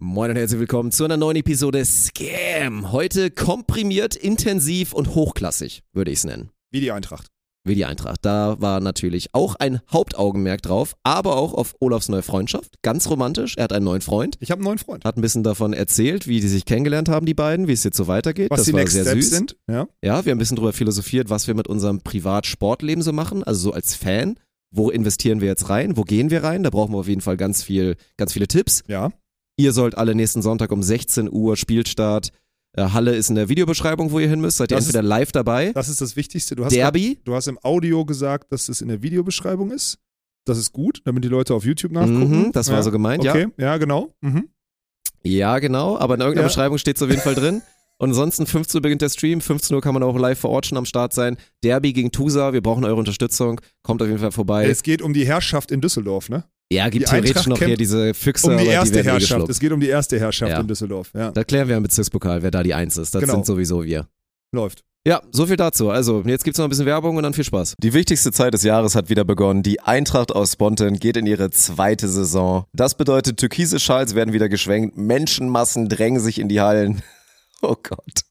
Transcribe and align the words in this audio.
Moin 0.00 0.30
und 0.30 0.36
herzlich 0.36 0.60
willkommen 0.60 0.92
zu 0.92 1.04
einer 1.04 1.16
neuen 1.16 1.34
Episode 1.38 1.84
Scam. 1.84 2.92
Heute 2.92 3.32
komprimiert, 3.32 4.14
intensiv 4.14 4.92
und 4.92 5.16
hochklassig, 5.16 5.82
würde 5.92 6.12
ich 6.12 6.18
es 6.18 6.24
nennen. 6.24 6.50
Wie 6.70 6.80
die 6.80 6.92
Eintracht. 6.92 7.26
Wie 7.64 7.74
die 7.74 7.84
Eintracht. 7.84 8.24
Da 8.24 8.60
war 8.60 8.78
natürlich 8.78 9.30
auch 9.32 9.56
ein 9.56 9.80
Hauptaugenmerk 9.92 10.62
drauf, 10.62 10.94
aber 11.02 11.36
auch 11.36 11.52
auf 11.52 11.74
Olafs 11.80 12.08
neue 12.08 12.22
Freundschaft. 12.22 12.76
Ganz 12.82 13.10
romantisch. 13.10 13.56
Er 13.56 13.64
hat 13.64 13.72
einen 13.72 13.86
neuen 13.86 14.00
Freund. 14.00 14.36
Ich 14.38 14.52
habe 14.52 14.60
einen 14.60 14.66
neuen 14.66 14.78
Freund. 14.78 15.04
Hat 15.04 15.16
ein 15.16 15.20
bisschen 15.20 15.42
davon 15.42 15.72
erzählt, 15.72 16.28
wie 16.28 16.40
die 16.40 16.46
sich 16.46 16.64
kennengelernt 16.64 17.08
haben, 17.08 17.26
die 17.26 17.34
beiden, 17.34 17.66
wie 17.66 17.72
es 17.72 17.82
jetzt 17.82 17.96
so 17.96 18.06
weitergeht. 18.06 18.52
Was 18.52 18.58
das 18.60 18.66
die 18.66 18.74
war 18.74 18.80
Next 18.80 18.94
sehr 18.94 19.02
Steps 19.02 19.16
süß. 19.16 19.30
sind. 19.30 19.56
Ja. 19.68 19.88
Ja, 20.04 20.24
wir 20.24 20.30
haben 20.30 20.36
ein 20.36 20.38
bisschen 20.38 20.56
drüber 20.56 20.72
philosophiert, 20.72 21.28
was 21.28 21.48
wir 21.48 21.54
mit 21.54 21.66
unserem 21.66 22.02
Privat-Sportleben 22.02 23.02
so 23.02 23.12
machen, 23.12 23.42
also 23.42 23.70
so 23.70 23.72
als 23.72 23.96
Fan. 23.96 24.38
Wo 24.70 24.90
investieren 24.90 25.40
wir 25.40 25.48
jetzt 25.48 25.70
rein? 25.70 25.96
Wo 25.96 26.04
gehen 26.04 26.30
wir 26.30 26.44
rein? 26.44 26.62
Da 26.62 26.70
brauchen 26.70 26.92
wir 26.94 26.98
auf 26.98 27.08
jeden 27.08 27.20
Fall 27.20 27.36
ganz 27.36 27.64
viel, 27.64 27.96
ganz 28.16 28.32
viele 28.32 28.46
Tipps. 28.46 28.84
Ja. 28.86 29.10
Ihr 29.58 29.72
sollt 29.72 29.98
alle 29.98 30.14
nächsten 30.14 30.40
Sonntag 30.40 30.70
um 30.72 30.82
16 30.82 31.30
Uhr 31.30 31.56
Spielstart. 31.56 32.30
Äh, 32.76 32.82
Halle 32.90 33.14
ist 33.16 33.28
in 33.28 33.34
der 33.34 33.48
Videobeschreibung, 33.48 34.12
wo 34.12 34.20
ihr 34.20 34.28
hin 34.28 34.40
müsst. 34.40 34.58
Seid 34.58 34.70
ihr 34.70 34.76
Das 34.76 34.86
entweder 34.86 35.02
live 35.02 35.32
dabei? 35.32 35.72
Das 35.72 35.88
ist 35.88 36.00
das 36.00 36.14
Wichtigste. 36.16 36.54
Du 36.54 36.64
hast, 36.64 36.74
Derby? 36.74 37.18
du 37.24 37.34
hast 37.34 37.48
im 37.48 37.58
Audio 37.62 38.04
gesagt, 38.04 38.52
dass 38.52 38.68
es 38.68 38.80
in 38.80 38.88
der 38.88 39.02
Videobeschreibung 39.02 39.70
ist. 39.72 39.98
Das 40.44 40.58
ist 40.58 40.72
gut, 40.72 41.00
damit 41.04 41.24
die 41.24 41.28
Leute 41.28 41.54
auf 41.54 41.64
YouTube 41.64 41.92
nachgucken. 41.92 42.44
Mhm, 42.46 42.52
das 42.52 42.68
war 42.68 42.76
ja. 42.76 42.82
so 42.82 42.90
gemeint, 42.92 43.24
ja. 43.24 43.32
Okay, 43.32 43.48
ja, 43.58 43.76
genau. 43.78 44.12
Mhm. 44.20 44.48
Ja, 45.24 45.58
genau. 45.58 45.98
Aber 45.98 46.14
in 46.14 46.20
irgendeiner 46.20 46.44
Ja. 46.44 46.48
Beschreibung 46.48 46.78
steht 46.78 46.96
es 46.96 47.02
auf 47.02 47.10
jeden 47.10 47.20
Fall 47.20 47.34
drin. 47.34 47.60
Und 47.98 48.10
ansonsten 48.10 48.46
15 48.46 48.78
Uhr 48.78 48.82
beginnt 48.82 49.02
der 49.02 49.08
Stream. 49.08 49.40
15 49.40 49.74
Uhr 49.74 49.82
kann 49.82 49.92
man 49.92 50.04
auch 50.04 50.16
live 50.16 50.38
vor 50.38 50.50
Ort 50.50 50.66
schon 50.66 50.78
am 50.78 50.84
Start 50.84 51.12
sein. 51.12 51.36
Derby 51.64 51.92
gegen 51.92 52.12
Tusa. 52.12 52.52
Wir 52.52 52.60
brauchen 52.62 52.84
eure 52.84 52.94
Unterstützung. 52.94 53.60
Kommt 53.82 54.00
auf 54.02 54.08
jeden 54.08 54.20
Fall 54.20 54.30
vorbei. 54.30 54.68
Es 54.68 54.82
geht 54.84 55.02
um 55.02 55.12
die 55.12 55.26
Herrschaft 55.26 55.72
in 55.72 55.80
Düsseldorf, 55.80 56.28
ne? 56.28 56.44
Ja, 56.70 56.88
gibt 56.88 57.06
die 57.06 57.10
theoretisch 57.10 57.30
Eintracht 57.36 57.46
noch 57.48 57.58
hier 57.58 57.76
diese 57.76 58.14
Füchse, 58.14 58.50
Um 58.50 58.58
die 58.58 58.66
erste 58.66 59.02
die 59.02 59.08
Herrschaft. 59.08 59.48
Es 59.48 59.58
geht 59.60 59.72
um 59.72 59.80
die 59.80 59.88
erste 59.88 60.18
Herrschaft 60.18 60.52
Ja. 60.52 60.60
in 60.60 60.68
Düsseldorf. 60.68 61.10
Ja. 61.14 61.30
Da 61.30 61.44
klären 61.44 61.68
wir 61.68 61.76
im 61.76 61.82
Bezirkspokal, 61.82 62.42
wer 62.42 62.50
da 62.50 62.62
die 62.62 62.74
Eins 62.74 62.96
ist. 62.96 63.14
Das 63.14 63.20
Genau. 63.22 63.34
sind 63.34 63.46
sowieso 63.46 63.84
wir. 63.84 64.06
Läuft. 64.52 64.84
Ja, 65.06 65.22
so 65.30 65.46
viel 65.46 65.56
dazu. 65.56 65.88
Also, 65.90 66.22
jetzt 66.26 66.44
gibt's 66.44 66.58
noch 66.58 66.66
ein 66.66 66.68
bisschen 66.68 66.84
Werbung 66.84 67.16
und 67.16 67.22
dann 67.22 67.32
viel 67.32 67.44
Spaß. 67.44 67.74
Die 67.82 67.94
wichtigste 67.94 68.30
Zeit 68.32 68.52
des 68.52 68.62
Jahres 68.62 68.94
hat 68.94 69.08
wieder 69.08 69.24
begonnen. 69.24 69.62
Die 69.62 69.80
Eintracht 69.80 70.32
aus 70.32 70.52
Spontan 70.52 70.98
geht 70.98 71.16
in 71.16 71.24
ihre 71.24 71.50
zweite 71.50 72.08
Saison. 72.08 72.64
Das 72.74 72.94
bedeutet, 72.96 73.38
türkise 73.38 73.78
Schals 73.80 74.14
werden 74.14 74.34
wieder 74.34 74.50
geschwenkt, 74.50 74.98
Menschenmassen 74.98 75.88
drängen 75.88 76.20
sich 76.20 76.38
in 76.38 76.48
die 76.48 76.60
Hallen. 76.60 77.02
Oh 77.60 77.74
Gott. 77.82 78.22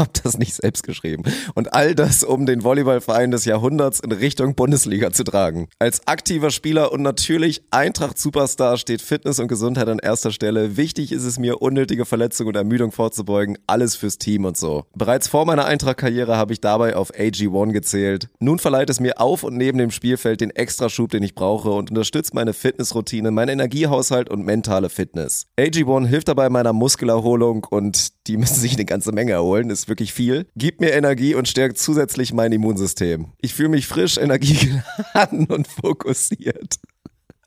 Hab 0.00 0.14
das 0.22 0.38
nicht 0.38 0.54
selbst 0.54 0.82
geschrieben. 0.82 1.24
Und 1.54 1.74
all 1.74 1.94
das, 1.94 2.24
um 2.24 2.46
den 2.46 2.64
Volleyballverein 2.64 3.32
des 3.32 3.44
Jahrhunderts 3.44 4.00
in 4.00 4.12
Richtung 4.12 4.54
Bundesliga 4.54 5.12
zu 5.12 5.24
tragen. 5.24 5.68
Als 5.78 6.06
aktiver 6.06 6.50
Spieler 6.50 6.90
und 6.90 7.02
natürlich 7.02 7.60
Eintracht-Superstar 7.70 8.78
steht 8.78 9.02
Fitness 9.02 9.40
und 9.40 9.48
Gesundheit 9.48 9.88
an 9.88 9.98
erster 9.98 10.30
Stelle. 10.30 10.78
Wichtig 10.78 11.12
ist 11.12 11.24
es 11.24 11.38
mir, 11.38 11.60
unnötige 11.60 12.06
Verletzungen 12.06 12.48
und 12.48 12.54
Ermüdung 12.54 12.92
vorzubeugen. 12.92 13.58
Alles 13.66 13.94
fürs 13.94 14.16
Team 14.16 14.46
und 14.46 14.56
so. 14.56 14.84
Bereits 14.96 15.28
vor 15.28 15.44
meiner 15.44 15.66
Eintracht-Karriere 15.66 16.34
habe 16.34 16.54
ich 16.54 16.62
dabei 16.62 16.96
auf 16.96 17.12
AG1 17.12 17.72
gezählt. 17.72 18.30
Nun 18.38 18.58
verleiht 18.58 18.88
es 18.88 19.00
mir 19.00 19.20
auf 19.20 19.42
und 19.42 19.58
neben 19.58 19.76
dem 19.76 19.90
Spielfeld 19.90 20.40
den 20.40 20.48
Extraschub, 20.48 21.10
den 21.10 21.22
ich 21.22 21.34
brauche 21.34 21.72
und 21.72 21.90
unterstützt 21.90 22.32
meine 22.32 22.54
Fitnessroutine, 22.54 23.32
meinen 23.32 23.50
Energiehaushalt 23.50 24.30
und 24.30 24.46
mentale 24.46 24.88
Fitness. 24.88 25.46
AG1 25.58 26.06
hilft 26.06 26.28
dabei 26.28 26.48
meiner 26.48 26.72
Muskelerholung 26.72 27.66
und 27.68 28.08
die 28.26 28.36
müssen 28.36 28.60
sich 28.60 28.74
eine 28.74 28.84
ganze 28.84 29.12
Menge 29.12 29.32
erholen, 29.32 29.70
ist 29.70 29.88
wirklich 29.88 30.12
viel. 30.12 30.46
Gibt 30.56 30.80
mir 30.80 30.92
Energie 30.92 31.34
und 31.34 31.48
stärkt 31.48 31.78
zusätzlich 31.78 32.32
mein 32.32 32.52
Immunsystem. 32.52 33.32
Ich 33.40 33.54
fühle 33.54 33.70
mich 33.70 33.86
frisch, 33.86 34.18
energiegeladen 34.18 35.46
und 35.48 35.66
fokussiert. 35.66 36.76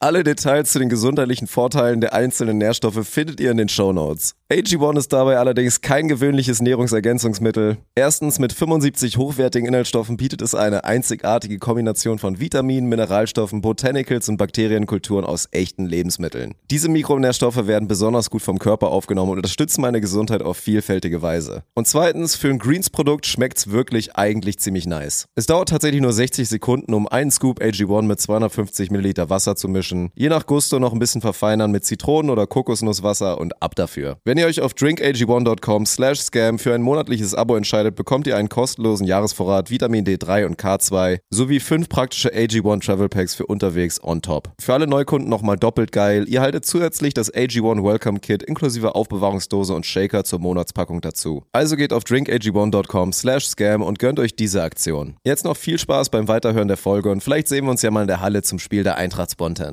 Alle 0.03 0.25
Details 0.25 0.69
zu 0.69 0.79
den 0.79 0.89
gesundheitlichen 0.89 1.47
Vorteilen 1.47 2.01
der 2.01 2.13
einzelnen 2.13 2.57
Nährstoffe 2.57 3.07
findet 3.07 3.39
ihr 3.39 3.51
in 3.51 3.55
den 3.55 3.69
Shownotes. 3.69 4.35
AG1 4.51 4.97
ist 4.97 5.13
dabei 5.13 5.37
allerdings 5.37 5.79
kein 5.79 6.09
gewöhnliches 6.09 6.61
Nahrungsergänzungsmittel. 6.61 7.77
Erstens 7.95 8.37
mit 8.37 8.51
75 8.51 9.17
hochwertigen 9.17 9.65
Inhaltsstoffen 9.65 10.17
bietet 10.17 10.41
es 10.41 10.55
eine 10.55 10.83
einzigartige 10.83 11.57
Kombination 11.57 12.19
von 12.19 12.41
Vitaminen, 12.41 12.89
Mineralstoffen, 12.89 13.61
Botanicals 13.61 14.27
und 14.27 14.35
Bakterienkulturen 14.35 15.23
aus 15.23 15.47
echten 15.51 15.85
Lebensmitteln. 15.85 16.55
Diese 16.69 16.89
Mikronährstoffe 16.89 17.65
werden 17.65 17.87
besonders 17.87 18.29
gut 18.29 18.41
vom 18.41 18.59
Körper 18.59 18.89
aufgenommen 18.89 19.31
und 19.31 19.37
unterstützen 19.37 19.79
meine 19.79 20.01
Gesundheit 20.01 20.41
auf 20.41 20.57
vielfältige 20.57 21.21
Weise. 21.21 21.63
Und 21.75 21.87
zweitens, 21.87 22.35
für 22.35 22.49
ein 22.49 22.59
Greens-Produkt 22.59 23.25
schmeckt's 23.25 23.71
wirklich 23.71 24.17
eigentlich 24.17 24.59
ziemlich 24.59 24.85
nice. 24.85 25.29
Es 25.35 25.45
dauert 25.45 25.69
tatsächlich 25.69 26.01
nur 26.01 26.11
60 26.11 26.49
Sekunden, 26.49 26.93
um 26.93 27.07
einen 27.07 27.31
Scoop 27.31 27.61
AG1 27.61 28.01
mit 28.01 28.19
250 28.19 28.91
Milliliter 28.91 29.29
Wasser 29.29 29.55
zu 29.55 29.69
mischen. 29.69 29.92
Je 30.15 30.29
nach 30.29 30.45
Gusto 30.45 30.79
noch 30.79 30.93
ein 30.93 30.99
bisschen 30.99 31.21
verfeinern 31.21 31.71
mit 31.71 31.85
Zitronen- 31.85 32.29
oder 32.29 32.47
Kokosnusswasser 32.47 33.39
und 33.39 33.61
ab 33.61 33.75
dafür. 33.75 34.17
Wenn 34.23 34.37
ihr 34.37 34.45
euch 34.45 34.61
auf 34.61 34.73
drinkag1.com 34.73 35.85
slash 35.85 36.21
scam 36.21 36.59
für 36.59 36.73
ein 36.73 36.81
monatliches 36.81 37.33
Abo 37.35 37.55
entscheidet, 37.55 37.95
bekommt 37.95 38.27
ihr 38.27 38.37
einen 38.37 38.49
kostenlosen 38.49 39.07
Jahresvorrat 39.07 39.69
Vitamin 39.69 40.05
D3 40.05 40.45
und 40.45 40.59
K2 40.59 41.19
sowie 41.29 41.59
fünf 41.59 41.89
praktische 41.89 42.33
AG1 42.33 42.85
Travel 42.85 43.09
Packs 43.09 43.35
für 43.35 43.45
unterwegs 43.45 44.03
on 44.03 44.21
top. 44.21 44.51
Für 44.59 44.73
alle 44.73 44.87
Neukunden 44.87 45.29
nochmal 45.29 45.57
doppelt 45.57 45.91
geil. 45.91 46.25
Ihr 46.27 46.41
haltet 46.41 46.65
zusätzlich 46.65 47.13
das 47.13 47.33
AG1 47.33 47.83
Welcome 47.83 48.19
Kit 48.19 48.43
inklusive 48.43 48.95
Aufbewahrungsdose 48.95 49.73
und 49.73 49.85
Shaker 49.85 50.23
zur 50.23 50.39
Monatspackung 50.39 51.01
dazu. 51.01 51.43
Also 51.51 51.75
geht 51.75 51.93
auf 51.93 52.03
drinkag1.com 52.03 53.13
slash 53.13 53.47
scam 53.47 53.81
und 53.81 53.99
gönnt 53.99 54.19
euch 54.19 54.35
diese 54.35 54.63
Aktion. 54.63 55.15
Jetzt 55.23 55.45
noch 55.45 55.57
viel 55.57 55.77
Spaß 55.77 56.09
beim 56.09 56.27
Weiterhören 56.27 56.67
der 56.67 56.77
Folge 56.77 57.11
und 57.11 57.23
vielleicht 57.23 57.47
sehen 57.47 57.65
wir 57.65 57.71
uns 57.71 57.81
ja 57.81 57.91
mal 57.91 58.01
in 58.01 58.07
der 58.07 58.21
Halle 58.21 58.41
zum 58.41 58.59
Spiel 58.59 58.83
der 58.83 58.97
Eintracht 58.97 59.31
Spontan. 59.31 59.72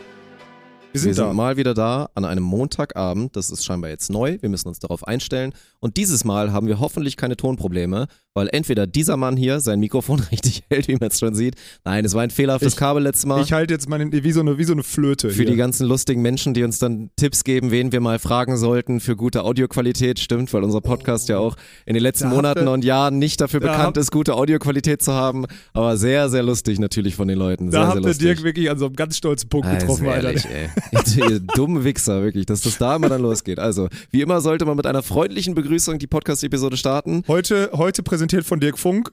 Wir 0.93 0.99
sind 0.99 1.09
wir 1.11 1.13
sind 1.27 1.35
mal 1.35 1.55
wieder 1.55 1.73
da 1.73 2.09
an 2.15 2.25
einem 2.25 2.43
Montagabend. 2.43 3.35
Das 3.37 3.49
ist 3.49 3.63
scheinbar 3.63 3.89
jetzt 3.89 4.09
neu. 4.11 4.37
Wir 4.41 4.49
müssen 4.49 4.67
uns 4.67 4.79
darauf 4.79 5.07
einstellen. 5.07 5.53
Und 5.79 5.95
dieses 5.95 6.25
Mal 6.25 6.51
haben 6.51 6.67
wir 6.67 6.79
hoffentlich 6.81 7.15
keine 7.15 7.37
Tonprobleme, 7.37 8.07
weil 8.33 8.49
entweder 8.51 8.87
dieser 8.87 9.15
Mann 9.15 9.37
hier 9.37 9.61
sein 9.61 9.79
Mikrofon 9.79 10.19
richtig 10.31 10.63
hält, 10.69 10.89
wie 10.89 10.95
man 10.97 11.07
es 11.09 11.17
schon 11.19 11.33
sieht. 11.33 11.55
Nein, 11.85 12.03
es 12.03 12.13
war 12.13 12.23
ein 12.23 12.29
fehlerhaftes 12.29 12.73
Ich- 12.73 12.77
Kabel 12.79 13.03
letztes 13.03 13.25
Mal. 13.25 13.41
Ich 13.41 13.53
halte 13.53 13.73
jetzt 13.73 13.87
meine, 13.87 14.11
wie 14.11 14.31
so 14.33 14.41
eine, 14.41 14.57
wie 14.57 14.65
so 14.65 14.73
eine 14.73 14.83
Flöte. 14.83 15.29
für 15.29 15.35
hier. 15.43 15.45
die 15.51 15.55
ganzen 15.55 15.87
lustigen 15.87 16.21
Menschen, 16.21 16.53
die 16.53 16.63
uns 16.63 16.77
dann 16.79 17.09
Tipps 17.15 17.45
geben, 17.45 17.71
wen 17.71 17.93
wir 17.93 18.01
mal 18.01 18.19
fragen 18.19 18.57
sollten 18.57 18.99
für 18.99 19.15
gute 19.15 19.43
Audioqualität. 19.45 20.19
Stimmt, 20.19 20.53
weil 20.53 20.63
unser 20.63 20.81
Podcast 20.81 21.29
ja 21.29 21.37
auch 21.37 21.55
in 21.85 21.93
den 21.93 22.03
letzten 22.03 22.25
Da 22.29 22.35
Monaten 22.35 22.65
ihr- 22.67 22.71
und 22.71 22.83
Jahren 22.83 23.17
nicht 23.17 23.39
dafür 23.39 23.61
da 23.61 23.71
bekannt 23.71 23.95
ist, 23.95 24.11
gute 24.11 24.35
Audioqualität 24.35 25.01
zu 25.01 25.13
haben. 25.13 25.45
Aber 25.71 25.95
sehr, 25.95 26.29
sehr 26.29 26.43
lustig 26.43 26.79
natürlich 26.79 27.15
von 27.15 27.29
den 27.29 27.37
Leuten. 27.39 27.71
Sehr, 27.71 27.79
da 27.79 27.87
habt 27.87 28.05
ihr. 28.05 28.13
Dirk 28.13 28.43
wirklich 28.43 28.69
an 28.69 28.77
so 28.77 28.87
einem 28.87 28.95
ganz 28.97 29.15
stolzen 29.15 29.47
Punkt 29.47 29.67
Also 29.67 29.79
getroffen, 29.87 30.07
Alter. 30.09 30.27
ehrlich, 30.27 30.45
ey. 30.45 30.69
Ihr, 31.15 31.39
dummen 31.39 31.83
Wichser, 31.83 32.21
wirklich, 32.21 32.45
dass 32.45 32.61
das 32.61 32.77
da 32.77 32.95
immer 32.95 33.09
dann 33.09 33.21
losgeht. 33.21 33.59
Also, 33.59 33.87
wie 34.11 34.21
immer 34.21 34.41
sollte 34.41 34.65
man 34.65 34.77
mit 34.77 34.85
einer 34.85 35.03
freundlichen 35.03 35.55
Begrüßung 35.55 35.99
die 35.99 36.07
Podcast-Episode 36.07 36.77
starten. 36.77 37.23
Heute, 37.27 37.71
heute 37.73 38.03
präsentiert 38.03 38.45
von 38.45 38.59
Dirk 38.59 38.79
Funk 38.79 39.11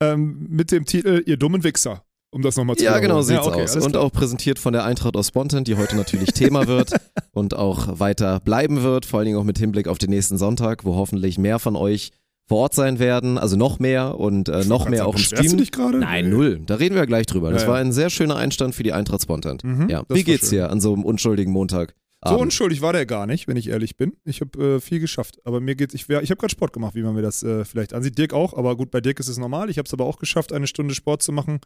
ähm, 0.00 0.46
mit 0.48 0.72
dem 0.72 0.84
Titel 0.84 1.22
Ihr 1.26 1.36
dummen 1.36 1.64
Wichser. 1.64 2.04
Um 2.30 2.42
das 2.42 2.56
nochmal 2.56 2.74
zu 2.74 2.84
Ja, 2.84 2.98
genau 2.98 3.22
sieht's 3.22 3.46
okay, 3.46 3.62
aus. 3.62 3.76
Und 3.76 3.96
auch 3.96 4.10
präsentiert 4.10 4.58
von 4.58 4.72
der 4.72 4.84
Eintracht 4.84 5.16
aus 5.16 5.28
Spontan, 5.28 5.62
die 5.62 5.76
heute 5.76 5.94
natürlich 5.94 6.32
Thema 6.32 6.66
wird 6.66 6.90
und 7.32 7.54
auch 7.54 8.00
weiter 8.00 8.40
bleiben 8.40 8.82
wird, 8.82 9.06
vor 9.06 9.20
allen 9.20 9.26
Dingen 9.26 9.38
auch 9.38 9.44
mit 9.44 9.56
Hinblick 9.56 9.86
auf 9.86 9.98
den 9.98 10.10
nächsten 10.10 10.36
Sonntag, 10.36 10.84
wo 10.84 10.96
hoffentlich 10.96 11.38
mehr 11.38 11.60
von 11.60 11.76
euch 11.76 12.10
vor 12.46 12.58
Ort 12.58 12.74
sein 12.74 12.98
werden, 12.98 13.38
also 13.38 13.56
noch 13.56 13.78
mehr 13.78 14.18
und 14.18 14.48
äh, 14.50 14.64
noch 14.64 14.88
mehr 14.88 15.06
auch 15.06 15.14
im 15.14 15.20
Stream. 15.20 15.50
du 15.50 15.56
dich 15.56 15.72
gerade? 15.72 15.98
Nein, 15.98 16.28
null. 16.30 16.60
Da 16.66 16.74
reden 16.74 16.94
wir 16.94 17.00
ja 17.02 17.06
gleich 17.06 17.26
drüber. 17.26 17.50
Das 17.52 17.62
Ja, 17.62 17.68
war 17.68 17.76
ein 17.78 17.92
sehr 17.92 18.10
schöner 18.10 18.36
Einstand 18.36 18.74
für 18.74 18.82
die 18.82 18.92
Eintracht 18.92 19.22
Spontan. 19.22 19.58
Mhm, 19.62 19.88
ja. 19.88 20.02
Wie 20.08 20.24
geht's 20.24 20.50
schön. 20.50 20.58
dir 20.58 20.70
an 20.70 20.80
so 20.80 20.92
einem 20.92 21.04
unschuldigen 21.04 21.52
Montag? 21.52 21.94
So 22.26 22.38
unschuldig 22.38 22.80
war 22.80 22.94
der 22.94 23.04
gar 23.04 23.26
nicht, 23.26 23.48
wenn 23.48 23.56
ich 23.58 23.68
ehrlich 23.68 23.98
bin. 23.98 24.16
Ich 24.24 24.40
habe 24.40 24.76
äh, 24.76 24.80
viel 24.80 24.98
geschafft. 24.98 25.40
Aber 25.44 25.60
mir 25.60 25.74
geht's, 25.74 25.92
ich, 25.92 26.08
wär- 26.08 26.22
ich 26.22 26.30
habe 26.30 26.38
gerade 26.38 26.52
Sport 26.52 26.72
gemacht, 26.72 26.94
wie 26.94 27.02
man 27.02 27.14
mir 27.14 27.20
das 27.20 27.42
äh, 27.42 27.66
vielleicht 27.66 27.92
ansieht. 27.92 28.16
Dirk 28.16 28.32
auch, 28.32 28.54
aber 28.56 28.76
gut, 28.78 28.90
bei 28.90 29.02
Dirk 29.02 29.20
ist 29.20 29.28
es 29.28 29.36
normal. 29.36 29.68
Ich 29.68 29.76
habe 29.76 29.86
es 29.86 29.92
aber 29.92 30.06
auch 30.06 30.18
geschafft, 30.18 30.50
eine 30.54 30.66
Stunde 30.66 30.94
Sport 30.94 31.22
zu 31.22 31.32
machen. 31.32 31.60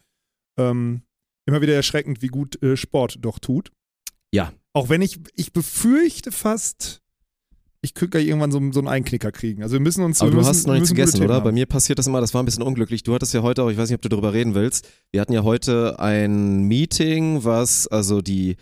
Ähm, 0.59 1.03
immer 1.47 1.61
wieder 1.61 1.75
erschreckend, 1.75 2.23
wie 2.23 2.27
gut 2.27 2.61
äh, 2.61 2.77
Sport 2.77 3.19
doch 3.21 3.39
tut. 3.39 3.71
Ja. 4.35 4.53
Auch 4.73 4.89
wenn 4.89 5.01
ich, 5.01 5.21
ich 5.35 5.53
befürchte 5.53 6.33
fast, 6.33 7.03
ich 7.81 7.95
könnte 7.95 8.11
gleich 8.19 8.27
irgendwann 8.27 8.51
so, 8.51 8.61
so 8.73 8.81
einen 8.81 8.89
Einknicker 8.89 9.31
kriegen. 9.31 9.63
Also 9.63 9.75
wir 9.75 9.81
müssen 9.81 10.05
uns. 10.05 10.21
Aber 10.21 10.31
wir 10.31 10.33
du 10.33 10.37
müssen, 10.39 10.49
hast 10.49 10.67
noch 10.67 10.75
nichts 10.75 10.89
gegessen, 10.89 11.23
oder? 11.23 11.35
haben. 11.35 11.45
Bei 11.45 11.53
mir 11.53 11.67
passiert 11.67 11.99
das 11.99 12.07
immer, 12.07 12.21
das 12.21 12.35
war 12.35 12.43
ein 12.43 12.47
bisschen 12.47 12.63
unglücklich. 12.63 13.03
Du 13.05 13.15
hattest 13.15 13.35
ja 13.35 13.43
heute 13.43 13.63
auch, 13.63 13.71
ich 13.71 13.79
weiß 13.79 13.89
nicht, 13.89 13.97
ob 13.97 14.03
du 14.03 14.09
darüber 14.09 14.33
reden 14.33 14.55
willst. 14.55 14.89
Wir 15.13 15.21
hatten 15.21 15.33
ja 15.33 15.45
heute 15.45 15.99
ein 16.01 16.63
Meeting, 16.63 17.45
was 17.45 17.87
also 17.87 18.21
die 18.21 18.57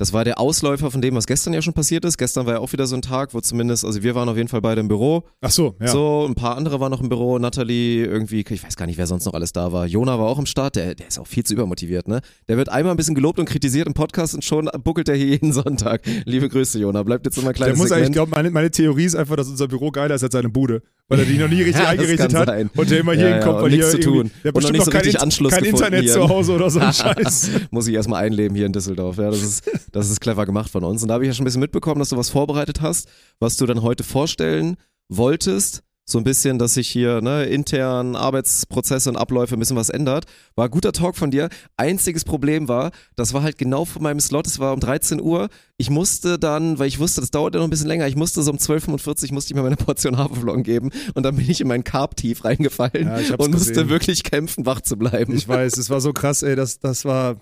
Das 0.00 0.14
war 0.14 0.24
der 0.24 0.40
Ausläufer 0.40 0.90
von 0.90 1.02
dem, 1.02 1.14
was 1.14 1.26
gestern 1.26 1.52
ja 1.52 1.60
schon 1.60 1.74
passiert 1.74 2.06
ist. 2.06 2.16
Gestern 2.16 2.46
war 2.46 2.54
ja 2.54 2.60
auch 2.60 2.72
wieder 2.72 2.86
so 2.86 2.96
ein 2.96 3.02
Tag, 3.02 3.34
wo 3.34 3.40
zumindest, 3.42 3.84
also 3.84 4.02
wir 4.02 4.14
waren 4.14 4.30
auf 4.30 4.36
jeden 4.38 4.48
Fall 4.48 4.62
beide 4.62 4.80
im 4.80 4.88
Büro. 4.88 5.24
Ach 5.42 5.50
so, 5.50 5.74
ja. 5.78 5.88
So, 5.88 6.24
ein 6.26 6.34
paar 6.34 6.56
andere 6.56 6.80
waren 6.80 6.90
noch 6.90 7.02
im 7.02 7.10
Büro. 7.10 7.38
Natalie, 7.38 8.06
irgendwie, 8.06 8.40
ich 8.48 8.64
weiß 8.64 8.76
gar 8.76 8.86
nicht, 8.86 8.96
wer 8.96 9.06
sonst 9.06 9.26
noch 9.26 9.34
alles 9.34 9.52
da 9.52 9.72
war. 9.72 9.84
Jona 9.84 10.18
war 10.18 10.24
auch 10.26 10.38
im 10.38 10.46
Start, 10.46 10.76
der, 10.76 10.94
der 10.94 11.06
ist 11.06 11.18
auch 11.18 11.26
viel 11.26 11.44
zu 11.44 11.52
übermotiviert, 11.52 12.08
ne? 12.08 12.22
Der 12.48 12.56
wird 12.56 12.70
einmal 12.70 12.94
ein 12.94 12.96
bisschen 12.96 13.14
gelobt 13.14 13.38
und 13.38 13.44
kritisiert 13.44 13.86
im 13.88 13.92
Podcast 13.92 14.34
und 14.34 14.42
schon 14.42 14.70
buckelt 14.82 15.06
er 15.10 15.16
hier 15.16 15.26
jeden 15.26 15.52
Sonntag. 15.52 16.00
Liebe 16.24 16.48
Grüße, 16.48 16.78
Jona. 16.78 17.02
Bleibt 17.02 17.26
jetzt 17.26 17.36
immer 17.36 17.50
ein 17.50 17.54
Der 17.54 17.76
muss 17.76 17.80
eigentlich, 17.80 17.82
ich 17.82 17.90
Segment. 17.90 18.14
glaube, 18.14 18.30
meine, 18.30 18.50
meine 18.52 18.70
Theorie 18.70 19.04
ist 19.04 19.16
einfach, 19.16 19.36
dass 19.36 19.48
unser 19.48 19.68
Büro 19.68 19.90
geiler 19.90 20.14
ist 20.14 20.24
als 20.24 20.32
seine 20.32 20.48
Bude. 20.48 20.80
Weil 21.08 21.18
er 21.18 21.24
die 21.26 21.36
noch 21.36 21.48
nie 21.48 21.56
richtig 21.62 21.82
Ja, 21.82 21.88
eingerichtet 21.90 22.32
hat. 22.34 22.46
sein. 22.46 22.70
Und 22.74 22.90
der 22.90 23.00
immer 23.00 23.12
hier 23.12 23.28
Ja, 23.28 23.34
hinkommt, 23.34 23.56
ja, 23.56 23.58
weil 23.58 23.64
und 23.64 23.70
hier 23.72 23.78
nichts 23.84 23.90
zu 23.92 24.00
tun. 24.00 24.30
Der 24.44 24.54
Und 24.56 24.62
noch 24.62 24.70
nicht 24.70 24.78
noch 24.78 24.84
so 24.86 24.90
kein, 24.92 25.00
richtig 25.02 25.20
Anschluss 25.20 25.52
kein 25.52 25.64
Internet 25.64 26.04
hier. 26.04 26.12
zu 26.14 26.26
Hause 26.26 26.52
oder 26.54 26.70
so 26.70 26.80
ein 26.80 26.90
Scheiß. 26.94 27.50
Muss 27.70 27.86
ich 27.86 27.92
erstmal 27.94 28.24
einleben 28.24 28.56
hier 28.56 28.64
in 28.64 28.72
Düsseldorf. 28.72 29.18
Ja, 29.18 29.28
das 29.30 29.42
ist, 29.42 29.62
das 29.92 30.10
ist 30.10 30.20
clever 30.20 30.46
gemacht 30.46 30.70
von 30.70 30.84
uns. 30.84 31.02
Und 31.02 31.08
da 31.08 31.14
habe 31.14 31.24
ich 31.24 31.28
ja 31.28 31.34
schon 31.34 31.42
ein 31.42 31.46
bisschen 31.46 31.60
mitbekommen, 31.60 31.98
dass 31.98 32.10
du 32.10 32.16
was 32.16 32.30
vorbereitet 32.30 32.80
hast, 32.80 33.08
was 33.38 33.56
du 33.56 33.66
dann 33.66 33.82
heute 33.82 34.04
vorstellen 34.04 34.76
wolltest. 35.08 35.82
So 36.06 36.18
ein 36.18 36.24
bisschen, 36.24 36.58
dass 36.58 36.74
sich 36.74 36.88
hier 36.88 37.20
ne, 37.20 37.44
intern 37.44 38.16
Arbeitsprozesse 38.16 39.10
und 39.10 39.16
Abläufe 39.16 39.54
ein 39.54 39.60
bisschen 39.60 39.76
was 39.76 39.90
ändert. 39.90 40.24
War 40.56 40.64
ein 40.64 40.70
guter 40.72 40.90
Talk 40.90 41.16
von 41.16 41.30
dir. 41.30 41.48
Einziges 41.76 42.24
Problem 42.24 42.66
war, 42.66 42.90
das 43.14 43.32
war 43.32 43.44
halt 43.44 43.58
genau 43.58 43.84
vor 43.84 44.02
meinem 44.02 44.18
Slot, 44.18 44.48
es 44.48 44.58
war 44.58 44.72
um 44.72 44.80
13 44.80 45.20
Uhr. 45.20 45.48
Ich 45.76 45.88
musste 45.88 46.36
dann, 46.36 46.80
weil 46.80 46.88
ich 46.88 46.98
wusste, 46.98 47.20
das 47.20 47.30
dauert 47.30 47.54
ja 47.54 47.60
noch 47.60 47.68
ein 47.68 47.70
bisschen 47.70 47.86
länger, 47.86 48.08
ich 48.08 48.16
musste 48.16 48.42
so 48.42 48.50
um 48.50 48.56
12.45 48.56 49.28
Uhr 49.28 49.34
musste 49.34 49.52
ich 49.52 49.54
mir 49.54 49.62
meine 49.62 49.76
Portion 49.76 50.18
Haferflocken 50.18 50.64
geben 50.64 50.90
und 51.14 51.22
dann 51.22 51.36
bin 51.36 51.48
ich 51.48 51.60
in 51.60 51.68
mein 51.68 51.84
Carb-Tief 51.84 52.44
reingefallen 52.44 53.06
Ja, 53.06 53.36
und 53.36 53.52
musste 53.52 53.70
gesehen. 53.74 53.88
wirklich 53.88 54.24
kämpfen, 54.24 54.66
wach 54.66 54.80
zu 54.80 54.96
bleiben. 54.96 55.32
Ich 55.36 55.46
weiß, 55.46 55.76
es 55.76 55.90
war 55.90 56.00
so 56.00 56.12
krass, 56.12 56.42
ey, 56.42 56.56
das, 56.56 56.80
das 56.80 57.04
war. 57.04 57.36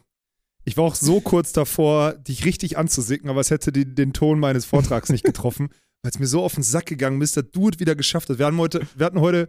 Ich 0.68 0.76
war 0.76 0.84
auch 0.84 0.96
so 0.96 1.22
kurz 1.22 1.54
davor, 1.54 2.12
dich 2.12 2.44
richtig 2.44 2.76
anzusicken, 2.76 3.30
aber 3.30 3.40
es 3.40 3.50
hätte 3.50 3.72
die, 3.72 3.86
den 3.86 4.12
Ton 4.12 4.38
meines 4.38 4.66
Vortrags 4.66 5.08
nicht 5.08 5.24
getroffen, 5.24 5.70
weil 6.02 6.10
es 6.10 6.18
mir 6.18 6.26
so 6.26 6.42
auf 6.42 6.56
den 6.56 6.62
Sack 6.62 6.84
gegangen 6.84 7.22
ist, 7.22 7.38
dass 7.38 7.50
du 7.50 7.70
es 7.70 7.80
wieder 7.80 7.96
geschafft 7.96 8.28
hast. 8.28 8.38
Wir 8.38 8.44
hatten 8.44 8.58
heute, 8.58 8.86
wir 8.94 9.06
hatten 9.06 9.22
heute 9.22 9.48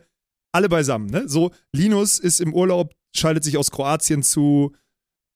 alle 0.54 0.70
beisammen, 0.70 1.08
ne? 1.08 1.28
So, 1.28 1.52
Linus 1.74 2.20
ist 2.20 2.40
im 2.40 2.54
Urlaub, 2.54 2.94
schaltet 3.14 3.44
sich 3.44 3.58
aus 3.58 3.70
Kroatien 3.70 4.24
zu, 4.24 4.72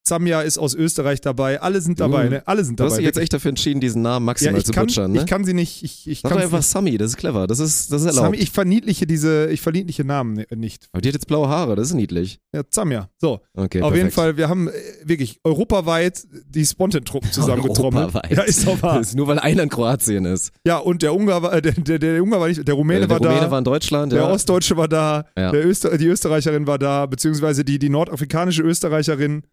Zamja 0.04 0.42
ist 0.42 0.58
aus 0.58 0.74
Österreich 0.74 1.22
dabei, 1.22 1.62
alle 1.62 1.80
sind 1.80 1.98
dabei, 1.98 2.24
Mhm. 2.24 2.30
ne? 2.30 2.42
Alle 2.46 2.62
sind 2.62 2.78
Du 2.78 2.84
hast 2.84 2.92
dabei. 2.92 2.98
dich 2.98 3.06
jetzt 3.06 3.16
echt 3.18 3.32
dafür 3.32 3.48
entschieden, 3.48 3.80
diesen 3.80 4.02
Namen 4.02 4.24
ja, 4.24 4.26
maximal 4.26 4.58
ich 4.58 4.66
zu 4.66 4.72
kann, 4.72 4.86
butchern, 4.86 5.12
ne? 5.12 5.20
ich 5.20 5.26
kann 5.26 5.44
sie 5.44 5.54
nicht, 5.54 5.82
ich, 5.82 6.06
ich 6.06 6.20
Sag 6.20 6.28
kann 6.30 6.38
doch 6.38 6.44
einfach 6.44 6.62
Sammy, 6.62 6.98
das 6.98 7.12
ist 7.12 7.16
clever, 7.16 7.46
das 7.46 7.58
ist, 7.58 7.90
das 7.90 8.02
ist 8.02 8.08
erlaubt. 8.08 8.26
Sami, 8.26 8.36
ich 8.36 8.50
verniedliche 8.50 9.06
diese, 9.06 9.46
ich 9.50 9.62
verniedliche 9.62 10.04
Namen 10.04 10.34
ni- 10.34 10.44
nicht. 10.56 10.88
Aber 10.92 11.00
die 11.00 11.08
hat 11.08 11.14
jetzt 11.14 11.26
blaue 11.26 11.48
Haare, 11.48 11.74
das 11.74 11.88
ist 11.88 11.94
niedlich. 11.94 12.38
Ja, 12.54 12.62
Zamja. 12.68 13.08
So. 13.18 13.40
Okay, 13.56 13.80
Auf 13.80 13.88
perfekt. 13.88 13.96
jeden 13.96 14.10
Fall, 14.10 14.36
wir 14.36 14.48
haben 14.50 14.68
äh, 14.68 14.72
wirklich 15.04 15.40
europaweit 15.42 16.22
die 16.50 16.66
Spontan-Truppen 16.66 17.32
zusammengetrommelt. 17.32 18.04
Europaweit. 18.14 18.30
Ja, 18.36 18.42
ist 18.42 18.66
doch 18.66 18.82
wahr. 18.82 19.00
Nur 19.14 19.26
weil 19.26 19.38
einer 19.38 19.62
in 19.62 19.68
Kroatien 19.70 20.26
ist. 20.26 20.52
Ja, 20.66 20.76
und 20.78 21.00
der 21.00 21.14
Ungar 21.14 21.42
war, 21.42 21.54
äh, 21.54 21.62
der, 21.62 21.72
der, 21.72 21.98
der 21.98 22.22
Ungar 22.22 22.40
war 22.40 22.48
nicht, 22.48 22.68
der 22.68 22.74
Rumäne 22.74 23.00
der 23.00 23.10
war 23.10 23.18
Rumäne 23.18 23.40
da, 23.40 23.50
war 23.50 23.58
in 23.58 23.64
Deutschland, 23.64 24.12
der 24.12 24.20
ja. 24.20 24.30
Ostdeutsche 24.30 24.76
war 24.76 24.86
da, 24.88 25.24
Ja. 25.36 25.50
der 25.50 25.64
Öster, 25.66 25.96
die 25.96 26.06
Österreicherin 26.08 26.66
war 26.66 26.78
da, 26.78 27.06
beziehungsweise 27.06 27.64
die, 27.64 27.78
die 27.78 27.88
nordafrikanische 27.88 28.62
Österreicherin. 28.62 29.44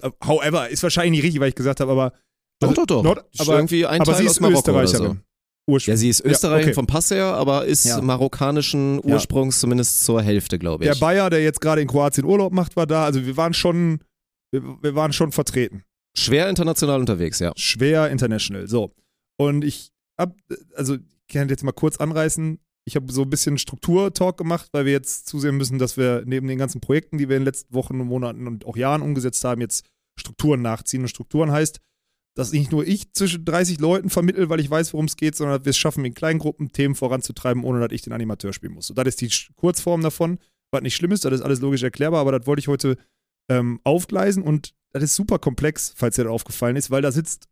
Äh, 0.00 0.10
However, 0.24 0.68
ist 0.68 0.82
wahrscheinlich 0.82 1.12
nicht 1.12 1.22
richtig, 1.24 1.40
was 1.40 1.48
ich 1.48 1.54
gesagt 1.54 1.80
habe, 1.80 1.92
aber. 1.92 2.12
doch, 2.60 2.72
doch, 2.74 2.86
doch. 2.86 3.02
Nord, 3.02 3.24
Ist 3.32 3.40
aber, 3.40 3.54
irgendwie 3.56 3.86
ein 3.86 4.00
aber 4.00 4.12
Teil 4.12 4.22
sie 4.22 4.26
aus 4.28 4.32
ist 4.32 4.40
Marokko 4.40 4.70
oder 4.70 4.82
Österreicherin. 4.84 5.20
so. 5.68 5.78
Ja, 5.78 5.96
sie 5.96 6.08
ist 6.08 6.24
Ja, 6.24 6.30
Österreicherin 6.30 6.68
okay. 6.70 6.74
vom 6.74 6.86
Pass 6.86 7.10
her, 7.10 7.26
aber 7.26 7.66
ist 7.66 7.84
Ja. 7.84 8.00
marokkanischen 8.00 8.96
Ja. 9.04 9.14
Ursprungs 9.14 9.60
zumindest 9.60 10.04
zur 10.04 10.20
Hälfte, 10.20 10.58
glaube 10.58 10.84
ich. 10.84 10.90
Der 10.90 10.98
Bayer, 10.98 11.30
der 11.30 11.42
jetzt 11.42 11.60
gerade 11.60 11.80
in 11.80 11.88
Kroatien 11.88 12.24
Urlaub 12.24 12.52
macht, 12.52 12.74
war 12.76 12.86
da. 12.86 13.04
Also 13.04 13.24
wir 13.24 13.36
waren 13.36 13.54
schon, 13.54 14.00
wir, 14.50 14.62
wir 14.82 14.94
waren 14.94 15.12
schon 15.12 15.30
vertreten. 15.32 15.84
Schwer 16.16 16.48
international 16.48 17.00
unterwegs, 17.00 17.38
ja. 17.38 17.52
schwer 17.56 18.10
international. 18.10 18.66
So. 18.66 18.92
Und 19.38 19.64
ich 19.64 19.92
hab, 20.18 20.34
also, 20.74 20.96
ich 20.96 21.32
kann 21.32 21.48
jetzt 21.48 21.64
mal 21.64 21.72
kurz 21.72 21.96
anreißen. 21.96 22.58
Ich 22.84 22.96
habe 22.96 23.12
so 23.12 23.22
ein 23.22 23.30
bisschen 23.30 23.58
Strukturtalk 23.58 24.36
gemacht, 24.36 24.68
weil 24.72 24.84
wir 24.84 24.92
jetzt 24.92 25.26
zusehen 25.26 25.56
müssen, 25.56 25.78
dass 25.78 25.96
wir 25.96 26.24
neben 26.26 26.48
den 26.48 26.58
ganzen 26.58 26.80
Projekten, 26.80 27.18
die 27.18 27.28
wir 27.28 27.36
in 27.36 27.42
den 27.42 27.46
letzten 27.46 27.72
Wochen 27.74 28.00
und 28.00 28.08
Monaten 28.08 28.46
und 28.46 28.66
auch 28.66 28.76
Jahren 28.76 29.02
umgesetzt 29.02 29.44
haben, 29.44 29.60
jetzt 29.60 29.84
Strukturen 30.18 30.62
nachziehen. 30.62 31.02
Und 31.02 31.08
Strukturen 31.08 31.52
heißt, 31.52 31.80
dass 32.34 32.52
nicht 32.52 32.72
nur 32.72 32.86
ich 32.86 33.12
zwischen 33.12 33.44
30 33.44 33.78
Leuten 33.78 34.10
vermittel, 34.10 34.48
weil 34.48 34.60
ich 34.60 34.70
weiß, 34.70 34.92
worum 34.94 35.06
es 35.06 35.16
geht, 35.16 35.36
sondern 35.36 35.64
wir 35.64 35.70
es 35.70 35.76
schaffen, 35.76 36.04
in 36.04 36.14
kleinen 36.14 36.38
Gruppen 36.38 36.72
Themen 36.72 36.94
voranzutreiben, 36.94 37.62
ohne 37.64 37.80
dass 37.80 37.92
ich 37.92 38.02
den 38.02 38.12
Animateur 38.12 38.52
spielen 38.52 38.72
muss. 38.72 38.86
So, 38.86 38.94
das 38.94 39.06
ist 39.08 39.20
die 39.20 39.30
Kurzform 39.54 40.02
davon, 40.02 40.38
was 40.70 40.82
nicht 40.82 40.96
schlimm 40.96 41.12
ist, 41.12 41.24
das 41.24 41.34
ist 41.34 41.42
alles 41.42 41.60
logisch 41.60 41.82
erklärbar, 41.82 42.20
aber 42.20 42.38
das 42.38 42.46
wollte 42.46 42.60
ich 42.60 42.68
heute 42.68 42.96
ähm, 43.50 43.80
aufgleisen 43.84 44.42
und 44.42 44.72
das 44.92 45.02
ist 45.02 45.14
super 45.14 45.38
komplex, 45.38 45.92
falls 45.96 46.16
dir 46.16 46.24
das 46.24 46.32
aufgefallen 46.32 46.76
ist, 46.76 46.90
weil 46.90 47.02
da 47.02 47.12
sitzt 47.12 47.48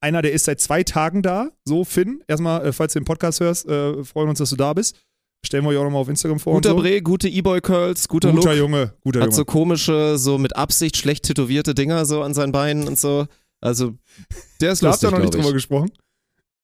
einer, 0.00 0.22
der 0.22 0.32
ist 0.32 0.44
seit 0.44 0.60
zwei 0.60 0.82
Tagen 0.82 1.22
da, 1.22 1.50
so 1.64 1.84
Finn. 1.84 2.22
Erstmal, 2.28 2.66
äh, 2.66 2.72
falls 2.72 2.92
du 2.92 3.00
den 3.00 3.04
Podcast 3.04 3.40
hörst, 3.40 3.66
äh, 3.68 4.02
freuen 4.04 4.28
uns, 4.28 4.38
dass 4.38 4.50
du 4.50 4.56
da 4.56 4.72
bist. 4.72 4.96
Stellen 5.44 5.64
wir 5.64 5.70
euch 5.70 5.78
auch 5.78 5.84
nochmal 5.84 6.02
auf 6.02 6.08
Instagram 6.08 6.38
vor. 6.38 6.54
Guter 6.54 6.70
so. 6.70 6.76
Bre, 6.76 7.00
gute 7.00 7.28
E-Boy-Curls, 7.28 8.08
guter, 8.08 8.30
guter 8.32 8.50
Look. 8.50 8.58
Junge, 8.58 8.94
guter 9.00 9.20
Hat 9.20 9.26
Junge. 9.28 9.36
so 9.36 9.44
komische, 9.46 10.18
so 10.18 10.36
mit 10.36 10.54
Absicht 10.54 10.96
schlecht 10.98 11.24
tätowierte 11.24 11.74
Dinger 11.74 12.04
so 12.04 12.22
an 12.22 12.34
seinen 12.34 12.52
Beinen 12.52 12.86
und 12.86 12.98
so. 12.98 13.26
Also, 13.62 13.94
der 14.60 14.72
ist 14.72 14.82
da 14.82 14.88
habt 14.88 15.02
lustig, 15.02 15.08
ihr 15.08 15.12
noch 15.12 15.18
nicht 15.20 15.34
drüber 15.34 15.52
gesprochen. 15.52 15.90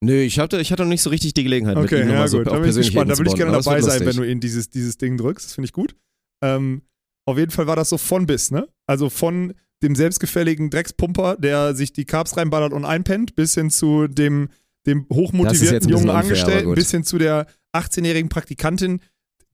Nö, 0.02 0.20
ich 0.20 0.38
hatte, 0.38 0.60
ich 0.60 0.72
hatte 0.72 0.82
noch 0.82 0.90
nicht 0.90 1.00
so 1.02 1.08
richtig 1.08 1.32
die 1.32 1.42
Gelegenheit, 1.44 1.76
mit 1.76 1.86
Okay, 1.86 2.02
ihm 2.02 2.10
ja 2.10 2.28
so 2.28 2.38
gut. 2.38 2.48
Da 2.48 2.58
bin 2.58 2.68
ich 2.68 2.76
gespannt. 2.76 3.10
Da 3.10 3.16
würde 3.16 3.30
ich 3.30 3.36
gerne 3.36 3.52
dabei 3.52 3.80
sein, 3.80 4.04
wenn 4.04 4.16
du 4.16 4.22
in 4.24 4.40
dieses, 4.40 4.68
dieses 4.68 4.98
Ding 4.98 5.16
drückst. 5.16 5.46
Das 5.46 5.54
finde 5.54 5.66
ich 5.66 5.72
gut. 5.72 5.96
Ähm, 6.44 6.82
auf 7.26 7.38
jeden 7.38 7.50
Fall 7.50 7.66
war 7.66 7.76
das 7.76 7.88
so 7.88 7.96
von 7.98 8.26
bis, 8.26 8.50
ne? 8.50 8.68
Also 8.86 9.08
von 9.08 9.54
dem 9.82 9.94
selbstgefälligen 9.94 10.70
Dreckspumper, 10.70 11.36
der 11.36 11.74
sich 11.74 11.92
die 11.92 12.04
Carbs 12.04 12.36
reinballert 12.36 12.72
und 12.72 12.84
einpennt, 12.84 13.34
bis 13.34 13.54
hin 13.54 13.70
zu 13.70 14.06
dem, 14.06 14.48
dem 14.86 15.06
hochmotivierten 15.12 15.88
jungen 15.88 16.08
unfair, 16.08 16.22
Angestellten, 16.22 16.74
bis 16.74 16.90
hin 16.90 17.04
zu 17.04 17.18
der 17.18 17.46
18-jährigen 17.74 18.28
Praktikantin, 18.28 19.00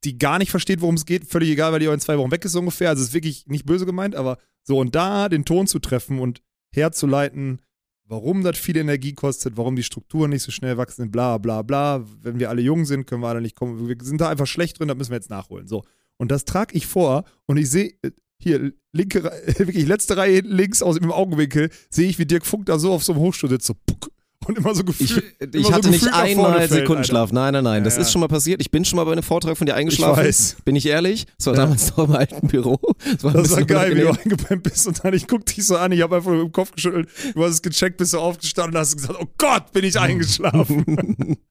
die 0.04 0.18
gar 0.18 0.38
nicht 0.38 0.50
versteht, 0.50 0.80
worum 0.80 0.94
es 0.94 1.06
geht. 1.06 1.26
Völlig 1.26 1.50
egal, 1.50 1.72
weil 1.72 1.80
die 1.80 1.88
auch 1.88 1.92
in 1.92 2.00
zwei 2.00 2.18
Wochen 2.18 2.30
weg 2.30 2.44
ist 2.44 2.52
so 2.52 2.60
ungefähr. 2.60 2.90
Also 2.90 3.02
es 3.02 3.08
ist 3.08 3.14
wirklich 3.14 3.46
nicht 3.46 3.66
böse 3.66 3.86
gemeint, 3.86 4.14
aber 4.14 4.38
so 4.62 4.78
und 4.78 4.94
da 4.94 5.28
den 5.28 5.44
Ton 5.44 5.66
zu 5.66 5.78
treffen 5.78 6.18
und 6.18 6.42
herzuleiten, 6.72 7.60
warum 8.04 8.42
das 8.42 8.58
viel 8.58 8.76
Energie 8.76 9.14
kostet, 9.14 9.56
warum 9.56 9.76
die 9.76 9.82
Strukturen 9.82 10.30
nicht 10.30 10.42
so 10.42 10.50
schnell 10.50 10.76
wachsen, 10.76 11.10
bla 11.10 11.38
bla 11.38 11.62
bla. 11.62 12.04
Wenn 12.20 12.38
wir 12.38 12.50
alle 12.50 12.62
jung 12.62 12.84
sind, 12.84 13.06
können 13.06 13.22
wir 13.22 13.28
alle 13.28 13.40
nicht 13.40 13.56
kommen. 13.56 13.88
Wir 13.88 13.96
sind 14.02 14.20
da 14.20 14.28
einfach 14.28 14.46
schlecht 14.46 14.78
drin, 14.78 14.88
da 14.88 14.94
müssen 14.94 15.10
wir 15.10 15.16
jetzt 15.16 15.30
nachholen. 15.30 15.66
So. 15.66 15.84
Und 16.16 16.30
das 16.30 16.44
trage 16.44 16.74
ich 16.74 16.86
vor 16.86 17.24
und 17.46 17.56
ich 17.56 17.70
sehe, 17.70 17.94
hier, 18.42 18.72
linke, 18.92 19.24
wirklich 19.58 19.86
letzte 19.86 20.16
Reihe 20.16 20.40
links 20.40 20.82
aus 20.82 20.96
im 20.96 21.12
Augenwinkel, 21.12 21.70
sehe 21.90 22.08
ich, 22.08 22.18
wie 22.18 22.26
Dirk 22.26 22.46
Funk 22.46 22.66
da 22.66 22.78
so 22.78 22.92
auf 22.92 23.04
so 23.04 23.12
einem 23.12 23.22
Hochstuhl 23.22 23.50
sitzt, 23.50 23.66
so 23.66 23.74
puck, 23.74 24.10
und 24.46 24.58
immer 24.58 24.74
so 24.74 24.82
Ich, 24.82 24.86
gefühlt. 25.08 25.24
ich 25.54 25.66
so 25.66 25.72
hatte 25.72 25.90
nicht 25.90 26.04
nach 26.04 26.12
vorne 26.12 26.22
einmal 26.28 26.68
Sekundenschlaf. 26.68 27.32
Nein, 27.32 27.52
nein, 27.54 27.64
nein. 27.64 27.78
Ja, 27.78 27.84
das 27.84 27.96
ja. 27.96 28.02
ist 28.02 28.12
schon 28.12 28.20
mal 28.20 28.28
passiert. 28.28 28.60
Ich 28.60 28.70
bin 28.70 28.84
schon 28.84 28.96
mal 28.96 29.04
bei 29.04 29.12
einem 29.12 29.22
Vortrag 29.22 29.56
von 29.56 29.66
dir 29.66 29.74
eingeschlafen. 29.74 30.24
weiß. 30.24 30.56
Bin 30.64 30.76
ich 30.76 30.86
ehrlich? 30.86 31.26
Das 31.38 31.46
war 31.46 31.54
Ja. 31.54 31.60
damals 31.62 31.96
noch 31.96 32.08
im 32.08 32.14
alten 32.16 32.46
Büro. 32.48 32.78
Das 33.10 33.24
war, 33.24 33.32
Das 33.32 33.50
war 33.52 33.64
geil, 33.64 33.96
wie 33.96 34.00
du 34.00 34.10
eingepennt 34.10 34.62
bist 34.62 34.86
und 34.86 35.04
dann 35.04 35.14
ich 35.14 35.26
guck 35.26 35.46
dich 35.46 35.66
so 35.66 35.76
an, 35.76 35.92
ich 35.92 36.00
habe 36.02 36.16
einfach 36.16 36.30
nur 36.30 36.42
im 36.42 36.52
Kopf 36.52 36.72
geschüttelt, 36.72 37.08
du 37.34 37.42
hast 37.44 37.52
es 37.52 37.62
gecheckt, 37.62 37.96
bist 37.96 38.12
du 38.12 38.18
aufgestanden 38.18 38.74
und 38.76 38.80
hast 38.80 38.96
gesagt, 38.96 39.18
oh 39.20 39.26
Gott, 39.38 39.72
bin 39.72 39.84
ich 39.84 39.98
eingeschlafen. 39.98 41.36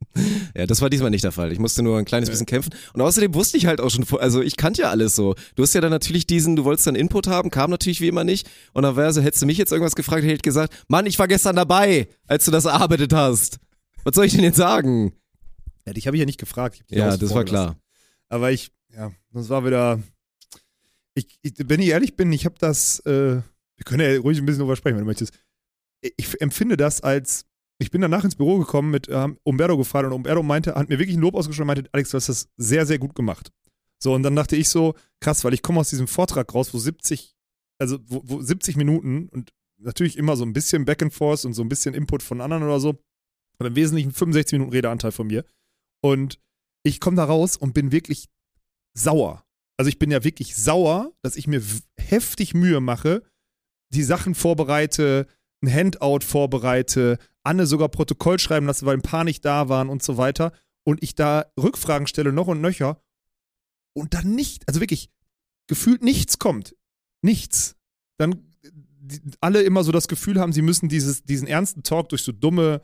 Ja, 0.53 0.65
das 0.65 0.81
war 0.81 0.89
diesmal 0.89 1.09
nicht 1.09 1.23
der 1.23 1.31
Fall. 1.31 1.53
Ich 1.53 1.59
musste 1.59 1.81
nur 1.83 1.97
ein 1.97 2.03
kleines 2.03 2.29
bisschen 2.29 2.45
kämpfen. 2.45 2.71
Und 2.93 2.99
außerdem 2.99 3.33
wusste 3.33 3.55
ich 3.55 3.65
halt 3.65 3.79
auch 3.79 3.89
schon, 3.89 4.03
vor- 4.05 4.19
also 4.21 4.41
ich 4.41 4.57
kannte 4.57 4.81
ja 4.81 4.89
alles 4.89 5.15
so. 5.15 5.35
Du 5.55 5.63
hast 5.63 5.73
ja 5.73 5.79
dann 5.79 5.89
natürlich 5.91 6.27
diesen, 6.27 6.57
du 6.57 6.65
wolltest 6.65 6.85
dann 6.85 6.95
Input 6.95 7.27
haben, 7.27 7.49
kam 7.49 7.71
natürlich 7.71 8.01
wie 8.01 8.09
immer 8.09 8.25
nicht. 8.25 8.49
Und 8.73 8.83
dann 8.83 8.97
wäre 8.97 9.13
so, 9.13 9.21
hättest 9.21 9.41
du 9.41 9.45
mich 9.45 9.57
jetzt 9.57 9.71
irgendwas 9.71 9.95
gefragt, 9.95 10.23
hätte 10.23 10.33
ich 10.33 10.41
gesagt, 10.41 10.73
Mann, 10.89 11.05
ich 11.05 11.17
war 11.17 11.29
gestern 11.29 11.55
dabei, 11.55 12.09
als 12.27 12.43
du 12.43 12.51
das 12.51 12.65
erarbeitet 12.81 13.13
hast. 13.13 13.59
Was 14.03 14.15
soll 14.15 14.25
ich 14.25 14.33
denn 14.33 14.43
jetzt 14.43 14.57
sagen? 14.57 15.13
Ja, 15.85 15.93
dich 15.93 16.07
habe 16.07 16.17
ich 16.17 16.19
ja 16.19 16.25
nicht 16.25 16.39
gefragt. 16.39 16.83
Ja, 16.89 17.15
das 17.15 17.33
war 17.33 17.43
klar. 17.43 17.77
Aber 18.29 18.51
ich, 18.51 18.71
ja, 18.89 19.11
das 19.31 19.49
war 19.49 19.65
wieder. 19.65 20.01
Ich, 21.13 21.27
ich, 21.43 21.53
wenn 21.57 21.81
ich 21.81 21.89
ehrlich 21.89 22.15
bin, 22.15 22.31
ich 22.33 22.45
habe 22.45 22.55
das. 22.57 22.99
Äh, 23.01 23.41
wir 23.77 23.85
können 23.85 24.01
ja 24.01 24.19
ruhig 24.19 24.39
ein 24.39 24.45
bisschen 24.45 24.61
drüber 24.61 24.75
sprechen, 24.75 24.95
wenn 24.95 25.03
du 25.03 25.07
möchtest. 25.07 25.33
Ich, 26.01 26.13
ich 26.17 26.41
empfinde 26.41 26.77
das 26.77 27.01
als. 27.01 27.45
Ich 27.77 27.89
bin 27.89 28.01
danach 28.01 28.23
ins 28.23 28.35
Büro 28.35 28.59
gekommen 28.59 28.91
mit 28.91 29.07
ähm, 29.09 29.39
Umberto 29.43 29.75
gefragt 29.75 30.05
und 30.05 30.13
Umberto 30.13 30.43
meinte, 30.43 30.75
hat 30.75 30.89
mir 30.89 30.99
wirklich 30.99 31.17
ein 31.17 31.21
Lob 31.21 31.33
ausgesprochen 31.33 31.63
und 31.63 31.75
meinte, 31.75 31.89
Alex, 31.93 32.11
du 32.11 32.17
hast 32.17 32.29
das 32.29 32.47
sehr, 32.55 32.85
sehr 32.85 32.99
gut 32.99 33.15
gemacht. 33.15 33.51
So, 33.97 34.13
und 34.13 34.21
dann 34.21 34.35
dachte 34.35 34.55
ich 34.55 34.69
so, 34.69 34.93
krass, 35.19 35.43
weil 35.43 35.55
ich 35.55 35.63
komme 35.63 35.79
aus 35.79 35.89
diesem 35.89 36.07
Vortrag 36.07 36.53
raus, 36.53 36.75
wo 36.75 36.77
70, 36.77 37.35
also 37.79 37.97
wo, 38.05 38.21
wo 38.23 38.41
70 38.41 38.77
Minuten 38.77 39.29
und 39.29 39.51
natürlich 39.81 40.17
immer 40.17 40.35
so 40.35 40.45
ein 40.45 40.53
bisschen 40.53 40.85
Back 40.85 41.01
and 41.01 41.13
Forth 41.13 41.45
und 41.45 41.53
so 41.53 41.61
ein 41.61 41.69
bisschen 41.69 41.93
Input 41.93 42.23
von 42.23 42.41
anderen 42.41 42.63
oder 42.63 42.79
so, 42.79 43.01
aber 43.57 43.67
im 43.67 43.75
Wesentlichen 43.75 44.11
65 44.11 44.53
Minuten 44.53 44.71
Redeanteil 44.71 45.11
von 45.11 45.27
mir. 45.27 45.45
Und 46.01 46.39
ich 46.83 46.99
komme 46.99 47.17
da 47.17 47.25
raus 47.25 47.57
und 47.57 47.73
bin 47.73 47.91
wirklich 47.91 48.29
sauer. 48.93 49.45
Also 49.77 49.89
ich 49.89 49.99
bin 49.99 50.11
ja 50.11 50.23
wirklich 50.23 50.55
sauer, 50.55 51.11
dass 51.21 51.35
ich 51.35 51.47
mir 51.47 51.61
heftig 51.97 52.53
Mühe 52.53 52.79
mache, 52.81 53.23
die 53.93 54.03
Sachen 54.03 54.35
vorbereite, 54.35 55.27
ein 55.61 55.73
Handout 55.73 56.21
vorbereite, 56.25 57.17
Anne 57.43 57.65
sogar 57.65 57.89
Protokoll 57.89 58.39
schreiben 58.39 58.65
lasse, 58.65 58.85
weil 58.85 58.95
ein 58.95 59.01
paar 59.01 59.23
nicht 59.23 59.45
da 59.45 59.69
waren 59.69 59.89
und 59.89 60.03
so 60.03 60.17
weiter. 60.17 60.53
Und 60.83 61.03
ich 61.03 61.15
da 61.15 61.51
Rückfragen 61.59 62.07
stelle, 62.07 62.33
noch 62.33 62.47
und 62.47 62.61
nöcher. 62.61 63.01
Und 63.93 64.13
dann 64.13 64.33
nicht, 64.33 64.67
also 64.67 64.79
wirklich, 64.79 65.11
gefühlt 65.67 66.03
nichts 66.03 66.39
kommt. 66.39 66.75
Nichts. 67.21 67.75
Dann 68.17 68.50
alle 69.39 69.61
immer 69.63 69.83
so 69.83 69.91
das 69.91 70.07
Gefühl 70.07 70.39
haben, 70.39 70.53
sie 70.53 70.61
müssen 70.61 70.89
dieses, 70.89 71.23
diesen 71.23 71.47
ernsten 71.47 71.83
Talk 71.83 72.09
durch 72.09 72.23
so 72.23 72.31
dumme, 72.31 72.81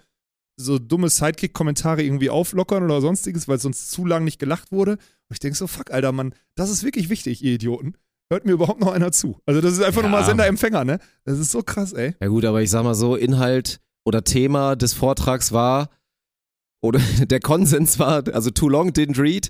so 0.57 0.79
dumme 0.79 1.09
Sidekick-Kommentare 1.09 2.03
irgendwie 2.03 2.29
auflockern 2.29 2.83
oder 2.83 3.01
sonstiges, 3.01 3.47
weil 3.47 3.59
sonst 3.59 3.91
zu 3.91 4.05
lang 4.05 4.23
nicht 4.23 4.39
gelacht 4.39 4.71
wurde. 4.71 4.93
Und 4.93 5.33
ich 5.33 5.39
denke 5.39 5.57
so, 5.57 5.67
fuck, 5.67 5.91
Alter, 5.91 6.11
Mann, 6.11 6.33
das 6.55 6.69
ist 6.69 6.83
wirklich 6.83 7.09
wichtig, 7.09 7.43
ihr 7.43 7.53
Idioten. 7.53 7.93
Hört 8.31 8.45
mir 8.45 8.51
überhaupt 8.53 8.81
noch 8.81 8.91
einer 8.91 9.11
zu. 9.11 9.39
Also 9.45 9.61
das 9.61 9.73
ist 9.73 9.81
einfach 9.83 10.01
Ja. 10.03 10.09
nur 10.09 10.19
mal 10.19 10.25
Sender-Empfänger, 10.25 10.83
ne? 10.83 10.99
Das 11.23 11.39
ist 11.39 11.51
so 11.51 11.61
krass, 11.63 11.93
ey. 11.93 12.15
Ja 12.21 12.27
gut, 12.27 12.43
aber 12.43 12.61
ich 12.61 12.69
sag 12.69 12.83
mal 12.83 12.95
so, 12.95 13.15
Inhalt 13.15 13.79
oder 14.05 14.23
Thema 14.23 14.75
des 14.75 14.93
Vortrags 14.93 15.51
war, 15.51 15.89
oder 16.81 16.99
der 17.25 17.39
Konsens 17.39 17.99
war, 17.99 18.27
also 18.33 18.49
too 18.49 18.67
long 18.69 18.89
didn't 18.89 19.19
read, 19.21 19.49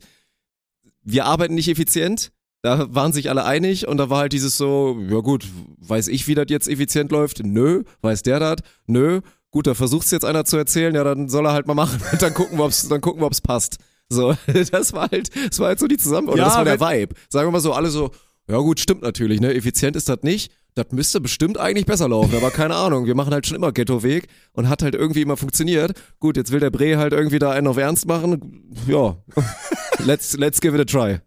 wir 1.03 1.25
arbeiten 1.25 1.55
nicht 1.55 1.69
effizient, 1.69 2.31
da 2.61 2.93
waren 2.93 3.13
sich 3.13 3.29
alle 3.29 3.45
einig 3.45 3.87
und 3.87 3.97
da 3.97 4.09
war 4.09 4.19
halt 4.19 4.33
dieses 4.33 4.57
so, 4.57 4.97
ja 5.09 5.19
gut, 5.19 5.45
weiß 5.77 6.07
ich, 6.07 6.27
wie 6.27 6.35
das 6.35 6.47
jetzt 6.49 6.67
effizient 6.67 7.11
läuft? 7.11 7.43
Nö. 7.43 7.83
Weiß 8.01 8.23
der 8.23 8.39
das? 8.39 8.57
Nö. 8.87 9.21
Gut, 9.51 9.67
da 9.67 9.73
versucht's 9.73 10.11
jetzt 10.11 10.25
einer 10.25 10.45
zu 10.45 10.57
erzählen, 10.57 10.93
ja, 10.93 11.03
dann 11.03 11.29
soll 11.29 11.45
er 11.45 11.53
halt 11.53 11.67
mal 11.67 11.73
machen 11.73 11.99
und 12.11 12.21
dann 12.21 12.33
gucken 12.33 12.57
wir, 12.57 12.65
ob's, 12.65 12.87
dann 12.87 13.01
gucken 13.01 13.21
wir, 13.21 13.27
ob's 13.27 13.41
passt. 13.41 13.77
So, 14.09 14.35
das 14.71 14.93
war 14.93 15.09
halt, 15.09 15.29
das 15.49 15.59
war 15.59 15.67
halt 15.67 15.79
so 15.79 15.87
die 15.87 15.97
Zusammen, 15.97 16.29
oder 16.29 16.39
Ja, 16.39 16.45
das 16.45 16.55
war 16.57 16.65
der 16.65 16.79
Vibe. 16.79 17.15
Sagen 17.29 17.47
wir 17.47 17.51
mal 17.51 17.59
so, 17.59 17.73
alle 17.73 17.89
so, 17.89 18.11
ja 18.49 18.57
gut, 18.57 18.79
stimmt 18.79 19.01
natürlich, 19.01 19.39
ne, 19.41 19.53
effizient 19.53 19.95
ist 19.95 20.09
das 20.09 20.19
nicht. 20.23 20.51
Das 20.75 20.91
müsste 20.91 21.19
bestimmt 21.19 21.57
eigentlich 21.57 21.87
besser 21.87 22.07
laufen, 22.07 22.35
aber 22.35 22.51
keine 22.51 22.75
Ahnung. 22.75 23.07
Wir 23.07 23.15
machen 23.15 23.33
halt 23.33 23.47
schon 23.47 23.55
immer 23.55 23.71
Ghetto-Weg 23.71 24.27
und 24.53 24.69
hat 24.69 24.83
halt 24.83 24.93
irgendwie 24.93 25.23
immer 25.23 25.35
funktioniert. 25.35 25.93
Gut, 26.19 26.37
jetzt 26.37 26.51
will 26.51 26.59
der 26.59 26.69
Bre 26.69 26.97
halt 26.97 27.13
irgendwie 27.13 27.39
da 27.39 27.49
einen 27.49 27.65
auf 27.65 27.77
Ernst 27.77 28.05
machen. 28.05 28.75
Ja, 28.85 29.17
let's, 30.05 30.37
let's 30.37 30.61
give 30.61 30.79
it 30.79 30.81
a 30.81 30.85
try. 30.85 31.19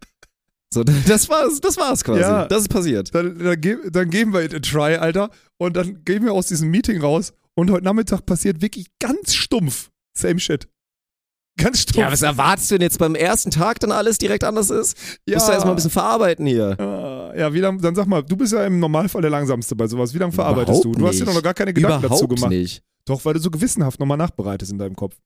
So, 0.73 0.83
das 1.07 1.29
war's, 1.29 1.59
das 1.59 1.77
war's 1.77 2.03
quasi. 2.03 2.21
Ja. 2.21 2.45
Das 2.47 2.61
ist 2.61 2.69
passiert. 2.69 3.13
Dann, 3.13 3.37
dann, 3.37 3.61
dann 3.91 4.09
geben 4.09 4.33
wir 4.33 4.41
it 4.43 4.53
a 4.55 4.59
try, 4.59 4.95
Alter. 4.95 5.29
Und 5.57 5.75
dann 5.75 6.03
gehen 6.05 6.23
wir 6.23 6.33
aus 6.33 6.47
diesem 6.47 6.69
Meeting 6.69 7.01
raus. 7.01 7.33
Und 7.55 7.69
heute 7.71 7.83
Nachmittag 7.83 8.25
passiert 8.25 8.61
wirklich 8.61 8.87
ganz 8.99 9.33
stumpf. 9.33 9.89
Same 10.17 10.39
shit. 10.39 10.67
Ganz 11.59 11.81
stumpf. 11.81 11.97
Ja, 11.97 12.11
was 12.11 12.21
erwartest 12.21 12.71
du 12.71 12.75
denn 12.75 12.83
jetzt 12.83 12.97
beim 12.97 13.13
ersten 13.15 13.51
Tag 13.51 13.79
dann 13.81 13.91
alles 13.91 14.17
direkt 14.17 14.45
anders 14.45 14.69
ist? 14.69 14.97
Du 15.27 15.33
musst 15.33 15.49
da 15.49 15.53
erstmal 15.53 15.73
ein 15.73 15.75
bisschen 15.75 15.91
verarbeiten 15.91 16.45
hier. 16.45 16.79
Ah, 16.79 17.33
Ja, 17.37 17.53
wie 17.53 17.59
lang, 17.59 17.79
dann 17.81 17.93
sag 17.93 18.07
mal, 18.07 18.23
du 18.23 18.37
bist 18.37 18.53
ja 18.53 18.65
im 18.65 18.79
Normalfall 18.79 19.21
der 19.21 19.31
Langsamste 19.31 19.75
bei 19.75 19.87
sowas. 19.87 20.13
Wie 20.13 20.17
lange 20.17 20.31
verarbeitest 20.31 20.83
Überhaupt 20.85 20.95
du? 20.97 20.99
Du 21.01 21.07
hast 21.07 21.19
dir 21.19 21.25
noch 21.25 21.43
gar 21.43 21.53
keine 21.53 21.73
Gedanken 21.73 22.03
dazu 22.03 22.23
Überhaupt 22.23 22.35
gemacht. 22.35 22.51
nicht. 22.51 22.81
Doch, 23.05 23.23
weil 23.25 23.33
du 23.33 23.39
so 23.41 23.51
gewissenhaft 23.51 23.99
nochmal 23.99 24.17
nachbereitest 24.17 24.71
in 24.71 24.77
deinem 24.77 24.95
Kopf. 24.95 25.17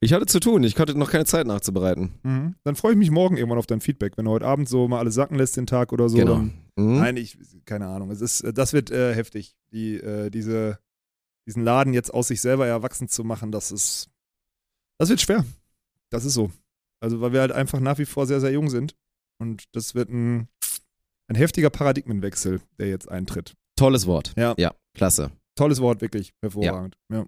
Ich 0.00 0.12
hatte 0.12 0.26
zu 0.26 0.40
tun, 0.40 0.62
ich 0.62 0.78
hatte 0.78 0.96
noch 0.96 1.10
keine 1.10 1.24
Zeit 1.24 1.46
nachzubereiten. 1.46 2.54
Dann 2.64 2.76
freue 2.76 2.92
ich 2.92 2.98
mich 2.98 3.10
morgen 3.10 3.36
irgendwann 3.36 3.58
auf 3.58 3.66
dein 3.66 3.80
Feedback. 3.80 4.16
Wenn 4.16 4.26
du 4.26 4.30
heute 4.30 4.46
Abend 4.46 4.68
so 4.68 4.88
mal 4.88 4.98
alles 4.98 5.14
sacken 5.14 5.36
lässt 5.36 5.56
den 5.56 5.66
Tag 5.66 5.92
oder 5.92 6.08
so. 6.08 6.16
Genau. 6.18 6.34
Dann, 6.34 6.62
Mhm. 6.78 6.96
Nein, 6.96 7.16
ich, 7.16 7.38
keine 7.64 7.86
Ahnung. 7.86 8.10
Es 8.10 8.20
ist, 8.20 8.44
das 8.52 8.74
wird 8.74 8.90
äh, 8.90 9.14
heftig. 9.14 9.56
Die, 9.72 9.94
äh, 9.96 10.28
diese, 10.28 10.78
diesen 11.48 11.64
Laden 11.64 11.94
jetzt 11.94 12.12
aus 12.12 12.28
sich 12.28 12.42
selber 12.42 12.66
erwachsen 12.66 13.08
zu 13.08 13.24
machen, 13.24 13.50
das 13.50 13.72
ist, 13.72 14.10
das 14.98 15.08
wird 15.08 15.22
schwer. 15.22 15.46
Das 16.10 16.26
ist 16.26 16.34
so. 16.34 16.50
Also, 17.00 17.22
weil 17.22 17.32
wir 17.32 17.40
halt 17.40 17.52
einfach 17.52 17.80
nach 17.80 17.96
wie 17.96 18.04
vor 18.04 18.26
sehr, 18.26 18.40
sehr 18.40 18.52
jung 18.52 18.68
sind. 18.68 18.94
Und 19.38 19.64
das 19.74 19.94
wird 19.94 20.10
ein, 20.10 20.48
ein 21.28 21.36
heftiger 21.36 21.70
Paradigmenwechsel, 21.70 22.60
der 22.78 22.88
jetzt 22.88 23.08
eintritt. 23.10 23.54
Tolles 23.76 24.06
Wort. 24.06 24.34
Ja. 24.36 24.54
Ja, 24.58 24.74
klasse. 24.94 25.30
Tolles 25.54 25.80
Wort, 25.80 26.02
wirklich. 26.02 26.34
Hervorragend. 26.42 26.98
Ja. 27.10 27.24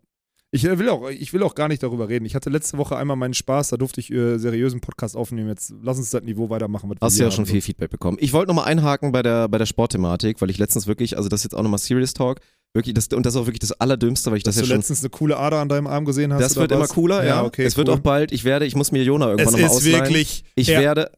Ich, 0.51 0.65
äh, 0.65 0.79
will 0.79 0.89
auch, 0.89 1.11
ich 1.11 1.33
will 1.35 1.43
auch 1.43 1.55
gar 1.55 1.69
nicht 1.69 1.83
darüber 1.83 2.09
reden. 2.09 2.25
Ich 2.25 2.35
hatte 2.35 2.49
letzte 2.49 2.79
Woche 2.79 2.97
einmal 2.97 3.17
meinen 3.17 3.35
Spaß, 3.35 3.69
da 3.69 3.77
durfte 3.77 4.01
ich 4.01 4.11
äh, 4.11 4.39
seriösen 4.39 4.81
Podcast 4.81 5.15
aufnehmen. 5.15 5.49
Jetzt 5.49 5.75
lass 5.83 5.99
uns 5.99 6.11
das 6.11 6.23
Niveau 6.23 6.49
weitermachen. 6.49 6.91
Hast 7.01 7.19
du 7.19 7.25
ja 7.25 7.31
schon 7.31 7.45
viel 7.45 7.61
Feedback 7.61 7.91
bekommen. 7.91 8.17
Ich 8.21 8.33
wollte 8.33 8.49
nochmal 8.49 8.65
einhaken 8.65 9.13
bei 9.13 9.23
der, 9.23 9.49
bei 9.49 9.59
der 9.59 9.67
Sportthematik, 9.67 10.41
weil 10.41 10.49
ich 10.49 10.57
letztens 10.57 10.87
wirklich, 10.87 11.19
also 11.19 11.29
das 11.29 11.41
ist 11.41 11.45
jetzt 11.45 11.55
auch 11.55 11.63
nochmal 11.63 11.79
Serious 11.79 12.15
Talk, 12.15 12.41
wirklich, 12.73 12.95
das, 12.95 13.09
und 13.09 13.27
das 13.27 13.35
ist 13.35 13.41
auch 13.41 13.47
wirklich 13.47 13.59
das 13.59 13.73
Allerdümmste, 13.73 14.31
weil 14.31 14.39
ich 14.39 14.43
Dass 14.43 14.55
das 14.55 14.63
du 14.65 14.69
ja 14.69 14.73
schon. 14.75 14.79
letztens 14.79 15.01
eine 15.01 15.11
coole 15.11 15.37
Ader 15.37 15.59
an 15.59 15.69
deinem 15.69 15.87
Arm 15.87 16.07
gesehen 16.07 16.33
hast. 16.33 16.41
Das 16.41 16.57
wird 16.57 16.73
immer 16.73 16.83
was? 16.83 16.91
cooler, 16.91 17.27
ja. 17.27 17.45
okay, 17.45 17.65
es 17.65 17.77
wird 17.77 17.89
cool. 17.89 17.97
auch 17.97 18.01
bald, 18.01 18.33
ich 18.33 18.45
werde, 18.45 18.65
ich 18.65 18.75
muss 18.75 18.91
mir 18.91 19.03
Jona 19.03 19.27
irgendwann 19.27 19.49
Es 19.49 19.53
nochmal 19.53 19.71
ist 19.71 19.77
ausleihen. 19.77 20.01
wirklich. 20.05 20.45
ich 20.55 20.71
er, 20.71 20.81
werde, 20.81 21.11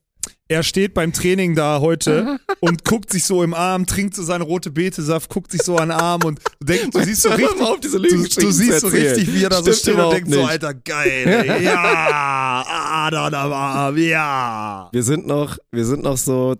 er 0.50 0.64
steht 0.64 0.94
beim 0.94 1.12
Training 1.12 1.54
da 1.54 1.80
heute 1.80 2.40
und 2.60 2.84
guckt 2.84 3.10
sich 3.10 3.24
so 3.24 3.42
im 3.42 3.54
Arm, 3.54 3.86
trinkt 3.86 4.16
so 4.16 4.22
seine 4.24 4.42
rote 4.42 4.72
Betesaft, 4.72 5.30
guckt 5.30 5.52
sich 5.52 5.62
so 5.62 5.76
an 5.76 5.90
den 5.90 5.98
Arm 5.98 6.24
und 6.24 6.40
du 6.58 6.66
denkst, 6.66 6.90
du 6.90 7.04
siehst 7.04 7.22
so 7.22 7.28
richtig. 7.28 7.60
auf, 7.60 7.78
diese 7.78 8.00
Du, 8.00 8.08
du 8.08 8.50
siehst 8.50 8.80
so 8.80 8.88
richtig, 8.88 9.32
wie 9.32 9.44
er 9.44 9.50
da 9.50 9.62
so 9.62 9.72
Stimmt 9.72 9.76
steht 9.76 9.94
und 9.94 10.12
denkt 10.12 10.30
so, 10.30 10.40
nicht. 10.40 10.50
Alter, 10.50 10.74
geil, 10.74 11.26
ey, 11.26 11.64
ja, 11.64 12.64
Adern 12.66 13.34
am 13.34 13.52
Arm, 13.52 13.96
ja. 13.96 14.88
wir 14.92 15.02
sind 15.04 15.26
noch, 15.26 15.56
wir 15.70 15.84
sind 15.84 16.02
noch 16.02 16.16
so, 16.16 16.56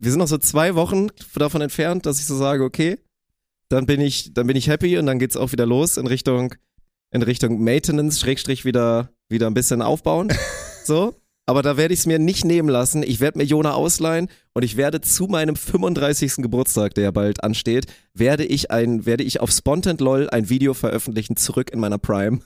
wir 0.00 0.10
sind 0.10 0.18
noch 0.18 0.28
so 0.28 0.38
zwei 0.38 0.74
Wochen 0.74 1.06
davon 1.36 1.60
entfernt, 1.60 2.06
dass 2.06 2.18
ich 2.18 2.26
so 2.26 2.36
sage, 2.36 2.64
okay, 2.64 2.98
dann 3.68 3.86
bin 3.86 4.00
ich, 4.00 4.34
dann 4.34 4.48
bin 4.48 4.56
ich 4.56 4.68
happy 4.68 4.98
und 4.98 5.06
dann 5.06 5.20
geht's 5.20 5.36
auch 5.36 5.52
wieder 5.52 5.66
los 5.66 5.96
in 5.96 6.08
Richtung, 6.08 6.54
in 7.12 7.22
Richtung 7.22 7.62
Maintenance, 7.62 8.18
Schrägstrich 8.18 8.64
wieder, 8.64 9.10
wieder 9.28 9.46
ein 9.46 9.54
bisschen 9.54 9.80
aufbauen. 9.80 10.32
so. 10.84 11.14
Aber 11.48 11.62
da 11.62 11.78
werde 11.78 11.94
ich 11.94 12.00
es 12.00 12.06
mir 12.06 12.18
nicht 12.18 12.44
nehmen 12.44 12.68
lassen. 12.68 13.02
Ich 13.02 13.20
werde 13.20 13.38
mir 13.38 13.44
Jona 13.44 13.72
ausleihen 13.72 14.28
und 14.52 14.64
ich 14.64 14.76
werde 14.76 15.00
zu 15.00 15.28
meinem 15.28 15.56
35. 15.56 16.42
Geburtstag, 16.42 16.92
der 16.92 17.04
ja 17.04 17.10
bald 17.10 17.42
ansteht, 17.42 17.86
werde 18.12 18.44
ich 18.44 18.70
ein, 18.70 19.06
werde 19.06 19.24
ich 19.24 19.40
auf 19.40 19.50
Spontent 19.50 20.02
LOL 20.02 20.28
ein 20.28 20.50
Video 20.50 20.74
veröffentlichen, 20.74 21.36
zurück 21.36 21.70
in 21.72 21.80
meiner 21.80 21.96
Prime. 21.96 22.40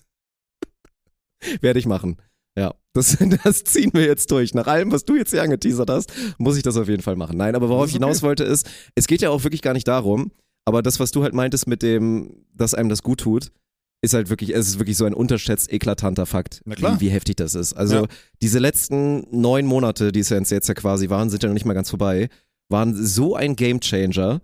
werde 1.61 1.81
ich 1.81 1.87
machen. 1.87 2.19
Ja, 2.57 2.75
das, 2.93 3.19
das 3.45 3.65
ziehen 3.65 3.91
wir 3.93 4.05
jetzt 4.05 4.31
durch. 4.31 4.55
Nach 4.55 4.69
allem, 4.69 4.93
was 4.93 5.05
du 5.05 5.17
jetzt 5.17 5.33
hier 5.33 5.43
angeteasert 5.43 5.91
hast, 5.91 6.13
muss 6.39 6.57
ich 6.57 6.63
das 6.63 6.77
auf 6.77 6.89
jeden 6.89 7.03
Fall 7.03 7.17
machen. 7.17 7.37
Nein, 7.37 7.57
aber 7.57 7.69
worauf 7.69 7.89
ich 7.89 7.95
hinaus 7.95 8.23
wollte 8.23 8.45
ist, 8.45 8.71
es 8.95 9.09
geht 9.09 9.21
ja 9.21 9.31
auch 9.31 9.43
wirklich 9.43 9.63
gar 9.63 9.75
nicht 9.75 9.89
darum, 9.89 10.31
aber 10.65 10.81
das, 10.81 11.01
was 11.01 11.11
du 11.11 11.25
halt 11.25 11.35
meintest 11.35 11.67
mit 11.67 11.83
dem, 11.83 12.45
dass 12.55 12.73
einem 12.73 12.89
das 12.89 13.03
gut 13.03 13.19
tut, 13.19 13.51
ist 14.03 14.15
halt 14.15 14.29
wirklich, 14.31 14.55
es 14.55 14.69
ist 14.69 14.79
wirklich 14.79 14.97
so 14.97 15.05
ein 15.05 15.15
unterschätzt 15.15 15.73
eklatanter 15.73 16.27
Fakt. 16.27 16.61
Wie, 16.65 17.01
wie 17.01 17.09
heftig 17.09 17.37
das 17.37 17.55
ist. 17.55 17.73
Also 17.75 17.95
Ja. 17.97 18.07
diese 18.43 18.59
letzten 18.59 19.27
neun 19.31 19.65
Monate, 19.67 20.11
die 20.13 20.21
es 20.21 20.29
ja 20.29 20.39
jetzt, 20.39 20.69
ja 20.69 20.75
quasi 20.75 21.09
waren, 21.09 21.31
sind 21.31 21.43
ja 21.43 21.49
noch 21.49 21.55
nicht 21.55 21.67
mal 21.67 21.75
ganz 21.75 21.91
vorbei, 21.91 22.29
waren 22.69 22.95
so 22.95 23.37
ein 23.37 23.55
Gamechanger. 23.57 24.41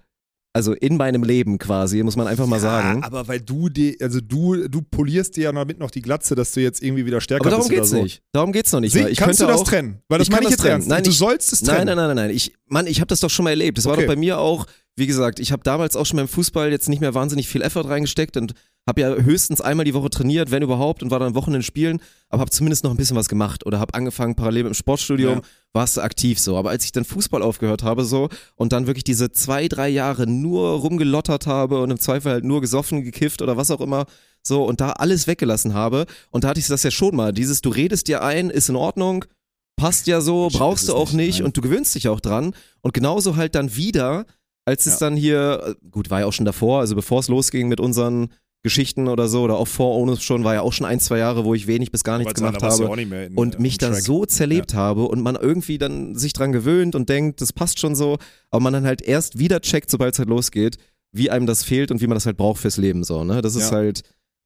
Also 0.55 0.73
in 0.73 0.97
meinem 0.97 1.23
Leben 1.25 1.59
quasi, 1.59 2.03
muss 2.03 2.17
man 2.17 2.27
einfach 2.27 2.47
mal 2.47 2.59
sagen. 2.59 3.01
Ja, 3.01 3.07
aber 3.07 3.29
weil 3.29 3.41
du 3.41 3.69
die, 3.69 4.01
also 4.01 4.21
du, 4.21 4.67
du 4.67 4.81
polierst 4.83 5.37
dir 5.37 5.45
ja 5.45 5.53
damit 5.53 5.79
noch 5.79 5.91
die 5.91 6.01
Glatze, 6.03 6.35
dass 6.35 6.53
du 6.53 6.61
jetzt 6.61 6.83
irgendwie 6.83 7.05
wieder 7.05 7.21
stärker 7.21 7.43
Aber 7.43 7.51
darum 7.51 7.69
bist 7.69 7.73
oder 7.73 7.81
geht's 7.83 7.91
so. 7.91 8.03
nicht. 8.03 8.23
Darum 8.33 8.53
geht's 8.53 8.73
noch 8.73 8.81
nicht 8.81 8.93
Sie, 8.93 9.05
kannst 9.15 9.41
du 9.41 9.47
das 9.47 9.61
auch, 9.61 9.65
trennen? 9.69 10.01
Weil 10.09 10.19
das 10.19 10.27
Ich 10.29 10.31
kann 10.33 10.43
meine 10.43 10.49
ich 10.49 10.57
das 10.57 10.59
jetzt 10.59 10.63
trennen. 10.63 10.73
ernst. 10.81 10.89
Nein, 10.89 11.05
du 11.05 11.11
ich- 11.11 11.19
sollst 11.19 11.53
es 11.53 11.61
trennen. 11.61 11.87
Nein, 11.87 11.97
nein, 11.97 11.97
nein, 12.09 12.17
nein, 12.17 12.27
nein. 12.29 12.37
Ich, 12.37 12.55
Mann, 12.67 12.87
ich 12.87 13.01
habe 13.01 13.09
das 13.09 13.21
doch 13.21 13.31
schon 13.31 13.45
mal 13.45 13.51
erlebt. 13.51 13.77
Das 13.79 13.85
war 13.85 13.93
Okay. 13.93 14.03
doch 14.07 14.09
bei 14.15 14.17
mir 14.17 14.39
auch, 14.39 14.67
wie 14.99 15.07
gesagt, 15.07 15.39
ich 15.41 15.53
habe 15.53 15.63
damals 15.63 15.97
auch 15.97 16.05
schon 16.07 16.17
beim 16.17 16.29
Fußball 16.29 16.71
jetzt 16.71 16.89
nicht 16.89 17.01
mehr 17.01 17.15
wahnsinnig 17.15 17.49
viel 17.49 17.63
Effort 17.63 17.89
reingesteckt 17.89 18.37
und 18.37 18.53
habe 18.87 19.01
ja 19.03 19.15
höchstens 19.15 19.61
einmal 19.61 19.85
die 19.85 19.95
Woche 19.95 20.09
trainiert, 20.11 20.51
wenn 20.51 20.63
überhaupt, 20.63 21.03
und 21.03 21.11
war 21.11 21.19
dann 21.21 21.35
Wochenende 21.35 21.63
spielen, 21.65 22.01
aber 22.31 22.41
habe 22.41 22.51
zumindest 22.51 22.85
noch 22.85 22.91
ein 22.91 22.97
bisschen 22.97 23.17
was 23.17 23.29
gemacht 23.29 23.67
oder 23.67 23.81
habe 23.81 23.95
angefangen 23.95 24.35
parallel 24.35 24.65
mit 24.65 24.73
dem 24.73 24.75
Sportstudium, 24.75 25.35
Ja. 25.37 25.43
warst 25.75 25.97
du 25.97 26.01
aktiv 26.01 26.39
so. 26.39 26.57
Aber 26.57 26.71
als 26.71 26.85
ich 26.85 26.93
dann 26.93 27.05
Fußball 27.05 27.43
aufgehört 27.43 27.83
habe 27.83 28.05
so 28.05 28.29
und 28.57 28.73
dann 28.73 28.87
wirklich 28.87 29.05
diese 29.05 29.31
zwei, 29.31 29.69
drei 29.69 29.89
Jahre 29.89 30.27
nur 30.27 30.71
rumgelottert 30.81 31.47
habe 31.47 31.81
und 31.83 31.91
im 31.91 31.99
Zweifel 32.01 32.33
halt 32.33 32.45
nur 32.45 32.61
gesoffen, 32.61 33.05
gekifft 33.05 33.43
oder 33.43 33.57
was 33.57 33.71
auch 33.71 33.81
immer, 33.83 34.07
so 34.43 34.65
und 34.65 34.81
da 34.81 34.93
alles 34.93 35.27
weggelassen 35.27 35.75
habe 35.75 36.07
und 36.31 36.45
da 36.45 36.49
hatte 36.49 36.61
ich 36.61 36.67
das 36.67 36.83
ja 36.83 36.91
schon 36.91 37.15
mal. 37.15 37.33
Dieses, 37.33 37.61
du 37.61 37.69
redest 37.69 38.09
dir 38.09 38.23
ein, 38.23 38.49
ist 38.49 38.71
in 38.71 38.77
Ordnung, 38.77 39.27
passt 39.77 40.07
ja 40.07 40.21
so, 40.23 40.49
brauchst 40.51 40.89
du 40.89 40.95
auch 40.95 41.13
nicht, 41.13 41.37
nicht 41.37 41.43
und 41.43 41.57
du 41.57 41.61
gewöhnst 41.61 41.95
dich 41.95 42.09
auch 42.09 42.21
dran. 42.21 42.55
Und 42.81 42.95
genauso 42.95 43.37
halt 43.37 43.55
dann 43.55 43.77
wieder, 43.77 44.25
als 44.69 44.87
es 44.87 44.95
Ja. 45.01 45.07
dann 45.09 45.17
hier, 45.17 45.77
äh, 45.83 45.89
gut, 45.91 46.11
war 46.11 46.21
ja 46.21 46.27
auch 46.27 46.33
schon 46.33 46.47
davor, 46.47 46.81
also 46.81 46.95
bevor 46.95 47.21
es 47.21 47.29
losging 47.29 47.69
mit 47.69 47.81
unseren 47.81 48.29
Geschichten 48.63 49.09
oder 49.09 49.29
so, 49.29 49.43
oder 49.43 49.57
auch 49.57 49.69
vor 49.69 49.97
Onus 49.97 50.23
schon, 50.23 50.43
war 50.45 50.55
ja 50.55 50.61
auch 50.63 50.73
schon 50.73 50.85
ein, 50.87 51.01
zwei 51.01 51.19
Jahre, 51.19 51.45
wo 51.45 51.55
ich 51.55 51.67
wenig 51.69 51.91
bis 51.93 52.03
gar 52.05 52.19
nichts 52.19 52.35
gemacht 52.35 52.61
habe 52.63 52.89
und 53.37 53.59
mich 53.61 53.79
da 53.79 53.95
so 53.95 54.27
zerlebt 54.27 54.75
habe 54.75 55.05
und 55.09 55.21
man 55.21 55.37
irgendwie 55.37 55.79
dann 55.79 56.17
sich 56.17 56.33
dran 56.33 56.53
gewöhnt 56.53 56.95
und 56.97 57.09
denkt, 57.09 57.41
das 57.41 57.53
passt 57.53 57.79
schon 57.79 57.95
so, 57.95 58.19
aber 58.51 58.61
man 58.61 58.73
dann 58.73 58.85
halt 58.85 59.01
erst 59.01 59.39
wieder 59.39 59.61
checkt, 59.61 59.91
sobald 59.91 60.15
es 60.15 60.19
halt 60.19 60.29
losgeht, 60.29 60.77
wie 61.13 61.31
einem 61.31 61.47
das 61.47 61.63
fehlt 61.65 61.91
und 61.91 62.01
wie 62.03 62.07
man 62.09 62.17
das 62.17 62.27
halt 62.27 62.37
braucht 62.37 62.61
fürs 62.61 62.77
Leben 62.77 63.05
so, 63.05 63.25
ne? 63.25 63.41
Das 63.43 63.55
ist 63.55 63.71
Ja. 63.71 63.77
halt, 63.77 64.03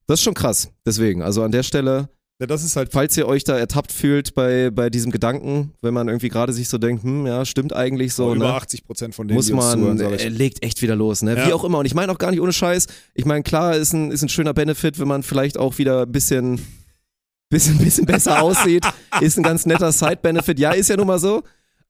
das 0.07 0.21
ist 0.21 0.25
schon 0.25 0.35
krass. 0.35 0.69
Deswegen, 0.87 1.23
also 1.23 1.43
an 1.43 1.51
der 1.51 1.63
Stelle, 1.63 2.09
Ja, 2.41 2.47
das 2.47 2.65
ist 2.65 2.75
halt 2.75 2.91
falls 2.93 3.17
ihr 3.17 3.29
euch 3.29 3.45
da 3.45 3.57
ertappt 3.57 3.93
fühlt 3.93 4.35
bei, 4.35 4.71
bei 4.71 4.91
diesem 4.91 5.13
Gedanken, 5.13 5.75
wenn 5.81 5.95
man 5.95 6.09
irgendwie 6.09 6.29
gerade 6.29 6.53
sich 6.53 6.69
so 6.69 6.77
denkt, 6.79 7.05
hm, 7.05 7.27
ja, 7.27 7.45
stimmt 7.45 7.73
eigentlich 7.73 8.15
so, 8.15 8.35
über 8.35 8.47
ne? 8.47 8.53
80 8.55 8.85
Prozent 8.85 9.15
von 9.15 9.29
denen, 9.29 9.37
Muss 9.37 9.51
man, 9.51 9.79
zuhören, 9.79 10.01
äh, 10.01 10.29
legt 10.29 10.65
echt 10.65 10.83
wieder 10.83 10.97
los, 10.97 11.23
ne? 11.23 11.37
Ja. 11.37 11.47
Wie 11.47 11.53
auch 11.53 11.63
immer. 11.63 11.79
Und 11.79 11.87
ich 11.87 11.95
meine 11.95 12.11
auch 12.11 12.19
gar 12.19 12.31
nicht 12.31 12.41
ohne 12.41 12.53
Scheiß. 12.53 12.87
Ich 13.15 13.27
meine, 13.27 13.43
klar, 13.43 13.77
ist 13.77 13.93
ein, 13.93 14.11
ist 14.11 14.23
ein 14.23 14.29
schöner 14.29 14.55
Benefit, 14.55 14.99
wenn 14.99 15.09
man 15.09 15.23
vielleicht 15.23 15.57
auch 15.57 15.79
wieder 15.79 16.03
ein 16.03 16.11
bisschen, 16.11 16.61
bisschen, 17.49 17.79
bisschen 17.79 18.07
besser 18.07 18.43
aussieht. 18.43 18.85
Ist 19.21 19.37
ein 19.39 19.43
ganz 19.43 19.67
netter 19.67 19.93
Side-Benefit. 19.93 20.59
Ja, 20.59 20.73
ist 20.73 20.89
ja 20.89 20.97
nun 20.97 21.07
mal 21.07 21.19
so. 21.19 21.43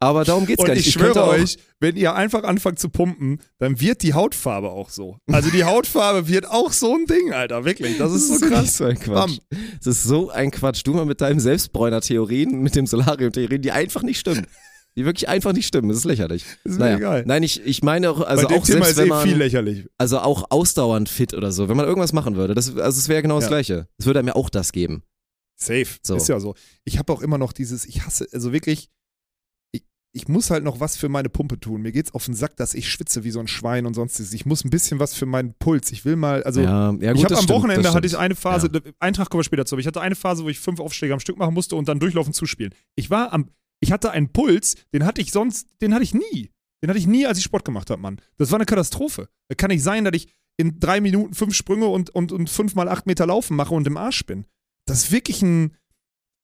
Aber 0.02 0.24
darum 0.24 0.46
geht's 0.46 0.60
Und 0.60 0.66
gar 0.66 0.74
nicht. 0.74 0.86
ich 0.86 0.96
könnte 0.96 1.12
schwöre 1.20 1.28
euch, 1.28 1.58
wenn 1.80 1.96
ihr 1.96 2.14
einfach 2.14 2.42
anfangt 2.42 2.78
zu 2.78 2.88
pumpen, 2.88 3.40
dann 3.58 3.80
wird 3.80 4.02
die 4.02 4.14
Hautfarbe 4.14 4.70
auch 4.70 4.90
so. 4.90 5.16
Also 5.30 5.50
die 5.50 5.64
Hautfarbe 5.64 6.26
wird 6.28 6.48
auch 6.50 6.72
so 6.72 6.94
ein 6.94 7.06
Ding, 7.06 7.32
Alter, 7.32 7.64
wirklich. 7.64 7.98
Das 7.98 8.12
ist 8.12 8.26
so 8.28 8.34
wirklich 8.40 8.50
krass. 8.50 8.76
So 8.78 8.84
ein 8.84 8.98
Quatsch. 8.98 9.38
Das 9.78 9.86
ist 9.86 10.02
so 10.04 10.30
ein 10.30 10.50
Quatsch. 10.50 10.82
Du 10.84 10.92
mal 10.94 11.06
mit 11.06 11.20
deinen 11.20 11.40
Selbstbräuner-Theorien, 11.40 12.60
mit 12.62 12.74
dem 12.74 12.86
Solarium-Theorien, 12.86 13.62
die 13.62 13.72
einfach 13.72 14.02
nicht 14.02 14.18
stimmen. 14.18 14.46
die 14.96 15.04
wirklich 15.04 15.28
einfach 15.28 15.52
nicht 15.52 15.66
stimmen. 15.66 15.88
Das 15.88 15.98
ist 15.98 16.04
lächerlich. 16.04 16.44
Ist 16.64 16.74
mir 16.78 16.84
naja. 16.84 16.96
egal. 16.96 17.24
Nein, 17.26 17.42
ich, 17.42 17.64
ich 17.64 17.82
meine 17.82 18.10
auch, 18.10 18.20
also 18.20 18.46
Bei 18.48 18.56
auch 18.56 18.64
Thema 18.66 18.84
selbst 18.84 18.90
ist 18.90 18.96
wenn 18.98 19.06
eh 19.06 19.08
man, 19.08 19.26
viel 19.26 19.36
lächerlich. 19.36 19.86
also 19.98 20.18
auch 20.18 20.44
ausdauernd 20.50 21.08
fit 21.08 21.32
oder 21.34 21.50
so, 21.52 21.68
wenn 21.68 21.76
man 21.76 21.86
irgendwas 21.86 22.12
machen 22.12 22.36
würde, 22.36 22.54
das, 22.54 22.76
also 22.76 22.98
es 22.98 23.08
wäre 23.08 23.22
genau 23.22 23.36
das 23.36 23.44
Ja. 23.44 23.48
Gleiche. 23.48 23.88
Es 23.98 24.06
würde 24.06 24.22
mir 24.22 24.36
auch 24.36 24.50
das 24.50 24.72
geben. 24.72 25.02
Safe. 25.56 25.86
So. 26.02 26.16
Ist 26.16 26.28
ja 26.28 26.40
so. 26.40 26.54
Ich 26.84 26.98
habe 26.98 27.12
auch 27.12 27.22
immer 27.22 27.38
noch 27.38 27.52
dieses, 27.52 27.84
ich 27.86 28.04
hasse, 28.04 28.26
also 28.32 28.52
wirklich, 28.52 28.88
ich, 30.12 30.28
muss 30.28 30.50
halt 30.50 30.64
noch 30.64 30.80
was 30.80 30.96
für 30.96 31.08
meine 31.08 31.28
Pumpe 31.28 31.58
tun. 31.58 31.82
Mir 31.82 31.92
geht's 31.92 32.14
auf 32.14 32.24
den 32.24 32.34
Sack, 32.34 32.56
dass 32.56 32.74
ich 32.74 32.88
schwitze 32.88 33.24
wie 33.24 33.30
so 33.30 33.40
ein 33.40 33.48
Schwein 33.48 33.86
und 33.86 33.94
sonstiges. 33.94 34.32
Ich 34.32 34.46
muss 34.46 34.64
ein 34.64 34.70
bisschen 34.70 34.98
was 34.98 35.14
für 35.14 35.26
meinen 35.26 35.54
Puls. 35.54 35.90
Ich 35.90 36.04
will 36.04 36.16
mal, 36.16 36.42
also 36.44 36.60
ja, 36.60 36.92
ja, 37.00 37.12
gut, 37.12 37.18
ich 37.18 37.24
habe 37.24 37.38
am 37.38 37.48
Wochenende 37.48 37.92
hatte 37.92 38.06
ich 38.06 38.16
eine 38.16 38.34
Phase, 38.34 38.70
Eintracht 38.98 39.30
kommen 39.30 39.40
wir 39.40 39.44
später 39.44 39.66
zu, 39.66 39.74
aber 39.74 39.80
ich 39.80 39.86
hatte 39.86 40.00
eine 40.00 40.14
Phase, 40.14 40.44
wo 40.44 40.48
ich 40.48 40.60
fünf 40.60 40.80
Aufschläge 40.80 41.14
am 41.14 41.20
Stück 41.20 41.38
machen 41.38 41.54
musste 41.54 41.76
und 41.76 41.88
dann 41.88 41.98
durchlaufen 41.98 42.32
zuspielen. 42.32 42.74
Ich 42.94 43.10
war 43.10 43.32
am, 43.32 43.50
ich 43.80 43.92
hatte 43.92 44.10
einen 44.10 44.28
Puls, 44.28 44.76
den 44.92 45.04
hatte 45.04 45.20
ich 45.20 45.32
sonst, 45.32 45.68
den 45.80 45.94
hatte 45.94 46.04
ich 46.04 46.14
nie. 46.14 46.50
Den 46.82 46.90
hatte 46.90 46.98
ich 46.98 47.06
nie, 47.06 47.26
als 47.26 47.38
ich 47.38 47.44
Sport 47.44 47.64
gemacht 47.64 47.90
habe, 47.90 48.02
Mann. 48.02 48.20
Das 48.38 48.50
war 48.50 48.58
eine 48.58 48.66
Katastrophe. 48.66 49.28
Da 49.48 49.54
kann 49.54 49.70
nicht 49.70 49.82
sein, 49.82 50.04
dass 50.04 50.14
ich 50.14 50.28
in 50.56 50.80
drei 50.80 51.00
Minuten 51.00 51.34
fünf 51.34 51.54
Sprünge 51.54 51.86
und, 51.86 52.10
und, 52.10 52.32
und 52.32 52.50
fünf 52.50 52.74
mal 52.74 52.88
acht 52.88 53.06
Meter 53.06 53.26
laufen 53.26 53.56
mache 53.56 53.74
und 53.74 53.86
im 53.86 53.96
Arsch 53.96 54.26
bin. 54.26 54.46
Das 54.86 55.04
ist 55.04 55.12
wirklich 55.12 55.42
ein, 55.42 55.76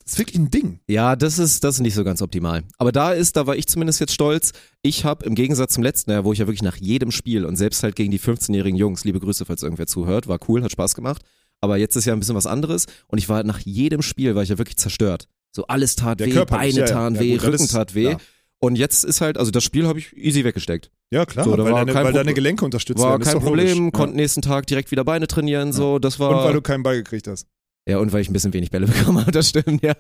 das 0.09 0.15
ist 0.15 0.19
wirklich 0.21 0.39
ein 0.39 0.51
Ding. 0.51 0.81
Ja, 0.89 1.17
das 1.17 1.39
ist, 1.39 1.65
das 1.65 1.75
ist 1.77 1.81
nicht 1.83 1.95
so 1.95 2.03
ganz 2.03 2.23
optimal. 2.23 2.63
Aber 2.79 2.93
da 2.93 3.13
ist, 3.13 3.37
da 3.37 3.47
war 3.47 3.57
ich 3.57 3.67
zumindest 3.67 4.01
jetzt 4.01 4.13
stolz. 4.15 4.53
Ich 4.83 5.05
habe 5.05 5.27
im 5.27 5.35
Gegensatz 5.35 5.75
zum 5.75 5.83
letzten 5.83 6.11
Jahr, 6.11 6.25
wo 6.25 6.33
ich 6.33 6.39
ja 6.39 6.47
wirklich 6.47 6.63
nach 6.63 6.77
jedem 6.77 7.11
Spiel 7.11 7.45
und 7.45 7.57
selbst 7.57 7.83
halt 7.83 7.95
gegen 7.95 8.11
die 8.11 8.19
15-jährigen 8.19 8.79
Jungs, 8.79 9.05
liebe 9.05 9.21
Grüße, 9.21 9.45
falls 9.45 9.63
irgendwer 9.63 9.87
zuhört, 9.87 10.27
war 10.27 10.39
cool, 10.49 10.63
hat 10.63 10.73
Spaß 10.73 10.95
gemacht. 10.95 11.23
Aber 11.61 11.77
jetzt 11.77 11.95
ist 11.97 12.05
ja 12.07 12.13
ein 12.15 12.21
bisschen 12.21 12.37
was 12.37 12.47
anderes 12.47 12.87
und 13.09 13.19
ich 13.19 13.29
war 13.29 13.43
nach 13.45 13.59
jedem 13.59 14.01
Spiel, 14.01 14.35
war 14.35 14.43
ich 14.43 14.49
ja 14.49 14.59
wirklich 14.59 14.79
zerstört. 14.79 15.29
So 15.53 15.67
alles 15.67 15.95
tat 15.97 16.21
Der 16.21 16.29
weh, 16.29 16.33
Körper 16.33 16.57
Beine 16.57 16.79
ja, 16.81 16.87
taten 16.87 17.17
Ja, 17.17 17.21
weh, 17.21 17.33
gut, 17.37 17.45
Rücken 17.49 17.65
ist- 17.65 17.73
tat 17.73 17.95
weh. 17.95 18.11
ja. 18.13 18.17
Und 18.61 18.77
jetzt 18.77 19.05
ist 19.05 19.21
halt, 19.21 19.39
also 19.39 19.51
das 19.53 19.63
Spiel 19.63 19.87
habe 19.87 19.99
ich 20.01 20.17
easy 20.17 20.43
weggesteckt. 20.43 20.91
Ja, 21.11 21.25
klar, 21.27 21.45
So, 21.45 21.55
da 21.55 21.65
weil, 21.65 21.73
war 21.73 21.79
deine, 21.81 21.93
kein 21.93 22.05
weil 22.05 22.13
Pro- 22.13 22.19
deine 22.19 22.35
Gelenke 22.35 22.65
unterstützt 22.65 23.01
War 23.01 23.11
werden. 23.11 23.23
ist 23.23 23.29
kein 23.33 23.41
Problem, 23.41 23.79
logisch. 23.79 23.93
konnte 23.93 24.17
nächsten 24.17 24.43
Tag 24.43 24.67
direkt 24.67 24.91
wieder 24.91 25.05
Beine 25.05 25.29
trainieren, 25.29 25.73
so, 25.73 25.99
das 26.01 26.19
war. 26.19 26.31
Und 26.31 26.37
weil 26.45 26.55
du 26.55 26.61
keinen 26.63 26.83
Ball 26.83 26.97
gekriegt 26.97 27.29
hast. 27.29 27.47
Ja, 27.89 27.99
und 27.99 28.13
weil 28.13 28.21
ich 28.21 28.29
ein 28.29 28.33
bisschen 28.35 28.53
wenig 28.53 28.71
Bälle 28.71 28.87
bekommen 28.87 29.19
habe, 29.21 29.33
das 29.33 29.49
stimmt, 29.49 29.83
ja. 29.83 29.95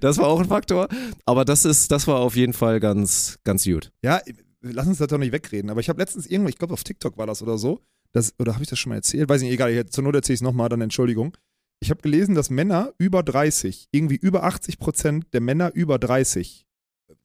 Das 0.00 0.18
war 0.18 0.26
auch 0.28 0.40
ein 0.40 0.48
Faktor. 0.48 0.88
Aber 1.24 1.44
das 1.44 1.64
ist, 1.64 1.90
das 1.90 2.06
war 2.06 2.16
auf 2.20 2.36
jeden 2.36 2.52
Fall 2.52 2.80
ganz, 2.80 3.38
ganz 3.44 3.64
gut. 3.64 3.90
Ja, 4.04 4.20
lass 4.60 4.86
uns 4.86 4.98
das 4.98 5.08
doch 5.08 5.18
nicht 5.18 5.32
wegreden. 5.32 5.70
Aber 5.70 5.80
ich 5.80 5.88
habe 5.88 5.98
letztens 6.00 6.26
irgendwo, 6.26 6.48
ich 6.50 6.58
glaube 6.58 6.74
auf 6.74 6.84
TikTok 6.84 7.16
war 7.16 7.26
das 7.26 7.42
oder 7.42 7.56
so, 7.58 7.80
das, 8.12 8.34
oder 8.38 8.52
habe 8.54 8.62
ich 8.62 8.68
das 8.70 8.78
schon 8.78 8.90
mal 8.90 8.96
erzählt? 8.96 9.28
Weiß 9.28 9.40
nicht, 9.42 9.50
egal, 9.52 9.70
ich- 9.72 9.90
zur 9.90 10.04
Not 10.04 10.14
erzähle 10.14 10.34
ich 10.34 10.38
es 10.38 10.42
nochmal, 10.42 10.68
dann 10.68 10.80
Entschuldigung. 10.82 11.36
Ich 11.80 11.90
habe 11.90 12.00
gelesen, 12.02 12.34
dass 12.34 12.50
Männer 12.50 12.92
über 12.98 13.22
30, 13.22 13.88
irgendwie 13.90 14.16
über 14.16 14.44
80 14.44 14.78
Prozent 14.78 15.26
der 15.32 15.40
Männer 15.40 15.72
über 15.74 15.98
30, 15.98 16.64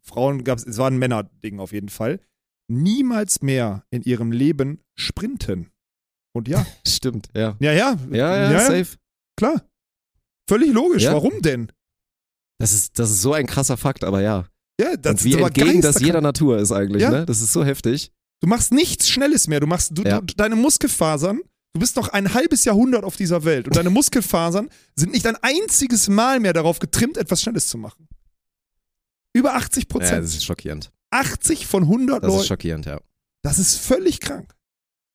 Frauen 0.02 0.44
gab 0.44 0.58
es, 0.58 0.66
es 0.66 0.78
war 0.78 0.90
ein 0.90 0.98
Männerding 0.98 1.60
auf 1.60 1.72
jeden 1.74 1.90
Fall, 1.90 2.20
niemals 2.68 3.42
mehr 3.42 3.84
in 3.90 4.02
ihrem 4.02 4.32
Leben 4.32 4.80
sprinten. 4.96 5.70
Und 6.34 6.48
ja, 6.48 6.66
Stimmt, 6.88 7.28
ja. 7.36 7.56
ja, 7.60 7.72
ja, 7.74 7.98
Ja, 8.12 8.52
ja, 8.52 8.60
safe. 8.60 8.98
klar. 9.38 9.62
Völlig 10.50 10.74
logisch. 10.74 11.04
Ja. 11.04 11.14
Warum 11.14 11.42
denn? 11.42 11.72
Das 12.60 12.74
ist, 12.74 12.98
das 13.00 13.12
ist 13.12 13.22
so 13.22 13.34
ein 13.34 13.46
krasser 13.46 13.78
Fakt, 13.78 14.04
aber 14.04 14.22
ja. 14.22 14.48
Ja, 14.82 14.96
das 14.98 15.12
und 15.14 15.24
wie 15.26 15.30
ist 15.32 15.38
aber 15.38 15.48
entgegen 15.48 15.82
das 15.82 16.00
jeder 16.00 16.22
Natur 16.22 16.58
ist 16.58 16.72
eigentlich, 16.72 17.04
Ja. 17.04 17.12
ne? 17.12 17.26
Das 17.26 17.40
ist 17.42 17.54
so 17.54 17.64
heftig. 17.64 18.12
Du 18.42 18.48
machst 18.48 18.72
nichts 18.72 19.10
Schnelles 19.10 19.48
mehr. 19.48 19.60
Du 19.60 19.68
machst 19.68 19.92
du, 19.98 20.02
Ja. 20.04 20.22
du, 20.22 20.34
deine 20.36 20.56
Muskelfasern. 20.56 21.42
Du 21.74 21.80
bist 21.80 21.96
noch 21.98 22.08
ein 22.10 22.34
halbes 22.34 22.66
Jahrhundert 22.66 23.04
auf 23.04 23.16
dieser 23.16 23.44
Welt 23.44 23.68
und 23.68 23.76
deine 23.76 23.92
Muskelfasern 23.92 24.70
sind 24.96 25.12
nicht 25.12 25.28
ein 25.28 25.36
einziges 25.42 26.08
Mal 26.10 26.40
mehr 26.40 26.54
darauf 26.54 26.80
getrimmt, 26.80 27.16
etwas 27.18 27.42
Schnelles 27.44 27.68
zu 27.68 27.78
machen. 27.78 28.08
Über 29.34 29.54
80 29.56 29.84
Ja, 29.84 29.88
Prozent. 29.90 30.24
das 30.24 30.34
ist 30.34 30.46
schockierend. 30.46 30.92
80 31.12 31.68
von 31.68 31.84
100 31.84 32.24
Das 32.24 32.30
ist 32.32 32.36
Leuten. 32.38 32.48
schockierend, 32.48 32.86
ja. 32.88 33.00
Das 33.44 33.60
ist 33.60 33.76
völlig 33.76 34.20
krank. 34.20 34.56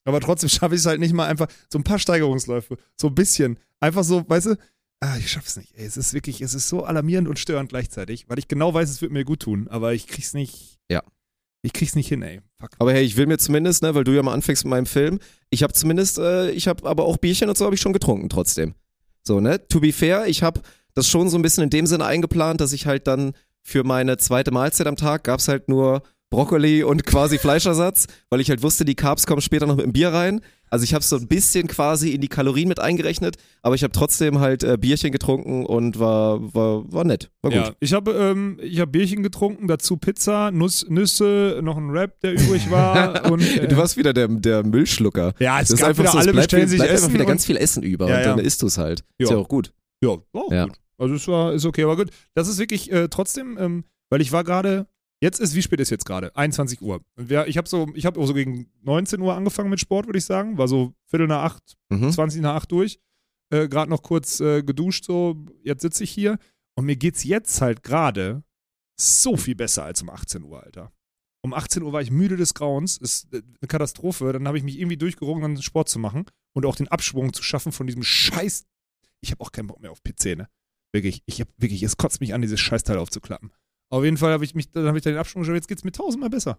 Aber 0.07 0.21
trotzdem 0.21 0.49
schaffe 0.51 0.75
ich 0.77 0.81
es 0.83 0.87
halt 0.87 1.01
nicht 1.01 1.13
mal 1.13 1.27
einfach 1.27 1.49
so 1.73 1.79
ein 1.79 1.85
paar 1.85 1.99
Steigerungsläufe. 1.99 2.77
So 3.01 3.09
ein 3.09 3.15
bisschen. 3.15 3.59
Einfach 3.81 4.05
so, 4.05 4.29
weißt 4.29 4.47
du, 4.47 4.57
ah, 5.01 5.17
ich 5.19 5.31
schaff's 5.31 5.57
nicht. 5.57 5.73
Ey, 5.77 5.87
es 5.87 5.97
ist 5.97 6.15
wirklich, 6.15 6.41
es 6.41 6.55
ist 6.55 6.69
so 6.69 6.85
alarmierend 6.85 7.29
und 7.29 7.39
störend 7.39 7.71
gleichzeitig, 7.71 8.29
weil 8.29 8.39
ich 8.39 8.49
genau 8.49 8.73
weiß, 8.75 8.91
es 8.91 9.03
wird 9.03 9.13
mir 9.13 9.25
gut 9.25 9.41
tun, 9.41 9.69
aber 9.69 9.95
ich 9.95 10.07
krieg's 10.07 10.35
nicht. 10.35 10.79
Ja. 10.91 11.03
Ich 11.63 11.73
krieg's 11.73 11.95
nicht 11.95 12.09
hin, 12.09 12.23
ey. 12.23 12.41
Fuck. 12.61 12.71
Aber 12.79 12.93
hey, 12.93 13.03
ich 13.03 13.17
will 13.17 13.27
mir 13.27 13.39
zumindest, 13.39 13.83
ne, 13.83 13.95
weil 13.95 14.05
du 14.05 14.13
ja 14.13 14.23
mal 14.23 14.35
anfängst 14.35 14.65
mit 14.65 14.71
meinem 14.71 14.87
Film, 14.87 15.19
ich 15.51 15.63
habe 15.63 15.73
zumindest, 15.73 16.19
äh, 16.19 16.51
ich 16.51 16.69
habe 16.69 16.87
aber 16.89 17.05
auch 17.05 17.17
Bierchen 17.17 17.49
und 17.49 17.57
so 17.57 17.65
habe 17.65 17.75
ich 17.75 17.81
schon 17.81 17.95
getrunken 17.95 18.29
trotzdem. 18.29 18.75
So, 19.23 19.41
ne? 19.41 19.67
To 19.69 19.81
be 19.81 19.93
fair, 19.93 20.27
ich 20.27 20.43
habe 20.43 20.61
das 20.93 21.09
schon 21.09 21.31
so 21.31 21.39
ein 21.39 21.43
bisschen 21.43 21.65
in 21.65 21.71
dem 21.71 21.87
Sinne 21.87 22.05
eingeplant, 22.05 22.61
dass 22.61 22.73
ich 22.73 22.87
halt 22.87 23.07
dann 23.07 23.33
für 23.63 23.83
meine 23.83 24.19
zweite 24.19 24.51
Mahlzeit 24.51 24.87
am 24.87 24.97
Tag 24.97 25.25
gab's 25.25 25.49
halt 25.49 25.69
nur 25.69 26.03
Brokkoli 26.35 26.83
und 26.83 27.05
quasi 27.07 27.39
Fleischersatz, 27.39 28.07
weil 28.31 28.41
ich 28.41 28.51
halt 28.51 28.63
wusste, 28.63 28.85
die 28.85 28.95
Carbs 28.95 29.27
kommen 29.27 29.41
später 29.41 29.67
noch 29.67 29.77
mit 29.77 29.85
dem 29.87 29.93
Bier 29.93 30.09
rein. 30.09 30.41
Also 30.71 30.83
ich 30.83 30.93
habe 30.95 31.05
so 31.05 31.17
ein 31.17 31.29
bisschen 31.29 31.69
quasi 31.69 32.11
in 32.11 32.21
die 32.21 32.27
Kalorien 32.29 32.67
mit 32.69 32.81
eingerechnet, 32.81 33.37
aber 33.63 33.77
ich 33.77 33.85
habe 33.85 33.93
trotzdem 33.93 34.41
halt 34.41 34.65
äh, 34.65 34.77
Bierchen 34.77 35.13
getrunken 35.13 35.65
und 35.65 36.01
war, 36.01 36.53
war, 36.53 36.93
war 36.93 37.05
nett. 37.05 37.31
War 37.43 37.53
gut. 37.53 37.61
Ja, 37.61 37.73
ich 37.79 37.93
habe 37.93 38.11
ähm, 38.13 38.59
ich 38.61 38.81
hab 38.81 38.91
Bierchen 38.91 39.23
getrunken, 39.23 39.69
dazu 39.69 39.97
Pizza, 39.97 40.51
Nuss, 40.51 40.85
Nüsse, 40.89 41.61
noch 41.63 41.77
ein 41.77 41.91
Rap, 41.91 42.19
der 42.23 42.33
übrig 42.33 42.69
war. 42.71 43.25
und, 43.31 43.43
äh, 43.43 43.69
du 43.69 43.77
warst 43.77 43.97
wieder 43.97 44.13
der, 44.13 44.27
der 44.27 44.65
Müllschlucker. 44.65 45.35
ja, 45.39 45.61
es 45.61 45.69
Das 45.69 45.79
ist 45.79 45.85
einfach 45.85 46.03
wieder 46.03 46.13
so, 46.13 46.19
alle 46.19 46.33
bleibt, 46.33 46.49
bestellen 46.51 46.69
sich 46.69 46.79
bleibt 46.79 46.93
Essen 46.93 47.05
einfach 47.05 47.15
wieder 47.15 47.25
ganz 47.27 47.47
viel 47.47 47.57
Essen 47.57 47.83
über 47.85 48.09
Ja, 48.09 48.17
und 48.17 48.23
ja. 48.23 48.37
dann 48.37 48.45
isst 48.45 48.61
du 48.63 48.67
es 48.67 48.77
halt. 48.77 49.05
Ja. 49.19 49.25
Ist 49.25 49.31
ja 49.31 49.37
auch 49.37 49.49
gut. 49.49 49.73
Ja, 50.03 50.11
auch 50.33 50.51
Ja. 50.51 50.65
gut. 50.67 50.77
Also 50.99 51.15
es 51.15 51.29
war, 51.29 51.53
ist 51.53 51.65
okay, 51.67 51.85
aber 51.85 51.97
gut. 51.97 52.11
Das 52.35 52.49
ist 52.49 52.59
wirklich 52.59 52.91
äh, 52.91 53.09
trotzdem, 53.09 53.57
ähm, 53.61 53.85
weil 54.11 54.21
ich 54.21 54.33
war 54.33 54.43
gerade, 54.45 54.87
jetzt 55.23 55.41
ist, 55.41 55.55
wie 55.55 55.63
spät 55.63 55.81
ist 55.81 55.91
jetzt 55.91 56.05
gerade? 56.05 56.35
21 56.37 56.81
Uhr. 56.83 57.01
Und 57.17 57.29
wir, 57.29 57.47
ich 57.47 57.57
habe 57.57 57.69
so, 57.69 57.89
ich 57.95 58.07
habe 58.07 58.25
so 58.27 58.35
gegen 58.35 58.71
19 58.83 59.21
Uhr 59.21 59.35
angefangen 59.35 59.71
mit 59.71 59.81
Sport, 59.81 60.07
würde 60.07 60.19
ich 60.19 60.25
sagen. 60.25 60.59
War 60.59 60.69
so 60.69 60.95
Viertel 61.07 61.27
nach 61.27 61.45
acht, 61.45 61.77
Mhm. 61.91 62.11
20 62.13 62.41
nach 62.43 62.55
acht 62.57 62.71
durch. 62.73 62.99
Äh, 63.51 63.69
gerade 63.69 63.91
noch 63.91 64.03
kurz 64.03 64.41
äh, 64.41 64.63
geduscht, 64.63 65.05
so, 65.05 65.45
jetzt 65.63 65.83
sitze 65.83 66.05
ich 66.05 66.11
hier. 66.11 66.39
Und 66.77 66.87
mir 66.87 66.97
geht's 66.97 67.25
jetzt 67.25 67.61
halt 67.61 67.83
gerade 67.83 68.43
so 69.01 69.37
viel 69.37 69.55
besser 69.55 69.85
als 69.85 70.03
um 70.03 70.11
18 70.11 70.43
Uhr, 70.43 70.63
Alter. 70.63 70.93
Um 71.45 71.53
18 71.53 71.83
Uhr 71.83 71.93
war 71.93 72.01
ich 72.01 72.11
müde 72.11 72.37
des 72.37 72.55
Grauens, 72.55 72.97
ist 72.97 73.33
äh, 73.33 73.43
eine 73.61 73.69
Katastrophe. 73.69 74.33
Dann 74.33 74.49
habe 74.49 74.57
ich 74.59 74.65
mich 74.65 74.79
irgendwie 74.79 74.97
durchgerungen, 74.97 75.43
dann 75.43 75.63
Sport 75.63 75.89
zu 75.89 75.99
machen 75.99 76.25
und 76.55 76.65
auch 76.67 76.77
den 76.77 76.89
Abschwung 76.89 77.33
zu 77.33 77.43
schaffen 77.43 77.71
von 77.73 77.87
diesem 77.87 78.03
Scheiß. 78.03 78.65
Ich 79.21 79.31
habe 79.31 79.43
auch 79.43 79.53
keinen 79.53 79.67
Bock 79.69 79.81
mehr 79.81 79.91
auf 79.93 80.03
PC, 80.03 80.37
ne? 80.37 80.49
Wirklich, 80.93 81.23
ich 81.27 81.41
habe 81.41 81.51
wirklich, 81.57 81.83
es 81.83 81.97
kotzt 81.97 82.21
mich 82.21 82.35
an, 82.35 82.43
dieses 82.43 82.61
Scheißteil 82.61 82.99
aufzuklappen. 82.99 83.51
Auf 83.95 84.03
jeden 84.05 84.17
Fall 84.17 84.33
habe 84.33 84.45
ich 84.45 84.55
mich, 84.57 84.71
dann 84.73 84.87
habe 84.87 84.99
ich 84.99 85.05
da 85.05 85.11
den 85.11 85.19
Abschwung 85.19 85.43
geschafft, 85.43 85.55
jetzt 85.57 85.69
geht's 85.69 85.85
mir 85.85 85.93
tausendmal 85.93 86.31
besser. 86.31 86.59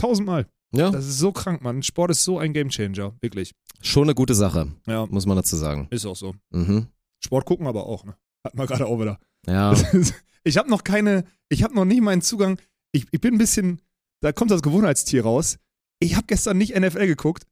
Tausendmal. 0.00 0.46
Ja, 0.74 0.90
Das 0.90 1.06
ist 1.06 1.18
so 1.18 1.30
krank, 1.30 1.62
Mann. 1.62 1.82
Sport 1.82 2.10
ist 2.10 2.24
so 2.24 2.38
ein 2.38 2.52
Gamechanger, 2.52 3.14
wirklich. 3.20 3.52
schon 3.80 4.04
eine 4.04 4.14
gute 4.14 4.34
Sache, 4.34 4.72
Ja, 4.86 5.06
muss 5.06 5.26
man 5.26 5.36
dazu 5.36 5.56
sagen. 5.56 5.86
ist 5.90 6.06
auch 6.06 6.16
so. 6.16 6.34
Mhm. 6.50 6.86
Sport 7.22 7.44
gucken 7.46 7.66
aber 7.66 7.86
auch, 7.86 8.04
ne? 8.04 8.16
Hat 8.44 8.54
man 8.54 8.66
gerade 8.66 8.86
auch 8.86 8.98
wieder. 8.98 9.18
Ja, 9.46 9.74
ich 10.44 10.56
habe 10.56 10.70
noch 10.70 10.84
keine, 10.84 11.24
ich 11.48 11.62
habe 11.62 11.74
noch 11.74 11.84
nicht 11.84 12.00
meinen 12.00 12.22
Zugang. 12.22 12.58
Ich, 12.92 13.06
ich 13.12 13.20
bin 13.20 13.34
ein 13.34 13.38
bisschen, 13.38 13.80
da 14.20 14.32
kommt 14.32 14.50
das 14.50 14.62
Gewohnheitstier 14.62 15.22
raus. 15.22 15.58
Ich 16.00 16.16
habe 16.16 16.26
gestern 16.26 16.56
nicht 16.58 16.74
NFL 16.74 17.06
geguckt, 17.06 17.44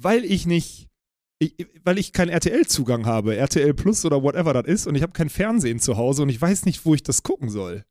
weil 0.00 0.24
ich 0.24 0.46
nicht, 0.46 0.88
ich, 1.38 1.54
weil 1.84 1.98
ich 1.98 2.12
keinen 2.12 2.28
RTL-Zugang 2.30 3.04
habe, 3.04 3.36
RTL 3.36 3.74
Plus 3.74 4.04
oder 4.04 4.22
whatever 4.22 4.52
das 4.54 4.66
ist, 4.66 4.86
und 4.86 4.94
ich 4.94 5.02
habe 5.02 5.12
kein 5.12 5.28
Fernsehen 5.28 5.80
zu 5.80 5.96
Hause 5.96 6.22
und 6.22 6.28
ich 6.28 6.40
weiß 6.40 6.64
nicht, 6.66 6.84
wo 6.86 6.94
ich 6.94 7.02
das 7.02 7.22
gucken 7.22 7.50
soll. 7.50 7.84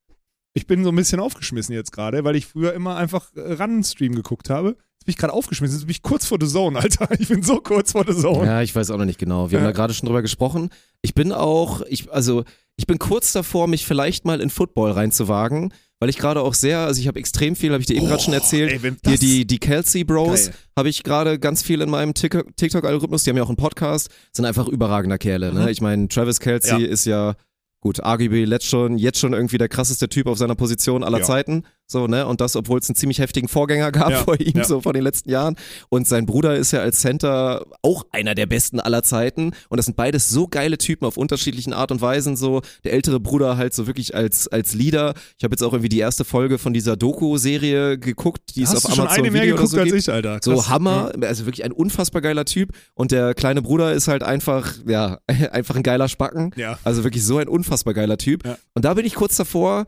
Ich 0.54 0.66
bin 0.68 0.84
so 0.84 0.90
ein 0.90 0.96
bisschen 0.96 1.20
aufgeschmissen 1.20 1.74
jetzt 1.76 1.92
gerade, 1.92 2.24
weil 2.24 2.36
ich 2.36 2.46
früher 2.48 2.74
immer 2.74 2.96
einfach 2.96 3.28
äh, 3.36 3.54
Run-Stream 3.54 4.16
geguckt 4.16 4.50
habe. 4.50 4.70
Jetzt 4.70 5.06
bin 5.06 5.12
ich 5.14 5.18
gerade 5.18 5.34
aufgeschmissen, 5.34 5.78
jetzt 5.78 5.86
bin 5.86 5.92
ich 5.92 6.02
kurz 6.02 6.26
vor 6.26 6.38
The 6.42 6.48
Zone, 6.48 6.78
Alter. 6.80 7.08
Ich 7.20 7.28
bin 7.30 7.42
so 7.44 7.58
kurz 7.62 7.92
vor 7.94 8.04
The 8.08 8.20
Zone. 8.20 8.46
ja, 8.46 8.62
ich 8.62 8.76
weiß 8.76 8.92
auch 8.92 8.98
noch 8.98 9.06
nicht 9.06 9.20
genau. 9.20 9.52
Wir 9.52 9.60
haben 9.60 9.66
Ja. 9.66 9.72
da 9.72 9.76
gerade 9.78 9.94
schon 9.94 10.08
drüber 10.08 10.22
gesprochen. 10.22 10.70
Ich 11.02 11.14
bin 11.14 11.32
auch, 11.32 11.82
ich, 11.88 12.12
also, 12.12 12.44
ich 12.76 12.88
bin 12.88 12.98
kurz 13.00 13.32
davor, 13.32 13.68
mich 13.68 13.86
vielleicht 13.86 14.26
mal 14.26 14.42
in 14.42 14.50
Football 14.50 14.92
reinzuwagen, 14.92 15.74
weil 16.02 16.10
ich 16.10 16.18
gerade 16.18 16.42
auch 16.42 16.54
sehr, 16.54 16.80
also 16.80 17.00
ich 17.00 17.08
habe 17.08 17.20
extrem 17.20 17.56
viel, 17.56 17.72
habe 17.72 17.82
ich 17.82 17.88
dir 17.88 17.96
eben 17.96 18.08
gerade 18.08 18.22
schon 18.24 18.34
erzählt. 18.34 18.72
Ey, 18.84 18.94
Hier 19.06 19.18
die, 19.18 19.46
die 19.46 19.60
Kelsey 19.60 20.04
Bros 20.04 20.50
habe 20.78 20.90
ich 20.90 21.04
gerade 21.04 21.40
ganz 21.40 21.62
viel 21.62 21.82
in 21.82 21.90
meinem 21.90 22.14
TikTok- 22.14 22.56
TikTok-Algorithmus, 22.56 23.24
die 23.24 23.30
haben 23.30 23.38
ja 23.38 23.44
auch 23.44 23.50
einen 23.50 23.58
Podcast, 23.58 24.10
sind 24.34 24.46
einfach 24.46 24.68
überragender 24.68 25.18
Kerle. 25.18 25.54
Ne? 25.54 25.62
Mhm. 25.64 25.68
Ich 25.68 25.82
meine, 25.82 26.08
Travis 26.08 26.40
Kelsey 26.40 26.82
Ja. 26.84 26.88
ist 26.88 27.06
ja, 27.06 27.36
gut, 27.82 28.02
arguably 28.04 28.46
jetzt 28.46 28.66
schon, 28.66 28.98
jetzt 28.98 29.20
schon 29.20 29.34
irgendwie 29.34 29.58
der 29.58 29.70
krasseste 29.70 30.10
Typ 30.10 30.28
auf 30.28 30.38
seiner 30.38 30.56
Position 30.56 31.04
aller 31.04 31.20
Ja. 31.20 31.24
Zeiten. 31.26 31.64
So, 31.92 32.06
ne? 32.06 32.28
Und 32.28 32.40
das, 32.40 32.56
obwohl 32.56 32.80
es 32.80 32.88
einen 32.88 32.96
ziemlich 32.96 33.18
heftigen 33.18 33.48
Vorgänger 33.48 33.92
gab 33.92 34.12
Ja, 34.12 34.24
vor 34.24 34.40
ihm, 34.40 34.58
ja. 34.58 34.64
so 34.64 34.80
von 34.80 34.94
den 34.94 35.02
letzten 35.02 35.32
Jahren. 35.32 35.56
Und 35.90 36.08
sein 36.08 36.28
Bruder 36.28 36.56
ist 36.56 36.72
ja 36.72 36.82
als 36.82 37.00
Center 37.00 37.66
auch 37.82 38.06
einer 38.12 38.36
der 38.36 38.46
besten 38.46 38.80
aller 38.80 39.02
Zeiten. 39.02 39.54
Und 39.70 39.78
das 39.78 39.88
sind 39.88 39.98
beides 39.98 40.30
so 40.30 40.48
geile 40.48 40.78
Typen 40.78 41.06
auf 41.06 41.18
unterschiedlichen 41.18 41.74
Art 41.74 41.92
und 41.92 42.00
Weisen. 42.00 42.38
So, 42.38 42.62
der 42.84 42.94
ältere 42.94 43.20
Bruder 43.20 43.58
halt 43.58 43.74
so 43.74 43.88
wirklich 43.88 44.14
als, 44.14 44.48
als 44.48 44.76
Leader. 44.76 45.16
Ich 45.40 45.44
habe 45.44 45.54
jetzt 45.54 45.64
auch 45.64 45.74
irgendwie 45.74 45.90
die 45.90 45.98
erste 45.98 46.26
Folge 46.26 46.60
von 46.60 46.74
dieser 46.74 46.96
Doku-Serie 46.96 47.98
geguckt, 47.98 48.56
die 48.56 48.68
Hast 48.68 48.76
auf 48.76 48.86
Amazon 48.86 49.10
eine 49.10 49.32
mehr 49.32 49.42
Video 49.42 49.56
oder 49.56 49.64
geguckt 49.64 49.72
so 49.72 49.80
als 49.80 49.94
ich, 49.94 50.12
Alter. 50.14 50.40
So 50.44 50.54
Krass. 50.54 50.70
Hammer, 50.70 51.12
also 51.22 51.46
wirklich 51.48 51.64
ein 51.64 51.72
unfassbar 51.72 52.22
geiler 52.22 52.46
Typ. 52.46 52.72
Und 52.94 53.12
der 53.12 53.34
kleine 53.34 53.64
Bruder 53.64 53.94
ist 53.94 54.08
halt 54.08 54.22
einfach, 54.22 54.76
ja, 54.88 55.18
einfach 55.28 55.76
ein 55.76 55.84
geiler 55.84 56.08
Spacken. 56.08 56.52
Ja. 56.56 56.78
Also 56.84 57.04
wirklich 57.04 57.26
so 57.26 57.40
ein 57.40 57.48
unfassbar 57.48 57.96
geiler 57.96 58.18
Typ. 58.18 58.46
Ja. 58.46 58.58
Und 58.76 58.86
da 58.86 58.94
bin 58.94 59.06
ich 59.08 59.16
kurz 59.16 59.36
davor, 59.38 59.88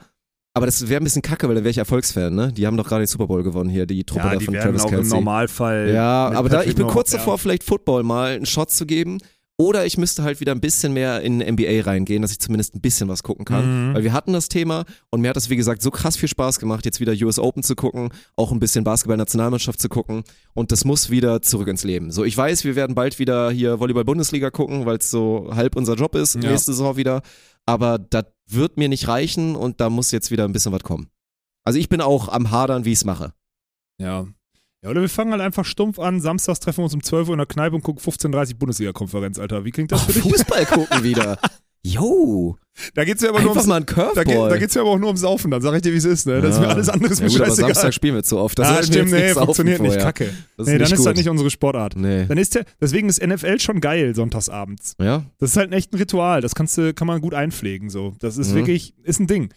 Aber 0.54 0.66
das 0.66 0.90
wäre 0.90 1.00
ein 1.02 1.04
bisschen 1.04 1.22
kacke, 1.22 1.48
weil 1.48 1.56
dann 1.56 1.64
wäre 1.64 1.72
ich 1.72 1.78
Erfolgsfan, 1.78 2.36
ne? 2.36 2.52
Die 2.52 2.68
haben 2.68 2.76
doch 2.76 2.88
gerade 2.88 3.04
den 3.04 3.08
Super 3.08 3.28
Bowl 3.28 3.42
gewonnen 3.42 3.70
hier, 3.70 3.86
die 3.86 4.04
Truppe 4.04 4.26
Ja, 4.26 4.32
da 4.34 4.38
die 4.38 4.46
von 4.46 4.54
werden 4.54 4.66
Travis 4.66 4.82
auch 4.82 4.92
im 4.92 4.96
Kelce. 4.96 5.10
Normalfall. 5.10 5.92
Ja, 5.94 6.30
aber 6.32 6.50
da, 6.50 6.64
ich 6.64 6.76
bin 6.76 6.88
kurz 6.88 7.12
ja. 7.12 7.20
davor, 7.20 7.38
vielleicht 7.38 7.64
Football 7.64 8.04
mal 8.04 8.36
einen 8.36 8.46
Shot 8.46 8.70
zu 8.70 8.86
geben. 8.86 9.20
Oder 9.58 9.86
ich 9.86 10.00
müsste 10.00 10.24
halt 10.24 10.40
wieder 10.40 10.54
ein 10.54 10.60
bisschen 10.60 10.92
mehr 10.92 11.22
in 11.22 11.38
NBA 11.38 11.82
reingehen, 11.84 12.24
dass 12.24 12.32
ich 12.32 12.40
zumindest 12.40 12.74
ein 12.74 12.82
bisschen 12.82 13.08
was 13.10 13.22
gucken 13.22 13.46
kann. 13.46 13.90
Mhm. 13.90 13.94
Weil 13.94 14.04
wir 14.04 14.12
hatten 14.12 14.34
das 14.34 14.50
Thema 14.50 14.86
und 15.12 15.22
mir 15.22 15.30
hat 15.30 15.36
das, 15.36 15.52
wie 15.52 15.56
gesagt, 15.56 15.84
so 15.84 15.92
krass 15.92 16.18
viel 16.18 16.28
Spaß 16.28 16.58
gemacht, 16.58 16.84
jetzt 16.84 17.00
wieder 17.00 17.14
US 17.24 17.38
Open 17.38 17.62
zu 17.62 17.76
gucken, 17.76 18.10
auch 18.36 18.52
ein 18.52 18.60
bisschen 18.60 18.84
Basketball-Nationalmannschaft 18.84 19.80
zu 19.80 19.88
gucken. 19.88 20.24
Und 20.56 20.72
das 20.72 20.84
muss 20.84 21.12
wieder 21.12 21.44
zurück 21.44 21.68
ins 21.68 21.84
Leben. 21.84 22.10
So, 22.10 22.24
ich 22.26 22.36
weiß, 22.36 22.64
wir 22.64 22.76
werden 22.76 22.96
bald 22.96 23.20
wieder 23.20 23.52
hier 23.52 23.80
Volleyball-Bundesliga 23.80 24.50
gucken, 24.50 24.88
weil 24.88 24.98
es 24.98 25.12
so 25.12 25.52
halb 25.54 25.76
unser 25.76 25.94
Job 25.94 26.16
ist, 26.16 26.42
Ja. 26.42 26.50
nächste 26.50 26.72
Saison 26.74 26.98
wieder. 26.98 27.22
Aber 27.72 28.00
das 28.00 28.26
wird 28.50 28.76
mir 28.76 28.90
nicht 28.90 29.08
reichen 29.08 29.56
und 29.56 29.80
da 29.80 29.90
muss 29.90 30.12
jetzt 30.12 30.30
wieder 30.30 30.44
ein 30.44 30.52
bisschen 30.52 30.74
was 30.74 30.84
kommen. 30.84 31.10
Also 31.64 31.80
ich 31.80 31.88
bin 31.88 32.02
auch 32.02 32.28
am 32.28 32.52
Hadern, 32.52 32.84
wie 32.84 32.92
ich 32.92 33.00
es 33.00 33.06
mache. 33.06 33.34
Ja. 33.98 34.28
Ja, 34.84 34.90
oder 34.90 35.00
wir 35.00 35.08
fangen 35.08 35.32
halt 35.32 35.42
einfach 35.42 35.64
stumpf 35.64 35.98
an. 36.00 36.20
Samstags 36.20 36.60
treffen 36.60 36.80
wir 36.80 36.86
uns 36.86 36.94
um 36.94 37.02
12 37.04 37.30
Uhr 37.30 37.34
in 37.36 37.38
der 37.38 37.46
Kneipe 37.46 37.76
und 37.76 37.84
gucken 37.84 38.04
15.30 38.04 38.58
Bundesliga-Konferenz, 38.58 39.40
Alter. 39.40 39.64
Wie 39.64 39.72
klingt 39.72 39.92
das 39.94 40.04
für 40.04 40.12
dich? 40.12 40.24
Fußball 40.24 40.66
gucken 40.66 41.04
wieder. 41.04 41.38
Yo, 41.84 42.58
Da 42.94 43.04
geht's 43.06 43.22
ja 43.24 43.30
aber 43.30 43.40
nur 43.42 43.50
einfach 43.52 43.62
ums, 43.64 43.68
mal 43.68 43.76
ein 43.78 43.86
da, 43.86 43.94
geht, 44.24 44.34
Curveball. 44.34 44.50
da 44.50 44.58
geht's 44.58 44.76
ja 44.76 44.82
aber 44.82 44.92
auch 44.92 44.98
nur 45.00 45.08
ums 45.08 45.22
Saufen, 45.22 45.50
dann 45.52 45.62
sag 45.62 45.76
ich 45.76 45.82
dir, 45.82 45.92
wie 45.94 45.98
es 45.98 46.06
ist, 46.06 46.28
ne? 46.28 46.42
Das 46.42 46.56
ist 46.56 46.62
Ja. 46.62 46.68
mir 46.68 46.74
alles 46.74 46.90
andere 46.90 47.12
ist 47.12 47.20
ja, 47.20 47.28
gut, 47.28 47.36
aber 47.38 47.46
scheißegal. 47.48 47.74
Samstag 47.74 47.94
spielen 47.94 48.16
wir 48.16 48.24
zu 48.24 48.38
oft. 48.38 48.58
Das 48.60 48.68
ah, 48.70 48.84
stimmt, 48.84 49.12
nee, 49.12 49.34
funktioniert 49.34 49.82
nicht, 49.82 49.94
vorher. 49.94 50.06
kacke. 50.06 50.34
Das 50.58 50.68
nee, 50.68 50.74
ist 50.74 50.80
dann 50.80 50.82
nicht 50.82 50.92
ist 50.94 50.98
gut. 51.00 51.08
das 51.08 51.16
nicht 51.18 51.30
unsere 51.30 51.50
Sportart. 51.50 51.96
Nee. 51.98 52.26
Dann 52.28 52.38
ist 52.38 52.56
der, 52.56 52.66
deswegen 52.80 53.10
ist 53.10 53.22
NFL 53.26 53.60
schon 53.60 53.82
geil, 53.82 54.16
sonntagsabends. 54.16 54.96
Ja? 55.00 55.26
Das 55.40 55.52
ist 55.52 55.58
halt 55.58 55.74
echt 55.74 55.92
ein 55.94 55.98
Ritual, 55.98 56.42
das 56.42 56.56
kannst 56.56 56.78
du, 56.78 56.94
kann 56.94 57.08
man 57.08 57.20
gut 57.20 57.34
einpflegen, 57.34 57.90
so. 57.90 58.14
Das 58.20 58.38
ist 58.38 58.52
Mhm. 58.52 58.56
wirklich, 58.56 58.94
ist 59.04 59.20
ein 59.20 59.28
Ding. 59.28 59.52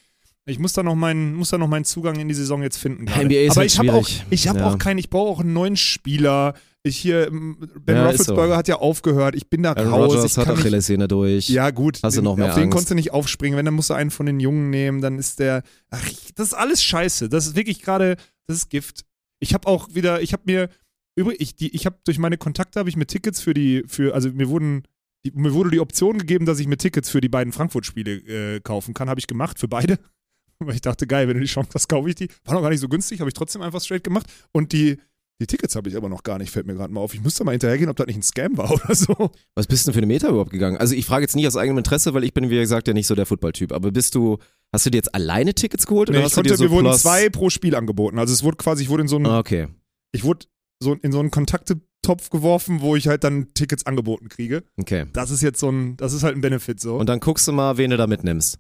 Ich 0.47 0.59
muss 0.59 0.73
da 0.75 0.83
noch 0.83 0.95
meinen, 0.95 1.35
muss 1.35 1.51
da 1.51 1.59
noch 1.59 1.69
meinen 1.69 1.85
Zugang 1.85 2.17
in 2.19 2.29
die 2.29 2.35
Saison 2.35 2.63
jetzt 2.63 2.77
finden. 2.79 3.07
gerade. 3.07 3.25
NBA 3.27 3.35
ist 3.47 3.51
Aber 3.53 3.61
halt 3.61 3.71
ich 3.73 3.79
habe 3.79 3.93
auch, 3.95 4.09
ich 4.31 4.49
habe 4.49 4.59
Ja. 4.59 4.71
auch 4.71 4.79
keinen, 4.79 4.99
ich 4.99 5.09
brauche 5.09 5.31
auch 5.31 5.41
einen 5.41 5.53
neuen 5.53 5.77
Spieler. 5.77 6.55
Ich 6.87 6.99
hier, 6.99 7.31
Ben 7.31 7.97
Ja, 7.97 8.05
Roethlisberger 8.07 8.53
so. 8.53 8.57
hat 8.57 8.69
ja 8.69 8.77
aufgehört. 8.77 9.35
Ich 9.35 9.49
bin 9.49 9.63
da 9.63 9.73
Aaron 9.73 9.89
raus. 9.89 10.13
Rodgers 10.15 10.33
ich 10.33 10.37
hat 10.37 10.45
kann 10.45 10.55
nicht, 10.55 10.65
Achillessehne 10.65 11.09
durch. 11.09 11.49
ja, 11.49 11.71
gut. 11.71 11.99
Hast 12.03 12.19
du 12.19 12.23
noch 12.23 12.37
mehr 12.37 12.49
Auf 12.49 12.55
den 12.55 12.65
Angst? 12.65 12.73
konntest 12.73 12.91
du 12.91 12.95
nicht 12.95 13.11
aufspringen. 13.11 13.57
Wenn, 13.57 13.65
dann 13.65 13.73
musst 13.75 13.89
du 13.89 13.95
einen 13.95 14.11
von 14.11 14.27
den 14.27 14.39
Jungen 14.39 14.69
nehmen. 14.69 15.01
Dann 15.01 15.19
ist 15.19 15.39
der. 15.41 15.63
Ach, 15.91 16.07
das 16.35 16.49
ist 16.49 16.55
alles 16.55 16.83
scheiße. 16.85 17.31
Das 17.31 17.47
ist 17.47 17.57
wirklich 17.57 17.81
gerade. 17.81 18.17
Das 18.47 18.59
ist 18.59 18.69
Gift. 18.69 19.07
Ich 19.41 19.55
habe 19.55 19.67
auch 19.67 19.89
wieder. 19.95 20.21
Ich 20.21 20.33
habe 20.35 20.43
mir. 20.45 20.69
Übrig, 21.17 21.41
ich, 21.41 21.55
die, 21.57 21.75
ich 21.75 21.87
habe 21.87 21.97
durch 22.05 22.19
meine 22.19 22.37
Kontakte 22.37 22.79
habe 22.81 22.89
ich 22.91 22.97
mir 22.97 23.07
Tickets 23.07 23.41
für 23.41 23.55
die. 23.55 23.85
für 23.87 24.15
Also 24.15 24.31
mir 24.31 24.51
wurden. 24.51 24.83
Die, 25.25 25.31
mir 25.35 25.55
wurde 25.55 25.71
die 25.71 25.81
Option 25.81 26.19
gegeben, 26.19 26.45
dass 26.45 26.59
ich 26.59 26.67
mir 26.67 26.77
Tickets 26.77 27.09
für 27.09 27.23
die 27.23 27.31
beiden 27.31 27.55
Frankfurt-Spiele 27.55 28.57
äh, 28.57 28.61
kaufen 28.61 28.93
kann. 28.93 29.09
Habe 29.09 29.21
ich 29.21 29.27
gemacht 29.27 29.59
für 29.59 29.69
beide. 29.69 29.99
Weil 30.59 30.75
ich 30.75 30.83
dachte, 30.83 31.07
geil, 31.07 31.29
wenn 31.29 31.35
du 31.35 31.41
die 31.41 31.47
Chance 31.47 31.71
hast, 31.75 31.89
kaufe 31.89 32.11
ich 32.11 32.15
die. 32.15 32.29
War 32.45 32.55
noch 32.55 32.61
gar 32.63 32.69
nicht 32.69 32.81
so 32.81 32.89
günstig, 32.91 33.21
habe 33.21 33.31
ich 33.31 33.35
trotzdem 33.35 33.63
einfach 33.63 33.81
straight 33.81 34.05
gemacht. 34.05 34.27
Und 34.53 34.73
die, 34.73 34.99
die 35.45 35.57
Tickets 35.57 35.77
habe 35.77 35.89
ich 35.89 35.97
aber 35.97 36.09
noch 36.09 36.23
gar 36.23 36.39
nicht, 36.39 36.51
fällt 36.51 36.67
mir 36.67 36.75
gerade 36.75 36.93
mal 36.93 37.01
auf. 37.01 37.13
Ich 37.15 37.23
müsste 37.23 37.45
mal 37.45 37.53
hinterhergehen, 37.53 37.91
ob 37.91 37.97
das 37.97 38.07
nicht 38.07 38.17
ein 38.17 38.23
Scam 38.23 38.57
war 38.57 38.71
oder 38.73 38.95
so. 38.95 39.31
Was 39.55 39.67
bist 39.67 39.85
du 39.85 39.91
denn 39.91 39.95
für 39.95 39.99
eine 39.99 40.07
Meta 40.07 40.29
überhaupt 40.29 40.51
gegangen? 40.51 40.77
Also 40.79 40.95
ich 40.95 41.05
frage 41.07 41.23
jetzt 41.25 41.37
nicht 41.37 41.47
aus 41.47 41.57
eigenem 41.57 41.79
Interesse, 41.79 42.15
weil 42.15 42.25
ich 42.25 42.33
bin, 42.35 42.49
wie 42.51 42.57
gesagt, 42.57 42.89
ja 42.89 42.95
nicht 42.95 43.07
so 43.07 43.15
der 43.15 43.27
Football-Typ. 43.27 43.73
Aber 43.73 43.91
bist 43.93 44.15
du, 44.15 44.39
hast 44.73 44.87
du 44.87 44.91
dir 44.91 44.97
jetzt 44.99 45.15
alleine 45.15 45.55
Tickets 45.55 45.87
geholt? 45.87 46.09
Nee, 46.09 46.15
oder 46.17 46.21
ich 46.21 46.25
hast 46.27 46.33
du 46.33 46.37
konnte, 46.37 46.51
dir 46.51 46.57
so 46.57 46.65
mir 46.65 46.71
wurden 46.71 46.93
zwei 46.99 47.29
pro 47.29 47.51
Spiel 47.51 47.75
angeboten. 47.75 48.19
Also 48.19 48.33
es 48.33 48.43
wurde 48.43 48.57
quasi, 48.57 48.83
ich 48.85 48.89
wurde 48.89 49.03
in 49.03 49.09
so 49.09 49.17
einen, 49.17 49.27
Ah, 49.27 49.39
okay. 49.39 49.69
ich 50.13 50.25
wurde 50.25 50.47
so 50.83 50.95
in 50.95 51.13
so 51.13 51.21
einen 51.21 51.31
Kontaktetopf 51.31 52.31
geworfen, 52.31 52.81
wo 52.81 52.97
ich 52.97 53.07
halt 53.09 53.25
dann 53.25 53.53
Tickets 53.55 53.87
angeboten 53.87 54.29
kriege. 54.29 54.65
Okay. 54.77 55.07
Das 55.13 55.31
ist 55.31 55.43
jetzt 55.43 55.61
so 55.61 55.71
ein, 55.71 55.97
das 55.97 56.13
ist 56.13 56.23
halt 56.23 56.35
ein 56.37 56.41
Benefit 56.41 56.81
so. 56.81 56.97
Und 56.97 57.09
dann 57.09 57.21
guckst 57.21 57.47
du 57.49 57.53
mal, 57.53 57.77
wen 57.77 57.91
du 57.91 57.97
da 57.97 58.07
mitnimmst. 58.07 58.59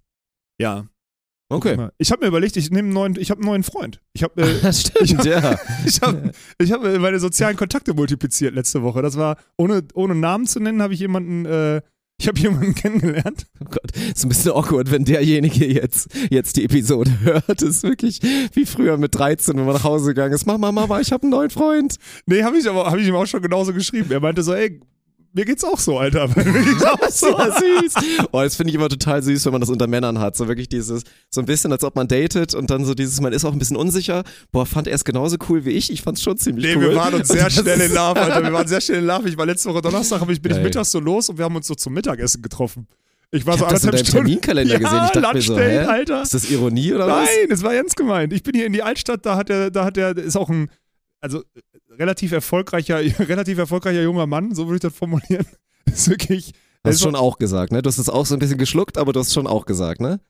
ja. 0.61 0.87
Okay. 1.55 1.88
Ich 1.99 2.11
habe 2.11 2.23
mir 2.23 2.29
überlegt, 2.29 2.57
ich 2.57 2.71
nehme 2.71 2.87
einen 2.87 2.95
neuen, 2.95 3.17
ich 3.19 3.31
habe 3.31 3.40
einen 3.40 3.49
neuen 3.49 3.62
Freund. 3.62 4.01
Ich 4.12 4.23
habe 4.23 4.43
äh, 4.43 4.55
Das 4.62 4.83
stimmt, 4.83 5.25
ja. 5.25 5.59
ich 5.87 6.01
habe 6.01 6.33
ich 6.59 6.73
hab 6.73 6.85
äh, 6.85 6.99
meine 6.99 7.19
sozialen 7.21 7.57
Kontakte 7.57 7.95
multipliziert 7.95 8.55
letzte 8.55 8.83
Woche. 8.83 9.03
Das 9.03 9.17
war 9.17 9.37
ohne 9.57 9.83
ohne 9.95 10.14
Namen 10.14 10.47
zu 10.47 10.61
nennen, 10.61 10.83
habe 10.83 10.95
ich 10.95 11.01
jemanden 11.01 11.47
äh, 11.47 11.81
ich 12.19 12.29
habe 12.29 12.38
jemanden 12.38 12.75
kennengelernt. 12.77 13.47
Oh 13.61 13.64
Gott, 13.64 13.90
ist 14.14 14.25
ein 14.25 14.29
bisschen 14.29 14.53
awkward, 14.53 14.90
wenn 14.90 15.05
derjenige 15.05 15.67
jetzt, 15.67 16.09
jetzt 16.31 16.57
die 16.57 16.64
Episode 16.64 17.11
hört. 17.23 17.61
Das 17.61 17.62
ist 17.62 17.83
wirklich 17.83 18.21
wie 18.53 18.67
früher 18.67 18.97
mit 18.97 19.14
13, 19.14 19.57
wenn 19.57 19.64
man 19.64 19.75
nach 19.75 19.85
Hause 19.85 20.09
gegangen 20.09 20.33
ist. 20.33 20.47
Mama, 20.47 20.71
Mama, 20.71 21.01
ich 21.01 21.12
habe 21.12 21.23
einen 21.23 21.33
neuen 21.33 21.51
Freund. 21.51 21.97
Nee, 22.27 22.43
habe 22.43 22.57
ich 22.57 22.69
aber 22.69 22.87
habe 22.87 23.01
ich 23.01 23.09
ihm 23.09 23.17
auch 23.17 23.27
schon 23.27 23.43
genauso 23.43 23.73
geschrieben. 23.73 24.11
Er 24.12 24.21
meinte 24.21 24.43
so, 24.43 24.55
ey, 24.55 24.81
mir 25.35 25.44
geht's 25.44 25.64
auch 25.64 25.79
so, 25.79 25.99
Alter. 25.99 26.29
mir 26.35 26.44
geht's 26.62 26.85
auch 26.85 26.99
so. 27.11 27.29
Ja, 27.38 27.51
süß. 27.51 27.94
Oh, 28.33 28.40
das 28.40 28.57
finde 28.57 28.70
ich 28.70 28.77
immer 28.77 28.88
total 28.88 29.23
süß, 29.23 29.44
wenn 29.44 29.53
man 29.53 29.61
das 29.61 29.68
unter 29.70 29.87
Männern 29.87 30.18
hat. 30.20 30.37
So 30.37 30.49
wirklich 30.49 30.68
dieses, 30.68 31.03
so 31.31 31.40
ein 31.40 31.44
bisschen, 31.47 31.73
als 31.73 31.85
ob 31.85 31.97
man 31.97 32.09
datet 32.09 32.55
und 32.55 32.70
dann 32.70 32.85
so 32.85 32.94
dieses, 32.94 33.20
man 33.20 33.33
ist 33.33 33.44
auch 33.44 33.53
ein 33.53 33.59
bisschen 33.59 33.77
unsicher. 33.77 34.23
Boah, 34.53 34.64
fand 34.64 34.87
er 34.87 34.94
es 34.94 35.05
genauso 35.05 35.37
cool 35.49 35.64
wie 35.64 35.70
ich? 35.73 35.92
Ich 35.92 36.03
fand's 36.03 36.23
schon 36.23 36.38
ziemlich 36.38 36.64
Nee, 36.64 36.77
cool. 36.77 36.90
wir 36.90 36.97
waren 36.97 37.14
uns 37.14 37.29
sehr 37.29 37.51
schnell 37.51 37.81
in 37.81 37.92
Love, 37.92 38.20
Alter. 38.20 38.42
Wir 38.42 38.53
waren 38.53 38.68
sehr 38.68 38.81
schnell 38.81 39.01
in 39.01 39.07
Love. 39.07 39.29
Ich 39.29 39.37
war 39.37 39.47
letzte 39.47 39.68
Woche 39.70 39.83
Donnerstag, 39.83 40.20
hab 40.20 40.31
ich, 40.31 40.40
bin 40.40 40.53
ich 40.53 40.57
Geil. 40.59 40.64
mittags 40.64 40.90
so 40.92 41.01
los 41.01 41.29
und 41.29 41.37
wir 41.38 41.44
haben 41.44 41.57
uns 41.57 41.66
so 41.66 41.75
zum 41.75 41.92
Mittagessen 41.94 42.40
getroffen. 42.40 42.87
Ich 43.31 43.44
war 43.44 43.55
Ich 43.55 43.61
so 43.61 43.66
hab 43.66 43.73
das 43.73 43.83
in 43.83 43.88
anderthalb 43.88 44.07
Stunden. 44.07 44.27
Terminkalender 44.27 44.73
ja, 44.75 44.79
gesehen. 44.79 45.03
Ich 45.07 45.11
dachte 45.11 45.35
mir 45.35 45.42
so, 45.42 45.59
hä? 45.59 45.79
Alter. 45.79 46.23
Ist 46.23 46.35
das 46.35 46.49
Ironie 46.51 46.92
oder 46.94 47.09
was? 47.09 47.27
Nein, 47.29 47.51
es 47.51 47.62
war 47.64 47.75
ernst 47.75 47.97
gemeint. 47.97 48.33
Ich 48.33 48.44
bin 48.44 48.55
hier 48.55 48.66
in 48.66 48.73
die 48.73 48.83
Altstadt, 48.85 49.27
da 49.27 49.35
hat 49.37 49.51
er, 49.51 49.73
da 49.73 49.85
hat 49.85 49.97
er, 49.97 50.16
ist 50.16 50.37
auch 50.37 50.49
ein, 50.49 50.68
also 51.24 51.40
äh, 51.40 51.94
relativ 51.94 52.32
erfolgreicher, 52.32 52.98
relativ 53.28 53.58
erfolgreicher 53.58 54.02
junger 54.02 54.26
Mann, 54.26 54.54
so 54.54 54.66
würde 54.66 54.76
ich 54.76 54.82
das 54.82 54.94
formulieren. 54.94 55.46
Ist 55.87 56.08
wirklich. 56.08 56.52
Hast 56.84 56.96
ist 56.96 57.02
schon 57.02 57.16
auch 57.16 57.38
gesagt, 57.38 57.72
ne? 57.72 57.80
Du 57.82 57.88
hast 57.88 57.98
es 57.98 58.08
auch 58.10 58.26
so 58.26 58.34
ein 58.34 58.38
bisschen 58.38 58.58
geschluckt, 58.58 58.98
aber 58.98 59.12
du 59.12 59.20
hast 59.20 59.32
schon 59.32 59.46
auch 59.46 59.64
gesagt, 59.64 60.00
ne? 60.00 60.20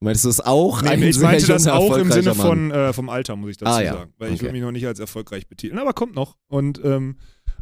Meinst 0.00 0.24
du 0.24 0.28
es 0.30 0.40
auch? 0.40 0.82
Nee, 0.82 1.10
ich 1.10 1.18
meinte 1.20 1.46
das 1.46 1.66
auch 1.68 1.96
im 1.96 2.10
Sinne 2.10 2.34
von 2.34 2.70
äh, 2.70 2.92
vom 2.92 3.08
Alter, 3.08 3.36
muss 3.36 3.50
ich 3.50 3.56
dazu 3.58 3.72
Ah, 3.72 3.82
ja. 3.82 3.92
sagen. 3.94 4.12
Weil 4.18 4.28
ich 4.30 4.34
Okay. 4.36 4.42
würde 4.44 4.52
mich 4.54 4.62
noch 4.62 4.72
nicht 4.72 4.86
als 4.86 4.98
erfolgreich 5.00 5.46
betiteln. 5.48 5.78
Aber 5.78 5.92
kommt 5.92 6.14
noch. 6.14 6.36
Und 6.48 6.80
ähm, 6.82 7.18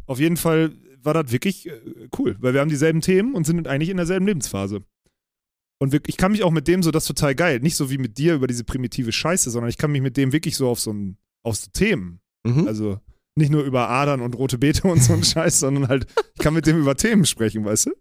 auf 0.07 0.19
jeden 0.19 0.37
Fall 0.37 0.71
war 1.03 1.13
das 1.13 1.31
wirklich 1.31 1.67
äh, 1.67 1.71
cool, 2.17 2.35
weil 2.39 2.53
wir 2.53 2.61
haben 2.61 2.69
dieselben 2.69 3.01
Themen 3.01 3.35
und 3.35 3.45
sind 3.45 3.67
eigentlich 3.67 3.89
in 3.89 3.97
derselben 3.97 4.25
Lebensphase. 4.25 4.81
Und 5.79 5.93
ich 6.07 6.15
kann 6.17 6.31
mich 6.31 6.43
auch 6.43 6.51
mit 6.51 6.67
dem 6.67 6.83
so, 6.83 6.91
das 6.91 7.03
ist 7.03 7.07
total 7.07 7.35
geil, 7.35 7.59
nicht 7.59 7.75
so 7.75 7.89
wie 7.91 7.97
mit 7.97 8.17
dir 8.17 8.35
über 8.35 8.47
diese 8.47 8.63
primitive 8.63 9.11
Scheiße, 9.11 9.49
sondern 9.51 9.69
ich 9.69 9.77
kann 9.77 9.91
mich 9.91 10.01
mit 10.01 10.15
dem 10.15 10.31
wirklich 10.31 10.55
so 10.55 10.69
auf 10.69 10.79
so 10.79 10.93
ein, 10.93 11.17
auf 11.43 11.57
so 11.57 11.67
Themen, 11.73 12.20
Mhm. 12.43 12.67
also 12.67 12.99
nicht 13.35 13.49
nur 13.49 13.63
über 13.63 13.87
Adern 13.89 14.19
und 14.19 14.35
rote 14.37 14.57
Beete 14.57 14.85
und 14.87 15.01
so 15.01 15.13
ein 15.13 15.23
Scheiß, 15.23 15.61
sondern 15.61 15.87
halt, 15.87 16.05
ich 16.35 16.41
kann 16.43 16.53
mit 16.53 16.65
dem 16.67 16.79
über 16.79 16.95
Themen 16.95 17.25
sprechen, 17.25 17.63
weißt 17.63 17.85
du? 17.85 17.91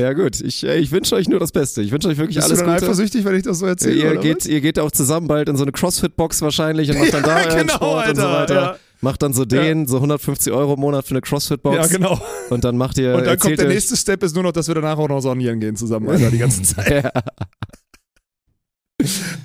Ja, 0.00 0.12
gut. 0.12 0.40
Ich, 0.42 0.64
äh, 0.64 0.76
ich 0.78 0.90
wünsche 0.92 1.14
euch 1.14 1.28
nur 1.30 1.40
das 1.40 1.50
Beste. 1.50 1.80
Ich 1.80 1.90
wünsche 1.92 2.08
euch 2.08 2.18
wirklich 2.18 2.36
Bist 2.36 2.48
alles 2.48 2.58
du 2.58 2.64
dann 2.66 2.74
Gute. 2.74 2.84
eifersüchtig, 2.86 3.24
wenn 3.24 3.34
ich 3.36 3.42
das 3.44 3.58
so 3.60 3.66
erzähle? 3.66 3.94
Ihr 3.94 4.16
geht, 4.18 4.44
ihr 4.44 4.60
geht 4.60 4.78
auch 4.78 4.90
zusammen 4.90 5.28
bald 5.28 5.48
in 5.48 5.56
so 5.56 5.62
eine 5.62 5.72
Crossfit-Box 5.72 6.42
wahrscheinlich 6.42 6.90
und 6.90 6.98
macht 6.98 7.14
dann 7.14 7.22
da 7.24 7.42
Ja, 7.42 7.54
genau, 7.62 7.74
Sport 7.74 8.08
und 8.10 8.16
so 8.16 8.22
Alter, 8.26 8.40
weiter. 8.54 8.54
ja. 8.72 8.76
Macht 9.00 9.22
dann 9.22 9.32
so 9.32 9.44
den, 9.46 9.86
so 9.86 9.96
150 9.96 10.52
Euro 10.52 10.74
im 10.74 10.80
Monat 10.80 11.04
für 11.06 11.12
eine 11.12 11.22
was? 11.22 11.28
Crossfit-Box. 11.28 11.76
Ja, 11.76 11.86
genau. 11.86 12.20
Und 12.50 12.64
dann 12.64 12.76
macht 12.76 12.98
ihr, 12.98 13.14
Und 13.14 13.26
dann 13.26 13.38
kommt 13.38 13.58
der 13.58 13.68
nächste 13.68 13.96
Step, 13.96 14.22
ist 14.22 14.34
nur 14.34 14.42
noch, 14.42 14.52
dass 14.52 14.68
wir 14.68 14.74
danach 14.74 14.98
auch 14.98 15.08
noch 15.08 15.20
saunieren 15.20 15.58
gehen 15.58 15.76
zusammen, 15.76 16.08
Alter, 16.10 16.30
die 16.30 16.38
ganze 16.38 16.62
Zeit. 16.74 17.04
ja. 17.04 17.10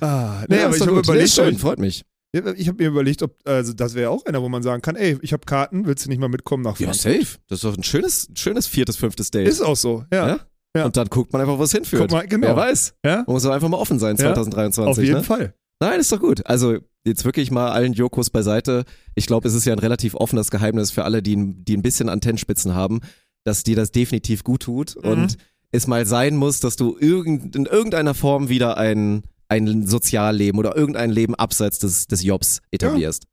Ah, 0.00 0.44
nee, 0.48 0.56
Ja, 0.58 0.66
aber 0.66 0.76
ich 0.76 0.82
habe. 0.82 0.92
Nee, 0.92 0.98
überlegt, 1.00 1.24
ist 1.26 1.34
schön, 1.36 1.58
freut 1.58 1.78
mich. 1.78 2.04
Ja, 2.34 2.52
ich 2.54 2.68
habe 2.68 2.82
mir 2.82 2.88
überlegt, 2.88 3.22
ob, 3.22 3.36
also 3.44 3.72
das 3.72 3.94
wäre 3.94 4.10
auch 4.10 4.24
einer, 4.26 4.42
wo 4.42 4.48
man 4.48 4.62
sagen 4.62 4.80
kann, 4.82 4.96
ey, 4.96 5.18
ich 5.22 5.32
habe 5.32 5.44
Karten, 5.44 5.86
willst 5.86 6.04
du 6.06 6.08
nicht 6.10 6.18
mal 6.18 6.28
mitkommen 6.28 6.62
nach 6.62 6.78
Ja, 6.80 6.88
Frankfurt? 6.92 7.14
safe. 7.26 7.38
Das 7.48 7.58
ist 7.58 7.64
doch 7.64 7.76
ein 7.76 7.82
schönes, 7.82 8.28
schönes 8.34 8.66
viertes, 8.66 8.96
fünftes 8.96 9.30
Date. 9.30 9.48
Ist 9.48 9.60
auch 9.60 9.76
so, 9.76 10.04
ja. 10.12 10.28
Ja? 10.28 10.40
Ja. 10.76 10.84
Und 10.86 10.96
dann 10.96 11.08
guckt 11.08 11.32
man 11.32 11.42
einfach, 11.42 11.58
wo 11.58 11.64
es 11.64 11.72
hinführt. 11.72 12.02
Guck 12.02 12.12
mal, 12.12 12.26
genau. 12.26 12.46
Wer 12.48 12.56
weiß. 12.56 12.94
Ja? 13.04 13.16
Man 13.26 13.34
muss 13.34 13.42
doch 13.42 13.50
einfach 13.50 13.68
mal 13.68 13.76
offen 13.76 13.98
sein 13.98 14.16
Ja, 14.16 14.32
2023. 14.34 14.90
Auf 14.90 14.98
jeden 15.04 15.18
ne? 15.18 15.22
Fall. 15.22 15.54
Nein, 15.80 16.00
ist 16.00 16.10
doch 16.12 16.20
gut. 16.20 16.46
Also 16.46 16.78
jetzt 17.04 17.24
wirklich 17.26 17.50
mal 17.50 17.72
allen 17.72 17.92
Jokos 17.92 18.30
beiseite. 18.30 18.84
Ich 19.14 19.26
glaube, 19.26 19.46
es 19.48 19.52
ist 19.54 19.66
ja 19.66 19.72
ein 19.74 19.78
relativ 19.80 20.14
offenes 20.14 20.50
Geheimnis 20.50 20.90
für 20.90 21.04
alle, 21.04 21.22
die, 21.22 21.36
ein- 21.36 21.64
die 21.64 21.76
ein 21.76 21.82
bisschen 21.82 22.08
Antennenspitzen 22.08 22.74
haben, 22.74 23.00
dass 23.44 23.64
dir 23.64 23.76
das 23.76 23.90
definitiv 23.92 24.44
gut 24.44 24.62
tut 24.62 24.96
Mhm. 25.02 25.10
und 25.10 25.36
es 25.72 25.86
mal 25.86 26.06
sein 26.06 26.36
muss, 26.36 26.60
dass 26.60 26.76
du 26.76 26.96
irgend, 26.98 27.54
in 27.56 27.66
irgendeiner 27.66 28.14
Form 28.14 28.48
wieder 28.48 28.76
ein, 28.78 29.24
ein 29.48 29.86
Sozialleben 29.86 30.58
oder 30.58 30.76
irgendein 30.76 31.10
Leben 31.10 31.34
abseits 31.34 31.78
des, 31.78 32.06
des 32.06 32.22
Jobs 32.22 32.60
etablierst. 32.70 33.24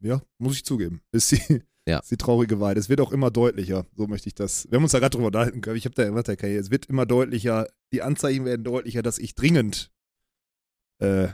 Ja, 0.00 0.20
muss 0.38 0.54
ich 0.54 0.64
zugeben. 0.64 1.00
Ist 1.12 1.32
die, 1.32 1.62
Ja. 1.86 1.98
ist 1.98 2.10
die 2.10 2.16
traurige 2.16 2.60
Wahrheit. 2.60 2.78
Es 2.78 2.88
wird 2.88 3.00
auch 3.02 3.12
immer 3.12 3.30
deutlicher, 3.30 3.84
so 3.94 4.06
möchte 4.06 4.28
ich 4.28 4.34
das. 4.34 4.66
Wir 4.70 4.76
haben 4.76 4.84
uns 4.84 4.92
da 4.92 5.00
gerade 5.00 5.10
drüber 5.14 5.26
unterhalten 5.26 5.60
können. 5.60 5.76
Ich 5.76 5.84
habe 5.84 5.94
da 5.94 6.02
immer 6.04 6.22
der 6.22 6.36
Karriere. 6.36 6.60
Es 6.60 6.70
wird 6.70 6.86
immer 6.86 7.04
deutlicher, 7.04 7.66
die 7.92 8.00
Anzeichen 8.00 8.44
werden 8.46 8.64
deutlicher, 8.64 9.02
dass 9.02 9.18
ich 9.18 9.34
dringend 9.34 9.90
äh, 11.00 11.28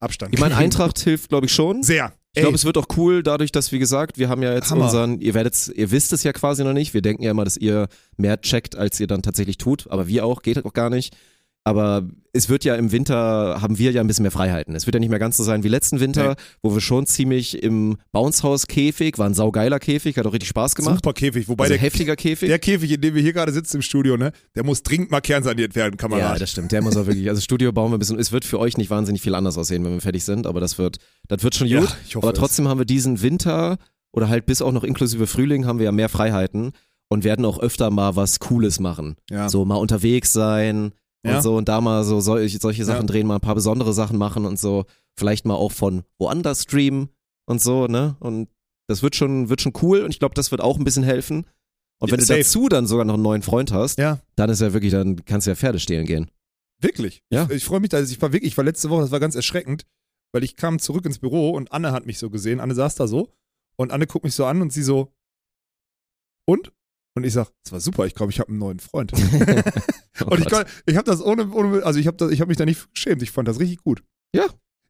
Abstand 0.00 0.34
Ich 0.34 0.40
meine, 0.40 0.56
Eintracht 0.56 0.98
hilft, 0.98 1.28
glaube 1.28 1.46
ich, 1.46 1.52
schon. 1.52 1.82
Sehr. 1.84 2.12
Ich 2.36 2.40
glaube, 2.42 2.56
es 2.56 2.64
wird 2.64 2.76
auch 2.76 2.86
cool, 2.96 3.22
dadurch, 3.22 3.52
dass, 3.52 3.70
wie 3.70 3.78
gesagt, 3.78 4.18
wir 4.18 4.28
haben 4.28 4.42
ja 4.42 4.52
jetzt 4.52 4.72
Hammer. 4.72 4.86
unseren, 4.86 5.20
ihr 5.20 5.34
werdet 5.34 5.68
ihr 5.68 5.92
wisst 5.92 6.12
es 6.12 6.24
ja 6.24 6.32
quasi 6.32 6.64
noch 6.64 6.72
nicht. 6.72 6.92
Wir 6.92 7.00
denken 7.00 7.22
ja 7.22 7.30
immer, 7.30 7.44
dass 7.44 7.56
ihr 7.56 7.86
mehr 8.16 8.40
checkt, 8.40 8.74
als 8.74 8.98
ihr 8.98 9.06
dann 9.06 9.22
tatsächlich 9.22 9.56
tut, 9.56 9.86
aber 9.88 10.08
wir 10.08 10.24
auch, 10.24 10.42
geht 10.42 10.64
auch 10.64 10.72
gar 10.72 10.90
nicht. 10.90 11.16
Aber 11.66 12.06
es 12.34 12.50
wird 12.50 12.64
ja 12.64 12.74
im 12.74 12.92
Winter, 12.92 13.62
haben 13.62 13.78
wir 13.78 13.90
ja 13.90 14.02
ein 14.02 14.06
bisschen 14.06 14.24
mehr 14.24 14.30
Freiheiten. 14.30 14.74
Es 14.74 14.86
wird 14.86 14.94
ja 14.94 15.00
nicht 15.00 15.08
mehr 15.08 15.18
ganz 15.18 15.36
so 15.38 15.42
sein 15.44 15.64
wie 15.64 15.68
letzten 15.68 15.98
Winter, 15.98 16.30
Nee. 16.30 16.34
wo 16.62 16.74
wir 16.74 16.80
schon 16.82 17.06
ziemlich 17.06 17.62
im 17.62 17.96
Bouncehouse-Käfig, 18.12 19.18
war 19.18 19.26
ein 19.26 19.34
saugeiler 19.34 19.78
Käfig, 19.78 20.16
hat 20.18 20.26
auch 20.26 20.32
richtig 20.32 20.48
Spaß 20.50 20.74
gemacht. 20.74 20.96
Super 20.96 21.14
Käfig, 21.14 21.48
wobei 21.48 21.64
Also 21.64 21.74
der, 21.74 21.80
heftiger 21.82 22.16
Käfig. 22.16 22.48
der 22.48 22.58
Käfig, 22.58 22.90
in 22.92 23.00
dem 23.00 23.14
wir 23.14 23.22
hier 23.22 23.32
gerade 23.32 23.52
sitzen 23.52 23.76
im 23.76 23.82
Studio, 23.82 24.16
ne, 24.16 24.32
der 24.54 24.64
muss 24.64 24.82
dringend 24.82 25.10
mal 25.10 25.20
kernsaniert 25.20 25.74
werden, 25.74 25.92
ja, 25.94 25.96
Kamerad. 25.96 26.40
das 26.40 26.50
stimmt. 26.50 26.72
Der 26.72 26.82
muss 26.82 26.96
auch 26.96 27.06
wirklich, 27.06 27.28
also 27.30 27.40
Studio 27.40 27.72
bauen 27.72 27.90
wir 27.92 27.96
ein 27.96 28.00
bisschen, 28.00 28.18
es 28.18 28.32
wird 28.32 28.44
für 28.44 28.58
euch 28.58 28.76
nicht 28.76 28.90
wahnsinnig 28.90 29.22
viel 29.22 29.34
anders 29.34 29.56
aussehen, 29.56 29.84
wenn 29.84 29.92
wir 29.94 30.00
fertig 30.02 30.24
sind, 30.24 30.46
aber 30.46 30.60
das 30.60 30.76
wird, 30.76 30.98
das 31.28 31.42
wird 31.42 31.54
schon 31.54 31.66
Ja, 31.68 31.80
gut. 31.80 31.96
ich 32.06 32.16
hoffe 32.16 32.26
aber 32.26 32.34
es. 32.34 32.38
trotzdem 32.38 32.68
haben 32.68 32.78
wir 32.78 32.84
diesen 32.84 33.22
Winter 33.22 33.78
oder 34.12 34.28
halt 34.28 34.44
bis 34.46 34.60
auch 34.60 34.72
noch 34.72 34.84
inklusive 34.84 35.26
Frühling 35.26 35.64
haben 35.66 35.78
wir 35.78 35.84
ja 35.86 35.92
mehr 35.92 36.08
Freiheiten 36.10 36.72
und 37.08 37.24
werden 37.24 37.44
auch 37.44 37.58
öfter 37.60 37.90
mal 37.90 38.16
was 38.16 38.38
Cooles 38.40 38.80
machen. 38.80 39.16
ja. 39.30 39.48
So 39.48 39.64
mal 39.64 39.76
unterwegs 39.76 40.32
sein 40.32 40.92
und 41.24 41.30
Ja. 41.30 41.42
so 41.42 41.56
und 41.56 41.68
da 41.68 41.80
mal 41.80 42.04
so 42.04 42.20
solche, 42.20 42.58
solche 42.58 42.84
Sachen 42.84 43.02
Ja. 43.02 43.06
drehen, 43.06 43.26
mal 43.26 43.36
ein 43.36 43.40
paar 43.40 43.54
besondere 43.54 43.92
Sachen 43.92 44.18
machen 44.18 44.44
und 44.46 44.58
so. 44.58 44.84
Vielleicht 45.18 45.44
mal 45.46 45.54
auch 45.54 45.72
von 45.72 46.02
woanders 46.18 46.62
streamen 46.64 47.08
und 47.46 47.60
so, 47.60 47.86
ne? 47.86 48.16
Und 48.20 48.48
das 48.88 49.02
wird 49.02 49.16
schon, 49.16 49.48
wird 49.48 49.60
schon 49.60 49.72
cool 49.82 50.00
und 50.02 50.10
ich 50.10 50.18
glaube, 50.18 50.34
das 50.34 50.50
wird 50.50 50.60
auch 50.60 50.76
ein 50.78 50.84
bisschen 50.84 51.02
helfen. 51.04 51.46
Und 52.00 52.10
wenn 52.10 52.18
Ja, 52.18 52.22
du 52.22 52.24
safe. 52.26 52.40
dazu 52.40 52.68
dann 52.68 52.86
sogar 52.86 53.04
noch 53.04 53.14
einen 53.14 53.22
neuen 53.22 53.42
Freund 53.42 53.72
hast, 53.72 53.98
ja. 53.98 54.20
dann 54.36 54.50
ist 54.50 54.60
ja 54.60 54.72
wirklich, 54.74 54.92
dann 54.92 55.24
kannst 55.24 55.46
du 55.46 55.50
ja 55.52 55.54
Pferde 55.56 55.78
stehlen 55.78 56.04
gehen. 56.06 56.30
Wirklich. 56.80 57.22
Ja. 57.30 57.44
Ich, 57.44 57.58
ich 57.58 57.64
freue 57.64 57.80
mich, 57.80 57.88
da. 57.90 58.00
ich 58.02 58.20
war 58.20 58.32
wirklich, 58.32 58.52
ich 58.52 58.56
war 58.58 58.64
letzte 58.64 58.90
Woche, 58.90 59.00
das 59.02 59.10
war 59.10 59.20
ganz 59.20 59.34
erschreckend, 59.36 59.86
weil 60.32 60.44
ich 60.44 60.56
kam 60.56 60.78
zurück 60.80 61.06
ins 61.06 61.18
Büro 61.20 61.50
und 61.50 61.72
Anne 61.72 61.92
hat 61.92 62.04
mich 62.04 62.18
so 62.18 62.28
gesehen. 62.28 62.60
Anne 62.60 62.74
saß 62.74 62.96
da 62.96 63.06
so 63.06 63.32
und 63.76 63.92
Anne 63.92 64.06
guckt 64.06 64.24
mich 64.24 64.34
so 64.34 64.44
an 64.44 64.60
und 64.60 64.72
sie 64.72 64.82
so, 64.82 65.12
und? 66.46 66.72
Und 67.16 67.24
ich 67.24 67.32
sag, 67.32 67.48
das 67.62 67.72
war 67.72 67.80
super, 67.80 68.06
ich 68.06 68.14
glaube, 68.14 68.32
ich 68.32 68.40
habe 68.40 68.48
einen 68.50 68.58
neuen 68.58 68.80
Freund. 68.80 69.12
Oh 69.14 69.16
und 70.26 70.40
ich, 70.40 70.46
Gott. 70.46 70.64
kon- 70.66 70.72
ich 70.86 70.96
habe 70.96 71.04
das 71.08 71.20
ohne, 71.22 71.48
ohne 71.50 71.84
also 71.84 71.98
ich 72.00 72.06
habe 72.06 72.36
hab 72.36 72.48
mich 72.48 72.56
da 72.56 72.64
nicht 72.64 72.92
geschämt, 72.92 73.22
ich 73.22 73.30
fand 73.30 73.46
das 73.48 73.60
richtig 73.60 73.78
gut. 73.82 74.02
Ja. 74.34 74.46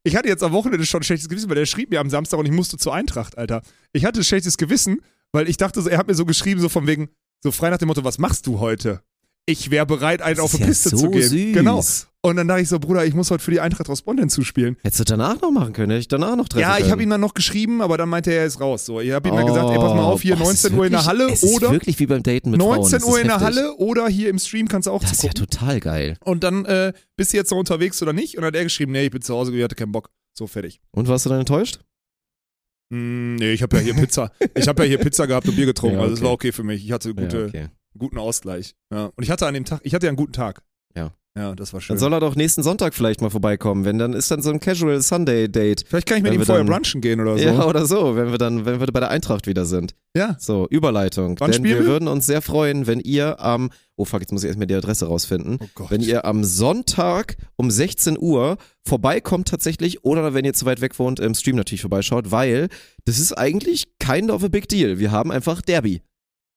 Ich 0.07 0.17
hatte 0.17 0.29
jetzt 0.29 0.43
am 0.43 0.53
Wochenende 0.53 0.85
schon 0.85 1.01
ein 1.01 1.05
schlechtes 1.05 1.29
Gewissen, 1.29 1.49
weil 1.49 1.57
der 1.57 1.67
schrieb 1.67 1.91
mir 1.91 2.01
am 2.01 2.11
Samstag 2.11 2.39
und 2.39 2.47
ich 2.47 2.53
musste 2.53 2.77
zur 2.77 2.95
Eintracht, 2.95 3.39
Alter. 3.39 3.63
Ich 3.93 4.05
hatte 4.05 4.21
ein 4.21 4.25
schlechtes 4.25 4.59
Gewissen, 4.59 5.01
weil 5.33 5.49
ich 5.49 5.57
dachte, 5.57 5.81
so, 5.81 5.89
er 5.89 5.97
hat 5.99 6.07
mir 6.09 6.15
so 6.15 6.27
geschrieben, 6.27 6.61
so 6.61 6.69
von 6.69 6.87
wegen, 6.87 7.09
so 7.43 7.51
frei 7.51 7.71
nach 7.71 7.79
dem 7.79 7.89
Motto, 7.89 8.05
was 8.05 8.19
machst 8.19 8.47
du 8.47 8.59
heute? 8.61 9.03
Ich 9.47 9.71
wäre 9.71 9.85
bereit, 9.87 10.23
einen 10.23 10.37
Das 10.37 10.45
auf 10.45 10.53
ist 10.53 10.59
die 10.59 10.63
ja 10.63 10.69
Piste 10.69 10.89
so 10.91 10.97
zu 10.97 11.11
gehen. 11.11 11.29
Süß. 11.29 11.53
Genau. 11.55 11.83
Und 12.23 12.37
dann 12.37 12.49
dachte 12.49 12.63
ich 12.63 12.71
so, 12.71 12.79
Bruder, 12.79 13.05
ich 13.05 13.13
muss 13.13 13.31
heute 13.31 13.45
für 13.45 13.51
die 13.51 13.61
Eintracht 13.61 13.91
aus 13.91 14.01
Bonn 14.01 14.27
zuspielen. 14.31 14.79
Hättest 14.83 15.01
du 15.01 15.05
danach 15.05 15.43
noch 15.43 15.51
machen 15.51 15.75
können, 15.75 15.91
hätte 15.91 16.01
ich 16.01 16.09
danach 16.09 16.37
noch 16.37 16.49
treffen 16.49 16.63
Ja, 16.63 16.79
ich 16.79 16.91
habe 16.91 17.03
ihm 17.03 17.11
dann 17.11 17.21
noch 17.21 17.35
geschrieben, 17.35 17.83
aber 17.83 17.99
dann 17.99 18.09
meinte 18.09 18.31
er, 18.33 18.41
er 18.41 18.47
ist 18.47 18.59
raus. 18.63 18.87
So, 18.87 18.99
ich 19.01 19.11
habe 19.13 19.29
ihm 19.29 19.37
dann 19.37 19.47
gesagt, 19.47 19.69
ey, 19.69 19.77
pass 19.77 19.95
mal 19.95 20.05
auf, 20.05 20.23
hier 20.23 20.37
Oh, 20.37 20.39
boah, 20.39 20.51
es 20.51 20.65
ist 20.65 20.71
19 20.71 20.79
Uhr 20.79 20.87
in 20.87 20.93
der 20.93 21.05
Halle 21.05 21.31
es 21.31 21.43
ist 21.43 21.55
oder 21.55 21.71
wirklich 21.73 21.99
wie 21.99 22.07
beim 22.07 22.23
Daten 22.23 22.53
mit 22.53 22.59
19 22.59 23.01
Frauen. 23.01 23.11
Uhr 23.11 23.17
ist 23.19 23.23
in 23.25 23.29
der. 23.29 23.41
Halle 23.41 23.75
oder 23.77 24.09
hier 24.09 24.31
im 24.31 24.39
Stream 24.39 24.69
kannst 24.69 24.87
du 24.87 24.93
auch 24.93 25.03
Das 25.03 25.13
ist 25.13 25.23
ja 25.23 25.33
total 25.35 25.81
geil. 25.81 26.17
Und 26.25 26.43
dann 26.45 26.65
äh, 26.65 26.95
bist 27.15 27.35
du 27.35 27.37
jetzt 27.37 27.51
noch 27.51 27.59
unterwegs 27.59 28.01
oder 28.01 28.15
nicht? 28.15 28.37
Und 28.39 28.43
dann 28.43 28.49
hat 28.49 28.57
er 28.57 28.65
geschrieben, 28.65 28.93
nee, 28.93 29.05
ich 29.05 29.11
bin 29.11 29.21
zu 29.21 29.35
Hause, 29.35 29.55
ich 29.55 29.63
hatte 29.63 29.75
keinen 29.75 29.93
Bock. 29.93 30.09
So 30.33 30.47
fertig. 30.47 30.81
Und 30.93 31.07
warst 31.09 31.27
du 31.27 31.29
dann 31.29 31.41
enttäuscht? 31.41 31.81
Mm, 32.89 33.35
nee, 33.35 33.53
ich 33.53 33.63
habe 33.63 33.77
ja 33.77 33.83
hier 33.83 33.95
Pizza. 33.95 34.33
ich 34.55 34.67
habe 34.67 34.83
ja 34.85 34.89
hier 34.89 34.99
Pizza 35.05 35.27
gehabt 35.27 35.47
und 35.47 35.57
Bier 35.57 35.67
getrunken, 35.67 35.97
Ja, 35.99 36.03
also 36.03 36.15
es 36.15 36.21
okay. 36.21 36.27
war 36.27 36.33
okay 36.33 36.53
für 36.53 36.65
mich. 36.65 36.83
Ich 36.85 36.91
hatte 36.93 37.15
gute, 37.15 37.39
ja, 37.39 37.47
okay. 37.49 37.69
Guten 37.99 38.19
Ausgleich. 38.19 38.75
Ja. 38.93 39.07
Und 39.15 39.23
ich 39.23 39.31
hatte 39.31 39.47
an 39.47 39.55
dem 39.55 39.65
Tag, 39.65 39.81
ich 39.83 39.95
hatte 39.95 40.07
ja 40.07 40.11
einen 40.11 40.17
guten 40.17 40.33
Tag. 40.33 40.63
Ja. 40.97 41.13
Ja, 41.37 41.53
das 41.57 41.73
war 41.73 41.81
schön. 41.81 41.95
Dann 41.95 41.99
soll 41.99 42.13
er 42.13 42.21
doch 42.21 42.37
nächsten 42.37 42.63
Sonntag 42.63 42.95
vielleicht 42.95 43.21
mal 43.21 43.29
vorbeikommen, 43.29 43.85
wenn 43.85 43.99
dann 43.99 44.13
ist 44.13 44.31
dann 44.31 44.41
so 44.41 44.51
ein 44.53 44.61
Casual 44.61 45.03
Sunday 45.03 45.49
Date. 45.51 45.83
Vielleicht 45.85 46.07
kann 46.07 46.19
ich 46.19 46.23
mit 46.23 46.33
ihm 46.33 46.43
vorher 46.45 46.63
dann- 46.65 46.73
brunchen 46.73 47.01
gehen 47.01 47.21
oder 47.21 47.37
so. 47.37 47.43
Ja, 47.45 47.67
oder 47.67 47.87
so, 47.87 48.15
wenn 48.15 48.31
wir 48.31 48.39
dann, 48.39 48.65
wenn 48.67 48.79
wir 48.79 48.87
bei 48.87 49.01
der 49.01 49.11
Eintracht 49.11 49.49
wieder 49.49 49.65
sind. 49.65 49.97
Ja. 50.17 50.37
So, 50.39 50.69
Überleitung. 50.71 51.35
Wann 51.41 51.51
Denn 51.51 51.59
spielen 51.65 51.75
wir 51.79 51.85
wir? 51.87 51.91
würden 51.91 52.07
uns 52.07 52.27
sehr 52.27 52.41
freuen, 52.41 52.87
wenn 52.87 53.01
ihr 53.01 53.41
am, 53.41 53.71
oh 53.97 54.05
fuck, 54.05 54.21
jetzt 54.21 54.31
muss 54.31 54.45
ich 54.45 54.47
erstmal 54.47 54.69
die 54.69 54.77
Adresse 54.77 55.07
rausfinden. 55.07 55.59
Oh 55.61 55.67
Gott. 55.75 55.91
Wenn 55.91 56.03
ihr 56.03 56.25
am 56.25 56.45
Sonntag 56.45 57.35
um 57.57 57.69
16 57.69 58.17
Uhr 58.17 58.57
vorbeikommt 58.87 59.49
tatsächlich 59.49 60.05
oder 60.05 60.35
wenn 60.35 60.45
ihr 60.45 60.53
zu 60.55 60.67
weit 60.67 60.81
weg 60.81 60.97
wohnt, 61.01 61.19
im 61.19 61.35
Stream 61.35 61.57
natürlich 61.57 61.81
vorbeischaut, 61.81 62.31
weil 62.31 62.69
das 63.07 63.19
ist 63.19 63.33
eigentlich 63.33 63.87
kind 63.99 64.31
of 64.31 64.45
a 64.45 64.49
big 64.49 64.69
deal. 64.69 65.01
Wir 65.01 65.11
haben 65.11 65.33
einfach 65.33 65.63
Derby. 65.63 66.01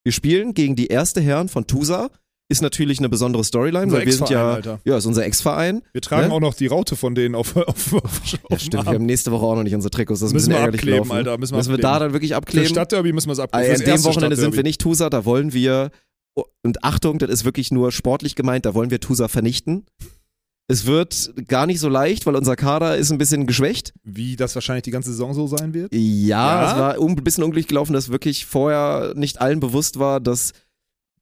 Wir 0.07 0.13
spielen 0.13 0.53
gegen 0.53 0.77
die 0.77 0.87
erste 0.87 1.19
Herren 1.19 1.49
von 1.49 1.67
Tusa. 1.67 2.09
Ist 2.47 2.61
natürlich 2.61 2.99
eine 2.99 3.09
besondere 3.09 3.43
Storyline, 3.43 3.83
Unser 3.87 3.97
weil 3.97 4.05
wir 4.05 4.13
sind 4.13 4.29
ja, 4.29 4.53
Alter. 4.53 4.79
ja, 4.85 4.95
ist 4.95 5.05
unser 5.05 5.25
Ex-Verein. 5.25 5.81
Wir 5.91 5.99
tragen 5.99 6.29
Ne? 6.29 6.33
auch 6.33 6.39
noch 6.39 6.53
die 6.53 6.67
Raute 6.67 6.95
von 6.95 7.13
denen 7.13 7.35
auf, 7.35 7.57
auf, 7.57 7.93
auf, 7.93 8.21
Ja, 8.49 8.57
stimmt, 8.57 8.85
wir 8.85 8.93
haben 8.93 9.05
nächste 9.05 9.33
Woche 9.33 9.45
auch 9.45 9.55
noch 9.55 9.63
nicht 9.63 9.75
unsere 9.75 9.91
Trikots. 9.91 10.21
Das 10.21 10.31
Müssen 10.31 10.51
wir 10.51 10.61
abkleben, 10.61 10.79
gelaufen. 11.03 11.11
Alter, 11.11 11.37
müssen 11.37 11.51
wir 11.51 11.57
müssen 11.57 11.71
wir 11.71 11.77
da 11.79 11.99
dann 11.99 12.13
wirklich 12.13 12.31
Für 12.31 12.37
abkleben? 12.37 12.69
Stadtderby 12.69 13.11
müssen 13.11 13.27
wir 13.27 13.33
es 13.33 13.39
abkleben. 13.39 13.67
Fürs 13.67 13.81
in 13.81 13.85
dem 13.85 14.03
Wochenende 14.05 14.37
sind 14.37 14.55
wir 14.55 14.63
nicht 14.63 14.79
Tusa, 14.79 15.09
da 15.09 15.25
wollen 15.25 15.51
wir, 15.51 15.91
und 16.63 16.85
Achtung, 16.85 17.19
das 17.19 17.29
ist 17.29 17.43
wirklich 17.43 17.71
nur 17.71 17.91
sportlich 17.91 18.35
gemeint, 18.35 18.65
da 18.65 18.73
wollen 18.73 18.91
wir 18.91 19.01
Tusa 19.01 19.27
vernichten. 19.27 19.85
Es 20.69 20.85
wird 20.85 21.33
gar 21.47 21.65
nicht 21.65 21.79
so 21.79 21.87
leicht, 21.87 22.25
weil 22.25 22.35
unser 22.35 22.55
Kader 22.57 22.97
ist 22.97 23.09
ein 23.11 23.17
bisschen 23.17 23.47
geschwächt. 23.47 23.93
Wie 24.03 24.35
das 24.35 24.53
wahrscheinlich 24.53 24.83
die 24.83 24.91
ganze 24.91 25.11
Saison 25.11 25.33
so 25.33 25.47
sein 25.47 25.73
wird. 25.73 25.93
Ja, 25.93 25.99
Ja? 26.61 26.71
es 26.71 26.77
war 26.77 26.99
ein 27.09 27.15
bisschen 27.23 27.43
unglücklich 27.45 27.67
gelaufen, 27.67 27.93
dass 27.93 28.09
wirklich 28.09 28.45
vorher 28.45 29.13
nicht 29.15 29.39
allen 29.39 29.59
bewusst 29.61 29.97
war, 29.97 30.19
dass 30.19 30.51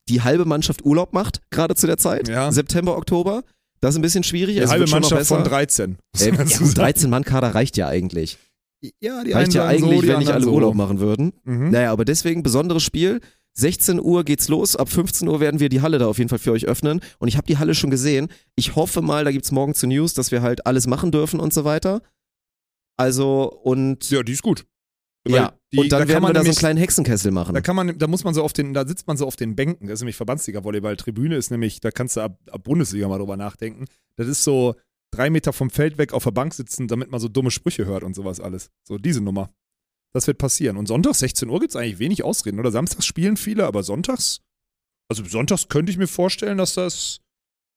die 0.08 0.22
halbe 0.22 0.44
Mannschaft 0.46 0.84
Urlaub 0.84 1.12
macht, 1.12 1.40
gerade 1.50 1.74
zu 1.76 1.86
der 1.86 1.96
Zeit. 1.98 2.28
Ja. 2.28 2.50
September, 2.50 2.96
Oktober. 2.96 3.42
Das 3.80 3.94
ist 3.94 3.98
ein 3.98 4.02
bisschen 4.02 4.24
schwierig. 4.24 4.56
Die 4.56 4.62
es 4.62 4.70
halbe 4.70 4.86
schon 4.88 5.00
noch 5.02 5.10
Mannschaft 5.10 5.28
von 5.28 5.38
besser. 5.44 5.50
13. 5.50 5.96
muss 6.12 6.22
Ey, 6.22 6.32
man 6.32 6.38
ja, 6.40 6.44
dazu 6.58 6.64
sagen. 6.64 6.80
13-Mann-Kader 6.88 7.54
reicht 7.54 7.76
ja 7.76 7.88
eigentlich. 7.88 8.38
Ja, 9.00 9.22
die 9.24 9.32
Reicht 9.32 9.54
ja 9.54 9.64
eigentlich, 9.66 9.96
so, 9.96 10.02
die 10.02 10.08
wenn 10.08 10.18
nicht 10.18 10.30
alle 10.32 10.44
so. 10.44 10.52
Urlaub 10.52 10.74
machen 10.74 10.98
würden. 11.00 11.32
Mhm. 11.44 11.70
Naja, 11.70 11.92
aber 11.92 12.04
deswegen 12.04 12.42
besonderes 12.42 12.82
Spiel. 12.82 13.20
16 13.58 14.00
Uhr 14.00 14.24
geht's 14.24 14.48
los. 14.48 14.76
Ab 14.76 14.88
15 14.88 15.28
Uhr 15.28 15.40
werden 15.40 15.60
wir 15.60 15.68
die 15.68 15.80
Halle 15.80 15.98
da 15.98 16.06
auf 16.06 16.18
jeden 16.18 16.28
Fall 16.28 16.38
für 16.38 16.52
euch 16.52 16.66
öffnen. 16.66 17.00
Und 17.18 17.28
ich 17.28 17.36
habe 17.36 17.46
die 17.46 17.58
Halle 17.58 17.74
schon 17.74 17.90
gesehen. 17.90 18.28
Ich 18.54 18.76
hoffe 18.76 19.02
mal, 19.02 19.24
da 19.24 19.32
gibt's 19.32 19.50
morgen 19.50 19.74
zu 19.74 19.86
News, 19.86 20.14
dass 20.14 20.30
wir 20.30 20.42
halt 20.42 20.66
alles 20.66 20.86
machen 20.86 21.10
dürfen 21.10 21.40
und 21.40 21.52
so 21.54 21.64
weiter. 21.64 22.02
Also, 22.96 23.50
und 23.50 24.10
Ja, 24.10 24.22
die 24.22 24.32
ist 24.32 24.42
gut. 24.42 24.66
ja, 25.26 25.54
die, 25.72 25.78
und 25.78 25.92
dann 25.92 26.00
kann 26.00 26.08
werden 26.08 26.22
man 26.22 26.30
wir 26.30 26.34
da 26.34 26.42
so 26.42 26.48
einen 26.48 26.56
kleinen 26.56 26.78
Hexenkessel 26.78 27.32
machen. 27.32 27.54
Da 27.54 27.60
kann 27.60 27.76
man, 27.76 27.98
da 27.98 28.06
muss 28.06 28.24
man 28.24 28.32
so 28.34 28.42
auf 28.42 28.52
den, 28.52 28.74
da 28.74 28.86
sitzt 28.86 29.06
man 29.06 29.16
so 29.16 29.26
auf 29.26 29.36
den 29.36 29.56
Bänken. 29.56 29.88
Das 29.88 29.94
ist 29.94 30.00
nämlich 30.02 30.16
Verbandsliga-Volleyball. 30.16 30.96
Tribüne 30.96 31.36
ist 31.36 31.50
nämlich, 31.50 31.80
da 31.80 31.90
kannst 31.90 32.16
du 32.16 32.20
ab, 32.20 32.38
ab 32.50 32.62
Bundesliga 32.62 33.08
mal 33.08 33.18
drüber 33.18 33.36
nachdenken. 33.36 33.86
Das 34.16 34.28
ist 34.28 34.44
so 34.44 34.74
drei 35.10 35.30
Meter 35.30 35.52
vom 35.52 35.70
Feld 35.70 35.98
weg 35.98 36.12
auf 36.12 36.24
der 36.24 36.30
Bank 36.30 36.54
sitzen, 36.54 36.88
damit 36.88 37.10
man 37.10 37.20
so 37.20 37.28
dumme 37.28 37.50
Sprüche 37.50 37.86
hört 37.86 38.04
und 38.04 38.14
sowas 38.14 38.40
alles. 38.40 38.70
So 38.84 38.98
diese 38.98 39.22
Nummer. 39.22 39.50
Das 40.16 40.26
wird 40.26 40.38
passieren. 40.38 40.78
Und 40.78 40.86
sonntags 40.88 41.18
16 41.18 41.46
Uhr 41.50 41.60
gibt 41.60 41.72
es 41.72 41.76
eigentlich 41.76 41.98
wenig 41.98 42.24
Ausreden. 42.24 42.58
Oder 42.58 42.70
samstags 42.70 43.04
spielen 43.04 43.36
viele, 43.36 43.66
aber 43.66 43.82
sonntags, 43.82 44.40
also 45.10 45.22
sonntags 45.24 45.68
könnte 45.68 45.92
ich 45.92 45.98
mir 45.98 46.06
vorstellen, 46.06 46.56
dass 46.56 46.72
das, 46.72 47.20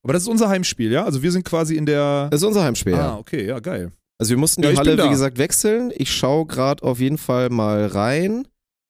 aber 0.04 0.14
das 0.14 0.22
ist 0.24 0.30
unser 0.30 0.48
Heimspiel, 0.48 0.90
ja? 0.90 1.04
Also 1.04 1.22
wir 1.22 1.34
sind 1.34 1.44
quasi 1.44 1.76
in 1.76 1.86
der, 1.86 2.30
das 2.32 2.40
ist 2.42 2.48
unser 2.48 2.64
Heimspiel. 2.64 2.94
ah, 2.94 2.98
ja. 2.98 3.18
okay, 3.18 3.46
ja, 3.46 3.60
geil. 3.60 3.92
Also 4.18 4.30
wir 4.30 4.38
mussten 4.38 4.64
Ja, 4.64 4.72
die 4.72 4.78
Halle, 4.78 5.04
wie 5.04 5.10
gesagt, 5.10 5.38
wechseln. 5.38 5.92
Ich 5.96 6.14
schaue 6.14 6.46
gerade 6.46 6.82
auf 6.84 7.00
jeden 7.02 7.18
Fall 7.18 7.50
mal 7.50 7.86
rein. 7.88 8.48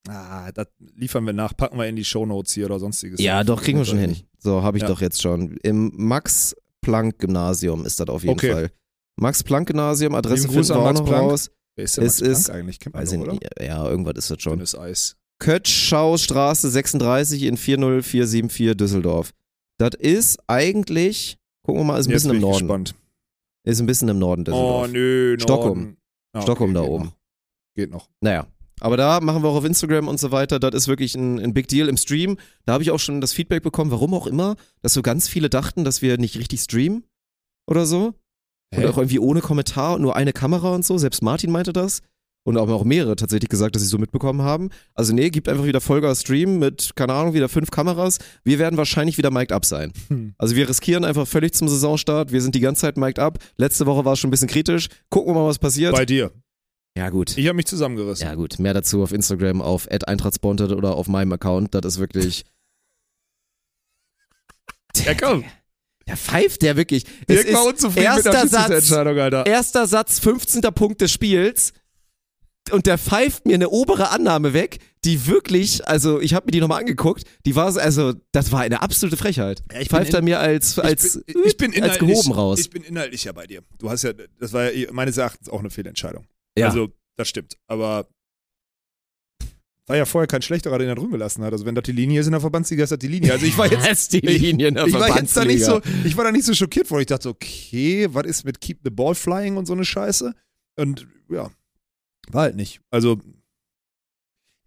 Ah, 0.07 0.51
das 0.51 0.67
liefern 0.95 1.25
wir 1.25 1.33
nach, 1.33 1.57
packen 1.57 1.77
wir 1.79 1.87
in 1.87 1.95
die 1.95 2.05
Shownotes 2.05 2.53
hier 2.53 2.65
oder 2.67 2.77
sonstiges. 2.79 3.19
Ja, 3.19 3.43
doch, 3.43 3.63
kriegen 3.63 3.79
wir 3.79 3.85
schon 3.85 3.97
hin. 3.97 4.15
So, 4.37 4.61
habe 4.61 4.77
ich 4.77 4.83
Ja. 4.83 4.89
doch 4.89 5.01
jetzt 5.01 5.21
schon. 5.21 5.57
Im 5.63 5.91
Max-Planck-Gymnasium 5.95 7.85
ist 7.85 7.99
das 7.99 8.07
auf 8.09 8.21
jeden 8.23 8.33
Okay. 8.33 8.51
Fall. 8.53 8.71
Max-Planck-Gymnasium, 9.17 10.15
Adresse 10.15 10.47
finden 10.47 10.67
wir 10.67 10.75
auch 10.77 10.93
noch 10.93 11.05
Planck. 11.05 11.31
raus. 11.31 11.51
Wer 11.79 11.85
ist 11.85 11.95
denn 11.95 12.03
Es 12.05 12.19
Max 12.19 12.39
ist- 12.39 12.49
eigentlich? 12.49 12.79
Kennt 12.79 12.93
man 12.93 13.03
Weiß 13.03 13.13
oder? 13.13 13.31
nicht. 13.31 13.45
Ja, 13.57 13.87
irgendwas 13.87 14.15
ist 14.17 14.29
das 14.31 14.41
schon. 14.41 14.53
Dünnes 14.57 14.77
Eis. 14.77 15.15
Kötschaustraße 15.39 16.69
36 16.69 17.43
in 17.43 17.55
40474 17.55 18.75
Düsseldorf. 18.75 19.31
Das 19.77 19.91
ist 19.97 20.39
eigentlich, 20.47 21.37
gucken 21.63 21.79
wir 21.81 21.85
mal, 21.85 21.97
ist 21.99 22.07
ein 22.07 22.11
Jetzt 22.11 22.23
bisschen 22.23 22.35
im 22.35 22.41
Norden. 22.41 22.59
gespannt. 22.67 22.95
Ist 23.63 23.79
ein 23.79 23.85
bisschen 23.85 24.09
im 24.09 24.19
Norden 24.19 24.41
Oh, 24.41 24.43
Düsseldorf. 24.51 24.91
nö, 24.91 25.37
Stockholm. 25.39 25.97
Ah, 26.33 26.41
Stockholm 26.41 26.73
da 26.73 26.81
geht 26.81 26.89
oben. 26.89 27.05
Noch. 27.05 27.13
Geht 27.75 27.91
noch. 27.91 28.09
Naja. 28.19 28.47
Aber 28.81 28.97
da 28.97 29.21
machen 29.21 29.41
wir 29.41 29.49
auch 29.49 29.55
auf 29.55 29.65
Instagram 29.65 30.07
und 30.09 30.19
so 30.19 30.31
weiter. 30.31 30.59
Das 30.59 30.73
ist 30.75 30.87
wirklich 30.89 31.15
ein, 31.15 31.39
ein 31.39 31.53
Big 31.53 31.67
Deal 31.69 31.87
im 31.87 31.95
Stream. 31.97 32.37
Da 32.65 32.73
habe 32.73 32.83
ich 32.83 32.91
auch 32.91 32.99
schon 32.99 33.21
das 33.21 33.31
Feedback 33.33 33.63
bekommen, 33.63 33.91
warum 33.91 34.13
auch 34.13 34.27
immer, 34.27 34.55
dass 34.81 34.93
so 34.93 35.01
ganz 35.01 35.27
viele 35.29 35.49
dachten, 35.49 35.83
dass 35.85 36.01
wir 36.01 36.17
nicht 36.17 36.37
richtig 36.37 36.59
streamen 36.61 37.05
oder 37.67 37.85
so. 37.85 38.15
Hä? 38.73 38.83
Und 38.83 38.91
auch 38.91 38.97
irgendwie 38.97 39.19
ohne 39.19 39.41
Kommentar 39.41 39.95
und 39.95 40.01
nur 40.01 40.15
eine 40.15 40.33
Kamera 40.33 40.73
und 40.75 40.85
so. 40.85 40.97
Selbst 40.97 41.21
Martin 41.23 41.51
meinte 41.51 41.73
das. 41.73 42.01
Und 42.43 42.57
haben 42.57 42.71
auch 42.71 42.85
mehrere 42.85 43.15
tatsächlich 43.15 43.49
gesagt, 43.49 43.75
dass 43.75 43.83
sie 43.83 43.89
so 43.89 43.97
mitbekommen 43.97 44.41
haben. 44.41 44.69
Also 44.95 45.13
nee, 45.13 45.29
gibt 45.29 45.49
einfach 45.49 45.65
wieder 45.65 45.81
Vollgas 45.81 46.21
Stream 46.21 46.57
mit, 46.57 46.91
keine 46.95 47.13
Ahnung, 47.13 47.33
wieder 47.33 47.49
fünf 47.49 47.69
Kameras. 47.69 48.17
Wir 48.43 48.57
werden 48.59 48.77
wahrscheinlich 48.77 49.17
wieder 49.17 49.29
mic'd 49.29 49.51
up 49.51 49.65
sein. 49.65 49.91
Hm. 50.07 50.33
Also 50.37 50.55
wir 50.55 50.67
riskieren 50.69 51.03
einfach 51.03 51.27
völlig 51.27 51.53
zum 51.53 51.67
Saisonstart. 51.67 52.31
Wir 52.31 52.41
sind 52.41 52.55
die 52.55 52.61
ganze 52.61 52.81
Zeit 52.81 52.97
mic'd 52.97 53.19
up. 53.19 53.39
Letzte 53.57 53.85
Woche 53.85 54.05
war 54.05 54.13
es 54.13 54.19
schon 54.19 54.29
ein 54.29 54.31
bisschen 54.31 54.47
kritisch. 54.47 54.87
Gucken 55.09 55.35
wir 55.35 55.41
mal, 55.41 55.47
was 55.47 55.59
passiert. 55.59 55.93
Bei 55.93 56.05
dir. 56.05 56.31
ja 56.97 57.09
gut. 57.09 57.37
Ich 57.37 57.45
habe 57.47 57.55
mich 57.57 57.67
zusammengerissen. 57.67 58.25
Ja 58.25 58.35
gut, 58.35 58.57
mehr 58.57 58.73
dazu 58.73 59.03
auf 59.03 59.11
Instagram 59.11 59.61
auf 59.61 59.87
@eintrachtsponted 59.91 60.71
oder 60.71 60.95
auf 60.95 61.07
meinem 61.07 61.33
Account. 61.33 61.75
Das 61.75 61.85
ist 61.85 61.99
wirklich 61.99 62.45
Ja, 65.05 65.13
komm. 65.13 65.43
der 66.09 66.17
pfeift 66.17 66.61
der 66.61 66.75
wirklich. 66.75 67.05
Es 67.27 67.43
Dirk 67.43 67.53
war 67.53 67.61
ist 67.63 67.67
unzufrieden 67.69 68.15
mit 68.15 68.25
der 68.25 68.33
erster 68.33 68.47
Satz, 68.47 68.91
Alter. 68.91 69.45
erster 69.45 69.87
Satz, 69.87 70.19
15. 70.19 70.61
Punkt 70.73 70.99
des 71.01 71.11
Spiels 71.11 71.71
und 72.71 72.85
der 72.85 72.97
pfeift 72.97 73.45
mir 73.47 73.55
eine 73.55 73.69
obere 73.69 74.09
Annahme 74.11 74.53
weg, 74.53 74.77
die 75.05 75.25
wirklich, 75.25 75.87
also 75.87 76.19
ich 76.19 76.33
habe 76.35 76.45
mir 76.47 76.51
die 76.51 76.59
nochmal 76.59 76.81
angeguckt, 76.81 77.23
die 77.45 77.55
war, 77.55 77.71
so- 77.71 77.79
also 77.79 78.13
das 78.31 78.51
war 78.51 78.59
eine 78.61 78.81
absolute 78.81 79.17
Frechheit. 79.17 79.63
Ja, 79.73 79.79
ich 79.79 79.87
Pfeift 79.89 80.13
er 80.13 80.21
mir 80.21 80.39
als, 80.39 80.77
als, 80.77 81.19
ich 81.25 81.33
bin, 81.33 81.43
ich 81.45 81.57
bin 81.57 81.83
als 81.83 81.97
gehoben 81.97 82.31
raus. 82.31 82.59
Ich 82.59 82.69
bin 82.69 82.83
inhaltlich 82.83 83.23
ja 83.23 83.31
bei 83.31 83.47
dir. 83.47 83.61
Du 83.79 83.89
hast 83.89 84.03
ja, 84.03 84.11
das 84.13 84.53
war 84.53 84.71
ja 84.71 84.91
meines 84.91 85.17
Erachtens 85.17 85.49
auch 85.49 85.59
eine 85.61 85.69
Fehlentscheidung. 85.69 86.25
ja. 86.57 86.67
Also, 86.67 86.89
das 87.15 87.27
stimmt. 87.27 87.57
Aber 87.67 88.07
war 89.89 89.97
ja 89.97 90.05
vorher 90.05 90.27
kein 90.27 90.43
schlechterer, 90.43 90.77
den 90.77 90.87
er 90.87 90.93
drüben 90.93 91.11
gelassen 91.11 91.43
hat. 91.43 91.51
Also, 91.51 91.65
wenn 91.65 91.73
das 91.73 91.83
die 91.83 91.91
Linie 91.91 92.21
ist 92.21 92.27
in 92.27 92.33
der 92.33 92.41
Verbandsliga, 92.41 92.83
ist 92.83 92.91
das 92.91 92.99
die 92.99 93.07
Linie. 93.07 93.31
Also, 93.31 93.47
ich 93.47 93.57
war 93.57 93.65
jetzt. 93.65 93.85
Das 93.85 94.01
ist 94.01 94.13
die 94.13 94.19
Linie 94.19 94.67
in 94.67 94.75
der 94.75 94.85
ich 94.85 94.93
war 94.93 95.17
jetzt 95.17 95.35
da 95.35 95.43
nicht 95.43 95.65
so, 95.65 95.81
ich 96.05 96.15
war 96.15 96.23
da 96.25 96.31
nicht 96.31 96.45
so 96.45 96.53
schockiert, 96.53 96.91
weil 96.91 97.01
ich 97.01 97.07
dachte, 97.07 97.29
okay, 97.29 98.07
was 98.11 98.25
ist 98.25 98.43
mit 98.45 98.61
Keep 98.61 98.81
the 98.83 98.91
Ball 98.91 99.15
Flying 99.15 99.57
und 99.57 99.65
so 99.65 99.73
eine 99.73 99.83
Scheiße? 99.83 100.35
Und 100.77 101.07
ja, 101.29 101.49
war 102.29 102.43
halt 102.43 102.55
nicht. 102.55 102.81
Also, 102.91 103.19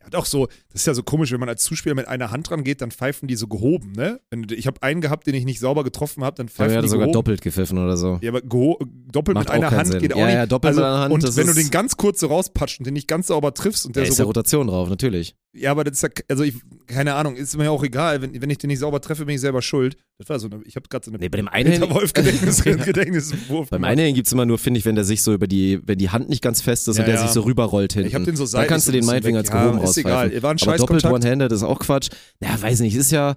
ja, 0.02 0.11
doch 0.11 0.26
so, 0.26 0.48
das 0.72 0.82
ist 0.82 0.87
ja 0.87 0.94
so 0.94 1.02
komisch, 1.02 1.30
wenn 1.32 1.40
man 1.40 1.48
als 1.48 1.62
Zuspieler 1.64 1.94
mit 1.94 2.08
einer 2.08 2.30
Hand 2.30 2.48
dran 2.50 2.64
geht, 2.64 2.80
dann 2.80 2.90
pfeifen 2.90 3.28
die 3.28 3.37
so 3.37 3.46
gehoben, 3.46 3.92
ne? 3.92 4.20
Ich 4.50 4.66
habe 4.66 4.82
einen 4.82 5.00
gehabt, 5.00 5.26
den 5.26 5.35
ich 5.35 5.44
nicht 5.44 5.61
sauber 5.61 5.85
getroffen 5.85 6.24
habe, 6.24 6.37
dann 6.37 6.46
Ja, 6.46 6.52
pfeifen 6.52 6.76
hat 6.76 6.85
die 6.85 6.88
sogar 6.88 7.06
gehoben. 7.06 7.12
doppelt 7.14 7.40
gepfiffen 7.42 7.78
oder 7.78 7.96
so. 7.96 8.18
Ja, 8.22 8.30
aber 8.30 8.40
doppelt 8.40 9.35
Macht 9.35 9.48
mit 9.48 9.50
einer 9.50 9.70
Hand 9.70 9.88
Sinn. 9.88 10.00
geht 10.00 10.14
auch 10.14 10.18
Ja, 10.18 10.26
nicht. 10.26 10.35
ja, 10.35 10.46
doppelt 10.46 10.68
also, 10.70 10.80
mit 10.80 10.87
einer 10.88 10.98
Hand, 11.00 11.12
Und 11.14 11.22
wenn 11.37 11.44
du 11.46 11.52
ist- 11.52 11.58
den 11.58 11.70
ganz 11.70 11.96
kurz 11.96 12.20
so 12.20 12.26
rauspatscht 12.28 12.80
und 12.80 12.87
den 12.87 12.94
nicht 12.94 13.08
ganz 13.08 13.26
sauber 13.28 13.54
triffst 13.54 13.87
und 13.87 13.96
Da 13.96 14.00
der 14.00 14.08
ist 14.08 14.16
so 14.16 14.22
ja 14.22 14.26
Rotation 14.26 14.66
drauf, 14.66 14.88
natürlich. 14.88 15.35
ja, 15.54 15.70
aber 15.70 15.85
das 15.85 15.94
ist 15.94 16.02
ja, 16.02 16.08
also 16.28 16.42
ich, 16.44 16.54
keine 16.87 17.14
Ahnung, 17.14 17.37
ist 17.37 17.56
mir 17.56 17.64
ja 17.64 17.70
auch 17.70 17.85
egal. 17.85 18.22
Wenn, 18.22 18.40
wenn 18.40 18.50
ich 18.50 18.58
den 18.58 18.68
nicht 18.68 18.78
sauber 18.80 19.00
treffe, 19.00 19.24
bin 19.26 19.35
ich 19.35 19.40
selber 19.40 19.62
schuld. 19.62 19.96
Das 20.18 20.28
war 20.28 20.38
so 20.38 20.46
eine, 20.48 20.62
ich 20.64 20.76
habe 20.76 20.88
gerade 20.88 21.04
so 21.04 21.11
eine 21.11 21.18
Nee, 21.18 21.28
bei 21.28 21.37
dem 21.38 21.48
einen- 21.48 21.80
Wolf 21.90 22.12
Gedächtnis, 22.12 22.62
Gedächtniswurf. 23.06 23.70
Beim 23.70 23.85
einen 23.85 24.14
gibt's 24.14 24.32
immer 24.32 24.46
nur, 24.46 24.58
finde 24.58 24.78
ich, 24.78 24.85
wenn 24.87 24.94
der 24.94 25.04
sich 25.04 25.22
so 25.22 25.32
über 25.35 25.46
die, 25.46 25.80
wenn 25.87 25.98
die 25.98 26.11
Hand 26.11 26.28
nicht 26.28 26.42
ganz 26.42 26.61
fest 26.61 26.87
ist 26.88 26.96
Ja, 26.96 27.02
und 27.02 27.06
der 27.08 27.16
ja. 27.16 27.22
sich 27.22 27.30
so 27.30 27.40
rüberrollt 27.42 27.92
hinten. 27.94 28.08
Ich 28.08 28.14
hab 28.14 28.24
den 28.24 28.37
so 28.37 28.44
Da 28.44 28.48
seitlich 28.48 28.68
kannst 28.68 28.87
du 28.87 28.92
so 28.92 28.98
den 28.98 29.04
meinetwegen 29.06 29.37
weg. 29.37 29.40
als 29.44 29.48
Ja, 29.50 29.64
gehoben 29.66 29.85
ist 29.85 29.96
egal. 29.98 30.12
rauspfeifen. 30.12 30.42
War 30.42 30.50
ein 30.52 30.58
Aber 30.68 30.77
doppelt. 30.77 31.05
One-Handed 31.05 31.53
ist 31.53 31.62
auch 31.62 31.79
Quatsch. 31.79 32.09
Ja, 32.40 32.61
weiß 32.61 32.81
nicht, 32.81 32.94
ist 32.96 33.11
ja, 33.12 33.35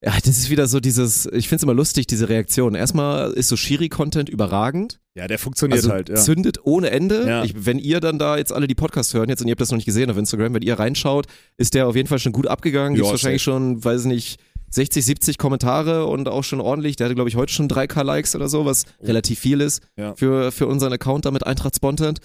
ja, 0.00 0.12
das 0.16 0.38
ist 0.38 0.50
wieder 0.50 0.66
so 0.68 0.78
dieses, 0.78 1.26
ich 1.32 1.48
find's 1.48 1.64
immer 1.64 1.74
lustig, 1.74 2.06
diese 2.06 2.28
Reaktion. 2.28 2.74
Erstmal 2.76 3.32
ist 3.32 3.48
so 3.48 3.56
Shiri-Content 3.56 4.28
überragend. 4.28 5.00
Ja, 5.14 5.26
der 5.26 5.38
funktioniert 5.40 5.78
Also 5.80 5.90
halt, 5.90 6.08
ja. 6.08 6.14
zündet 6.14 6.58
ohne 6.62 6.90
Ende. 6.90 7.26
Ja. 7.26 7.42
Ich, 7.44 7.66
wenn 7.66 7.78
ihr 7.80 7.98
dann 7.98 8.18
da 8.18 8.36
jetzt 8.36 8.52
alle 8.52 8.68
die 8.68 8.76
Podcasts 8.76 9.12
hören 9.12 9.28
jetzt 9.28 9.40
und 9.40 9.48
ihr 9.48 9.52
habt 9.52 9.60
das 9.60 9.70
noch 9.70 9.76
nicht 9.76 9.86
gesehen 9.86 10.08
auf 10.10 10.16
Instagram, 10.16 10.54
wenn 10.54 10.62
ihr 10.62 10.78
reinschaut, 10.78 11.26
ist 11.56 11.74
der 11.74 11.88
auf 11.88 11.96
jeden 11.96 12.08
Fall 12.08 12.20
schon 12.20 12.32
gut 12.32 12.46
abgegangen. 12.46 12.92
Ja, 12.92 12.98
Gibt's 12.98 13.10
wahrscheinlich 13.10 13.42
schon, 13.42 13.84
weiß 13.84 14.04
nicht, 14.04 14.38
60, 14.70 15.04
70 15.04 15.38
Kommentare 15.38 16.06
und 16.06 16.28
auch 16.28 16.44
schon 16.44 16.60
ordentlich. 16.60 16.94
Der 16.96 17.06
hatte, 17.06 17.14
glaube 17.16 17.30
ich, 17.30 17.36
heute 17.36 17.52
schon 17.52 17.68
3K 17.68 18.02
Likes 18.04 18.36
oder 18.36 18.48
so, 18.48 18.66
was 18.66 18.84
relativ 19.02 19.40
viel 19.40 19.60
ist 19.60 19.82
Oh. 19.96 20.00
Ja. 20.00 20.14
für, 20.14 20.52
für 20.52 20.66
unseren 20.68 20.92
Account 20.92 21.24
da 21.24 21.30
mit 21.32 21.44
Eintracht 21.44 21.74
Spontent. 21.74 22.20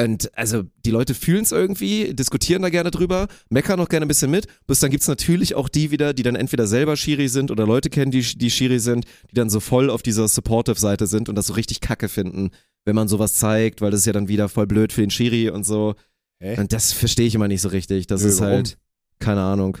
Und 0.00 0.36
also 0.36 0.62
die 0.86 0.90
Leute 0.90 1.14
fühlen 1.14 1.42
es 1.42 1.52
irgendwie, 1.52 2.14
diskutieren 2.14 2.62
da 2.62 2.70
gerne 2.70 2.90
drüber, 2.90 3.28
meckern 3.50 3.78
auch 3.78 3.88
gerne 3.90 4.06
ein 4.06 4.08
bisschen 4.08 4.30
mit. 4.30 4.46
Bis 4.66 4.80
dann 4.80 4.90
gibt's 4.90 5.06
natürlich 5.06 5.54
auch 5.54 5.68
die 5.68 5.90
wieder, 5.90 6.14
die 6.14 6.22
dann 6.22 6.34
entweder 6.34 6.66
selber 6.66 6.96
Schiri 6.96 7.28
sind 7.28 7.50
oder 7.50 7.66
Leute 7.66 7.90
kennen, 7.90 8.10
die, 8.10 8.22
die 8.22 8.50
Schiri 8.50 8.78
sind, 8.78 9.04
die 9.30 9.34
dann 9.34 9.50
so 9.50 9.60
voll 9.60 9.90
auf 9.90 10.02
dieser 10.02 10.26
Supportive-Seite 10.28 11.06
sind 11.06 11.28
und 11.28 11.34
das 11.34 11.48
so 11.48 11.52
richtig 11.52 11.80
kacke 11.82 12.08
finden, 12.08 12.50
wenn 12.86 12.96
man 12.96 13.06
sowas 13.06 13.34
zeigt, 13.34 13.80
weil 13.82 13.90
das 13.90 14.00
ist 14.00 14.06
ja 14.06 14.12
dann 14.14 14.28
wieder 14.28 14.48
voll 14.48 14.66
blöd 14.66 14.92
für 14.94 15.02
den 15.02 15.10
Schiri 15.10 15.50
und 15.50 15.64
so. 15.64 15.94
Hä? 16.40 16.58
Und 16.58 16.72
das 16.72 16.92
verstehe 16.92 17.26
ich 17.26 17.34
immer 17.34 17.48
nicht 17.48 17.60
so 17.60 17.68
richtig. 17.68 18.06
Das 18.06 18.22
Nö, 18.22 18.28
ist 18.28 18.40
warum? 18.40 18.54
halt, 18.54 18.78
keine 19.18 19.42
Ahnung. 19.42 19.76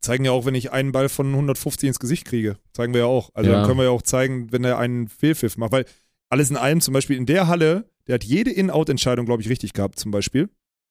Zeigen 0.00 0.24
ja 0.24 0.30
auch, 0.30 0.44
wenn 0.46 0.54
ich 0.54 0.70
einen 0.70 0.92
Ball 0.92 1.08
von 1.08 1.26
150 1.32 1.88
ins 1.88 1.98
Gesicht 1.98 2.26
kriege. 2.26 2.56
Zeigen 2.72 2.94
wir 2.94 3.00
ja 3.00 3.06
auch. 3.06 3.30
Also 3.34 3.50
Ja. 3.50 3.56
dann 3.58 3.66
können 3.66 3.78
wir 3.80 3.84
ja 3.86 3.90
auch 3.90 4.02
zeigen, 4.02 4.52
wenn 4.52 4.62
er 4.62 4.78
einen 4.78 5.08
Fehlpfiff 5.08 5.56
macht. 5.56 5.72
Weil 5.72 5.84
alles 6.30 6.48
in 6.48 6.56
allem, 6.56 6.80
zum 6.80 6.94
Beispiel 6.94 7.16
in 7.16 7.26
der 7.26 7.48
Halle, 7.48 7.90
der 8.06 8.14
hat 8.14 8.24
jede 8.24 8.50
In-Out-Entscheidung, 8.50 9.26
glaube 9.26 9.42
ich, 9.42 9.48
richtig 9.48 9.72
gehabt, 9.72 9.98
zum 9.98 10.10
Beispiel. 10.10 10.48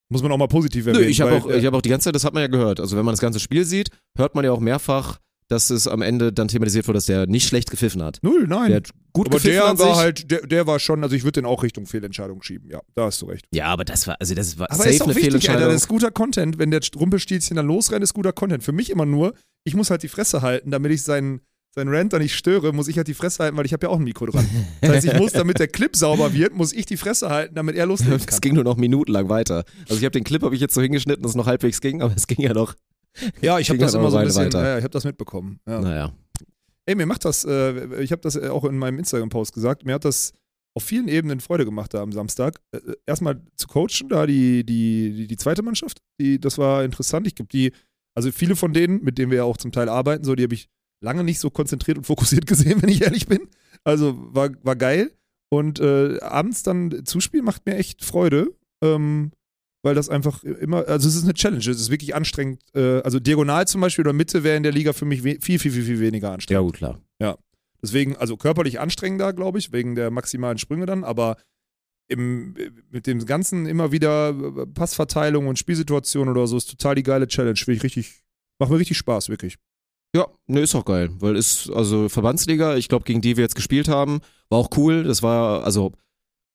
Muss 0.10 0.21
man 0.21 0.32
auch 0.32 0.38
mal 0.38 0.47
positiv 0.47 0.86
Nö, 0.86 0.91
erwähnen. 0.91 1.10
ich 1.10 1.21
habe 1.21 1.32
auch, 1.34 1.49
äh, 1.49 1.58
ich 1.58 1.65
hab 1.65 1.73
auch 1.73 1.82
die 1.82 1.89
ganze 1.89 2.06
Zeit, 2.06 2.15
das 2.15 2.23
hat 2.25 2.34
man 2.34 2.41
ja 2.41 2.47
gehört. 2.47 2.80
Also 2.80 2.95
wenn 2.95 3.06
man 3.06 3.13
das 3.13 3.19
ganze 3.21 3.39
Spiel 3.39 3.65
sieht, 3.65 3.89
hört 4.17 4.36
man 4.36 4.45
ja 4.45 4.51
auch 4.51 4.60
mehrfach, 4.60 5.19
dass 5.47 5.69
es 5.69 5.88
am 5.88 6.01
Ende 6.01 6.32
dann 6.34 6.47
thematisiert 6.47 6.88
wurde, 6.88 6.97
dass 6.97 7.06
der 7.08 7.28
nicht 7.28 7.47
schlecht 7.47 7.69
gepfiffen 7.71 8.01
hat. 8.04 8.19
Null, 8.21 8.45
nein. 8.47 8.67
Der 8.67 8.75
hat 8.78 8.89
gut 9.13 9.28
aber 9.28 9.38
gepfiffen 9.38 9.56
der 9.56 9.65
an 9.65 9.80
war 9.80 9.93
sich. 9.93 10.04
halt, 10.04 10.32
der, 10.32 10.41
der 10.45 10.67
war 10.67 10.80
schon, 10.80 11.04
also 11.04 11.15
ich 11.15 11.23
würde 11.23 11.41
den 11.41 11.45
auch 11.45 11.63
Richtung 11.63 11.86
Fehlentscheidung 11.88 12.41
schieben. 12.43 12.69
Ja, 12.71 12.82
da 12.95 13.06
hast 13.06 13.21
du 13.21 13.28
recht. 13.28 13.45
Ja, 13.54 13.65
aber 13.67 13.86
das 13.86 14.06
war, 14.08 14.15
also 14.19 14.34
das 14.36 14.58
war 14.60 14.69
Aber 14.71 14.78
safe 14.78 14.89
ist 14.89 15.01
auch 15.01 15.06
eine 15.08 15.15
wichtig, 15.15 15.34
Alter, 15.34 15.39
Fehlentscheidung. 15.41 15.73
das 15.73 15.82
ist 15.84 15.88
guter 15.88 16.12
Content. 16.12 16.58
Wenn 16.60 16.71
der 16.71 16.82
Rumpelstilzchen 16.95 17.56
dann 17.58 17.67
losrennt, 17.67 18.04
ist 18.04 18.13
guter 18.13 18.34
Content. 18.34 18.63
Für 18.63 18.71
mich 18.73 18.89
immer 18.89 19.06
nur, 19.06 19.34
ich 19.65 19.75
muss 19.75 19.89
halt 19.89 20.04
die 20.04 20.08
Fresse 20.08 20.41
halten, 20.41 20.71
damit 20.71 20.91
ich 20.91 21.04
seinen, 21.04 21.41
seinen 21.76 21.94
Rant 21.94 22.14
da 22.14 22.20
nicht 22.20 22.36
störe, 22.36 22.72
muss 22.74 22.88
ich 22.88 22.98
halt 22.98 23.08
die 23.08 23.14
Fresse 23.14 23.44
halten, 23.44 23.58
weil 23.58 23.66
ich 23.66 23.74
habe 23.74 23.86
ja 23.86 23.90
auch 23.90 23.98
ein 23.98 24.04
Mikro 24.04 24.26
dran. 24.26 24.48
Das 24.82 24.90
heißt, 24.92 25.08
ich 25.08 25.14
muss, 25.18 25.34
damit 25.34 25.60
der 25.60 25.68
Clip 25.68 25.96
sauber 25.96 26.34
wird, 26.34 26.56
muss 26.56 26.72
ich 26.74 26.86
die 26.86 26.98
Fresse 26.98 27.30
halten, 27.30 27.56
damit 27.56 27.76
er 27.76 27.86
loslegen 27.86 28.16
Es 28.16 28.26
kann. 28.26 28.40
ging 28.42 28.56
nur 28.56 28.64
noch 28.64 28.78
minutenlang 28.78 29.30
weiter. 29.30 29.66
Also 29.84 29.98
ich 29.98 30.04
habe 30.04 30.12
den 30.12 30.24
Clip 30.24 30.42
habe 30.42 30.56
ich 30.56 30.62
jetzt 30.62 30.74
so 30.74 30.82
hingeschnitten, 30.82 31.22
dass 31.22 31.32
es 31.32 31.36
noch 31.36 31.48
halbwegs 31.48 31.82
ging, 31.82 32.02
aber 32.02 32.16
es 32.16 32.28
ging 32.28 32.42
ja 32.42 32.54
noch. 32.54 32.74
Ja, 33.42 33.60
ich 33.60 33.70
habe 33.70 33.80
das 33.80 33.94
immer 33.94 34.10
so 34.12 34.18
ein 34.18 34.26
bisschen, 34.26 34.52
ja, 34.52 34.78
ich 34.78 34.84
habe 34.84 34.92
das 34.92 35.04
mitbekommen. 35.04 35.60
Ja. 35.68 35.82
Naja. 35.82 36.14
Ey, 36.86 36.96
mir 36.96 37.06
macht 37.06 37.26
das, 37.26 37.44
äh, 37.46 38.02
ich 38.04 38.12
habe 38.12 38.22
das 38.22 38.36
äh, 38.36 38.48
auch 38.50 38.64
in 38.66 38.78
meinem 38.78 39.00
Instagram-Post 39.00 39.54
gesagt, 39.54 39.86
mir 39.86 39.96
hat 39.96 40.06
das 40.06 40.34
auf 40.76 40.84
vielen 40.84 41.08
Ebenen 41.08 41.40
Freude 41.40 41.66
gemacht 41.66 41.94
da 41.94 42.02
am 42.02 42.12
Samstag. 42.12 42.60
Äh, 42.72 42.78
äh, 42.78 42.96
erstmal 43.06 43.42
zu 43.56 43.68
coachen, 43.68 44.10
da 44.10 44.26
die, 44.28 44.66
die, 44.66 45.14
die, 45.14 45.28
die 45.28 45.38
zweite 45.38 45.64
Mannschaft, 45.64 46.00
die, 46.20 46.40
das 46.40 46.58
war 46.58 46.84
interessant. 46.84 47.26
Ich 47.28 47.36
glaube, 47.36 47.50
die, 47.50 47.72
also 48.14 48.32
viele 48.32 48.56
von 48.56 48.74
denen, 48.74 49.04
mit 49.04 49.18
denen 49.18 49.32
wir 49.32 49.40
ja 49.40 49.44
auch 49.46 49.58
zum 49.58 49.72
Teil 49.72 49.90
arbeiten, 49.90 50.24
so, 50.24 50.36
die 50.36 50.44
habe 50.44 50.54
ich 50.54 50.70
lange 51.01 51.23
nicht 51.23 51.39
so 51.39 51.49
konzentriert 51.49 51.97
und 51.97 52.05
fokussiert 52.05 52.47
gesehen, 52.47 52.81
wenn 52.81 52.89
ich 52.89 53.03
ehrlich 53.03 53.27
bin. 53.27 53.47
Also 53.84 54.15
war, 54.34 54.49
war 54.63 54.75
geil. 54.75 55.12
Und 55.49 55.79
äh, 55.79 56.19
abends 56.21 56.63
dann 56.63 57.05
Zuspiel 57.05 57.41
macht 57.41 57.65
mir 57.65 57.75
echt 57.75 58.03
Freude. 58.03 58.53
Ähm, 58.81 59.31
weil 59.84 59.93
das 59.93 60.10
einfach 60.10 60.43
immer, 60.43 60.88
also 60.88 61.08
es 61.08 61.13
ist 61.13 61.25
eine 61.25 61.36
Challenge, 61.36 61.60
es 61.60 61.79
ist 61.79 61.91
wirklich 61.91 62.15
anstrengend. 62.15 62.60
Äh, 62.73 63.01
also 63.01 63.19
Diagonal 63.19 63.67
zum 63.67 63.81
Beispiel 63.81 64.03
oder 64.03 64.13
Mitte 64.13 64.43
wäre 64.43 64.58
in 64.58 64.63
der 64.63 64.71
Liga 64.71 64.93
für 64.93 65.05
mich 65.05 65.21
viel, 65.21 65.39
viel, 65.39 65.60
viel, 65.60 65.71
viel 65.71 65.99
weniger 65.99 66.31
anstrengend. 66.31 66.60
Ja, 66.60 66.65
gut, 66.65 66.77
klar. 66.77 66.99
Deswegen, 67.84 68.15
also 68.15 68.36
körperlich 68.36 68.79
anstrengender, 68.79 69.31
glaube 69.31 69.60
ich, 69.60 69.71
wegen 69.71 69.93
der 69.93 70.10
maximalen 70.10 70.58
Sprünge 70.58 70.88
dann, 70.88 71.03
aber 71.03 71.38
im, 72.08 72.55
mit 72.89 73.05
dem 73.05 73.23
Ganzen 73.27 73.67
immer 73.67 73.91
wieder 73.91 74.29
äh, 74.29 74.65
Passverteilung 74.65 75.45
und 75.45 75.60
Spielsituation 75.60 76.29
oder 76.29 76.47
so 76.47 76.58
ist 76.58 76.69
total 76.69 76.95
die 76.95 77.03
geile 77.03 77.27
Challenge. 77.27 77.53
Ich 77.55 77.67
richtig, 77.67 78.23
macht 78.58 78.71
mir 78.71 78.79
richtig 78.79 78.97
Spaß, 78.97 79.29
wirklich. 79.29 79.58
Ja, 80.15 80.28
ne, 80.47 80.62
ist 80.62 80.73
auch 80.75 80.86
geil, 80.86 81.10
weil 81.19 81.36
ist, 81.36 81.69
also 81.71 82.08
Verbandsliga, 82.08 82.78
ich 82.78 82.88
glaube, 82.88 83.04
gegen 83.04 83.19
die 83.21 83.36
wir 83.36 83.43
jetzt 83.43 83.56
gespielt 83.56 83.88
haben, 83.89 84.21
war 84.49 84.60
auch 84.60 84.69
cool. 84.78 85.04
Das 85.04 85.21
war, 85.21 85.63
also, 85.65 85.91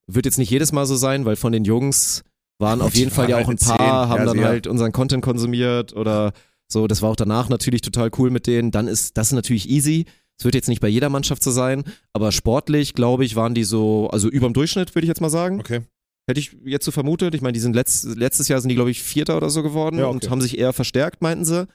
wird 0.07 0.25
jetzt 0.25 0.38
nicht 0.38 0.51
jedes 0.51 0.73
Mal 0.73 0.87
so 0.87 0.96
sein, 0.96 1.25
weil 1.27 1.37
von 1.37 1.53
den 1.53 1.64
Jungs 1.64 2.25
waren 2.59 2.81
auf 2.81 2.94
jeden 2.94 3.11
Fall 3.11 3.29
ja 3.29 3.37
auch 3.37 3.49
ein 3.49 3.59
halt 3.59 3.61
paar, 3.61 3.79
zehn. 3.79 3.87
haben 3.87 4.18
Ja, 4.20 4.25
dann 4.25 4.38
sehr. 4.38 4.46
halt 4.46 4.66
unseren 4.66 4.92
Content 4.92 5.23
konsumiert 5.23 5.94
oder 5.94 6.33
so. 6.68 6.87
Das 6.87 7.03
war 7.03 7.11
auch 7.11 7.16
danach 7.16 7.49
natürlich 7.49 7.81
total 7.83 8.11
cool 8.18 8.31
mit 8.31 8.46
denen. 8.46 8.70
Dann 8.70 8.88
ist 8.88 9.16
das 9.16 9.29
ist 9.29 9.33
natürlich 9.35 9.68
easy. 9.68 10.07
Es 10.38 10.44
wird 10.44 10.55
jetzt 10.55 10.68
nicht 10.68 10.81
bei 10.81 10.88
jeder 10.88 11.11
Mannschaft 11.11 11.42
so 11.42 11.51
sein, 11.51 11.85
aber 12.14 12.33
sportlich, 12.33 12.94
glaube 12.94 13.27
ich, 13.27 13.37
waren 13.37 13.55
die 13.55 13.64
so, 13.64 14.09
also 14.11 14.29
überm 14.31 14.55
Durchschnitt, 14.55 14.94
würde 14.94 15.05
ich 15.05 15.09
jetzt 15.09 15.20
mal 15.20 15.29
sagen. 15.29 15.61
Okay. 15.61 15.83
Hätte 16.27 16.40
ich 16.40 16.57
jetzt 16.64 16.85
so 16.87 16.92
vermutet. 16.92 17.35
Ich 17.35 17.42
meine, 17.42 17.53
die 17.53 17.61
sind 17.61 17.75
letzt, 17.75 18.05
letztes 18.05 18.49
Jahr 18.49 18.61
sind 18.61 18.70
die, 18.70 18.75
glaube 18.75 18.90
ich, 18.90 19.03
Vierter 19.03 19.37
oder 19.37 19.51
so 19.51 19.62
geworden 19.62 19.99
Ja, 19.99 20.07
okay. 20.07 20.14
und 20.14 20.31
haben 20.31 20.40
sich 20.40 20.57
eher 20.59 20.73
verstärkt, 20.73 21.20
meinten 21.23 21.44
sie. 21.44 21.66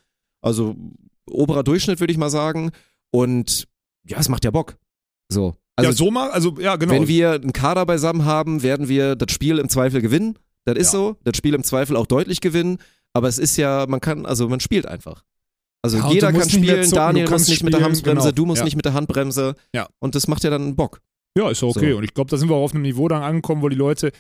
Also 0.42 0.76
oberer 1.30 1.64
Durchschnitt, 1.64 2.00
würde 2.00 2.12
ich 2.12 2.18
mal 2.18 2.30
sagen. 2.30 2.72
Und 3.12 3.68
ja, 4.08 4.18
es 4.20 4.30
macht 4.30 4.46
ja 4.46 4.52
Bock. 4.52 4.78
So. 5.30 5.56
Also 5.78 5.92
ja, 5.92 5.96
so 5.96 6.12
mal, 6.12 6.30
also 6.32 6.56
ja, 6.60 6.76
genau. 6.78 6.94
wenn 6.94 7.08
wir 7.08 7.32
einen 7.34 7.52
Kader 7.54 7.86
beisammen 7.86 8.26
haben, 8.26 8.64
werden 8.64 8.88
wir 8.88 9.16
das 9.16 9.32
Spiel 9.32 9.60
im 9.60 9.68
Zweifel 9.70 10.02
gewinnen. 10.02 10.38
Das 10.64 10.78
ist 10.78 10.94
Ja. 10.94 11.00
so. 11.00 11.18
Das 11.24 11.36
Spiel 11.38 11.54
im 11.54 11.64
Zweifel 11.64 11.96
auch 11.98 12.08
deutlich 12.08 12.42
gewinnen. 12.42 12.78
Aber 13.14 13.28
es 13.28 13.38
ist 13.38 13.58
ja, 13.58 13.86
man 13.88 14.00
kann, 14.02 14.26
also 14.26 14.48
man 14.50 14.60
spielt 14.60 14.86
einfach. 14.86 15.24
Also 15.82 15.98
Ja, 15.98 16.10
jeder 16.12 16.32
kann 16.34 16.50
spielen, 16.50 16.84
zucken, 16.84 16.90
du 16.90 16.96
Daniel 16.96 17.30
muss 17.30 17.48
nicht 17.48 17.64
mit 17.64 17.74
der 17.74 17.78
spielen, 17.80 17.92
Handbremse, 17.94 18.24
genau. 18.30 18.36
du 18.36 18.46
musst 18.46 18.60
Ja. 18.60 18.66
nicht 18.66 18.76
mit 18.76 18.86
der 18.86 18.94
Handbremse. 18.94 19.56
Ja. 19.74 19.88
Und 20.00 20.16
das 20.16 20.28
macht 20.28 20.44
ja 20.44 20.50
dann 20.50 20.76
Bock. 20.76 21.02
ja, 21.38 21.50
ist 21.50 21.62
ja 21.62 21.68
okay. 21.68 21.92
So. 21.92 21.98
Und 21.98 22.04
ich 22.04 22.14
glaube, 22.14 22.30
da 22.30 22.38
sind 22.38 22.50
wir 22.50 22.56
auch 22.56 22.64
auf 22.64 22.74
einem 22.74 22.82
Niveau 22.84 23.08
dann 23.08 23.22
angekommen, 23.22 23.62
wo 23.62 23.70
die 23.70 23.76
Leute. 23.76 24.12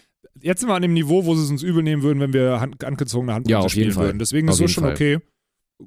Jetzt 0.41 0.59
sind 0.59 0.69
wir 0.69 0.75
an 0.75 0.81
dem 0.81 0.93
Niveau, 0.93 1.25
wo 1.25 1.33
sie 1.35 1.43
es 1.43 1.49
uns 1.49 1.63
übel 1.63 1.81
nehmen 1.81 2.03
würden, 2.03 2.19
wenn 2.19 2.33
wir 2.33 2.59
hand, 2.59 2.83
angezogene 2.83 3.33
Handbremse 3.33 3.63
Ja, 3.63 3.69
spielen 3.69 3.95
würden. 3.95 4.19
Deswegen 4.19 4.49
Auf 4.49 4.53
ist 4.55 4.59
so 4.59 4.67
schon 4.67 4.83
Fall. 4.83 4.93
okay. 4.93 5.19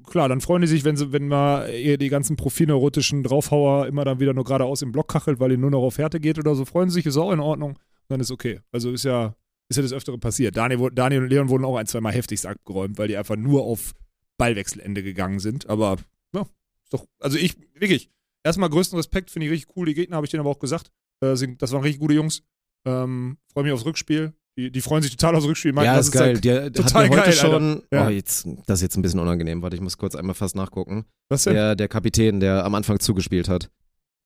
Klar, 0.05 0.29
dann 0.29 0.43
freuen 0.43 0.61
die 0.61 0.69
sich, 0.69 0.85
wenn 0.85 0.97
sie, 0.97 1.13
wenn 1.13 1.29
mal 1.29 1.67
eher 1.67 1.97
die 1.97 2.11
ganzen 2.11 2.37
profilneurotischen 2.37 3.23
Draufhauer 3.23 3.87
immer 3.87 4.05
dann 4.05 4.21
wieder 4.21 4.35
nur 4.35 4.45
geradeaus 4.45 4.83
im 4.83 4.93
Block 4.93 5.09
kachelt, 5.09 5.41
weil 5.41 5.53
ihr 5.53 5.59
nur 5.59 5.71
noch 5.71 5.83
auf 5.83 5.97
Härte 5.97 6.21
geht 6.21 6.39
oder 6.39 6.55
so. 6.55 6.67
Freuen 6.67 6.91
sie 6.91 6.95
sich, 6.95 7.07
ist 7.07 7.17
auch 7.17 7.33
in 7.33 7.41
Ordnung. 7.41 7.79
Dann 8.09 8.21
ist 8.21 8.31
okay. 8.31 8.61
Also 8.71 8.91
ist 8.91 9.05
ja, 9.05 9.35
ist 9.71 9.77
ja 9.77 9.83
das 9.83 9.93
Öftere 9.95 10.19
passiert. 10.19 10.57
Daniel, 10.57 10.91
Daniel 10.93 11.23
und 11.23 11.31
Leon 11.31 11.49
wurden 11.49 11.65
auch 11.65 11.77
ein, 11.77 11.87
zweimal 11.87 12.13
heftigst 12.13 12.45
abgeräumt, 12.45 12.99
weil 12.99 13.09
die 13.09 13.17
einfach 13.17 13.37
nur 13.37 13.63
auf 13.63 13.95
Ballwechselende 14.37 15.03
gegangen 15.03 15.41
sind. 15.41 15.69
Aber 15.69 15.97
ja, 16.35 16.43
ist 16.85 16.93
doch, 16.93 17.07
also 17.19 17.39
ich, 17.39 17.57
wirklich, 17.75 18.11
erstmal 18.45 18.69
größten 18.69 18.97
Respekt, 18.97 19.31
finde 19.31 19.47
ich 19.47 19.53
richtig 19.53 19.77
cool. 19.77 19.87
Die 19.87 19.95
Gegner 19.95 20.17
habe 20.17 20.27
ich 20.27 20.31
denen 20.31 20.41
aber 20.41 20.51
auch 20.51 20.59
gesagt. 20.59 20.91
Äh, 21.21 21.35
das 21.59 21.73
waren 21.73 21.83
richtig 21.83 22.01
gute 22.01 22.15
Jungs. 22.15 22.43
Ähm, 22.85 23.39
Freue 23.53 23.65
mich 23.65 23.73
aufs 23.73 23.87
Rückspiel. 23.87 24.35
Die, 24.59 24.73
die 24.73 24.81
freuen 24.81 25.03
sich 25.03 25.17
total 25.17 25.37
aufs 25.37 25.47
Rückspiel. 25.47 25.73
Meinten, 25.73 25.87
ja, 25.87 25.97
das 25.97 26.07
ist 26.07 26.13
geil. 26.13 26.35
halt- 26.35 26.45
Der 26.45 26.73
total 26.73 27.05
hat 27.05 27.11
mir 27.11 27.17
heute 27.17 27.31
geil, 27.31 27.33
schon. 27.33 27.83
Ja. 27.93 28.07
Oh, 28.07 28.11
jetzt, 28.11 28.49
das 28.67 28.81
ist 28.81 28.83
jetzt 28.83 28.97
ein 28.97 29.03
bisschen 29.03 29.21
unangenehm. 29.21 29.63
Warte, 29.63 29.77
ich 29.77 29.81
muss 29.83 29.97
kurz 29.97 30.17
einmal 30.17 30.35
fast 30.35 30.57
nachgucken. 30.57 31.05
was 31.29 31.45
denn? 31.45 31.55
Der, 31.55 31.77
der 31.77 31.87
Kapitän, 31.87 32.41
der 32.41 32.65
am 32.65 32.75
Anfang 32.75 32.99
zugespielt 32.99 33.49
hat. 33.49 33.71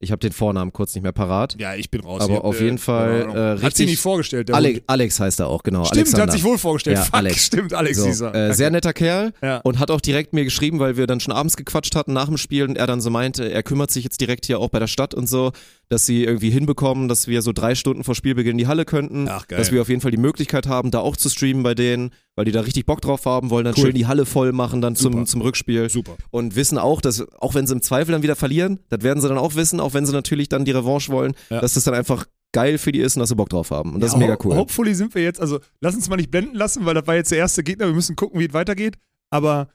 Ich 0.02 0.10
habe 0.10 0.18
den 0.18 0.32
Vornamen 0.32 0.72
kurz 0.72 0.94
nicht 0.94 1.02
mehr 1.04 1.12
parat. 1.12 1.56
Ja, 1.60 1.74
ich 1.76 1.90
bin 1.90 2.00
raus. 2.00 2.22
Aber 2.22 2.44
auf 2.44 2.60
jeden 2.60 2.78
Fall, 2.78 3.20
keine 3.20 3.22
Ahnung. 3.24 3.36
äh, 3.36 3.40
Hat 3.50 3.58
sie 3.60 3.66
richtig- 3.66 3.86
nicht 3.86 4.00
vorgestellt, 4.00 4.48
der 4.48 4.56
Ale 4.56 4.68
Hund. 4.70 4.82
Alex 4.88 5.20
heißt 5.20 5.38
er 5.40 5.46
auch, 5.46 5.62
genau. 5.62 5.84
Stimmt, 5.84 5.98
Alexander. 5.98 6.22
hat 6.24 6.32
sich 6.32 6.42
wohl 6.44 6.58
vorgestellt. 6.58 6.96
Ja, 6.98 7.04
Fuck, 7.04 7.14
Alex. 7.14 7.44
stimmt, 7.46 7.72
Alex 7.72 7.98
so, 7.98 8.06
dieser. 8.06 8.34
äh, 8.34 8.52
sehr 8.52 8.70
netter 8.70 8.92
Kerl 8.92 9.32
Ja. 9.42 9.58
und 9.58 9.78
hat 9.78 9.90
auch 9.92 10.00
direkt 10.00 10.32
mir 10.32 10.44
geschrieben, 10.44 10.80
weil 10.80 10.96
wir 10.96 11.06
dann 11.06 11.20
schon 11.20 11.32
abends 11.32 11.56
gequatscht 11.56 11.94
hatten 11.94 12.12
nach 12.12 12.26
dem 12.26 12.36
Spiel 12.36 12.64
und 12.64 12.76
er 12.76 12.86
dann 12.88 13.00
so 13.00 13.10
meinte, 13.10 13.50
er 13.50 13.62
kümmert 13.62 13.90
sich 13.92 14.02
jetzt 14.04 14.20
direkt 14.20 14.44
hier 14.46 14.58
auch 14.58 14.68
bei 14.70 14.80
der 14.80 14.88
Stadt 14.88 15.14
und 15.14 15.28
so, 15.28 15.52
dass 15.88 16.04
sie 16.06 16.24
irgendwie 16.24 16.50
hinbekommen, 16.50 17.06
dass 17.08 17.28
wir 17.28 17.42
so 17.42 17.52
drei 17.52 17.74
Stunden 17.74 18.02
vor 18.02 18.14
Spielbeginn 18.14 18.52
in 18.52 18.58
die 18.58 18.66
Halle 18.66 18.84
könnten, 18.84 19.28
Ach, 19.28 19.46
geil. 19.46 19.58
dass 19.58 19.70
wir 19.72 19.82
auf 19.82 19.88
jeden 19.88 20.00
Fall 20.00 20.10
die 20.10 20.16
Möglichkeit 20.16 20.66
haben, 20.66 20.90
da 20.90 20.98
auch 21.00 21.16
zu 21.16 21.28
streamen 21.28 21.62
bei 21.62 21.74
denen, 21.74 22.10
weil 22.34 22.46
die 22.46 22.52
da 22.52 22.62
richtig 22.62 22.86
Bock 22.86 23.02
drauf 23.02 23.26
haben, 23.26 23.50
wollen 23.50 23.66
dann 23.66 23.74
Cool. 23.76 23.84
schön 23.84 23.94
die 23.94 24.06
Halle 24.06 24.24
voll 24.24 24.52
machen 24.52 24.80
dann 24.80 24.94
Super. 24.96 25.16
zum, 25.18 25.26
zum 25.26 25.40
Rückspiel 25.42 25.90
Super. 25.90 26.16
und 26.30 26.56
wissen 26.56 26.78
auch, 26.78 27.02
dass 27.02 27.26
auch 27.38 27.54
wenn 27.54 27.66
sie 27.66 27.74
im 27.74 27.82
Zweifel 27.82 28.12
dann 28.12 28.22
wieder 28.22 28.36
verlieren, 28.36 28.78
das 28.88 29.02
werden 29.02 29.20
sie 29.20 29.28
dann 29.28 29.36
auch 29.36 29.54
wissen, 29.54 29.80
auch 29.92 29.94
wenn 29.94 30.06
sie 30.06 30.12
natürlich 30.12 30.48
dann 30.48 30.64
die 30.64 30.70
Revanche 30.72 31.12
wollen, 31.12 31.34
Ja. 31.50 31.60
dass 31.60 31.74
das 31.74 31.84
dann 31.84 31.94
einfach 31.94 32.26
geil 32.52 32.78
für 32.78 32.92
die 32.92 33.00
ist 33.00 33.16
und 33.16 33.20
dass 33.20 33.28
sie 33.30 33.34
Bock 33.36 33.48
drauf 33.48 33.70
haben 33.70 33.94
und 33.94 34.00
das 34.00 34.12
Ja, 34.12 34.18
ist 34.18 34.20
mega 34.20 34.36
cool. 34.44 34.56
Hopefully 34.56 34.94
sind 34.94 35.14
wir 35.14 35.22
jetzt, 35.22 35.40
also 35.40 35.60
lass 35.80 35.94
uns 35.94 36.08
mal 36.08 36.16
nicht 36.16 36.30
blenden 36.30 36.54
lassen, 36.54 36.84
weil 36.84 36.94
das 36.94 37.06
war 37.06 37.14
jetzt 37.14 37.30
der 37.30 37.38
erste 37.38 37.62
Gegner. 37.62 37.86
Wir 37.86 37.94
müssen 37.94 38.14
gucken, 38.16 38.40
wie 38.40 38.46
es 38.46 38.52
weitergeht. 38.52 38.96
Aber 39.30 39.68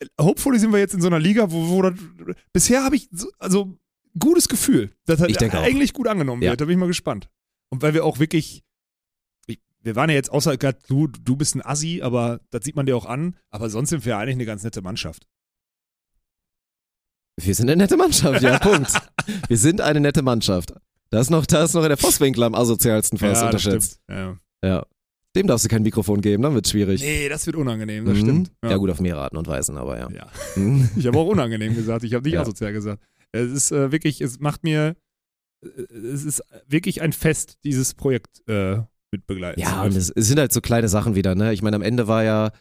äh, 0.00 0.06
hopefully 0.20 0.58
sind 0.58 0.72
wir 0.72 0.78
jetzt 0.80 0.94
in 0.94 1.00
so 1.00 1.06
einer 1.06 1.20
Liga, 1.20 1.50
wo, 1.52 1.68
wo 1.68 1.82
das, 1.82 1.94
bisher 2.52 2.82
habe 2.82 2.96
ich 2.96 3.08
so, 3.12 3.28
also 3.38 3.76
gutes 4.18 4.48
Gefühl, 4.48 4.90
dass 5.06 5.18
das 5.20 5.28
Ich 5.28 5.36
denke 5.36 5.58
auch. 5.58 5.62
eigentlich 5.62 5.92
gut 5.92 6.08
angenommen 6.08 6.42
Ja. 6.42 6.50
wird. 6.50 6.60
Da 6.60 6.64
bin 6.64 6.72
ich 6.74 6.78
mal 6.80 6.86
gespannt. 6.86 7.28
Und 7.68 7.82
weil 7.82 7.94
wir 7.94 8.04
auch 8.04 8.18
wirklich, 8.18 8.62
ich- 9.46 9.60
wir 9.82 9.94
waren 9.96 10.10
ja 10.10 10.16
jetzt 10.16 10.30
außer 10.32 10.56
du, 10.56 11.06
du 11.06 11.36
bist 11.36 11.54
ein 11.54 11.62
Assi, 11.64 12.00
aber 12.02 12.40
das 12.50 12.64
sieht 12.64 12.74
man 12.74 12.86
dir 12.86 12.96
auch 12.96 13.06
an. 13.06 13.36
Aber 13.50 13.70
sonst 13.70 13.90
sind 13.90 14.04
wir 14.04 14.10
ja 14.10 14.18
eigentlich 14.18 14.34
eine 14.36 14.44
ganz 14.46 14.64
nette 14.64 14.82
Mannschaft. 14.82 15.26
Wir 17.40 17.54
sind 17.54 17.68
eine 17.68 17.82
nette 17.82 17.96
Mannschaft, 17.96 18.42
ja, 18.42 18.58
Punkt. 18.60 18.92
Wir 19.48 19.56
sind 19.58 19.80
eine 19.80 20.00
nette 20.00 20.22
Mannschaft. 20.22 20.72
Da 21.10 21.20
ist 21.20 21.30
noch, 21.30 21.46
da 21.46 21.64
ist 21.64 21.74
noch 21.74 21.86
der 21.86 21.96
Vosswinkler 21.96 22.46
am 22.46 22.54
asozialsten 22.54 23.18
fast 23.18 23.34
das 23.36 23.42
unterschätzt. 23.42 24.00
Ja. 24.08 24.36
Ja. 24.64 24.86
Dem 25.36 25.48
darfst 25.48 25.64
du 25.64 25.68
kein 25.68 25.82
Mikrofon 25.82 26.20
geben, 26.20 26.44
dann 26.44 26.54
wird's 26.54 26.70
schwierig. 26.70 27.02
Nee, 27.02 27.28
das 27.28 27.44
wird 27.46 27.56
unangenehm, 27.56 28.04
das 28.04 28.14
Mhm. 28.16 28.20
stimmt. 28.20 28.52
Ja. 28.64 28.76
gut, 28.76 28.90
auf 28.90 29.00
mehrere 29.00 29.22
Arten 29.22 29.36
und 29.36 29.48
Weisen, 29.48 29.76
aber 29.76 29.98
ja. 29.98 30.08
Ja. 30.10 30.28
Mhm. 30.56 30.88
Ich 30.96 31.06
habe 31.06 31.18
auch 31.18 31.26
unangenehm 31.26 31.74
gesagt, 31.74 32.04
ich 32.04 32.14
habe 32.14 32.22
nicht 32.24 32.34
Ja. 32.34 32.42
asozial 32.42 32.72
gesagt. 32.72 33.02
Es 33.32 33.50
ist 33.50 33.72
äh, 33.72 33.90
wirklich, 33.90 34.20
es 34.20 34.38
macht 34.38 34.62
mir, 34.62 34.94
äh, 35.64 35.68
es 35.92 36.24
ist 36.24 36.40
wirklich 36.68 37.02
ein 37.02 37.12
Fest, 37.12 37.58
dieses 37.64 37.94
Projekt 37.94 38.48
äh, 38.48 38.78
mitbegleiten. 39.10 39.60
Ja, 39.60 39.82
und 39.82 39.96
es, 39.96 40.08
es 40.10 40.28
sind 40.28 40.38
halt 40.38 40.52
so 40.52 40.60
kleine 40.60 40.88
Sachen 40.88 41.16
wieder, 41.16 41.34
ne? 41.34 41.52
Ich 41.52 41.62
meine, 41.62 41.74
am 41.76 41.82
Ende 41.82 42.06
war 42.06 42.22
ja, 42.22 42.52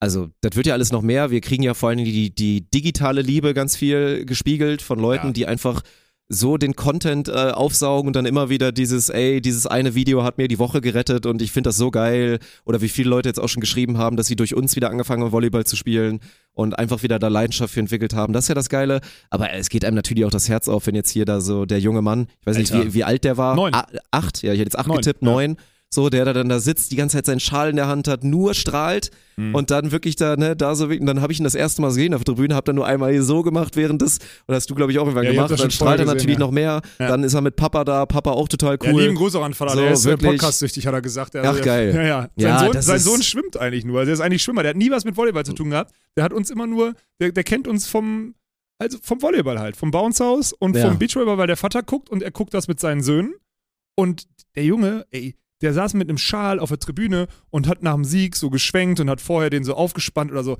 also, 0.00 0.28
das 0.40 0.54
wird 0.56 0.66
ja 0.66 0.74
alles 0.74 0.92
noch 0.92 1.02
mehr. 1.02 1.30
Wir 1.30 1.40
kriegen 1.40 1.62
ja 1.62 1.74
vor 1.74 1.88
allem 1.88 2.04
die, 2.04 2.34
die 2.34 2.70
digitale 2.70 3.20
Liebe 3.22 3.54
ganz 3.54 3.76
viel 3.76 4.24
gespiegelt 4.24 4.80
von 4.82 4.98
Leuten, 4.98 5.28
Ja. 5.28 5.32
die 5.32 5.46
einfach 5.46 5.82
so 6.30 6.58
den 6.58 6.76
Content 6.76 7.28
äh, 7.28 7.32
aufsaugen 7.52 8.08
und 8.08 8.14
dann 8.14 8.26
immer 8.26 8.50
wieder 8.50 8.70
dieses, 8.70 9.08
ey, 9.08 9.40
dieses 9.40 9.66
eine 9.66 9.94
Video 9.94 10.24
hat 10.24 10.36
mir 10.36 10.46
die 10.46 10.58
Woche 10.58 10.82
gerettet 10.82 11.24
und 11.24 11.40
ich 11.40 11.52
finde 11.52 11.68
das 11.68 11.78
so 11.78 11.90
geil. 11.90 12.38
Oder 12.66 12.82
wie 12.82 12.90
viele 12.90 13.08
Leute 13.08 13.30
jetzt 13.30 13.40
auch 13.40 13.48
schon 13.48 13.62
geschrieben 13.62 13.96
haben, 13.96 14.16
dass 14.18 14.26
sie 14.26 14.36
durch 14.36 14.54
uns 14.54 14.76
wieder 14.76 14.90
angefangen 14.90 15.22
haben, 15.24 15.32
Volleyball 15.32 15.64
zu 15.64 15.74
spielen 15.74 16.20
und 16.52 16.78
einfach 16.78 17.02
wieder 17.02 17.18
da 17.18 17.28
Leidenschaft 17.28 17.72
für 17.72 17.80
entwickelt 17.80 18.12
haben. 18.14 18.34
Das 18.34 18.44
ist 18.44 18.48
ja 18.48 18.54
das 18.54 18.68
Geile. 18.68 19.00
Aber 19.30 19.50
es 19.54 19.70
geht 19.70 19.86
einem 19.86 19.96
natürlich 19.96 20.26
auch 20.26 20.30
das 20.30 20.50
Herz 20.50 20.68
auf, 20.68 20.86
wenn 20.86 20.94
jetzt 20.94 21.10
hier 21.10 21.24
da 21.24 21.40
so 21.40 21.64
der 21.64 21.80
junge 21.80 22.02
Mann, 22.02 22.26
ich 22.42 22.46
weiß 22.46 22.58
nicht, 22.58 22.72
Alter. 22.72 22.88
wie, 22.88 22.94
wie 22.94 23.04
alt 23.04 23.24
der 23.24 23.38
war. 23.38 23.56
Neun. 23.56 23.72
A 23.72 23.86
acht, 24.10 24.42
ja, 24.42 24.52
ich 24.52 24.58
hätte 24.60 24.68
jetzt 24.68 24.78
acht 24.78 24.86
Neun, 24.88 24.98
getippt, 24.98 25.22
ja. 25.22 25.26
So, 25.90 26.10
der 26.10 26.26
da 26.26 26.34
dann 26.34 26.50
da 26.50 26.60
sitzt, 26.60 26.92
die 26.92 26.96
ganze 26.96 27.16
Zeit 27.16 27.24
seinen 27.24 27.40
Schal 27.40 27.70
in 27.70 27.76
der 27.76 27.86
Hand 27.88 28.08
hat, 28.08 28.22
nur 28.22 28.52
strahlt 28.52 29.10
Mhm. 29.38 29.54
und 29.54 29.70
dann 29.70 29.90
wirklich 29.90 30.16
da, 30.16 30.36
ne, 30.36 30.54
da 30.54 30.74
so, 30.74 30.86
und 30.86 31.06
dann 31.06 31.22
habe 31.22 31.32
ich 31.32 31.40
ihn 31.40 31.44
das 31.44 31.54
erste 31.54 31.80
Mal 31.80 31.88
gesehen 31.88 32.12
auf 32.12 32.24
der 32.24 32.34
Tribüne, 32.34 32.54
hab 32.54 32.64
dann 32.66 32.74
nur 32.76 32.86
einmal 32.86 33.10
hier 33.12 33.22
so 33.22 33.42
gemacht 33.42 33.74
während 33.76 34.02
des, 34.02 34.18
und 34.46 34.54
hast 34.54 34.68
du 34.68 34.74
glaube 34.74 34.92
ich 34.92 34.98
auch 34.98 35.04
irgendwann 35.04 35.24
Ja, 35.24 35.32
gemacht, 35.32 35.58
dann 35.58 35.70
strahlt 35.70 35.98
er 36.00 36.04
natürlich 36.06 36.34
ja. 36.34 36.40
noch 36.40 36.50
mehr, 36.50 36.82
Ja. 36.98 37.08
dann 37.08 37.22
ist 37.24 37.32
er 37.32 37.40
mit 37.40 37.56
Papa 37.56 37.84
da, 37.84 38.04
Papa 38.04 38.32
auch 38.32 38.48
total 38.48 38.76
Ja, 38.82 38.92
cool. 38.92 39.00
lieben 39.02 39.14
Gruß 39.14 39.36
auch 39.36 39.44
an 39.44 39.54
Vater, 39.54 39.74
So, 39.76 39.80
der 39.80 39.92
ist 39.92 40.04
wirklich. 40.04 40.32
podcast-süchtig, 40.32 40.86
hat 40.86 40.92
er 40.92 41.00
gesagt. 41.00 41.32
Der, 41.34 41.44
Ach, 41.48 41.60
geil. 41.62 41.94
Ja, 41.94 42.02
ja. 42.02 42.20
Sein, 42.22 42.30
Ja, 42.36 42.58
Sohn, 42.72 42.82
sein 42.82 42.98
Sohn 42.98 43.22
schwimmt 43.22 43.56
eigentlich 43.56 43.84
nur. 43.86 44.04
Der 44.04 44.12
ist 44.12 44.20
eigentlich 44.20 44.42
Schwimmer. 44.42 44.62
Der 44.62 44.70
hat 44.70 44.76
nie 44.76 44.90
was 44.90 45.04
mit 45.06 45.16
Volleyball 45.16 45.46
zu 45.46 45.52
tun 45.54 45.70
gehabt. 45.70 45.94
Der 46.16 46.24
hat 46.24 46.32
uns 46.34 46.50
immer 46.50 46.66
nur, 46.66 46.94
der, 47.20 47.32
der 47.32 47.44
kennt 47.44 47.66
uns 47.68 47.86
vom, 47.86 48.34
also 48.78 48.98
vom 49.00 49.22
Volleyball 49.22 49.58
halt, 49.58 49.76
vom 49.76 49.90
Bounce 49.90 50.22
House 50.22 50.52
und 50.52 50.76
Ja. 50.76 50.88
vom 50.88 50.98
Beachvolleyball, 50.98 51.38
weil 51.38 51.46
der 51.46 51.56
Vater 51.56 51.82
guckt 51.82 52.10
und 52.10 52.22
er 52.22 52.30
guckt 52.32 52.52
das 52.52 52.66
mit 52.68 52.78
seinen 52.80 53.02
Söhnen. 53.02 53.34
Und 53.96 54.24
der 54.56 54.64
Junge, 54.64 55.06
ey, 55.12 55.34
der 55.60 55.72
saß 55.72 55.94
mit 55.94 56.08
einem 56.08 56.18
Schal 56.18 56.58
auf 56.60 56.68
der 56.68 56.78
Tribüne 56.78 57.26
und 57.50 57.66
hat 57.66 57.82
nach 57.82 57.94
dem 57.94 58.04
Sieg 58.04 58.36
so 58.36 58.50
geschwenkt 58.50 59.00
und 59.00 59.10
hat 59.10 59.20
vorher 59.20 59.50
den 59.50 59.64
so 59.64 59.74
aufgespannt 59.74 60.30
oder 60.30 60.44
so. 60.44 60.56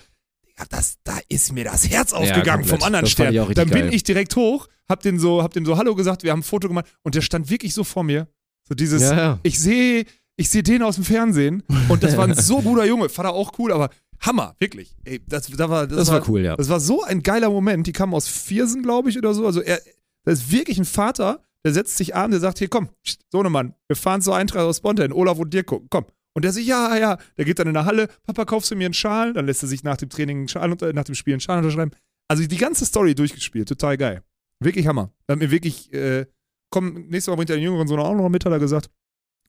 Das, 0.71 0.97
da 1.05 1.19
ist 1.29 1.53
mir 1.53 1.65
das 1.65 1.89
Herz 1.89 2.13
aufgegangen 2.13 2.63
komplett. 2.63 2.81
vom 2.81 2.83
anderen 2.83 3.05
Das 3.05 3.13
Stern. 3.13 3.35
Dann 3.55 3.71
bin 3.71 3.83
geil. 3.83 3.95
ich 3.95 4.03
direkt 4.03 4.35
hoch, 4.35 4.67
hab 4.89 5.01
den 5.03 5.21
so, 5.21 5.43
hab 5.43 5.53
dem 5.53 5.65
so 5.65 5.77
Hallo 5.77 5.95
gesagt, 5.95 6.25
wir 6.25 6.33
haben 6.33 6.41
ein 6.41 6.45
Foto 6.45 6.67
gemacht 6.67 6.87
und 7.03 7.15
der 7.15 7.21
stand 7.21 7.49
wirklich 7.49 7.75
so 7.75 7.85
vor 7.85 8.03
mir. 8.03 8.27
So 8.69 8.75
dieses, 8.75 9.03
ja, 9.03 9.17
ja. 9.17 9.41
ich 9.45 9.59
sehe 9.61 10.05
ich 10.37 10.51
sehe 10.51 10.63
den 10.63 10.83
aus 10.83 10.95
dem 10.95 11.05
Fernsehen 11.05 11.65
und 11.89 12.03
das 12.03 12.17
war 12.17 12.25
ein 12.25 12.35
so 12.35 12.61
guter 12.63 12.85
Junge, 12.85 13.09
Vater 13.09 13.33
auch 13.33 13.59
cool, 13.59 13.73
aber 13.73 13.91
Hammer, 14.21 14.55
wirklich. 14.59 14.97
Ey, 15.05 15.21
das, 15.27 15.47
da 15.49 15.69
war, 15.69 15.87
das, 15.87 15.99
Das 15.99 16.11
war 16.11 16.29
cool, 16.29 16.43
ja. 16.43 16.57
Das 16.57 16.69
war 16.69 16.81
so 16.81 17.03
ein 17.03 17.23
geiler 17.23 17.51
Moment. 17.51 17.87
Die 17.87 17.93
kamen 17.93 18.15
aus 18.15 18.27
Viersen, 18.27 18.83
glaube 18.83 19.11
ich, 19.11 19.19
oder 19.19 19.33
so. 19.35 19.47
Also 19.47 19.61
er, 19.61 19.81
das 20.25 20.41
ist 20.41 20.53
wirklich 20.53 20.79
ein 20.79 20.85
Vater, 20.85 21.41
der 21.65 21.73
setzt 21.73 21.97
sich 21.97 22.15
an, 22.15 22.31
der 22.31 22.41
sagt, 22.41 22.59
hier 22.59 22.69
komm, 22.69 22.89
Sohnemann, 23.31 23.75
wir 23.89 23.97
fahren 23.97 24.23
zur 24.23 24.37
Eintracht 24.37 24.63
aus 24.65 24.79
Spontan, 24.79 25.13
Olaf 25.13 25.39
und 25.39 25.53
dir 25.53 25.65
gucken, 25.65 25.89
komm. 25.91 26.07
Und 26.35 26.45
der 26.45 26.53
sagt, 26.53 26.67
ja, 26.67 26.97
ja, 26.97 27.19
der 27.37 27.45
geht 27.45 27.59
dann 27.59 27.67
in 27.67 27.75
der 27.75 27.85
Halle, 27.85 28.09
Papa, 28.25 28.45
kaufst 28.45 28.71
du 28.71 28.77
mir 28.77 28.85
einen 28.85 28.95
Schal? 28.95 29.33
Dann 29.33 29.47
lässt 29.47 29.63
er 29.63 29.69
sich 29.69 29.83
nach 29.83 29.97
dem 29.97 30.09
Training 30.09 30.39
einen 30.39 30.49
Schal, 30.49 30.69
nach 30.93 31.05
dem 31.05 31.15
Spiel 31.15 31.35
einen 31.35 31.41
Schal 31.41 31.59
unterschreiben. 31.59 31.91
Also 32.29 32.47
die 32.47 32.57
ganze 32.57 32.85
Story 32.85 33.15
durchgespielt, 33.15 33.69
total 33.69 33.97
geil. 33.97 34.23
Wirklich 34.63 34.87
Hammer. 34.87 35.11
Da 35.27 35.33
hat 35.33 35.41
mir 35.41 35.51
wirklich, 35.51 35.93
äh, 35.93 36.27
komm, 36.71 37.07
nächstes 37.09 37.29
Mal 37.29 37.37
bringt 37.37 37.51
er 37.51 37.57
den 37.57 37.65
jüngeren 37.65 37.89
Sohn 37.89 37.99
auch 37.99 38.15
noch 38.15 38.29
mit, 38.29 38.45
hat 38.45 38.53
er 38.53 38.59
gesagt. 38.59 38.91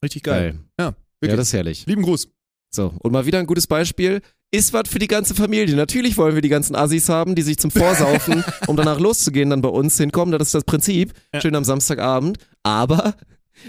Richtig 0.03 0.23
geil. 0.23 0.53
Geil. 0.53 0.59
Ja, 0.79 0.85
Ja, 0.85 0.95
wirklich. 1.21 1.37
das 1.37 1.47
ist 1.47 1.53
herrlich. 1.53 1.85
Lieben 1.85 2.01
Gruß. 2.01 2.29
So, 2.73 2.93
und 2.99 3.11
mal 3.11 3.25
wieder 3.25 3.39
ein 3.39 3.47
gutes 3.47 3.67
Beispiel. 3.67 4.21
Ist 4.51 4.73
was 4.73 4.89
für 4.89 4.97
die 4.97 5.07
ganze 5.07 5.35
Familie. 5.35 5.75
Natürlich 5.75 6.17
wollen 6.17 6.33
wir 6.33 6.41
die 6.41 6.49
ganzen 6.49 6.75
Assis 6.75 7.07
haben, 7.07 7.35
die 7.35 7.43
sich 7.43 7.59
zum 7.59 7.69
Vorsaufen, 7.69 8.43
um 8.67 8.75
danach 8.75 8.99
loszugehen, 8.99 9.51
dann 9.51 9.61
bei 9.61 9.69
uns 9.69 9.95
hinkommen. 9.97 10.31
Das 10.31 10.47
ist 10.47 10.55
das 10.55 10.63
Prinzip. 10.63 11.13
Ja. 11.33 11.41
Schön 11.41 11.55
am 11.55 11.63
Samstagabend. 11.63 12.39
Aber 12.63 13.13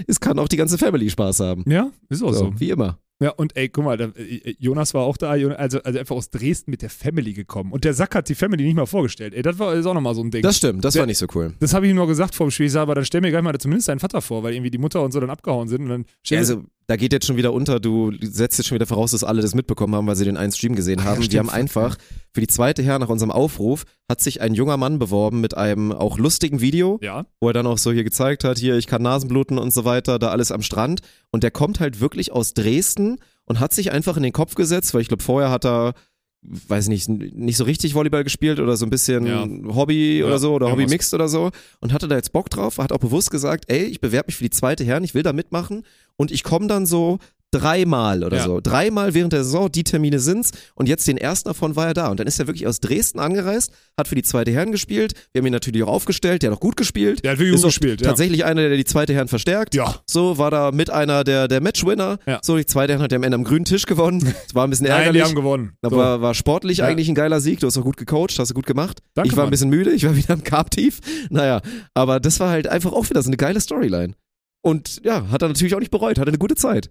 es 0.07 0.21
kann 0.21 0.39
auch 0.39 0.49
die 0.49 0.57
ganze 0.57 0.79
Family 0.79 1.11
Spaß 1.11 1.41
haben. 1.41 1.65
Ja, 1.67 1.91
ist 2.09 2.23
auch 2.23 2.33
So, 2.33 2.53
wie 2.59 2.71
immer. 2.71 2.99
Ja, 3.23 3.31
und 3.33 3.55
ey, 3.57 3.69
guck 3.69 3.85
mal, 3.85 3.97
da, 3.99 4.07
äh, 4.17 4.55
Jonas 4.59 4.95
war 4.95 5.03
auch 5.03 5.19
da, 5.19 5.29
also, 5.31 5.51
also 5.53 5.83
einfach 5.83 6.17
aus 6.17 6.31
Dresden 6.31 6.71
mit 6.71 6.81
der 6.81 6.89
Family 6.89 7.35
gekommen. 7.35 7.71
Und 7.71 7.85
der 7.85 7.93
Sack 7.93 8.15
hat 8.15 8.29
die 8.31 8.35
Family 8.35 8.65
nicht 8.65 8.77
mal 8.77 8.87
vorgestellt. 8.87 9.35
Ey, 9.35 9.43
das 9.43 9.59
war 9.59 9.75
ist 9.75 9.85
auch 9.85 9.93
nochmal 9.95 10.15
so 10.15 10.23
ein 10.23 10.31
Ding. 10.31 10.43
Das 10.43 10.57
stimmt, 10.57 10.85
das 10.85 10.95
Der- 10.95 11.01
war 11.03 11.07
nicht 11.07 11.19
so 11.19 11.27
cool. 11.35 11.53
Das 11.61 11.75
habe 11.75 11.85
ich 11.87 11.91
ihm 11.91 11.97
nur 11.97 12.07
gesagt 12.07 12.35
vor 12.35 12.47
dem 12.47 12.51
Spiel. 12.51 12.67
Ich 12.67 12.73
sag, 12.73 12.81
aber 12.83 12.95
dann 12.95 13.05
stell 13.05 13.21
mir 13.21 13.31
gleich 13.31 13.43
mal 13.43 13.57
zumindest 13.59 13.89
deinen 13.89 14.01
Vater 14.01 14.23
vor, 14.23 14.43
weil 14.43 14.55
irgendwie 14.55 14.71
die 14.71 14.79
Mutter 14.79 15.03
und 15.03 15.13
so 15.13 15.21
dann 15.21 15.29
abgehauen 15.31 15.69
sind. 15.69 15.83
Und 15.83 15.89
dann 15.91 16.05
Ja, 16.27 16.39
also, 16.39 16.65
da 16.87 16.97
geht 16.97 17.13
jetzt 17.13 17.27
schon 17.27 17.37
wieder 17.37 17.53
unter, 17.53 17.79
du 17.79 18.11
setzt 18.21 18.59
jetzt 18.59 18.67
schon 18.67 18.75
wieder 18.75 18.87
voraus, 18.87 19.11
dass 19.13 19.23
alle 19.23 19.43
das 19.43 19.55
mitbekommen 19.55 19.95
haben, 19.95 20.07
weil 20.09 20.17
sie 20.17 20.25
den 20.25 20.37
einen 20.37 20.51
Stream 20.51 20.75
gesehen 20.75 20.97
Ach 21.01 21.05
ja, 21.05 21.11
haben. 21.11 21.19
die 21.21 21.27
stimmt, 21.27 21.49
haben 21.51 21.51
einfach, 21.51 21.97
für 22.35 22.41
die 22.41 22.49
zweite 22.49 22.83
Her 22.83 22.99
nach 22.99 23.09
unserem 23.11 23.31
Aufruf, 23.31 23.85
hat 24.09 24.21
sich 24.21 24.41
ein 24.41 24.55
junger 24.55 24.77
Mann 24.77 24.99
beworben 24.99 25.41
mit 25.41 25.57
einem 25.57 25.93
auch 25.93 26.19
lustigen 26.19 26.61
Video, 26.61 26.99
ja, 27.01 27.27
wo 27.39 27.49
er 27.49 27.53
dann 27.53 27.67
auch 27.69 27.79
so 27.79 27.93
hier 27.93 28.03
gezeigt 28.03 28.43
hat, 28.43 28.59
hier, 28.59 28.77
ich 28.77 28.89
kann 28.89 29.03
Nasenbluten 29.03 29.57
und 29.59 29.73
so 29.73 29.85
weiter, 29.85 30.19
da 30.19 30.31
alles 30.31 30.51
am 30.51 30.63
Strand. 30.63 31.01
Und 31.31 31.45
der 31.45 31.53
kommt 31.53 31.79
halt 31.79 32.01
wirklich 32.01 32.33
aus 32.33 32.55
Dresden 32.55 33.10
und 33.51 33.59
hat 33.59 33.75
sich 33.75 33.91
einfach 33.91 34.17
in 34.17 34.23
den 34.23 34.33
Kopf 34.33 34.55
gesetzt, 34.55 34.95
weil 34.95 35.01
ich 35.01 35.09
glaube, 35.09 35.25
vorher 35.25 35.51
hat 35.51 35.65
er, 35.67 35.95
weiß 36.43 36.87
nicht, 36.87 37.09
nicht 37.09 37.57
so 37.57 37.65
richtig 37.65 37.97
Volleyball 37.97 38.23
gespielt 38.23 38.61
oder 38.61 38.77
so 38.77 38.87
ein 38.87 38.91
bisschen 38.91 39.27
Ja. 39.27 39.45
Hobby 39.75 40.21
Ja, 40.21 40.27
oder 40.27 40.39
so 40.39 40.55
oder 40.55 40.67
irgendwas. 40.69 40.85
Hobby 40.85 40.95
Mixed 40.95 41.13
oder 41.15 41.27
so 41.27 41.51
und 41.81 41.93
hatte 41.93 42.07
da 42.07 42.15
jetzt 42.15 42.33
Bock 42.33 42.49
drauf, 42.49 42.79
hat 42.79 42.93
auch 42.93 42.99
bewusst 42.99 43.33
gesagt, 43.33 43.65
ey, 43.67 43.83
ich 43.87 44.01
bewerbe 44.01 44.29
mich 44.29 44.37
für 44.37 44.45
die 44.45 44.51
zweite 44.51 44.85
Herren, 44.85 45.03
ich 45.03 45.15
will 45.15 45.25
da 45.25 45.33
mitmachen 45.33 45.83
und 46.15 46.31
ich 46.31 46.45
komme 46.45 46.69
dann 46.69 46.87
so 46.87 47.19
dreimal 47.53 48.23
oder 48.25 48.39
Ja. 48.39 48.45
so. 48.45 48.61
Dreimal 48.61 49.15
während 49.15 49.33
der 49.33 49.45
Saison, 49.45 49.71
die 49.71 49.85
Termine 49.85 50.19
sind's 50.21 50.53
und 50.75 50.89
jetzt 50.89 51.07
den 51.09 51.17
ersten 51.17 51.49
davon 51.49 51.77
war 51.77 51.89
er 51.89 51.95
da 51.95 52.09
und 52.09 52.21
dann 52.21 52.27
ist 52.27 52.39
er 52.39 52.47
wirklich 52.47 52.67
aus 52.67 52.81
Dresden 52.81 53.19
angereist, 53.19 53.73
hat 53.99 54.09
für 54.09 54.15
die 54.15 54.23
zweite 54.23 54.51
Herren 54.53 54.73
gespielt, 54.73 55.15
wir 55.33 55.41
haben 55.41 55.47
ihn 55.47 55.53
natürlich 55.53 55.83
auch 55.83 55.89
aufgestellt, 55.89 56.43
der 56.43 56.51
hat 56.51 56.57
auch 56.57 56.61
gut 56.61 56.77
gespielt. 56.77 57.25
der 57.25 57.33
hat 57.33 57.39
wirklich 57.39 57.57
gut 57.61 57.65
gespielt. 57.71 58.01
Ja. 58.01 58.09
Tatsächlich 58.09 58.45
einer, 58.45 58.69
der 58.69 58.77
die 58.77 58.85
zweite 58.85 59.13
Herren 59.15 59.29
verstärkt. 59.29 59.75
Ja. 59.75 59.97
So 60.09 60.39
war 60.39 60.51
da 60.51 60.71
mit 60.73 60.91
einer 60.91 61.25
der, 61.25 61.49
der 61.49 61.61
Matchwinner. 61.61 62.19
Ja. 62.27 62.39
So, 62.43 62.57
die 62.57 62.67
zweite 62.67 62.93
Herren 62.93 63.03
hat 63.03 63.13
er 63.13 63.17
am 63.17 63.23
Ende 63.25 63.35
am 63.35 63.45
grünen 63.45 63.65
Tisch 63.65 63.87
gewonnen. 63.87 64.21
Das 64.47 64.55
war 64.55 64.65
ein 64.67 64.71
bisschen 64.71 64.87
Nein, 64.89 64.97
die 64.99 65.07
ärgerlich. 65.07 65.23
haben 65.25 65.35
gewonnen. 65.35 65.73
So. 65.83 65.89
aber 65.89 66.21
war 66.21 66.35
sportlich 66.35 66.79
Ja. 66.79 66.87
eigentlich 66.87 67.09
ein 67.09 67.15
geiler 67.15 67.41
Sieg. 67.41 67.61
Du 67.61 67.67
hast 67.67 67.77
auch 67.79 67.83
gut 67.85 67.97
gecoacht, 67.97 68.39
hast 68.39 68.51
du 68.51 68.55
gut 68.55 68.67
gemacht. 68.67 69.01
Danke, 69.15 69.31
ich 69.31 69.37
war 69.37 69.45
ein 69.45 69.51
bisschen 69.51 69.71
müde, 69.71 69.91
ich 69.91 70.05
war 70.07 70.15
wieder 70.17 70.35
im 70.35 70.45
Carb-Tief. 70.45 71.01
Naja, 71.31 71.61
aber 71.95 72.21
das 72.21 72.39
war 72.41 72.51
halt 72.51 72.69
einfach 72.69 72.93
auch 72.93 73.09
wieder 73.11 73.23
so 73.23 73.29
eine 73.29 73.37
geile 73.37 73.61
Storyline. 73.61 74.15
Und 74.63 75.01
ja, 75.05 75.29
hat 75.31 75.43
er 75.43 75.49
natürlich 75.49 75.75
auch 75.75 75.81
nicht 75.81 75.91
bereut, 75.91 76.19
hatte 76.19 76.29
eine 76.29 76.39
gute 76.39 76.55
Zeit. 76.55 76.91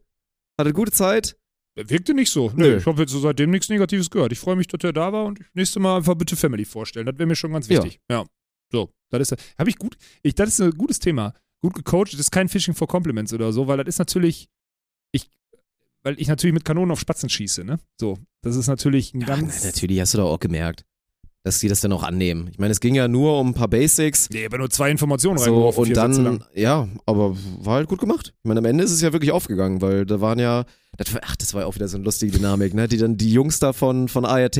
Hatte 0.60 0.68
eine 0.70 0.74
gute 0.74 0.92
Zeit. 0.92 1.38
Wirkte 1.76 2.14
nicht 2.14 2.30
so. 2.32 2.50
Nee, 2.56 2.64
Nö. 2.64 2.78
ich 2.78 2.86
habe 2.86 3.02
jetzt 3.02 3.12
so 3.12 3.20
seitdem 3.20 3.52
nichts 3.52 3.70
Negatives 3.70 4.10
gehört. 4.10 4.34
Ich 4.34 4.40
freue 4.40 4.58
mich, 4.58 4.68
dass 4.68 4.84
er 4.84 4.92
da 4.92 5.14
war 5.14 5.24
und 5.26 5.40
nächste 5.54 5.80
Mal 5.80 5.98
einfach 5.98 6.16
bitte 6.16 6.36
Family 6.36 6.66
vorstellen. 6.66 7.06
Das 7.06 7.18
wäre 7.18 7.28
mir 7.28 7.36
schon 7.38 7.54
ganz 7.54 7.70
Ja. 7.70 7.82
wichtig. 7.82 8.02
Ja. 8.12 8.26
So, 8.72 8.92
das 9.10 9.32
ist 9.32 9.42
habe 9.58 9.70
ich 9.70 9.78
gut. 9.78 9.96
Ich, 10.22 10.36
das 10.36 10.50
ist 10.50 10.60
ein 10.60 10.72
gutes 10.72 11.00
Thema. 11.00 11.34
Gut 11.62 11.74
gecoacht. 11.76 12.12
Das 12.12 12.20
ist 12.20 12.32
kein 12.32 12.50
Fishing 12.50 12.74
for 12.74 12.88
Compliments 12.88 13.32
oder 13.34 13.54
so, 13.54 13.68
weil 13.68 13.78
das 13.78 13.88
ist 13.88 14.00
natürlich 14.00 14.50
ich 15.14 15.30
weil 16.04 16.20
ich 16.20 16.28
natürlich 16.28 16.54
mit 16.54 16.66
Kanonen 16.66 16.92
auf 16.92 17.00
Spatzen 17.00 17.30
schieße, 17.30 17.64
ne? 17.64 17.80
So, 18.00 18.18
das 18.42 18.56
ist 18.58 18.68
natürlich 18.68 19.14
ein 19.14 19.22
Ja, 19.22 19.28
ganz 19.28 19.64
natürlich 19.64 20.02
hast 20.02 20.14
du 20.14 20.18
doch 20.18 20.30
auch 20.32 20.40
gemerkt. 20.40 20.84
Dass 21.44 21.60
die 21.60 21.68
das 21.68 21.82
dann 21.82 21.92
auch 21.94 22.04
annehmen. 22.04 22.50
Ich 22.52 22.60
meine, 22.60 22.72
es 22.72 22.80
ging 22.80 22.96
ja 22.96 23.08
nur 23.08 23.40
um 23.40 23.50
ein 23.50 23.54
paar 23.54 23.68
Basics. 23.68 24.30
Nee, 24.30 24.46
aber 24.46 24.58
nur 24.58 24.70
zwei 24.70 24.92
Informationen 24.92 25.38
So, 25.38 25.46
reingeworfen, 25.46 25.84
und 25.86 25.98
dann, 25.98 26.44
ja, 26.54 26.88
aber 27.06 27.36
war 27.62 27.76
halt 27.76 27.88
gut 27.88 28.00
gemacht. 28.00 28.34
Ich 28.38 28.48
meine, 28.48 28.60
am 28.60 28.66
Ende 28.66 28.84
ist 28.84 28.92
es 28.92 29.02
ja 29.02 29.14
wirklich 29.14 29.32
aufgegangen, 29.32 29.82
weil 29.82 30.06
da 30.06 30.20
waren 30.22 30.40
ja, 30.40 30.66
das 30.98 31.14
war, 31.14 31.22
ach, 31.24 31.36
das 31.38 31.54
war 31.54 31.62
ja 31.62 31.68
auch 31.68 31.76
wieder 31.76 31.88
so 31.88 31.96
eine 31.98 32.04
lustige 32.04 32.32
Dynamik, 32.32 32.74
ne? 32.74 32.88
Die 32.88 32.98
dann, 32.98 33.16
die 33.16 33.32
Jungs 33.32 33.60
da 33.60 33.72
von, 33.74 34.10
von 34.10 34.26
ART, 34.26 34.60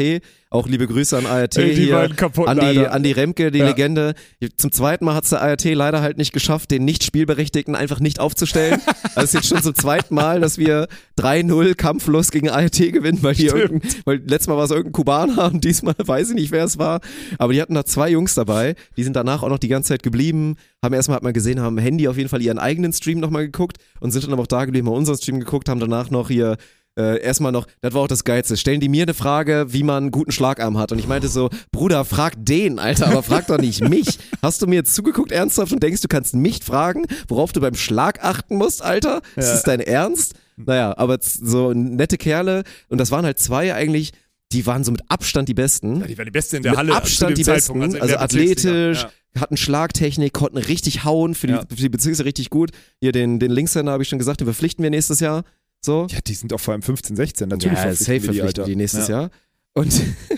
auch 0.52 0.68
liebe 0.68 0.88
Grüße 0.88 1.18
an 1.18 1.26
ART 1.26 1.58
Ey, 1.58 1.76
die 1.76 1.86
hier. 1.86 2.10
kaputten, 2.16 2.50
Andi, 2.50 2.66
Alter. 2.66 2.92
Andi 2.94 3.12
Remke, 3.12 3.52
die 3.52 3.60
Ja. 3.60 3.68
Legende. 3.68 4.14
Zum 4.58 4.72
zweiten 4.72 5.06
Mal 5.06 5.16
hat 5.16 5.26
es 5.26 5.32
der 5.32 5.42
ART 5.42 5.64
leider 5.66 6.02
halt 6.02 6.18
nicht 6.18 6.32
geschafft, 6.32 6.72
den 6.72 6.86
Nicht-Spielberechtigten 6.86 7.76
einfach 7.76 8.00
nicht 8.00 8.20
aufzustellen. 8.20 8.80
also 9.16 9.20
es 9.20 9.24
ist 9.26 9.34
jetzt 9.34 9.48
schon 9.48 9.62
zum 9.62 9.76
zweiten 9.76 10.16
Mal, 10.16 10.40
dass 10.40 10.58
wir 10.58 10.88
3-0 11.20 11.76
kampflos 11.76 12.32
gegen 12.32 12.50
ART 12.50 12.78
gewinnen, 12.78 13.20
weil 13.22 13.40
irgendein, 13.40 13.92
weil 14.06 14.18
letztes 14.26 14.48
Mal 14.48 14.58
war 14.58 14.64
es 14.64 14.72
irgendein 14.72 14.94
Kubaner 14.94 15.46
und 15.52 15.64
diesmal 15.64 15.96
weiß 15.98 16.30
ich 16.30 16.36
nicht, 16.36 16.52
wer 16.52 16.64
es 16.64 16.78
war. 16.78 17.02
Aber 17.38 17.54
die 17.54 17.62
hatten 17.62 17.74
da 17.74 17.86
zwei 17.86 18.10
Jungs 18.10 18.34
dabei, 18.34 18.76
die 18.98 19.04
sind 19.04 19.16
danach 19.16 19.44
auch 19.44 19.50
noch 19.50 19.60
die 19.60 19.68
ganze 19.68 19.90
Zeit 19.90 20.04
geblieben, 20.04 20.56
haben 20.84 20.94
erstmal, 20.94 21.16
hat 21.18 21.24
man 21.24 21.34
gesehen, 21.34 21.60
haben 21.60 21.78
Handy 21.78 22.08
auf 22.08 22.18
jeden 22.18 22.30
Fall 22.30 22.42
ihren 22.42 22.60
eigenen 22.60 22.94
Stream 22.94 23.20
nochmal 23.20 23.46
geguckt 23.46 23.78
und 24.00 24.12
sind 24.12 24.24
dann 24.26 24.34
aber 24.34 24.44
auch 24.44 24.48
da 24.48 24.66
geblieben, 24.66 24.88
haben 24.88 24.96
unseren 24.96 25.18
Stream 25.18 25.40
geguckt, 25.40 25.68
haben 25.70 25.80
danach 25.80 26.10
noch 26.10 26.30
hier 26.30 26.58
äh, 26.98 27.22
erstmal 27.22 27.52
noch, 27.52 27.68
das 27.82 27.94
war 27.94 28.02
auch 28.02 28.08
das 28.08 28.24
Geilste, 28.24 28.58
stellen 28.58 28.80
die 28.82 28.90
mir 28.90 29.04
eine 29.04 29.14
Frage, 29.14 29.68
wie 29.70 29.84
man 29.84 30.04
einen 30.04 30.12
guten 30.12 30.32
Schlagarm 30.32 30.78
hat. 30.78 30.92
Und 30.92 31.00
ich 31.00 31.08
meinte 31.08 31.28
so, 31.28 31.50
Bruder, 31.72 32.04
frag 32.04 32.34
den, 32.38 32.80
Alter, 32.80 33.08
aber 33.08 33.24
frag 33.24 33.48
doch 33.48 33.58
nicht 33.60 33.88
mich. 33.90 34.20
Hast 34.42 34.62
du 34.62 34.68
mir 34.68 34.76
jetzt 34.76 34.96
zugeguckt 34.96 35.32
ernsthaft 35.32 35.72
und 35.72 35.82
denkst, 35.84 36.02
du 36.02 36.08
kannst 36.08 36.36
mich 36.36 36.64
fragen, 36.64 37.06
worauf 37.28 37.52
du 37.54 37.62
beim 37.62 37.76
Schlag 37.76 38.24
achten 38.24 38.56
musst, 38.58 38.82
Alter? 38.84 39.22
Ist 39.36 39.48
Ja. 39.48 39.54
das 39.54 39.64
dein 39.64 39.80
Ernst? 39.82 40.34
Naja, 40.58 40.94
aber 40.98 41.18
so 41.22 41.72
nette 41.74 42.18
Kerle 42.18 42.64
und 42.90 42.98
das 43.00 43.12
waren 43.12 43.24
halt 43.24 43.40
zwei 43.40 43.74
eigentlich, 43.74 44.12
die 44.52 44.66
waren 44.66 44.84
so 44.84 44.92
mit 44.92 45.02
Abstand 45.10 45.48
die 45.48 45.54
Besten. 45.54 46.02
Ja, 46.02 46.08
die 46.08 46.18
waren 46.18 46.26
die 46.26 46.32
Beste 46.32 46.58
in 46.58 46.64
der 46.64 46.72
mit 46.72 46.80
Halle. 46.80 46.96
Abstand 46.96 47.38
die 47.38 47.44
Besten, 47.44 47.74
Zeitpunkt, 47.80 47.96
in 47.96 48.02
also 48.02 48.16
Bezirksliga. 48.18 48.72
athletisch, 48.74 49.04
Ja. 49.36 49.42
hatten 49.42 49.58
Schlagtechnik, 49.58 50.34
konnten 50.34 50.58
richtig 50.58 51.04
hauen, 51.04 51.36
für 51.36 51.48
die, 51.48 51.54
Ja. 51.54 51.62
für 51.70 51.76
die 51.76 51.90
Bezirke 51.90 52.26
richtig 52.26 52.50
gut. 52.50 52.72
Hier 53.00 53.12
den, 53.12 53.40
den 53.40 53.52
Linkshänder 53.52 53.92
habe 53.92 54.02
ich 54.04 54.10
schon 54.10 54.20
gesagt, 54.20 54.40
den 54.42 54.48
verpflichten 54.48 54.82
wir 54.84 54.90
nächstes 54.90 55.20
Jahr. 55.20 55.44
So. 55.82 56.08
Ja, 56.10 56.20
die 56.26 56.34
sind 56.34 56.52
auch 56.52 56.60
vor 56.60 56.74
allem 56.74 56.82
15, 56.82 57.16
16. 57.16 57.48
Natürlich 57.50 57.78
ja, 57.78 57.84
verpflichten 57.84 58.06
safe 58.06 58.14
wir 58.14 58.20
die, 58.20 58.26
verpflichten 58.40 58.62
Alter. 58.64 58.70
die 58.70 58.76
nächstes 58.76 59.08
ja. 59.08 59.20
Jahr. 59.22 59.30
Und 59.74 59.94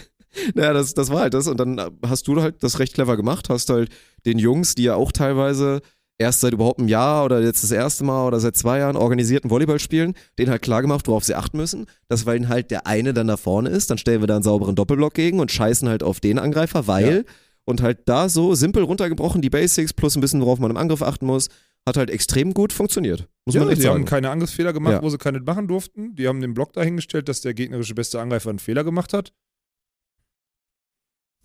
naja, 0.56 0.74
das, 0.74 0.94
das 0.94 1.10
war 1.10 1.22
halt 1.22 1.34
das. 1.34 1.48
Und 1.48 1.58
dann 1.60 1.80
hast 2.06 2.28
du 2.28 2.42
halt 2.42 2.62
das 2.64 2.80
recht 2.80 2.94
clever 2.94 3.18
gemacht, 3.18 3.50
hast 3.50 3.70
halt 3.70 3.90
den 4.26 4.38
Jungs, 4.40 4.76
die 4.76 4.84
ja 4.84 4.96
auch 4.96 5.12
teilweise 5.12 5.82
erst 6.22 6.40
seit 6.42 6.54
überhaupt 6.54 6.80
einem 6.80 6.88
Jahr 6.88 7.26
oder 7.26 7.42
jetzt 7.42 7.64
das 7.64 7.72
erste 7.72 8.04
Mal 8.06 8.26
oder 8.28 8.40
seit 8.40 8.56
zwei 8.56 8.80
Jahren 8.80 8.96
organisierten 8.96 9.50
Volleyball 9.50 9.80
spielen, 9.80 10.14
denen 10.40 10.50
halt 10.52 10.62
klar 10.62 10.82
gemacht, 10.82 11.08
worauf 11.08 11.24
sie 11.26 11.36
achten 11.36 11.58
müssen. 11.58 11.86
Dass 12.08 12.26
weil 12.26 12.48
halt 12.48 12.72
der 12.72 12.88
eine 12.88 13.14
dann 13.14 13.28
da 13.28 13.36
vorne 13.38 13.70
ist, 13.70 13.90
dann 13.90 13.98
stellen 13.98 14.22
wir 14.22 14.28
da 14.28 14.36
einen 14.36 14.44
sauberen 14.44 14.76
Doppelblock 14.76 15.14
gegen 15.14 15.40
und 15.40 15.52
scheißen 15.52 15.90
halt 15.90 16.04
auf 16.04 16.20
den 16.20 16.40
Angreifer, 16.40 16.88
weil 16.88 17.26
und 17.66 17.82
halt 17.82 18.00
da 18.08 18.30
so 18.30 18.56
simpel 18.56 18.84
runtergebrochen, 18.84 19.42
die 19.42 19.50
Basics 19.50 19.94
plus 19.94 20.16
ein 20.16 20.22
bisschen, 20.22 20.42
worauf 20.42 20.60
man 20.60 20.72
im 20.72 20.78
Angriff 20.78 21.02
achten 21.02 21.26
muss, 21.26 21.48
hat 21.88 21.98
halt 21.98 22.10
extrem 22.10 22.54
gut 22.54 22.74
funktioniert. 22.74 23.28
Muss 23.46 23.56
Ja, 23.56 23.62
man 23.66 23.70
die 23.76 23.76
haben 23.88 23.94
sagen. 23.94 24.06
keine 24.06 24.30
Angriffsfehler 24.30 24.74
gemacht, 24.74 24.94
Ja. 24.94 25.02
wo 25.04 25.10
sie 25.10 25.18
keine 25.18 25.40
machen 25.40 25.68
durften. 25.68 26.16
Die 26.16 26.28
haben 26.28 26.42
den 26.42 26.54
Block 26.54 26.74
dahingestellt, 26.74 27.28
dass 27.28 27.42
der 27.42 27.54
gegnerische 27.54 27.96
beste 27.96 28.20
Angreifer 28.22 28.50
einen 28.50 28.60
Fehler 28.60 28.84
gemacht 28.84 29.14
hat. 29.14 29.32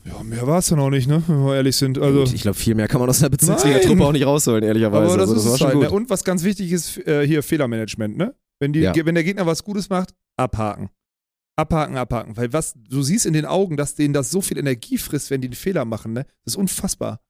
Ja, 0.07 0.23
mehr 0.23 0.47
war 0.47 0.59
es 0.59 0.69
dann 0.69 0.79
auch 0.79 0.91
nicht, 0.91 1.09
ne? 1.09 1.23
Wenn 1.27 1.45
wir 1.45 1.57
ehrlich 1.57 1.77
sind. 1.77 1.99
Also, 1.99 2.21
Gut, 2.21 2.33
ich 2.33 2.43
glaube, 2.43 2.57
viel 2.57 2.75
mehr 2.75 2.87
kann 2.89 3.01
man 3.01 3.09
aus 3.11 3.21
einer 3.21 3.31
Bezirksliga 3.31 3.79
Nein. 3.79 3.87
Truppe 3.87 4.05
auch 4.05 4.13
nicht 4.13 4.25
rausholen, 4.27 4.63
ehrlicherweise. 4.63 5.13
aber 5.13 5.19
das, 5.19 5.31
also, 5.31 5.35
ist 5.35 5.39
das 5.43 5.47
war 5.47 5.53
es 5.55 5.59
schon 5.59 5.67
halt. 5.69 5.75
gut. 5.77 5.85
Ne? 5.85 5.91
Und 5.91 6.11
was 6.11 6.23
ganz 6.25 6.45
wichtig 6.45 6.71
ist, 6.73 6.99
äh, 7.07 7.27
hier 7.27 7.43
Fehlermanagement, 7.43 8.17
ne? 8.17 8.35
Wenn, 8.61 8.73
die, 8.73 8.81
Ja. 8.81 8.93
wenn 8.95 9.15
der 9.15 9.25
Gegner 9.25 9.47
was 9.47 9.65
Gutes 9.65 9.89
macht, 9.91 10.15
abhaken. 10.37 10.91
Abhaken, 11.57 11.97
abhaken. 11.97 12.37
Weil 12.37 12.53
was, 12.53 12.75
du 12.77 13.03
siehst 13.03 13.27
in 13.27 13.33
den 13.33 13.47
Augen, 13.47 13.77
dass 13.77 13.95
denen 13.95 14.15
das 14.15 14.31
so 14.31 14.41
viel 14.41 14.59
Energie 14.59 14.99
frisst, 14.99 15.31
wenn 15.31 15.41
die 15.41 15.49
einen 15.49 15.55
Fehler 15.55 15.85
machen, 15.85 16.13
ne? 16.13 16.25
Das 16.45 16.55
ist 16.55 16.57
unfassbar. 16.57 17.21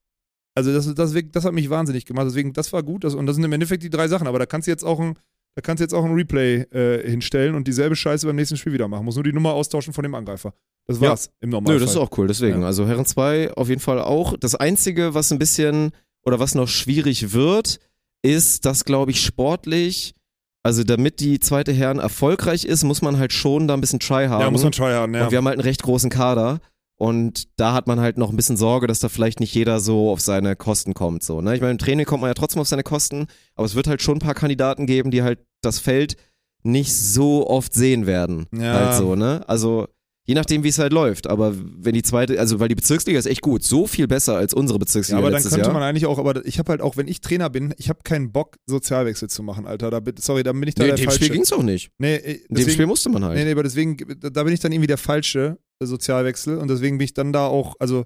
Also 0.54 0.72
das, 0.72 0.92
das, 0.94 1.14
das 1.32 1.44
hat 1.44 1.52
mich 1.52 1.70
wahnsinnig 1.70 2.04
gemacht. 2.06 2.26
Deswegen, 2.26 2.52
das 2.52 2.72
war 2.72 2.82
gut. 2.82 3.04
Das, 3.04 3.14
und 3.14 3.26
das 3.26 3.36
sind 3.36 3.44
im 3.44 3.52
Endeffekt 3.52 3.82
die 3.82 3.90
drei 3.90 4.08
Sachen. 4.08 4.26
Aber 4.26 4.38
da 4.38 4.46
kannst 4.46 4.66
du 4.66 4.70
jetzt 4.72 4.84
auch 4.84 4.98
ein, 5.00 5.14
da 5.56 5.62
kannst 5.62 5.80
du 5.80 5.84
jetzt 5.84 5.94
auch 5.94 6.04
ein 6.04 6.12
Replay 6.12 6.60
äh, 6.70 7.10
hinstellen 7.10 7.54
und 7.56 7.66
dieselbe 7.66 7.96
Scheiße 7.96 8.26
beim 8.26 8.36
nächsten 8.36 8.56
Spiel 8.56 8.72
wieder 8.74 8.86
machen. 8.86 9.04
Muss 9.04 9.14
nur 9.16 9.24
die 9.24 9.32
Nummer 9.32 9.54
austauschen 9.54 9.92
von 9.92 10.02
dem 10.04 10.14
Angreifer. 10.14 10.52
Das 10.86 11.00
Ja. 11.00 11.08
war's 11.08 11.30
im 11.40 11.50
Normalfall. 11.50 11.74
Nö, 11.78 11.80
das 11.84 11.90
ist 11.92 11.96
auch 11.96 12.16
cool, 12.18 12.28
deswegen. 12.28 12.60
Ja. 12.60 12.66
Also 12.66 12.86
Herren 12.86 13.04
2 13.06 13.54
auf 13.54 13.68
jeden 13.68 13.80
Fall 13.80 14.00
auch. 14.00 14.36
Das 14.38 14.54
Einzige, 14.54 15.14
was 15.14 15.32
ein 15.32 15.38
bisschen 15.40 15.90
oder 16.24 16.38
was 16.38 16.54
noch 16.54 16.68
schwierig 16.68 17.32
wird, 17.32 17.80
ist, 18.22 18.64
dass, 18.66 18.84
glaube 18.84 19.10
ich, 19.10 19.20
sportlich, 19.24 20.14
also 20.62 20.84
damit 20.84 21.20
die 21.20 21.40
zweite 21.40 21.72
Herren 21.72 21.98
erfolgreich 22.00 22.64
ist, 22.64 22.84
muss 22.84 23.00
man 23.02 23.18
halt 23.18 23.32
schon 23.32 23.66
da 23.68 23.74
ein 23.74 23.80
bisschen 23.80 24.00
Try 24.00 24.26
haben. 24.26 24.42
ja, 24.42 24.50
muss 24.50 24.62
man 24.62 24.72
tryharden, 24.72 25.14
ja. 25.14 25.24
Und 25.24 25.30
wir 25.30 25.38
haben 25.38 25.46
halt 25.46 25.58
einen 25.58 25.66
recht 25.66 25.82
großen 25.82 26.10
Kader. 26.10 26.60
Und 26.98 27.48
da 27.58 27.74
hat 27.74 27.86
man 27.86 28.00
halt 28.00 28.16
noch 28.16 28.30
ein 28.30 28.36
bisschen 28.36 28.56
Sorge, 28.56 28.86
dass 28.86 29.00
da 29.00 29.08
vielleicht 29.08 29.40
nicht 29.40 29.54
jeder 29.54 29.80
so 29.80 30.10
auf 30.10 30.20
seine 30.20 30.56
Kosten 30.56 30.94
kommt. 30.94 31.22
So, 31.22 31.42
ne? 31.42 31.54
Ich 31.54 31.60
meine, 31.60 31.72
im 31.72 31.78
Training 31.78 32.06
kommt 32.06 32.22
man 32.22 32.30
ja 32.30 32.34
trotzdem 32.34 32.62
auf 32.62 32.68
seine 32.68 32.84
Kosten, 32.84 33.26
aber 33.54 33.66
es 33.66 33.74
wird 33.74 33.86
halt 33.86 34.00
schon 34.00 34.16
ein 34.16 34.20
paar 34.20 34.34
Kandidaten 34.34 34.86
geben, 34.86 35.10
die 35.10 35.22
halt 35.22 35.40
das 35.60 35.78
Feld 35.78 36.16
nicht 36.62 36.94
so 36.94 37.46
oft 37.48 37.74
sehen 37.74 38.06
werden. 38.06 38.46
Ja. 38.52 38.72
Halt 38.72 38.94
so, 38.94 39.14
ne? 39.14 39.44
Also, 39.46 39.88
je 40.26 40.34
nachdem, 40.34 40.62
wie 40.64 40.68
es 40.68 40.78
halt 40.78 40.92
läuft. 40.92 41.26
Aber 41.28 41.54
wenn 41.56 41.94
die 41.94 42.02
zweite, 42.02 42.38
also 42.38 42.60
weil 42.60 42.68
die 42.68 42.74
Bezirksliga 42.74 43.18
ist 43.18 43.26
echt 43.26 43.40
gut, 43.42 43.62
so 43.62 43.86
viel 43.86 44.06
besser 44.08 44.36
als 44.36 44.52
unsere 44.52 44.76
Ja, 44.76 44.80
Bezirksliga 44.80 45.18
aber 45.18 45.30
dann 45.30 45.42
könnte 45.42 45.58
Jahr. 45.60 45.72
man 45.72 45.82
eigentlich 45.82 46.06
auch, 46.06 46.18
aber 46.18 46.44
ich 46.44 46.58
habe 46.58 46.70
halt 46.70 46.80
auch, 46.82 46.96
wenn 46.96 47.08
ich 47.08 47.20
Trainer 47.20 47.48
bin, 47.48 47.72
ich 47.78 47.88
habe 47.88 48.00
keinen 48.04 48.32
Bock, 48.32 48.56
Sozialwechsel 48.66 49.28
zu 49.30 49.42
machen, 49.42 49.66
Alter. 49.66 49.90
Da, 49.90 50.00
sorry, 50.18 50.42
da 50.42 50.52
bin 50.52 50.64
ich 50.64 50.74
da 50.74 50.82
nee, 50.82 50.88
der 50.88 50.96
in 50.96 51.02
dem 51.02 51.04
falsche. 51.06 51.24
Spiel 51.24 51.36
ging's 51.36 51.52
auch 51.52 51.62
nicht. 51.62 51.90
nee, 51.98 52.16
In 52.16 52.22
dem 52.24 52.40
deswegen, 52.50 52.70
Spiel 52.72 52.86
musste 52.86 53.08
man 53.08 53.24
halt. 53.24 53.36
nee, 53.38 53.44
nee, 53.44 53.52
aber 53.52 53.62
deswegen, 53.62 53.96
da 54.20 54.42
bin 54.42 54.52
ich 54.52 54.60
dann 54.60 54.72
irgendwie 54.72 54.88
der 54.88 54.98
falsche 54.98 55.58
Sozialwechsel 55.82 56.58
und 56.58 56.68
deswegen 56.68 56.98
bin 56.98 57.04
ich 57.04 57.14
dann 57.14 57.32
da 57.32 57.46
auch, 57.46 57.74
also, 57.78 58.04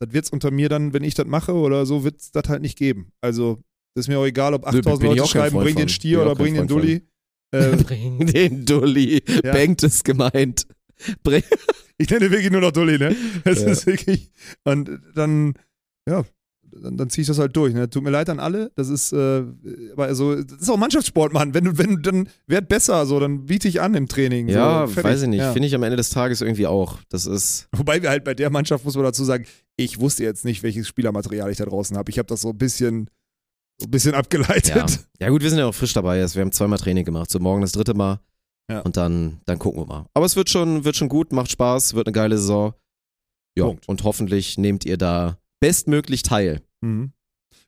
das 0.00 0.12
wird's 0.12 0.30
unter 0.30 0.50
mir 0.50 0.68
dann, 0.68 0.92
wenn 0.92 1.02
ich 1.02 1.14
das 1.14 1.26
mache 1.26 1.54
oder 1.54 1.86
so, 1.86 2.04
wird's 2.04 2.30
das 2.30 2.44
halt 2.48 2.62
nicht 2.62 2.78
geben. 2.78 3.10
Also, 3.20 3.62
das 3.94 4.04
ist 4.04 4.08
mir 4.08 4.18
auch 4.18 4.26
egal, 4.26 4.54
ob 4.54 4.62
Nö, 4.70 4.78
8000 4.78 5.00
bin 5.00 5.10
ich 5.12 5.16
Leute 5.18 5.30
schreiben, 5.30 5.58
bring 5.58 5.74
den. 5.76 5.88
Stier 5.88 6.22
oder 6.22 6.34
bring 6.34 6.54
den 6.54 6.66
Dulli. 6.68 7.02
Äh, 7.50 7.76
Bring 7.76 8.26
den 8.26 8.66
Dulli. 8.66 9.22
Ja. 9.42 9.52
Bengt 9.52 9.82
ist 9.82 10.04
gemeint. 10.04 10.66
Ich 12.00 12.08
nenne 12.10 12.30
wirklich 12.30 12.50
nur 12.52 12.60
noch 12.60 12.70
Dulli, 12.70 12.96
ne? 12.96 13.14
Das 13.44 13.60
Ja. 13.60 13.68
ist 13.70 13.86
wirklich, 13.86 14.30
und 14.62 14.88
dann, 15.16 15.54
ja, 16.08 16.24
dann, 16.70 16.96
dann 16.96 17.10
ziehe 17.10 17.22
ich 17.22 17.26
das 17.26 17.38
halt 17.40 17.56
durch. 17.56 17.74
Ne? 17.74 17.90
Tut 17.90 18.04
mir 18.04 18.10
leid 18.10 18.28
an 18.30 18.38
alle. 18.38 18.70
Das 18.76 18.88
ist, 18.88 19.12
äh, 19.12 19.42
aber 19.92 20.04
also, 20.04 20.40
das 20.40 20.60
ist 20.60 20.70
auch 20.70 20.76
Mannschaftssport, 20.76 21.32
Mann. 21.32 21.54
Wenn 21.54 21.64
du, 21.64 21.76
wenn 21.78 21.96
du, 21.96 21.96
dann 22.02 22.28
werd 22.46 22.68
besser, 22.68 23.04
so, 23.06 23.18
dann 23.18 23.46
biete 23.46 23.66
ich 23.66 23.80
an 23.80 23.94
im 23.94 24.06
Training. 24.06 24.48
Ja, 24.48 24.86
so, 24.86 25.02
weiß 25.02 25.22
ich 25.22 25.28
nicht. 25.28 25.40
Ja. 25.40 25.52
Finde 25.52 25.66
ich 25.66 25.74
am 25.74 25.82
Ende 25.82 25.96
des 25.96 26.10
Tages 26.10 26.40
irgendwie 26.40 26.66
auch. 26.68 26.98
Das 27.08 27.26
ist. 27.26 27.68
Wobei 27.76 28.00
wir 28.00 28.10
halt 28.10 28.22
bei 28.22 28.34
der 28.34 28.50
Mannschaft, 28.50 28.84
muss 28.84 28.94
man 28.94 29.02
dazu 29.04 29.24
sagen, 29.24 29.44
ich 29.76 29.98
wusste 29.98 30.22
jetzt 30.22 30.44
nicht, 30.44 30.62
welches 30.62 30.86
Spielermaterial 30.86 31.50
ich 31.50 31.58
da 31.58 31.64
draußen 31.64 31.96
habe. 31.96 32.10
Ich 32.12 32.18
habe 32.18 32.26
das 32.26 32.42
so 32.42 32.50
ein 32.50 32.58
bisschen, 32.58 33.10
so 33.80 33.88
ein 33.88 33.90
bisschen 33.90 34.14
abgeleitet. 34.14 34.76
Ja. 34.76 34.86
ja, 35.18 35.28
gut, 35.30 35.42
wir 35.42 35.50
sind 35.50 35.58
ja 35.58 35.66
auch 35.66 35.74
frisch 35.74 35.94
dabei 35.94 36.18
jetzt. 36.20 36.36
Wir 36.36 36.42
haben 36.42 36.52
zweimal 36.52 36.78
Training 36.78 37.04
gemacht. 37.04 37.28
So 37.30 37.40
morgen 37.40 37.62
das 37.62 37.72
dritte 37.72 37.94
Mal. 37.94 38.20
Ja. 38.70 38.80
Und 38.80 38.96
dann, 38.96 39.40
dann 39.46 39.58
gucken 39.58 39.80
wir 39.82 39.86
mal. 39.86 40.06
Aber 40.14 40.26
es 40.26 40.36
wird 40.36 40.50
schon, 40.50 40.84
wird 40.84 40.96
schon 40.96 41.08
gut, 41.08 41.32
macht 41.32 41.50
Spaß, 41.50 41.94
wird 41.94 42.06
eine 42.06 42.12
geile 42.12 42.36
Saison. 42.36 42.74
Ja, 43.56 43.64
Punkt. 43.66 43.88
und 43.88 44.04
hoffentlich 44.04 44.58
nehmt 44.58 44.84
ihr 44.84 44.96
da 44.98 45.38
bestmöglich 45.60 46.22
teil. 46.22 46.60
Mhm. 46.80 47.12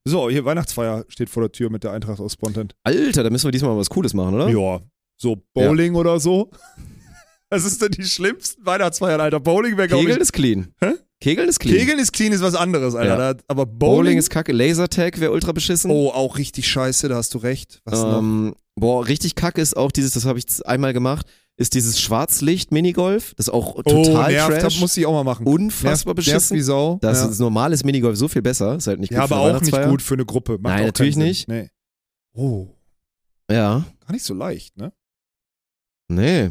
So, 0.04 0.30
hier 0.30 0.44
Weihnachtsfeier 0.44 1.04
steht 1.08 1.28
vor 1.30 1.42
der 1.42 1.52
Tür 1.52 1.70
mit 1.70 1.84
der 1.84 1.92
Eintracht 1.92 2.20
aus 2.20 2.34
Spontan. 2.34 2.68
Alter, 2.84 3.22
da 3.22 3.30
müssen 3.30 3.46
wir 3.46 3.52
diesmal 3.52 3.72
mal 3.72 3.78
was 3.80 3.90
Cooles 3.90 4.14
machen, 4.14 4.34
oder? 4.34 4.48
Ja, 4.48 4.80
so 5.20 5.42
Bowling 5.54 5.94
oder 5.94 6.20
so. 6.20 6.50
Was 7.52 7.64
ist 7.64 7.82
denn 7.82 7.90
die 7.90 8.04
schlimmsten 8.04 8.64
Weihnachtsfeiern, 8.64 9.20
Alter? 9.20 9.40
Bowling 9.40 9.76
wäre, 9.76 9.88
glaube 9.88 10.02
ich. 10.02 10.06
Kegeln 10.06 10.22
ist 10.22 10.32
clean. 10.32 10.68
Hä? 10.80 10.92
Kegeln 11.20 11.48
ist 11.48 11.58
clean. 11.58 11.76
Kegeln 11.78 11.98
ist 11.98 12.12
clean, 12.12 12.32
ist 12.32 12.42
was 12.42 12.54
anderes, 12.54 12.94
Alter. 12.94 13.18
Ja. 13.18 13.34
Da- 13.34 13.42
Aber 13.48 13.66
Bowling, 13.66 13.78
Bowling 13.96 14.18
ist 14.18 14.30
kacke. 14.30 14.52
Lasertag 14.52 15.18
wäre 15.18 15.32
ultra 15.32 15.50
beschissen. 15.50 15.90
Oh, 15.90 16.10
auch 16.10 16.38
richtig 16.38 16.68
scheiße, 16.68 17.08
da 17.08 17.16
hast 17.16 17.34
du 17.34 17.38
recht. 17.38 17.80
Was 17.84 18.00
noch? 18.04 18.54
Boah, 18.76 19.06
richtig 19.06 19.34
kacke 19.34 19.60
ist 19.60 19.76
auch 19.76 19.92
dieses, 19.92 20.12
das 20.12 20.24
habe 20.24 20.38
ich 20.38 20.66
einmal 20.66 20.92
gemacht, 20.92 21.26
ist 21.56 21.74
dieses 21.74 22.00
Schwarzlicht-Minigolf. 22.00 23.34
Das 23.36 23.48
ist 23.48 23.52
auch 23.52 23.76
total 23.82 24.26
oh, 24.26 24.28
nervt, 24.28 24.50
trash. 24.50 24.62
das 24.62 24.80
muss 24.80 24.96
ich 24.96 25.04
auch 25.04 25.12
mal 25.12 25.24
machen. 25.24 25.46
Unfassbar 25.46 25.90
nervt, 25.92 26.06
nervt 26.06 26.16
beschissen. 26.16 26.56
wie 26.56 26.62
Sau. 26.62 26.98
Das 27.02 27.18
ja. 27.18 27.28
ist 27.28 27.38
normales 27.38 27.84
Minigolf 27.84 28.16
so 28.16 28.28
viel 28.28 28.40
besser. 28.40 28.76
Ist 28.76 28.86
halt 28.86 28.98
nicht 28.98 29.10
gut 29.10 29.18
ja, 29.18 29.24
aber 29.24 29.40
auch 29.40 29.60
nicht 29.60 29.82
gut 29.82 30.00
für 30.00 30.14
eine 30.14 30.24
Gruppe. 30.24 30.52
Macht 30.52 30.76
Nein, 30.76 30.86
natürlich 30.86 31.16
nicht. 31.16 31.48
Nee. 31.48 31.68
Oh, 32.32 32.68
Ja, 33.50 33.84
gar 34.06 34.12
nicht 34.12 34.24
so 34.24 34.32
leicht, 34.32 34.76
ne? 34.78 34.92
nee. 36.08 36.50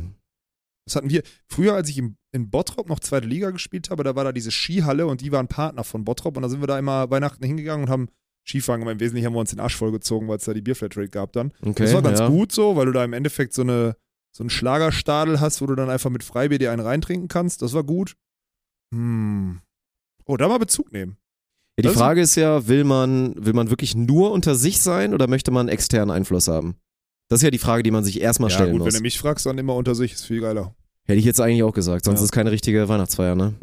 Das 0.86 0.96
hatten 0.96 1.10
wir 1.10 1.24
früher, 1.48 1.76
als 1.76 1.90
ich 1.90 1.98
in, 1.98 2.18
in 2.32 2.50
Bottrop 2.50 2.90
noch 2.90 3.00
zweite 3.00 3.28
Liga 3.28 3.52
gespielt 3.52 3.90
habe, 3.90 4.04
da 4.04 4.16
war 4.16 4.24
da 4.24 4.32
diese 4.32 4.52
Skihalle 4.52 5.06
und 5.06 5.22
die 5.22 5.32
waren 5.32 5.48
Partner 5.48 5.84
von 5.84 6.04
Bottrop 6.04 6.36
und 6.36 6.44
da 6.44 6.50
sind 6.50 6.62
wir 6.62 6.68
da 6.68 6.80
immer 6.80 7.10
Weihnachten 7.12 7.46
hingegangen 7.46 7.86
und 7.86 7.92
haben 7.92 8.10
Skifahren 8.50 8.82
gemacht. 8.82 8.94
Im 8.94 9.00
Wesentlichen 9.00 9.26
haben 9.28 9.34
wir 9.34 9.40
uns 9.40 9.52
den 9.52 9.60
Arsch 9.60 9.76
vollgezogen, 9.76 10.28
weil 10.28 10.38
es 10.38 10.46
da 10.46 10.54
die 10.54 10.62
Bierflatrate 10.62 11.10
gab 11.10 11.32
dann. 11.34 11.52
Okay, 11.62 11.84
das 11.84 11.94
war 11.94 12.02
ganz 12.02 12.20
ja. 12.20 12.28
gut 12.28 12.52
so, 12.52 12.76
weil 12.76 12.86
du 12.88 12.92
da 12.92 13.04
im 13.04 13.14
Endeffekt 13.14 13.54
so 13.54 13.62
eine 13.62 13.96
so 14.36 14.44
einen 14.44 14.50
Schlagerstadel 14.52 15.40
hast, 15.40 15.60
wo 15.62 15.66
du 15.66 15.76
dann 15.76 15.90
einfach 15.90 16.10
mit 16.12 16.24
Freibier 16.24 16.60
dir 16.60 16.72
einen 16.72 16.82
reintrinken 16.82 17.28
kannst. 17.30 17.62
Das 17.62 17.74
war 17.74 17.84
gut. 17.84 18.16
Hm. 18.94 19.60
Oh, 20.26 20.38
da 20.38 20.48
mal 20.48 20.60
Bezug 20.60 20.92
nehmen. 20.92 21.18
Ja, 21.78 21.82
die 21.84 21.88
Das- 21.88 21.94
Frage 21.96 22.22
ist 22.22 22.36
ja, 22.36 22.68
will 22.68 22.84
man, 22.84 23.34
will 23.44 23.54
man 23.54 23.70
wirklich 23.70 23.96
nur 23.96 24.32
unter 24.32 24.54
sich 24.56 24.82
sein 24.82 25.14
oder 25.14 25.28
möchte 25.28 25.50
man 25.52 25.68
externen 25.68 26.12
Einfluss 26.12 26.48
haben? 26.48 26.76
Das 27.30 27.40
ist 27.40 27.44
ja 27.44 27.52
die 27.52 27.58
Frage, 27.60 27.84
die 27.84 27.92
man 27.92 28.04
sich 28.04 28.22
erstmal 28.22 28.50
ja, 28.50 28.56
stellen 28.56 28.72
gut, 28.74 28.80
muss. 28.80 28.88
wenn 28.88 29.00
du 29.00 29.02
mich 29.04 29.20
fragst, 29.20 29.46
dann 29.46 29.58
immer 29.58 29.76
unter 29.76 29.96
sich, 29.96 30.14
ist 30.14 30.26
viel 30.26 30.42
geiler. 30.42 30.76
Hätte 31.06 31.20
ich 31.20 31.26
jetzt 31.26 31.40
eigentlich 31.40 31.64
auch 31.64 31.74
gesagt, 31.74 32.06
sonst 32.06 32.20
Ja. 32.20 32.26
ist 32.26 32.32
keine 32.32 32.52
richtige 32.52 32.88
Weihnachtsfeier, 32.88 33.36
ne? 33.36 33.56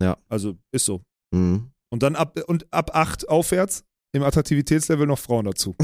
Ja. 0.00 0.16
Also 0.28 0.56
ist 0.72 0.84
so. 0.84 1.00
Mhm. 1.30 1.70
Und 1.90 2.02
dann 2.02 2.16
ab, 2.16 2.38
und 2.48 2.70
ab 2.72 2.90
8 2.94 3.28
aufwärts 3.30 3.84
im 4.12 4.22
Attraktivitätslevel 4.22 5.06
noch 5.06 5.18
Frauen 5.18 5.44
dazu. 5.44 5.74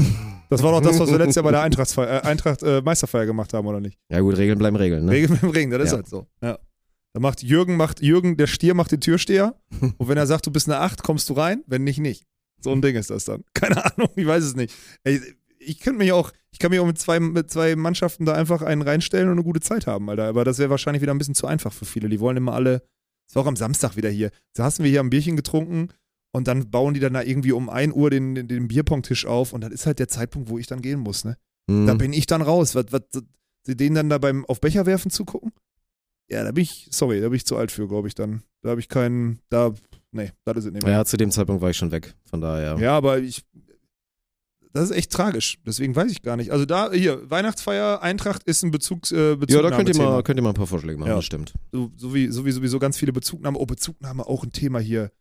Das 0.49 0.63
war 0.63 0.71
doch 0.71 0.81
das, 0.81 0.99
was 0.99 1.09
wir 1.09 1.17
letztes 1.17 1.35
Jahr 1.35 1.43
bei 1.43 1.51
der 1.51 1.61
Eintrachtsfeier, 1.63 2.23
äh, 2.23 2.27
Eintracht 2.27 2.63
äh, 2.63 2.81
Meisterfeier 2.81 3.25
gemacht 3.25 3.53
haben, 3.53 3.67
oder 3.67 3.79
nicht? 3.79 3.97
Ja 4.09 4.19
gut, 4.21 4.37
Regeln 4.37 4.57
bleiben 4.57 4.75
Regeln. 4.75 5.05
Ne? 5.05 5.11
Regen 5.11 5.33
mit 5.33 5.41
dem 5.41 5.49
Regen, 5.49 5.71
das 5.71 5.83
ist 5.83 5.91
Ja. 5.91 5.97
halt 5.97 6.07
so. 6.07 6.27
Ja. 6.41 6.57
Da 7.13 7.19
macht 7.19 7.43
Jürgen, 7.43 7.77
macht 7.77 8.01
Jürgen, 8.01 8.37
der 8.37 8.47
Stier 8.47 8.73
macht 8.73 8.91
den 8.91 9.01
Türsteher. 9.01 9.55
Und 9.97 10.07
wenn 10.07 10.17
er 10.17 10.25
sagt, 10.27 10.47
du 10.47 10.51
bist 10.51 10.67
eine 10.67 10.79
8, 10.79 11.03
kommst 11.03 11.29
du 11.29 11.33
rein, 11.33 11.63
wenn 11.67 11.83
nicht, 11.83 11.99
nicht. 11.99 12.23
So 12.59 12.71
ein 12.71 12.81
Ding 12.81 12.95
ist 12.95 13.09
das 13.09 13.25
dann. 13.25 13.43
Keine 13.53 13.83
Ahnung, 13.85 14.09
ich 14.15 14.25
weiß 14.25 14.43
es 14.43 14.55
nicht. 14.55 14.73
Ey, 15.03 15.21
ich 15.59 15.79
könnte 15.79 15.99
mich 15.99 16.11
auch, 16.11 16.31
ich 16.51 16.59
kann 16.59 16.71
mich 16.71 16.79
auch 16.79 16.85
mit 16.87 16.97
zwei, 16.97 17.19
mit 17.19 17.51
zwei 17.51 17.75
Mannschaften 17.75 18.25
da 18.25 18.33
einfach 18.33 18.61
einen 18.61 18.81
reinstellen 18.81 19.27
und 19.27 19.33
eine 19.33 19.43
gute 19.43 19.59
Zeit 19.59 19.85
haben, 19.87 20.09
Alter. 20.09 20.25
Aber 20.27 20.43
das 20.43 20.57
wäre 20.59 20.69
wahrscheinlich 20.69 21.01
wieder 21.01 21.13
ein 21.13 21.17
bisschen 21.17 21.35
zu 21.35 21.47
einfach 21.47 21.71
für 21.71 21.85
viele. 21.85 22.09
Die 22.09 22.19
wollen 22.19 22.37
immer 22.37 22.53
alle, 22.53 22.83
das 23.27 23.35
war 23.35 23.43
auch 23.43 23.47
am 23.47 23.55
Samstag 23.55 23.95
wieder 23.95 24.09
hier. 24.09 24.31
Da 24.53 24.63
hast 24.65 24.79
wir 24.81 24.89
hier 24.89 24.99
ein 25.01 25.09
Bierchen 25.09 25.35
getrunken 25.35 25.89
und 26.33 26.47
dann 26.47 26.69
bauen 26.69 26.93
die 26.93 26.99
dann 26.99 27.13
da 27.13 27.21
irgendwie 27.21 27.51
um 27.53 27.69
1 27.69 27.93
Uhr 27.93 28.09
den, 28.09 28.35
den, 28.35 28.47
den 28.47 28.67
Bierpong-Tisch 28.67 29.25
auf 29.25 29.53
und 29.53 29.61
dann 29.61 29.71
ist 29.71 29.85
halt 29.85 29.99
der 29.99 30.07
Zeitpunkt, 30.07 30.49
wo 30.49 30.57
ich 30.57 30.67
dann 30.67 30.81
gehen 30.81 30.99
muss, 30.99 31.23
ne? 31.23 31.37
Mhm. 31.67 31.87
Da 31.87 31.93
bin 31.93 32.11
ich 32.11 32.25
dann 32.25 32.41
raus. 32.41 32.75
Was, 32.75 32.85
was, 32.89 33.01
sie 33.65 33.77
denen 33.77 33.95
dann 33.95 34.09
da 34.09 34.17
beim 34.17 34.43
auf 34.45 34.59
Becher 34.59 34.85
werfen 34.85 35.11
zugucken? 35.11 35.51
Ja, 36.29 36.43
da 36.43 36.51
bin 36.51 36.63
ich, 36.63 36.87
sorry, 36.91 37.21
da 37.21 37.29
bin 37.29 37.35
ich 37.35 37.45
zu 37.45 37.55
alt 37.55 37.71
für, 37.71 37.87
glaube 37.87 38.07
ich 38.07 38.15
dann. 38.15 38.43
Da 38.61 38.71
habe 38.71 38.79
ich 38.79 38.89
keinen, 38.89 39.39
da, 39.49 39.73
nee, 40.11 40.31
das 40.45 40.57
ist 40.57 40.65
es 40.65 40.71
nicht 40.71 40.83
mehr. 40.83 40.93
ja, 40.93 41.05
zu 41.05 41.17
dem 41.17 41.31
Zeitpunkt 41.31 41.61
war 41.61 41.69
ich 41.69 41.77
schon 41.77 41.91
weg. 41.91 42.15
Von 42.25 42.41
daher. 42.41 42.77
Ja, 42.79 42.97
aber 42.97 43.19
ich, 43.19 43.43
das 44.71 44.89
ist 44.89 44.95
echt 44.95 45.11
tragisch. 45.11 45.59
Deswegen 45.65 45.95
weiß 45.95 46.11
ich 46.11 46.23
gar 46.23 46.35
nicht. 46.35 46.51
Also 46.51 46.65
da, 46.65 46.91
hier, 46.91 47.29
Weihnachtsfeier, 47.29 48.01
Eintracht 48.01 48.43
ist 48.43 48.63
ein 48.63 48.71
Bezugs, 48.71 49.11
äh, 49.11 49.37
Ja, 49.47 49.61
da 49.61 49.69
könnt 49.69 49.89
ihr, 49.89 49.97
mal, 49.97 50.23
könnt 50.23 50.39
ihr 50.39 50.43
mal 50.43 50.49
ein 50.49 50.55
paar 50.55 50.65
Vorschläge 50.67 50.97
machen, 50.97 51.09
Ja. 51.09 51.17
das 51.17 51.25
stimmt. 51.25 51.53
So, 51.71 51.91
so, 51.95 52.13
wie, 52.15 52.27
so 52.29 52.45
wie 52.45 52.51
sowieso 52.51 52.79
ganz 52.79 52.97
viele 52.97 53.13
Bezugnahme. 53.13 53.59
Oh, 53.59 53.65
Bezugnahme 53.65 54.25
auch 54.25 54.43
ein 54.43 54.51
Thema 54.51 54.79
hier. 54.79 55.11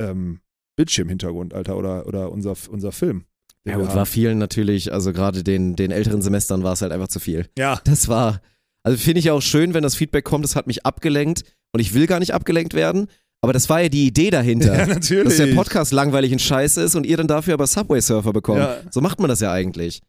Ähm, 0.00 0.40
Bildschirmhintergrund, 0.86 1.54
Alter, 1.54 1.76
oder, 1.76 2.06
oder 2.08 2.32
unser, 2.32 2.54
unser 2.68 2.90
Film. 2.90 3.24
Ja 3.64 3.74
haben. 3.74 3.86
war 3.94 4.04
vielen 4.06 4.38
natürlich, 4.38 4.92
also 4.92 5.12
gerade 5.12 5.44
den, 5.44 5.76
den 5.76 5.92
älteren 5.92 6.20
Semestern 6.22 6.64
war 6.64 6.72
es 6.72 6.82
halt 6.82 6.90
einfach 6.90 7.06
zu 7.06 7.20
viel. 7.20 7.48
ja, 7.56 7.80
Das 7.84 8.08
war, 8.08 8.40
also 8.82 8.98
finde 8.98 9.20
ich 9.20 9.30
auch 9.30 9.40
schön, 9.40 9.72
wenn 9.74 9.84
das 9.84 9.94
Feedback 9.94 10.24
kommt, 10.24 10.44
es 10.44 10.56
hat 10.56 10.66
mich 10.66 10.84
abgelenkt 10.84 11.44
und 11.72 11.78
ich 11.78 11.94
will 11.94 12.08
gar 12.08 12.18
nicht 12.18 12.34
abgelenkt 12.34 12.74
werden, 12.74 13.06
aber 13.40 13.52
das 13.52 13.68
war 13.68 13.80
ja 13.80 13.88
die 13.88 14.08
Idee 14.08 14.30
dahinter. 14.30 14.76
ja, 14.78 14.86
natürlich. 14.86 15.36
Dass 15.36 15.46
der 15.46 15.54
Podcast 15.54 15.92
langweilig 15.92 16.32
und 16.32 16.40
scheiße 16.42 16.82
ist 16.82 16.96
und 16.96 17.06
ihr 17.06 17.16
dann 17.16 17.28
dafür 17.28 17.54
aber 17.54 17.68
Subway 17.68 18.00
Surfer 18.00 18.32
bekommt. 18.32 18.58
Ja. 18.58 18.78
So 18.90 19.00
macht 19.00 19.20
man 19.20 19.28
das 19.28 19.38
ja 19.38 19.52
eigentlich. 19.52 20.02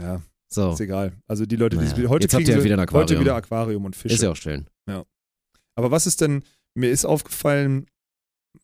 Ja, 0.00 0.22
So. 0.48 0.72
ist 0.72 0.80
egal. 0.80 1.12
Also 1.26 1.44
die 1.44 1.56
Leute, 1.56 1.76
die 1.76 1.84
Naja, 1.84 2.08
heute 2.08 2.24
jetzt 2.24 2.32
habt 2.32 2.44
kriegen 2.44 2.56
ihr 2.56 2.62
sie- 2.62 2.64
wieder 2.64 2.76
ein 2.76 2.80
Aquarium. 2.80 3.02
Heute 3.10 3.20
wieder 3.20 3.34
Aquarium 3.36 3.84
und 3.84 3.94
Fische. 3.96 4.14
Ist 4.14 4.22
ja 4.22 4.30
auch 4.30 4.36
schön. 4.36 4.66
Aber 5.74 5.90
was 5.92 6.06
ist 6.06 6.20
denn, 6.22 6.42
mir 6.74 6.90
ist 6.90 7.04
aufgefallen, 7.04 7.86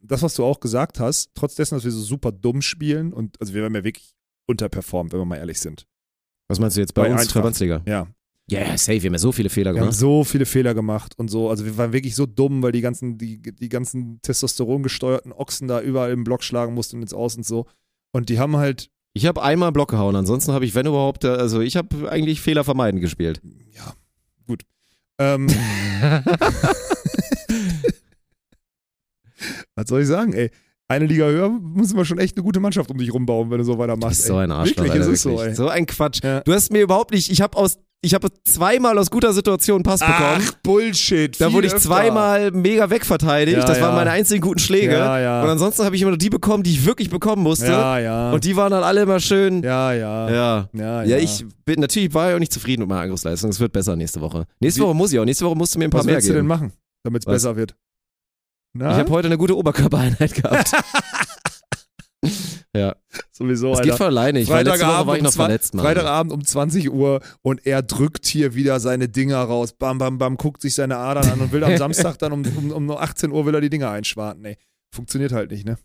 das, 0.06 0.22
was 0.22 0.34
du 0.34 0.44
auch 0.44 0.60
gesagt 0.60 1.00
hast, 1.00 1.30
trotz 1.34 1.54
dessen, 1.54 1.74
dass 1.74 1.84
wir 1.84 1.90
so 1.90 2.02
super 2.02 2.32
dumm 2.32 2.62
spielen 2.62 3.12
und 3.12 3.40
also 3.40 3.54
wir 3.54 3.64
haben 3.64 3.74
ja 3.74 3.84
wirklich 3.84 4.14
unterperformt, 4.46 5.12
wenn 5.12 5.20
wir 5.20 5.24
mal 5.24 5.36
ehrlich 5.36 5.60
sind. 5.60 5.86
Was 6.48 6.60
meinst 6.60 6.76
du 6.76 6.80
jetzt 6.80 6.94
bei, 6.94 7.08
Bei 7.08 7.12
uns. 7.12 7.32
Verbandsliga? 7.32 7.82
Ja. 7.86 8.06
Ja, 8.46 8.60
yeah, 8.60 8.76
safe, 8.76 9.02
wir 9.02 9.08
haben 9.08 9.14
ja 9.14 9.18
so 9.18 9.32
viele 9.32 9.48
Fehler 9.48 9.72
Wir 9.72 9.80
haben 9.80 9.86
gemacht. 9.86 9.98
so 9.98 10.22
viele 10.22 10.44
Fehler 10.44 10.74
gemacht 10.74 11.14
und 11.18 11.30
so. 11.30 11.48
Also 11.48 11.64
wir 11.64 11.78
waren 11.78 11.94
wirklich 11.94 12.14
so 12.14 12.26
dumm, 12.26 12.62
weil 12.62 12.72
die 12.72 12.82
ganzen, 12.82 13.16
die, 13.16 13.40
die 13.40 13.68
ganzen 13.70 14.20
testosterongesteuerten 14.20 15.32
Ochsen 15.32 15.66
da 15.66 15.80
überall 15.80 16.12
im 16.12 16.24
Block 16.24 16.44
schlagen 16.44 16.74
mussten 16.74 17.00
ins 17.00 17.14
Aus 17.14 17.36
und 17.36 17.46
so. 17.46 17.64
Und 18.12 18.28
die 18.28 18.38
haben 18.38 18.58
halt, 18.58 18.90
Ich 19.14 19.24
habe 19.24 19.42
einmal 19.42 19.72
Block 19.72 19.92
gehauen, 19.92 20.14
ansonsten 20.14 20.52
habe 20.52 20.66
ich, 20.66 20.74
wenn 20.74 20.84
überhaupt, 20.84 21.24
äh, 21.24 21.28
also 21.28 21.62
ich 21.62 21.76
habe 21.76 22.10
eigentlich 22.10 22.42
Fehler 22.42 22.64
vermeiden 22.64 23.00
gespielt. 23.00 23.40
ja, 23.72 23.94
gut. 24.46 24.64
Ähm, 25.18 25.46
was 29.76 29.88
soll 29.88 30.02
ich 30.02 30.08
sagen, 30.08 30.32
ey? 30.32 30.50
Eine 30.86 31.06
Liga 31.06 31.24
höher 31.24 31.48
muss 31.48 31.94
man 31.94 32.04
schon 32.04 32.18
echt 32.18 32.36
eine 32.36 32.44
gute 32.44 32.60
Mannschaft 32.60 32.90
um 32.90 32.98
dich 32.98 33.12
rumbauen, 33.12 33.50
wenn 33.50 33.56
du 33.58 33.64
so 33.64 33.72
Du 33.72 33.78
weitermachst. 33.78 34.18
bist 34.18 34.26
so 34.28 34.36
ein 34.36 34.50
Arschloch, 34.52 34.84
Wirklich, 34.84 34.92
Alter, 35.00 35.12
ist 35.12 35.22
so, 35.22 35.40
ey. 35.40 35.54
so 35.54 35.68
ein 35.68 35.86
Quatsch. 35.86 36.20
Ja. 36.22 36.40
Du 36.40 36.52
hast 36.52 36.70
mir 36.72 36.82
überhaupt 36.82 37.12
nicht, 37.12 37.30
ich 37.30 37.40
habe 37.40 37.56
aus, 37.56 37.78
ich 38.02 38.12
habe 38.12 38.28
zweimal 38.44 38.98
aus 38.98 39.10
guter 39.10 39.32
Situation 39.32 39.82
Pass 39.82 40.00
bekommen. 40.00 40.42
Ach, 40.46 40.52
Bullshit. 40.62 41.40
Da 41.40 41.50
wurde 41.54 41.68
ich 41.68 41.72
öfter. 41.72 41.88
zweimal 41.88 42.50
mega 42.50 42.90
wegverteidigt. 42.90 43.56
Ja, 43.56 43.64
das 43.64 43.80
waren 43.80 43.90
ja. 43.92 43.96
meine 43.96 44.10
einzigen 44.10 44.42
guten 44.42 44.58
Schläge. 44.58 44.92
Ja. 44.92 45.42
Und 45.42 45.48
ansonsten 45.48 45.84
habe 45.86 45.96
ich 45.96 46.02
immer 46.02 46.10
nur 46.10 46.18
die 46.18 46.28
bekommen, 46.28 46.62
die 46.64 46.72
ich 46.72 46.84
wirklich 46.84 47.08
bekommen 47.08 47.42
musste. 47.42 47.64
Ja, 47.68 47.98
ja. 47.98 48.32
Und 48.32 48.44
die 48.44 48.54
waren 48.54 48.70
dann 48.70 48.82
alle 48.84 49.00
immer 49.02 49.20
schön. 49.20 49.62
ja, 49.62 49.94
ja. 49.94 50.30
Ja. 50.30 50.68
Ja, 50.74 51.02
Ja, 51.04 51.16
ich 51.16 51.46
bin 51.64 51.80
natürlich 51.80 52.12
war 52.12 52.28
ja 52.28 52.36
auch 52.36 52.40
nicht 52.40 52.52
zufrieden 52.52 52.82
mit 52.82 52.90
meiner 52.90 53.00
Angriffsleistung. 53.00 53.48
Es 53.48 53.58
wird 53.58 53.72
besser 53.72 53.96
nächste 53.96 54.20
Woche. 54.20 54.44
Nächste 54.60 54.82
Wie- 54.82 54.84
Woche 54.84 54.94
muss 54.94 55.14
ich 55.14 55.18
auch. 55.18 55.24
Nächste 55.24 55.46
Woche 55.46 55.56
musst 55.56 55.74
du 55.74 55.78
mir 55.78 55.86
ein 55.86 55.90
paar 55.90 56.00
Was 56.00 56.06
mehr 56.06 56.16
willst 56.16 56.28
du 56.28 56.32
denn 56.34 56.40
geben. 56.42 56.48
machen, 56.48 56.72
damit 57.04 57.22
es 57.22 57.26
Was? 57.26 57.32
besser 57.36 57.56
wird? 57.56 57.74
Na? 58.76 58.92
Ich 58.92 58.98
habe 58.98 59.10
heute 59.10 59.26
eine 59.28 59.38
gute 59.38 59.56
Oberkörpereinheit 59.56 60.34
gehabt. 60.34 60.72
ja, 62.74 62.96
sowieso, 63.30 63.72
es 63.72 63.82
geht 63.82 63.94
von 63.94 64.06
alleine. 64.06 64.40
Ich 64.40 64.48
war 64.48 64.64
letzte 64.64 64.84
Woche 64.86 65.06
war 65.06 65.14
ich 65.14 65.20
um 65.20 65.24
noch 65.24 65.30
zwei- 65.32 65.44
verletzt, 65.44 65.74
Mann. 65.74 65.84
Freitagabend 65.84 66.32
um 66.32 66.44
20 66.44 66.90
Uhr 66.90 67.20
und 67.42 67.64
er 67.66 67.82
drückt 67.82 68.26
hier 68.26 68.54
wieder 68.54 68.80
seine 68.80 69.08
Dinger 69.08 69.38
raus. 69.38 69.74
Bam, 69.74 69.98
bam, 69.98 70.18
bam, 70.18 70.36
guckt 70.36 70.60
sich 70.60 70.74
seine 70.74 70.96
Adern 70.96 71.28
an 71.30 71.40
und 71.40 71.52
will 71.52 71.62
am 71.62 71.76
Samstag 71.76 72.18
dann 72.18 72.32
um, 72.32 72.42
um, 72.56 72.70
um 72.72 72.90
18 72.90 73.30
Uhr 73.30 73.46
will 73.46 73.54
er 73.54 73.60
die 73.60 73.70
Dinger 73.70 73.90
einschwarten. 73.90 74.44
Ey, 74.44 74.56
funktioniert 74.92 75.30
halt 75.32 75.52
nicht, 75.52 75.64
ne? 75.64 75.78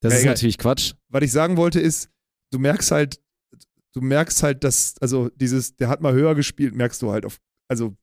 Das 0.00 0.12
Ja, 0.12 0.16
ist 0.16 0.22
egal. 0.22 0.34
natürlich 0.34 0.58
Quatsch. 0.58 0.94
Was 1.10 1.22
ich 1.22 1.32
sagen 1.32 1.58
wollte 1.58 1.78
ist, 1.78 2.08
du 2.52 2.58
merkst 2.58 2.90
halt, 2.90 3.20
du 3.92 4.00
merkst 4.00 4.42
halt, 4.42 4.64
dass, 4.64 4.94
also 5.02 5.28
dieses, 5.36 5.76
der 5.76 5.88
hat 5.90 6.00
mal 6.00 6.14
höher 6.14 6.34
gespielt, 6.34 6.74
merkst 6.74 7.02
du 7.02 7.12
halt 7.12 7.26
auf, 7.26 7.36
also 7.68 7.94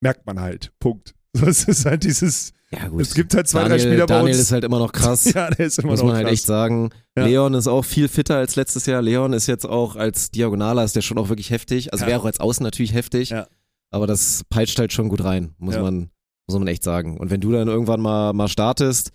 merkt 0.00 0.26
man 0.26 0.38
halt. 0.40 0.72
Punkt. 0.78 1.15
So, 1.40 1.46
es 1.46 1.64
ist 1.64 1.84
halt 1.86 2.04
dieses, 2.04 2.52
Ja, 2.70 2.88
gut. 2.88 3.00
es 3.02 3.14
gibt 3.14 3.34
halt 3.34 3.46
zwei, 3.48 3.62
Daniel, 3.62 3.78
drei 3.78 3.84
Spieler 3.86 4.06
bei 4.06 4.14
Daniel 4.14 4.34
uns. 4.34 4.42
ist 4.42 4.52
halt 4.52 4.64
immer 4.64 4.78
noch 4.78 4.92
krass. 4.92 5.24
ja, 5.32 5.50
der 5.50 5.66
ist 5.66 5.78
immer 5.78 5.90
muss 5.92 6.00
noch 6.00 6.06
man 6.08 6.16
halt 6.16 6.26
krass. 6.26 6.32
echt 6.34 6.46
sagen. 6.46 6.90
Ja. 7.16 7.26
Leon 7.26 7.54
ist 7.54 7.66
auch 7.68 7.84
viel 7.84 8.08
fitter 8.08 8.36
als 8.36 8.56
letztes 8.56 8.86
Jahr. 8.86 9.02
Leon 9.02 9.32
ist 9.32 9.46
jetzt 9.46 9.66
auch 9.66 9.96
als 9.96 10.30
Diagonaler 10.30 10.84
ist 10.84 10.96
der 10.96 11.02
schon 11.02 11.18
auch 11.18 11.28
wirklich 11.28 11.50
heftig. 11.50 11.92
Also 11.92 12.04
Ja. 12.04 12.10
wäre 12.10 12.20
auch 12.20 12.24
als 12.26 12.40
Außen 12.40 12.62
natürlich 12.64 12.92
heftig. 12.94 13.30
Ja. 13.30 13.46
Aber 13.90 14.06
das 14.06 14.42
peitscht 14.50 14.78
halt 14.78 14.92
schon 14.92 15.08
gut 15.08 15.22
rein, 15.24 15.54
muss 15.58 15.76
man, 15.76 16.10
muss 16.48 16.58
man 16.58 16.66
echt 16.68 16.82
sagen. 16.82 17.18
Und 17.18 17.30
wenn 17.30 17.40
du 17.40 17.52
dann 17.52 17.68
irgendwann 17.68 18.00
mal, 18.00 18.32
mal 18.32 18.48
startest, 18.48 19.10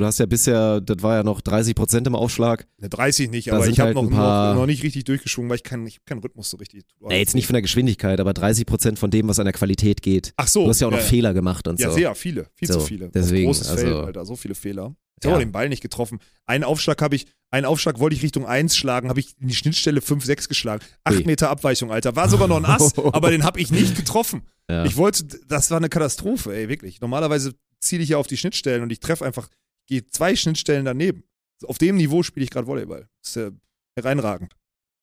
du 0.00 0.04
hast 0.04 0.18
ja 0.18 0.26
bisher, 0.26 0.80
das 0.80 1.02
war 1.02 1.16
ja 1.16 1.22
noch 1.22 1.40
30 1.40 1.74
Prozent 1.74 2.06
im 2.06 2.14
Aufschlag. 2.14 2.66
Ne, 2.78 2.88
30 2.88 3.30
nicht, 3.30 3.48
Da 3.48 3.56
aber 3.56 3.68
ich 3.68 3.78
habe 3.78 3.88
halt 3.88 3.94
noch, 3.96 4.02
ein 4.04 4.10
paar- 4.10 4.54
noch, 4.54 4.60
noch 4.62 4.66
nicht 4.66 4.82
richtig 4.82 5.04
durchgeschwungen, 5.04 5.48
weil 5.48 5.56
ich 5.56 5.62
keinen 5.62 5.86
ich 5.86 6.04
keinen 6.04 6.18
Rhythmus 6.20 6.50
so 6.50 6.56
richtig. 6.56 6.84
Nee, 7.00 7.18
jetzt 7.18 7.34
nicht 7.34 7.46
von 7.46 7.54
der 7.54 7.62
Geschwindigkeit, 7.62 8.18
aber 8.20 8.32
30 8.34 8.66
Prozent 8.66 8.98
von 8.98 9.10
dem, 9.10 9.28
was 9.28 9.38
an 9.38 9.44
der 9.46 9.52
Qualität 9.52 10.02
geht. 10.02 10.32
Ach 10.36 10.48
so. 10.48 10.64
Du 10.64 10.70
hast 10.70 10.80
ja 10.80 10.88
auch 10.88 10.92
noch 10.92 11.00
Fehler 11.00 11.34
gemacht 11.34 11.68
und 11.68 11.78
Ja, 11.80 11.90
so. 11.90 11.94
sehr 11.96 12.14
viele. 12.14 12.46
Viel 12.54 12.68
So, 12.68 12.74
zu 12.74 12.80
viele. 12.86 13.08
deswegen, 13.10 13.46
großes 13.46 13.68
also- 13.68 13.82
Feld, 13.84 13.96
Alter. 13.96 14.24
So 14.24 14.36
viele 14.36 14.54
Fehler. 14.54 14.94
Ich 15.20 15.26
Ja. 15.26 15.32
habe 15.34 15.44
den 15.44 15.52
Ball 15.52 15.68
nicht 15.68 15.82
getroffen. 15.82 16.18
Einen 16.46 16.64
Aufschlag 16.64 17.00
habe 17.00 17.14
ich, 17.14 17.26
einen 17.52 17.64
Aufschlag 17.64 18.00
wollte 18.00 18.16
ich 18.16 18.22
Richtung 18.24 18.44
1 18.44 18.76
schlagen, 18.76 19.08
habe 19.08 19.20
ich 19.20 19.34
in 19.40 19.46
die 19.46 19.54
Schnittstelle 19.54 20.00
5, 20.00 20.24
6 20.24 20.48
geschlagen. 20.48 20.82
8 21.04 21.18
Ui. 21.18 21.24
Meter 21.26 21.48
Abweichung, 21.48 21.92
Alter. 21.92 22.16
War 22.16 22.28
sogar 22.28 22.48
noch 22.48 22.56
ein 22.56 22.64
Ass, 22.64 22.92
aber 22.98 23.30
den 23.30 23.44
habe 23.44 23.60
ich 23.60 23.70
nicht 23.70 23.94
getroffen. 23.94 24.42
Ja. 24.68 24.84
Ich 24.84 24.96
wollte, 24.96 25.24
das 25.46 25.70
war 25.70 25.76
eine 25.76 25.88
Katastrophe, 25.88 26.52
ey, 26.56 26.68
wirklich. 26.68 27.00
Normalerweise 27.00 27.52
ziele 27.78 28.02
ich 28.02 28.08
ja 28.10 28.16
auf 28.16 28.26
die 28.26 28.36
Schnittstellen 28.36 28.82
und 28.82 28.90
ich 28.90 28.98
treffe 28.98 29.24
einfach, 29.24 29.48
gehe 29.86 30.04
zwei 30.06 30.36
Schnittstellen 30.36 30.84
daneben. 30.84 31.24
Auf 31.64 31.78
dem 31.78 31.96
Niveau 31.96 32.22
spiele 32.22 32.44
ich 32.44 32.50
gerade 32.50 32.66
Volleyball. 32.66 33.08
Das 33.20 33.28
ist 33.30 33.36
äh, 33.36 33.50
hereinragend. 33.96 34.54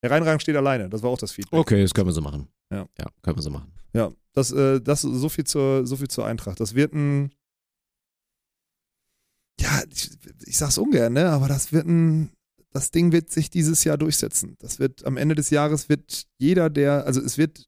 Hereinragend 0.01 0.41
steht 0.41 0.55
alleine, 0.55 0.89
das 0.89 1.03
war 1.03 1.09
auch 1.09 1.17
das 1.17 1.31
Feedback. 1.31 1.59
Okay, 1.59 1.81
das 1.81 1.93
können 1.93 2.07
wir 2.07 2.13
so 2.13 2.21
machen. 2.21 2.47
Ja. 2.71 2.87
Ja, 2.97 3.07
können 3.21 3.37
wir 3.37 3.43
so 3.43 3.49
machen. 3.49 3.71
Ja, 3.93 4.11
das, 4.33 4.51
äh, 4.51 4.79
das 4.79 5.01
so 5.01 5.29
viel 5.29 5.43
zur, 5.43 5.85
so 5.85 5.97
viel 5.97 6.07
zur 6.07 6.25
Eintracht. 6.25 6.59
Das 6.59 6.75
wird 6.75 6.93
ein. 6.93 7.33
Ja, 9.59 9.83
ich, 9.91 10.11
ich 10.45 10.57
sag's 10.57 10.77
ungern, 10.77 11.13
ne? 11.13 11.29
Aber 11.29 11.47
das 11.47 11.73
wird 11.73 11.87
ein. 11.87 12.31
Das 12.71 12.91
Ding 12.91 13.11
wird 13.11 13.31
sich 13.31 13.49
dieses 13.49 13.83
Jahr 13.83 13.97
durchsetzen. 13.97 14.55
Das 14.59 14.79
wird 14.79 15.03
am 15.05 15.17
Ende 15.17 15.33
des 15.33 15.49
Jahres 15.49 15.89
wird 15.89 16.27
jeder, 16.37 16.69
der, 16.69 17.03
also 17.07 17.19
es 17.19 17.39
wird, 17.39 17.67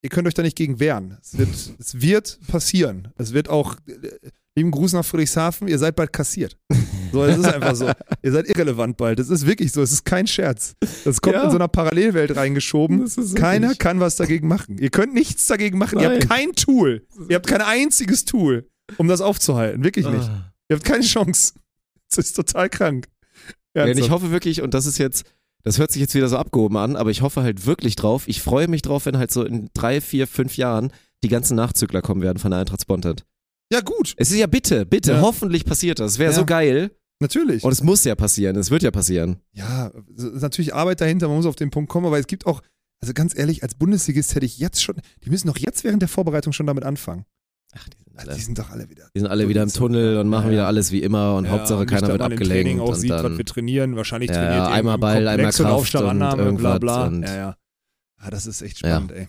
ihr 0.00 0.08
könnt 0.08 0.26
euch 0.26 0.32
da 0.32 0.42
nicht 0.42 0.56
gegen 0.56 0.80
wehren. 0.80 1.18
Es 1.20 1.36
wird, 1.36 1.50
es 1.78 2.00
wird 2.00 2.38
passieren. 2.46 3.12
Es 3.16 3.34
wird 3.34 3.50
auch, 3.50 3.76
äh, 3.86 4.30
lieben 4.56 4.70
Gruß 4.70 4.92
nach 4.92 5.04
Friedrichshafen, 5.04 5.68
ihr 5.68 5.78
seid 5.78 5.96
bald 5.96 6.12
kassiert. 6.12 6.56
So, 7.12 7.22
es 7.22 7.38
ist 7.38 7.44
einfach 7.44 7.76
so. 7.76 7.88
Ihr 8.24 8.32
seid 8.32 8.48
irrelevant 8.48 8.96
bald. 8.96 9.20
Das 9.20 9.28
ist 9.30 9.46
wirklich 9.46 9.70
so. 9.70 9.82
Es 9.82 9.92
ist 9.92 10.04
kein 10.04 10.26
Scherz. 10.26 10.74
Das 11.04 11.20
kommt 11.20 11.36
Ja. 11.36 11.44
in 11.44 11.50
so 11.50 11.54
einer 11.56 11.68
Parallelwelt 11.68 12.34
reingeschoben. 12.36 13.08
Keiner 13.36 13.68
wirklich- 13.68 13.78
kann 13.78 14.00
was 14.00 14.16
dagegen 14.16 14.48
machen. 14.48 14.78
Ihr 14.78 14.90
könnt 14.90 15.14
nichts 15.14 15.46
dagegen 15.46 15.78
machen. 15.78 16.00
Ihr 16.00 16.06
habt 16.10 16.18
Nein. 16.18 16.28
kein 16.28 16.52
Tool. 16.56 17.06
Ihr 17.28 17.36
habt 17.36 17.46
kein 17.46 17.60
einziges 17.60 18.24
Tool, 18.24 18.68
um 18.96 19.06
das 19.06 19.20
aufzuhalten. 19.20 19.84
Wirklich 19.84 20.06
nicht. 20.08 20.28
Ah. 20.28 20.52
Ihr 20.68 20.74
habt 20.74 20.84
keine 20.84 21.04
Chance. 21.04 21.52
Das 22.10 22.18
ist 22.26 22.32
total 22.32 22.68
krank. 22.68 23.06
Ja, 23.76 23.84
und 23.84 23.90
ich 23.90 23.96
Ernsthaft. 23.98 24.10
hoffe 24.10 24.30
wirklich, 24.32 24.60
und 24.60 24.74
das 24.74 24.86
ist 24.86 24.98
jetzt, 24.98 25.24
das 25.62 25.78
hört 25.78 25.92
sich 25.92 26.00
jetzt 26.00 26.16
wieder 26.16 26.28
so 26.28 26.36
abgehoben 26.36 26.76
an, 26.76 26.96
aber 26.96 27.10
ich 27.12 27.22
hoffe 27.22 27.42
halt 27.44 27.64
wirklich 27.64 27.94
drauf. 27.94 28.24
Ich 28.26 28.42
freue 28.42 28.66
mich 28.66 28.82
drauf, 28.82 29.06
wenn 29.06 29.18
halt 29.18 29.30
so 29.30 29.44
in 29.44 29.70
drei, 29.72 30.00
vier, 30.00 30.26
fünf 30.26 30.56
Jahren 30.56 30.90
die 31.22 31.28
ganzen 31.28 31.54
Nachzügler 31.54 32.02
kommen 32.02 32.22
werden 32.22 32.38
von 32.38 32.50
der 32.50 32.58
Eintracht 32.58 32.82
Spontan. 32.82 33.14
Ja, 33.72 33.80
gut. 33.80 34.14
Es 34.16 34.30
ist 34.30 34.38
ja 34.38 34.46
bitte, 34.46 34.86
bitte, 34.86 35.12
Ja. 35.12 35.20
hoffentlich 35.20 35.64
passiert 35.64 35.98
das. 35.98 36.12
Es 36.12 36.18
wäre 36.18 36.32
Ja. 36.32 36.38
so 36.38 36.44
geil. 36.46 36.90
Natürlich. 37.20 37.62
Und 37.64 37.72
es 37.72 37.82
muss 37.82 38.04
ja 38.04 38.14
passieren. 38.14 38.56
Es 38.56 38.70
wird 38.70 38.82
ja 38.82 38.90
passieren. 38.90 39.36
ja, 39.52 39.90
es 40.16 40.24
ist 40.24 40.42
natürlich 40.42 40.74
Arbeit 40.74 41.00
dahinter. 41.00 41.28
Man 41.28 41.36
muss 41.38 41.46
auf 41.46 41.56
den 41.56 41.70
Punkt 41.70 41.88
kommen. 41.90 42.06
Aber 42.06 42.18
es 42.18 42.26
gibt 42.26 42.44
auch, 42.46 42.60
also 43.00 43.14
ganz 43.14 43.36
ehrlich, 43.38 43.62
als 43.62 43.74
Bundesligist 43.74 44.34
hätte 44.34 44.46
ich 44.46 44.58
jetzt 44.58 44.82
schon, 44.82 44.96
die 45.24 45.30
müssen 45.30 45.46
doch 45.46 45.56
jetzt 45.56 45.84
während 45.84 46.02
der 46.02 46.08
Vorbereitung 46.08 46.52
schon 46.52 46.66
damit 46.66 46.84
anfangen. 46.84 47.24
Ach, 47.76 47.88
die 47.88 47.96
sind 48.04 48.18
alle, 48.18 48.34
die 48.34 48.40
sind 48.40 48.58
doch 48.58 48.70
alle 48.70 48.88
wieder. 48.90 49.08
die 49.14 49.20
sind 49.20 49.28
alle 49.28 49.48
wieder 49.48 49.62
im 49.62 49.72
Tunnel 49.72 50.18
und 50.18 50.28
machen 50.28 50.46
Ja, 50.46 50.50
wieder 50.52 50.62
ja. 50.62 50.66
alles 50.68 50.92
wie 50.92 51.02
immer 51.02 51.34
und 51.36 51.44
Ja, 51.46 51.50
Hauptsache 51.52 51.80
und 51.80 51.86
keiner 51.90 52.08
wird 52.08 52.20
abgelenkt. 52.20 52.46
Training 52.52 52.80
auch 52.80 52.90
und 52.90 52.94
sieht, 52.96 53.10
was 53.10 53.22
dann, 53.22 53.38
wir 53.38 53.44
trainieren. 53.44 53.96
Wahrscheinlich 53.96 54.30
Ja, 54.30 54.36
trainiert 54.36 54.54
ja, 54.56 54.68
einmal 54.68 54.98
Ball, 54.98 55.16
einmal 55.16 55.34
Komplex 55.36 55.60
und 55.60 55.66
Kraft 55.66 55.78
Aufstandannahme, 55.78 56.48
und 56.48 56.56
bla 56.58 56.78
bla. 56.78 57.06
und- 57.06 57.22
ja, 57.22 57.34
ja. 57.34 57.56
ja, 58.22 58.30
das 58.30 58.46
ist 58.46 58.60
echt 58.62 58.78
spannend, 58.78 59.10
ey. 59.12 59.28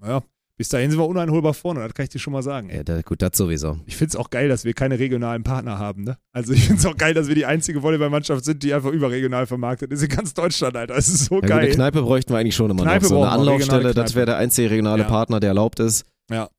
Naja, 0.00 0.22
bis 0.60 0.68
dahin 0.68 0.90
sind 0.90 1.00
wir 1.00 1.08
uneinholbar 1.08 1.54
vorne, 1.54 1.80
das 1.80 1.94
kann 1.94 2.02
ich 2.02 2.10
dir 2.10 2.18
schon 2.18 2.34
mal 2.34 2.42
sagen. 2.42 2.68
Ey. 2.68 2.76
ja, 2.76 2.84
da, 2.84 3.00
gut, 3.00 3.22
das 3.22 3.30
sowieso. 3.34 3.78
Ich 3.86 3.96
finde 3.96 4.10
es 4.10 4.16
auch 4.16 4.28
geil, 4.28 4.50
dass 4.50 4.66
wir 4.66 4.74
keine 4.74 4.98
regionalen 4.98 5.42
Partner 5.42 5.78
haben, 5.78 6.04
ne? 6.04 6.18
Also 6.34 6.52
ich 6.52 6.66
finde 6.66 6.80
es 6.80 6.84
auch 6.84 6.98
geil, 6.98 7.14
dass 7.14 7.28
wir 7.28 7.34
die 7.34 7.46
einzige 7.46 7.82
Volleyballmannschaft 7.82 8.44
sind, 8.44 8.62
die 8.62 8.74
einfach 8.74 8.90
überregional 8.90 9.46
vermarktet 9.46 9.90
ist 9.90 10.02
in 10.02 10.10
ganz 10.10 10.34
Deutschland, 10.34 10.76
Alter. 10.76 10.96
Das 10.96 11.08
ist 11.08 11.24
so 11.24 11.36
Ja, 11.36 11.40
gut, 11.40 11.48
geil. 11.48 11.58
eine 11.60 11.70
Kneipe 11.70 12.02
bräuchten 12.02 12.34
wir 12.34 12.40
eigentlich 12.40 12.56
schon 12.56 12.70
immer 12.70 12.82
Kneipe 12.82 13.04
noch. 13.04 13.08
So 13.08 13.22
eine 13.22 13.30
Anlaufstelle, 13.30 13.94
das 13.94 14.14
wäre 14.14 14.26
der 14.26 14.36
einzige 14.36 14.70
regionale 14.70 15.04
Ja. 15.04 15.08
Partner, 15.08 15.40
der 15.40 15.48
erlaubt 15.48 15.80
ist. 15.80 16.04
Ja. 16.30 16.50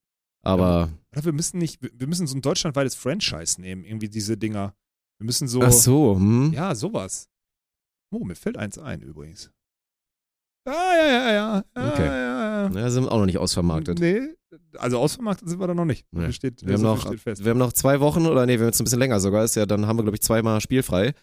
Aber, 0.44 0.90
Oder 1.16 1.26
wir 1.26 1.34
müssen 1.34 1.60
nicht, 1.60 1.80
wir 1.80 2.08
müssen 2.08 2.26
so 2.26 2.36
ein 2.36 2.42
deutschlandweites 2.42 2.96
Franchise 2.96 3.62
nehmen, 3.62 3.86
irgendwie 3.86 4.10
diese 4.10 4.36
Dinger. 4.36 4.74
Wir 5.20 5.26
müssen 5.26 5.48
so, 5.48 5.62
ach 5.62 5.72
so, 5.72 6.16
hm? 6.16 6.54
ja, 6.54 6.74
sowas. 6.74 7.30
Oh, 8.12 8.26
mir 8.26 8.34
fällt 8.34 8.58
eins 8.58 8.80
ein 8.80 9.04
übrigens. 9.04 9.52
Ja, 10.68 10.74
ja, 10.74 11.06
ja, 11.06 11.32
ja. 11.32 11.64
ja 11.76 11.94
Okay. 11.94 12.06
Ja, 12.08 12.41
ja, 12.70 12.74
ja. 12.74 12.80
Ja, 12.82 12.90
sind 12.90 13.08
auch 13.08 13.20
noch 13.20 13.26
nicht 13.26 13.38
ausvermarktet. 13.38 14.00
Nee, 14.00 14.22
also 14.78 15.00
ausvermarktet 15.00 15.50
sind 15.50 15.60
wir 15.60 15.68
da 15.68 15.74
noch 15.74 15.86
nicht. 15.86 16.06
Nee. 16.12 16.32
Steht, 16.32 16.66
Wir 16.66 16.74
haben, 16.74 16.82
so 16.82 16.96
viel 16.98 17.34
noch, 17.34 17.40
wir 17.44 17.50
haben 17.52 17.58
noch 17.58 17.74
zwei 17.74 18.00
Wochen, 18.00 18.26
oder 18.26 18.46
nee, 18.46 18.54
wir 18.54 18.60
haben 18.62 18.68
jetzt 18.68 18.82
ein 18.82 18.84
bisschen 18.86 19.00
länger 19.00 19.20
sogar, 19.20 19.44
ist 19.44 19.56
ja, 19.56 19.66
dann 19.66 19.86
haben 19.88 19.98
wir, 19.98 20.04
glaube 20.04 20.16
ich, 20.16 20.22
zweimal 20.22 20.60
spielfrei. 20.62 21.14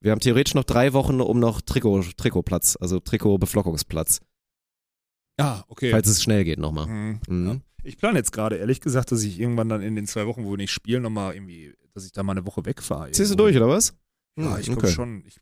Wir 0.00 0.12
haben 0.12 0.20
theoretisch 0.20 0.54
noch 0.54 0.64
drei 0.64 0.92
Wochen 0.92 1.20
um 1.20 1.38
noch 1.40 1.60
Trikot, 1.60 2.02
Trikotplatz, 2.16 2.76
also 2.80 3.00
Trikotbeflockungsplatz, 3.00 4.20
Ah, 5.40 5.62
okay. 5.68 5.90
falls 5.90 6.08
es 6.08 6.22
schnell 6.22 6.44
geht 6.44 6.58
nochmal. 6.58 6.86
Mhm. 6.86 7.20
Mhm. 7.28 7.60
Ich 7.84 7.96
plane 7.96 8.18
jetzt 8.18 8.32
gerade, 8.32 8.56
ehrlich 8.56 8.80
gesagt, 8.80 9.12
dass 9.12 9.22
ich 9.22 9.38
irgendwann 9.40 9.68
dann 9.68 9.82
in 9.82 9.94
den 9.94 10.06
zwei 10.06 10.26
Wochen, 10.26 10.44
wo 10.44 10.50
wir 10.50 10.56
nicht 10.56 10.72
spielen, 10.72 11.02
nochmal 11.02 11.34
irgendwie, 11.34 11.72
dass 11.94 12.04
ich 12.04 12.12
da 12.12 12.22
mal 12.22 12.32
eine 12.32 12.44
Woche 12.46 12.64
wegfahre. 12.64 13.10
Ziehst 13.12 13.30
du 13.30 13.36
durch, 13.36 13.56
oder 13.56 13.68
was? 13.68 13.94
Ja, 14.38 14.52
Hm, 14.54 14.60
ich 14.60 14.66
glaube 14.66 14.82
okay. 14.82 14.92
schon. 14.92 15.22
Ich, 15.26 15.36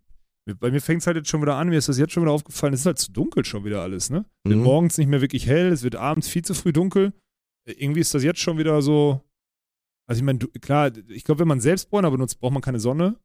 bei 0.55 0.71
mir 0.71 0.81
fängt 0.81 1.01
es 1.03 1.07
halt 1.07 1.17
jetzt 1.17 1.29
schon 1.29 1.43
wieder 1.43 1.57
an, 1.57 1.69
mir 1.69 1.79
ist 1.79 1.89
das 1.89 1.99
jetzt 1.99 2.13
schon 2.13 2.23
wieder 2.23 2.33
aufgefallen, 2.33 2.73
es 2.73 2.81
ist 2.81 2.87
halt 2.87 2.99
zu 2.99 3.11
dunkel 3.13 3.45
schon 3.45 3.65
wieder 3.65 3.83
alles, 3.83 4.11
ne? 4.11 4.25
Es 4.45 4.51
wird 4.51 4.59
Mhm. 4.59 4.65
morgens 4.65 4.97
nicht 4.99 5.09
mehr 5.09 5.21
wirklich 5.21 5.47
hell, 5.47 5.73
es 5.73 5.83
wird 5.83 5.97
abends 5.97 6.29
viel 6.29 6.43
zu 6.45 6.55
früh 6.55 6.73
dunkel. 6.73 7.13
Äh, 7.67 7.73
Irgendwie 7.73 8.01
ist 8.01 8.15
das 8.15 8.23
jetzt 8.23 8.41
schon 8.41 8.57
wieder 8.59 8.81
so. 8.83 9.21
Also 10.09 10.21
ich 10.21 10.25
meine, 10.25 10.39
klar, 10.39 10.93
ich 11.09 11.25
glaube, 11.25 11.41
wenn 11.41 11.49
man 11.49 11.61
Selbstbräuner 11.61 12.11
benutzt, 12.13 12.39
braucht 12.39 12.53
man 12.53 12.63
keine 12.63 12.79
Sonne. 12.79 13.19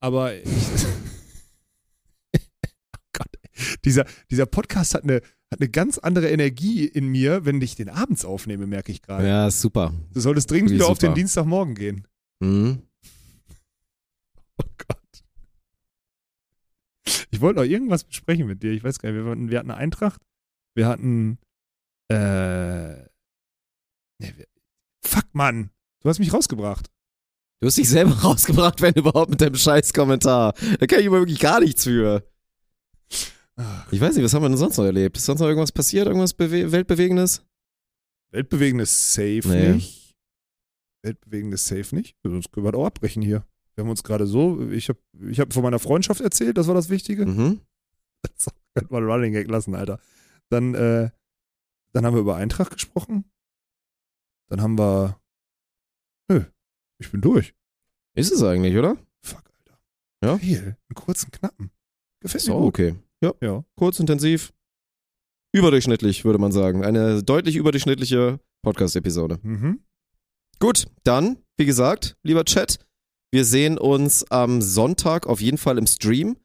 Aber 0.00 0.34
ich, 0.34 0.46
oh 2.36 2.98
Gott, 3.12 3.28
dieser, 3.84 4.06
dieser 4.30 4.46
Podcast 4.46 4.94
hat 4.94 5.02
eine, 5.04 5.16
hat 5.50 5.60
eine 5.60 5.68
ganz 5.68 5.98
andere 5.98 6.30
Energie 6.30 6.86
in 6.86 7.08
mir, 7.08 7.44
wenn 7.44 7.60
ich 7.60 7.74
den 7.76 7.90
abends 7.90 8.24
aufnehme, 8.24 8.66
merke 8.66 8.92
ich 8.92 9.02
gerade. 9.02 9.28
Ja, 9.28 9.50
super. 9.50 9.92
Du 10.14 10.20
solltest 10.20 10.50
dringend 10.50 10.70
wieder 10.70 10.86
auf 10.86 10.96
den 10.98 11.08
super. 11.10 11.14
Dienstagmorgen 11.16 11.74
gehen. 11.74 12.08
Mhm. 12.40 12.80
Oh 14.56 14.64
Gott. 14.88 15.22
Ich 17.32 17.40
wollte 17.40 17.60
noch 17.60 17.66
irgendwas 17.66 18.04
besprechen 18.04 18.46
mit 18.46 18.62
dir. 18.62 18.72
Ich 18.72 18.84
weiß 18.84 18.98
gar 18.98 19.10
nicht. 19.10 19.24
Wir 19.24 19.30
hatten, 19.30 19.50
wir 19.50 19.58
hatten 19.58 19.70
eine 19.70 19.80
Eintracht. 19.80 20.20
Wir 20.74 20.86
hatten. 20.86 21.38
Äh. 22.08 23.02
Nee, 24.18 24.34
wir, 24.36 24.46
fuck, 25.04 25.24
Mann. 25.32 25.70
Du 26.02 26.08
hast 26.08 26.18
mich 26.18 26.32
rausgebracht. 26.32 26.90
Du 27.60 27.66
hast 27.68 27.78
dich 27.78 27.88
selber 27.88 28.12
rausgebracht, 28.22 28.80
wenn 28.82 28.94
überhaupt 28.94 29.30
mit 29.30 29.40
deinem 29.40 29.54
scheiß 29.54 29.92
Kommentar. 29.92 30.52
Da 30.78 30.86
kann 30.86 31.00
ich 31.00 31.06
immer 31.06 31.18
wirklich 31.20 31.40
gar 31.40 31.60
nichts 31.60 31.84
für. 31.84 32.28
Ich 33.90 34.00
weiß 34.00 34.14
nicht, 34.16 34.24
was 34.24 34.34
haben 34.34 34.42
wir 34.42 34.48
denn 34.48 34.58
sonst 34.58 34.78
noch 34.78 34.84
erlebt? 34.84 35.16
Ist 35.16 35.26
sonst 35.26 35.40
noch 35.40 35.46
irgendwas 35.46 35.72
passiert? 35.72 36.06
Irgendwas 36.06 36.34
Bewe 36.34 36.72
Weltbewegendes? 36.72 37.44
Weltbewegendes 38.32 39.14
Safe 39.14 39.42
Nee. 39.46 39.74
nicht. 39.74 40.14
Weltbewegendes 41.02 41.66
Safe 41.66 41.94
nicht. 41.94 42.16
Sonst 42.24 42.50
können 42.52 42.66
wir 42.66 42.74
auch 42.74 42.86
abbrechen 42.86 43.22
hier. 43.22 43.46
Wir 43.74 43.84
haben 43.84 43.90
uns 43.90 44.02
gerade 44.02 44.26
so. 44.26 44.68
Ich 44.70 44.88
habe 44.88 44.98
ich 45.30 45.40
hab 45.40 45.52
von 45.52 45.62
meiner 45.62 45.78
Freundschaft 45.78 46.20
erzählt, 46.20 46.58
das 46.58 46.66
war 46.66 46.74
das 46.74 46.88
Wichtige. 46.90 47.26
Mhm. 47.26 47.60
Das 48.22 48.48
könnte 48.74 48.92
man 48.92 49.04
Running 49.04 49.32
Gag 49.32 49.48
lassen, 49.48 49.74
Alter. 49.74 49.98
Dann, 50.48 50.74
äh, 50.74 51.10
dann 51.92 52.06
haben 52.06 52.14
wir 52.14 52.20
über 52.20 52.36
Eintracht 52.36 52.70
gesprochen. 52.72 53.24
Dann 54.48 54.60
haben 54.60 54.78
wir. 54.78 55.18
Nö, 56.28 56.44
ich 56.98 57.10
bin 57.10 57.20
durch. 57.20 57.54
Ist 58.14 58.30
es 58.32 58.42
eigentlich, 58.42 58.76
oder? 58.76 58.96
Fuck, 59.24 59.42
Alter. 59.58 59.78
Ja? 60.24 60.36
Geil. 60.36 60.76
Einen 60.88 60.94
kurzen, 60.94 61.30
knappen. 61.30 61.70
Gefällt 62.20 62.42
Ist 62.42 62.48
mir 62.48 62.54
gut. 62.54 62.64
okay. 62.68 62.94
Ja, 63.22 63.32
Ja. 63.40 63.64
kurz, 63.76 63.98
intensiv. 63.98 64.52
Überdurchschnittlich, 65.54 66.24
würde 66.24 66.38
man 66.38 66.52
sagen. 66.52 66.84
Eine 66.84 67.22
deutlich 67.22 67.56
überdurchschnittliche 67.56 68.40
Podcast-Episode. 68.62 69.38
Mhm. 69.42 69.80
Gut, 70.60 70.86
dann, 71.04 71.38
wie 71.56 71.66
gesagt, 71.66 72.16
lieber 72.22 72.44
Chat, 72.44 72.78
wir 73.32 73.44
sehen 73.44 73.78
uns 73.78 74.24
am 74.30 74.60
Sonntag 74.62 75.26
auf 75.26 75.40
jeden 75.40 75.58
Fall 75.58 75.78
im 75.78 75.86
Stream 75.86 76.36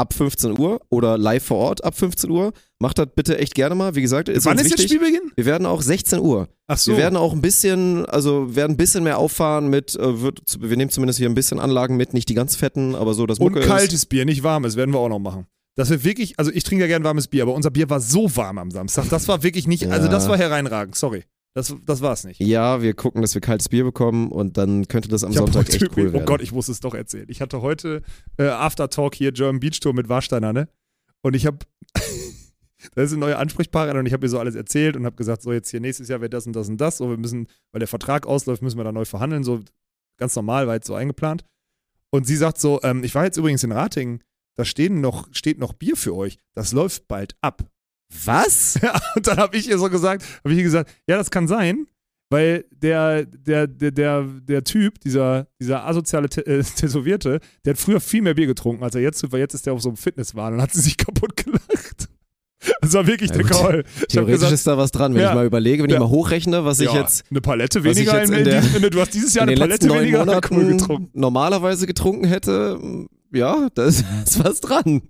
ab 0.00 0.14
15 0.14 0.56
Uhr 0.58 0.80
oder 0.90 1.18
live 1.18 1.44
vor 1.44 1.56
Ort 1.58 1.82
ab 1.82 1.96
15 1.98 2.30
Uhr. 2.30 2.52
Macht 2.78 2.98
das 2.98 3.08
bitte 3.16 3.36
echt 3.38 3.56
gerne 3.56 3.74
mal. 3.74 3.96
Wie 3.96 4.00
gesagt, 4.02 4.28
ist 4.28 4.44
Wann 4.46 4.56
ist 4.56 4.66
wichtig. 4.66 4.82
jetzt 4.82 4.88
Spielbeginn? 4.90 5.32
Wir 5.34 5.44
werden 5.44 5.66
auch 5.66 5.82
16 5.82 6.20
Uhr. 6.20 6.48
Ach 6.68 6.78
so. 6.78 6.92
Wir 6.92 6.98
werden 6.98 7.16
auch 7.16 7.32
ein 7.32 7.42
bisschen, 7.42 8.06
also 8.06 8.54
werden 8.54 8.74
ein 8.74 8.76
bisschen 8.76 9.02
mehr 9.02 9.18
auffahren 9.18 9.68
mit, 9.68 9.96
äh, 9.96 10.22
wird, 10.22 10.40
wir 10.60 10.76
nehmen 10.76 10.90
zumindest 10.92 11.18
hier 11.18 11.28
ein 11.28 11.34
bisschen 11.34 11.58
Anlagen 11.58 11.96
mit, 11.96 12.14
nicht 12.14 12.28
die 12.28 12.34
ganz 12.34 12.54
fetten, 12.54 12.94
aber 12.94 13.14
so 13.14 13.26
das 13.26 13.40
Und 13.40 13.48
Mucke 13.48 13.60
ist. 13.60 13.66
kaltes 13.66 14.06
Bier, 14.06 14.24
nicht 14.24 14.44
warmes, 14.44 14.76
werden 14.76 14.94
wir 14.94 15.00
auch 15.00 15.08
noch 15.08 15.18
machen. 15.18 15.46
Das 15.74 15.90
wird 15.90 16.04
wirklich, 16.04 16.38
also 16.38 16.52
ich 16.52 16.62
trinke 16.62 16.82
ja 16.84 16.88
gern 16.88 17.02
warmes 17.02 17.26
Bier, 17.26 17.42
aber 17.42 17.54
unser 17.54 17.70
Bier 17.72 17.90
war 17.90 18.00
so 18.00 18.34
warm 18.36 18.58
am 18.58 18.70
Samstag. 18.70 19.08
Das 19.10 19.26
war 19.26 19.42
wirklich 19.42 19.66
nicht, 19.66 19.88
also 19.88 20.06
Ja. 20.06 20.12
das 20.12 20.28
war 20.28 20.36
hereinragend, 20.38 20.94
sorry. 20.94 21.24
Das, 21.54 21.74
das 21.86 22.00
war 22.02 22.12
es 22.12 22.24
nicht. 22.24 22.40
Ja, 22.40 22.82
wir 22.82 22.94
gucken, 22.94 23.20
dass 23.22 23.34
wir 23.34 23.40
kaltes 23.40 23.68
Bier 23.68 23.82
bekommen 23.84 24.30
und 24.30 24.56
dann 24.56 24.86
könnte 24.86 25.08
das 25.08 25.24
am 25.24 25.30
Ich 25.32 25.38
Sonntag 25.38 25.68
echt 25.68 25.82
cool 25.82 25.86
übrigens- 25.88 26.12
werden. 26.12 26.22
Oh 26.22 26.26
Gott, 26.26 26.40
ich 26.42 26.52
muss 26.52 26.68
es 26.68 26.80
doch 26.80 26.94
erzählen. 26.94 27.26
Ich 27.28 27.40
hatte 27.40 27.62
heute 27.62 28.02
äh, 28.38 28.44
Aftertalk 28.48 29.14
hier 29.14 29.32
German 29.32 29.58
Beach 29.60 29.80
Tour 29.80 29.92
mit 29.94 30.08
Warsteiner, 30.08 30.52
ne? 30.52 30.68
Und 31.22 31.34
ich 31.34 31.46
habe, 31.46 31.58
da 32.94 33.02
ist 33.02 33.10
eine 33.12 33.20
neue 33.20 33.38
Ansprechpartnerin 33.38 33.98
und 34.00 34.06
ich 34.06 34.12
habe 34.12 34.24
ihr 34.26 34.30
so 34.30 34.38
alles 34.38 34.54
erzählt 34.54 34.96
und 34.96 35.04
habe 35.04 35.16
gesagt, 35.16 35.42
so 35.42 35.52
jetzt 35.52 35.70
hier 35.70 35.80
nächstes 35.80 36.08
Jahr 36.08 36.20
wird 36.20 36.32
das 36.32 36.46
und 36.46 36.54
das 36.54 36.68
und 36.68 36.80
das. 36.80 36.98
So, 36.98 37.10
wir 37.10 37.16
müssen, 37.16 37.48
weil 37.72 37.80
der 37.80 37.88
Vertrag 37.88 38.26
ausläuft, 38.26 38.62
müssen 38.62 38.76
wir 38.78 38.84
da 38.84 38.92
neu 38.92 39.04
verhandeln. 39.04 39.42
So 39.42 39.60
ganz 40.18 40.36
normal, 40.36 40.66
war 40.68 40.74
jetzt 40.74 40.86
so 40.86 40.94
eingeplant. 40.94 41.44
Und 42.10 42.26
sie 42.26 42.36
sagt 42.36 42.58
so, 42.58 42.80
ähm, 42.84 43.02
ich 43.04 43.14
war 43.14 43.24
jetzt 43.24 43.36
übrigens 43.36 43.64
in 43.64 43.72
Ratingen, 43.72 44.22
da 44.56 44.64
stehen 44.64 45.00
noch, 45.00 45.28
steht 45.32 45.58
noch 45.58 45.72
Bier 45.72 45.96
für 45.96 46.14
euch. 46.14 46.38
Das 46.54 46.72
läuft 46.72 47.08
bald 47.08 47.36
ab. 47.40 47.64
Was? 48.24 48.78
Ja, 48.82 48.98
und 49.16 49.26
dann 49.26 49.36
habe 49.38 49.56
ich 49.56 49.68
ihr 49.68 49.78
so 49.78 49.88
gesagt, 49.90 50.24
habe 50.44 50.52
ich 50.52 50.58
ihr 50.58 50.64
gesagt, 50.64 50.90
ja, 51.08 51.16
das 51.16 51.30
kann 51.30 51.46
sein, 51.48 51.86
weil 52.30 52.64
der, 52.70 53.24
der, 53.26 53.66
der, 53.66 53.90
der, 53.90 54.22
der 54.24 54.64
Typ, 54.64 55.00
dieser, 55.00 55.46
dieser 55.60 55.86
asoziale 55.86 56.28
Tä- 56.28 56.46
äh, 56.46 56.62
Tätowierte, 56.76 57.40
der 57.64 57.74
hat 57.74 57.80
früher 57.80 58.00
viel 58.00 58.22
mehr 58.22 58.34
Bier 58.34 58.46
getrunken, 58.46 58.82
als 58.82 58.94
er 58.94 59.00
jetzt 59.02 59.20
tut, 59.20 59.32
weil 59.32 59.40
jetzt 59.40 59.54
ist 59.54 59.66
der 59.66 59.72
auf 59.72 59.82
so 59.82 59.88
einem 59.90 59.96
Fitnesswahn 59.96 60.54
und 60.54 60.62
hat 60.62 60.72
sie 60.72 60.80
sich 60.80 60.96
kaputt 60.96 61.36
gelacht. 61.36 62.08
Das 62.80 62.92
war 62.92 63.06
wirklich 63.06 63.30
Ja, 63.30 63.36
der. 63.36 63.46
Call. 63.46 63.84
Ich 64.00 64.06
Theoretisch 64.08 64.34
gesagt, 64.40 64.52
ist 64.52 64.66
da 64.66 64.76
was 64.76 64.90
dran, 64.90 65.14
wenn 65.14 65.20
Ja. 65.22 65.28
ich 65.28 65.34
mal 65.36 65.46
überlege, 65.46 65.84
wenn 65.84 65.90
ich 65.90 65.94
Ja. 65.94 66.00
mal 66.00 66.08
hochrechne, 66.08 66.64
was 66.64 66.80
ich 66.80 66.92
jetzt 66.92 67.24
eine 67.30 67.40
Palette 67.40 67.78
ich 67.78 67.84
weniger 67.84 68.20
in, 68.20 68.32
in 68.32 68.44
der- 68.44 68.62
in, 68.74 68.82
du 68.90 69.00
hast 69.00 69.14
dieses 69.14 69.32
Jahr 69.34 69.44
in 69.44 69.50
eine 69.50 69.60
Palette 69.60 69.88
weniger 69.88 70.26
Alkohol 70.28 70.64
getrunken. 70.66 71.08
normalerweise 71.12 71.86
getrunken 71.86 72.24
hätte, 72.26 72.80
ja, 73.32 73.68
da 73.74 73.84
ist, 73.84 74.04
was 74.44 74.60
dran. 74.60 75.02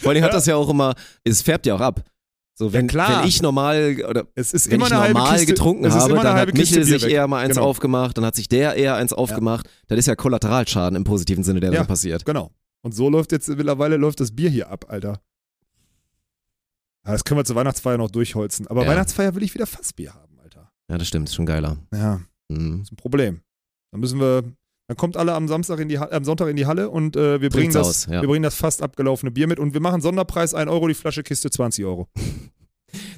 Vor 0.00 0.12
allem 0.12 0.22
hat 0.22 0.32
das 0.32 0.46
ja 0.46 0.54
auch 0.54 0.68
immer, 0.70 0.94
es 1.24 1.42
färbt 1.42 1.66
ja 1.66 1.74
auch 1.74 1.80
ab. 1.80 2.04
So, 2.58 2.72
wenn, 2.72 2.86
klar. 2.86 3.20
wenn 3.20 3.28
ich 3.28 3.42
normal 3.42 3.96
oder 4.08 4.26
Es 4.34 4.54
ist 4.54 4.70
wenn 4.70 4.76
immer 4.80 4.86
ich 4.86 4.92
normal 4.92 5.32
Kiste, 5.36 5.46
getrunken 5.52 5.84
es 5.84 5.94
ist 5.94 6.00
habe, 6.00 6.14
dann 6.14 6.36
hat 6.38 6.54
Michel 6.54 6.84
sich 6.84 7.02
weg. 7.02 7.10
eher 7.12 7.28
mal 7.28 7.40
eins 7.44 7.54
Genau. 7.56 7.66
aufgemacht, 7.66 8.16
dann 8.16 8.24
hat 8.24 8.34
sich 8.34 8.48
der 8.48 8.74
eher 8.76 8.96
eins 8.96 9.12
aufgemacht. 9.12 9.68
Das 9.88 9.98
ist 9.98 10.06
ja 10.06 10.16
Kollateralschaden 10.16 10.96
im 10.96 11.04
positiven 11.04 11.44
Sinne, 11.44 11.60
der 11.60 11.70
Ja. 11.70 11.78
dann 11.80 11.86
passiert. 11.86 12.24
Genau. 12.24 12.50
Und 12.82 12.92
so 12.92 13.10
läuft 13.10 13.32
jetzt 13.32 13.48
mittlerweile 13.48 13.96
läuft 13.98 14.20
das 14.20 14.34
Bier 14.34 14.48
hier 14.48 14.70
ab, 14.70 14.86
Alter. 14.88 15.20
Ja, 17.04 17.12
das 17.12 17.24
können 17.24 17.38
wir 17.40 17.44
zur 17.44 17.56
Weihnachtsfeier 17.56 17.98
noch 17.98 18.10
durchholzen. 18.10 18.66
Aber 18.68 18.84
Ja. 18.84 18.88
Weihnachtsfeier 18.90 19.34
will 19.34 19.42
ich 19.42 19.54
wieder 19.54 19.66
Fassbier 19.66 20.14
haben, 20.14 20.38
Alter. 20.42 20.72
Ja, 20.90 20.98
das 20.98 21.06
stimmt, 21.08 21.28
ist 21.28 21.34
schon 21.34 21.46
geiler. 21.46 21.76
Ja, 21.92 22.20
Mhm. 22.48 22.82
ist 22.82 22.92
ein 22.92 22.96
Problem. 22.96 23.42
Dann 23.92 24.00
müssen 24.00 24.18
wir, 24.18 24.42
dann 24.88 24.96
kommt 24.96 25.16
alle 25.16 25.34
am 25.34 25.48
Samstag 25.48 25.80
in 25.80 25.88
die 25.88 25.98
am 25.98 26.24
Sonntag 26.24 26.48
in 26.48 26.56
die 26.56 26.66
Halle 26.66 26.90
und 26.90 27.16
äh, 27.16 27.40
wir 27.40 27.50
bringen 27.50 27.72
das, 27.72 27.86
aus, 27.88 28.06
ja. 28.06 28.20
wir 28.22 28.28
bringen 28.28 28.42
das 28.44 28.54
fast 28.54 28.82
abgelaufene 28.82 29.30
Bier 29.32 29.46
mit 29.48 29.58
und 29.58 29.74
wir 29.74 29.80
machen 29.80 30.00
Sonderpreis 30.00 30.54
1 30.54 30.70
Euro 30.70 30.86
die 30.88 30.94
Flasche 30.94 31.22
Kiste 31.22 31.50
20 31.50 31.84
Euro. 31.84 32.08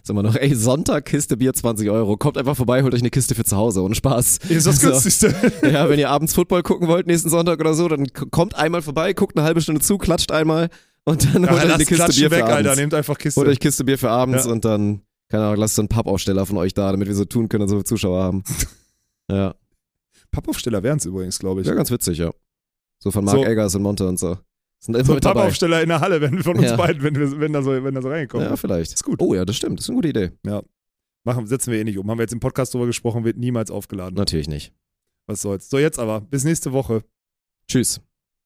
Sag 0.03 0.17
mal 0.17 0.23
noch, 0.23 0.35
ey, 0.35 0.55
Sonntag 0.55 1.05
Kiste 1.05 1.37
Bier 1.37 1.53
20 1.53 1.91
Euro. 1.91 2.17
Kommt 2.17 2.39
einfach 2.39 2.57
vorbei, 2.57 2.83
holt 2.83 2.95
euch 2.95 3.01
eine 3.01 3.11
Kiste 3.11 3.35
für 3.35 3.45
zu 3.45 3.57
Hause, 3.57 3.83
ohne 3.83 3.95
Spaß. 3.95 4.39
Ist 4.49 4.67
das 4.67 4.81
So. 4.81 4.89
günstigste. 4.89 5.35
Ja, 5.71 5.89
wenn 5.89 5.99
ihr 5.99 6.09
abends 6.11 6.35
Football 6.35 6.63
gucken 6.63 6.89
wollt, 6.89 7.07
nächsten 7.07 7.29
Sonntag 7.29 7.61
oder 7.61 7.75
so, 7.75 7.87
dann 7.87 8.07
kommt 8.13 8.55
einmal 8.57 8.81
vorbei, 8.83 9.13
guckt 9.13 9.37
eine 9.37 9.45
halbe 9.47 9.61
Stunde 9.61 9.81
zu, 9.83 9.99
klatscht 9.99 10.33
einmal 10.33 10.71
und 11.05 11.33
dann 11.35 11.45
Ja, 11.45 11.51
holt 11.51 11.65
euch 11.65 11.75
eine 11.75 11.79
Kiste 11.85 11.95
Klatschen 11.97 12.21
Bier 12.23 12.31
weg, 12.31 12.39
für 12.39 12.45
abends. 12.47 12.69
Alter. 12.71 12.81
Nehmt 12.81 12.95
einfach 12.95 13.19
Kiste. 13.19 13.39
Holt 13.41 13.49
euch 13.51 13.61
Kiste 13.61 13.85
Bier 13.85 13.99
für 13.99 14.11
abends 14.11 14.47
Ja. 14.47 14.53
und 14.53 14.65
dann, 14.65 15.03
keine 15.29 15.45
Ahnung, 15.45 15.59
lasst 15.61 15.75
so 15.77 15.83
einen 15.83 15.89
Pappaufsteller 15.91 16.47
von 16.47 16.57
euch 16.57 16.73
da, 16.73 16.91
damit 16.91 17.07
wir 17.07 17.15
so 17.15 17.27
tun 17.27 17.49
können 17.51 17.63
und 17.65 17.69
so 17.69 17.77
viele 17.77 17.85
Zuschauer 17.85 18.23
haben. 18.23 18.43
Ja. 19.31 19.55
Pappaufsteller 20.31 20.83
wären 20.83 20.99
es 20.99 21.05
übrigens, 21.07 21.39
glaube 21.39 21.61
ich. 21.63 21.67
ja, 21.67 21.75
ganz 21.75 21.91
witzig, 21.91 22.19
ja. 22.19 22.31
So 23.03 23.11
von 23.11 23.25
Mark 23.25 23.37
So. 23.39 23.45
Eggers 23.45 23.75
und 23.75 23.83
Monte 23.83 24.07
und 24.09 24.19
so. 24.19 24.37
Sind 24.81 24.95
immer 24.95 25.05
so 25.05 25.15
mit 25.15 25.25
dabei. 25.25 25.41
Pappaufsteller 25.41 25.83
in 25.83 25.89
der 25.89 26.01
Halle, 26.01 26.21
wenn 26.21 26.43
von 26.43 26.57
uns 26.57 26.67
Ja. 26.67 26.77
beiden, 26.77 27.03
wenn, 27.03 27.17
wir, 27.17 27.41
wenn, 27.41 27.53
da 27.53 27.63
so, 27.63 27.71
wenn 27.83 27.95
da 27.95 28.03
so 28.03 28.09
reinkommt. 28.09 28.45
Ja, 28.45 28.57
vielleicht. 28.57 28.93
Ist 28.93 29.03
gut. 29.05 29.21
Oh 29.21 29.35
ja, 29.35 29.45
das 29.45 29.57
stimmt. 29.57 29.79
Das 29.79 29.87
ist 29.87 29.91
eine 29.91 29.97
gute 29.97 30.09
Idee. 30.09 30.31
Machen, 31.25 31.47
setzen 31.47 31.73
wir 31.73 31.81
eh 31.81 31.85
nicht 31.85 31.99
um. 31.99 32.09
Haben 32.11 32.19
wir 32.19 32.23
jetzt 32.23 32.33
im 32.33 32.41
Podcast 32.41 32.73
drüber 32.75 32.87
gesprochen, 32.87 33.25
wird 33.25 33.37
niemals 33.37 33.71
aufgeladen. 33.71 34.15
Natürlich 34.17 34.49
nicht. 34.49 34.73
Was 35.27 35.43
soll's. 35.43 35.69
So, 35.69 35.79
jetzt 35.79 35.99
aber. 35.99 36.21
Bis 36.21 36.45
nächste 36.45 36.73
Woche. 36.73 37.03
Tschüss. 37.69 38.01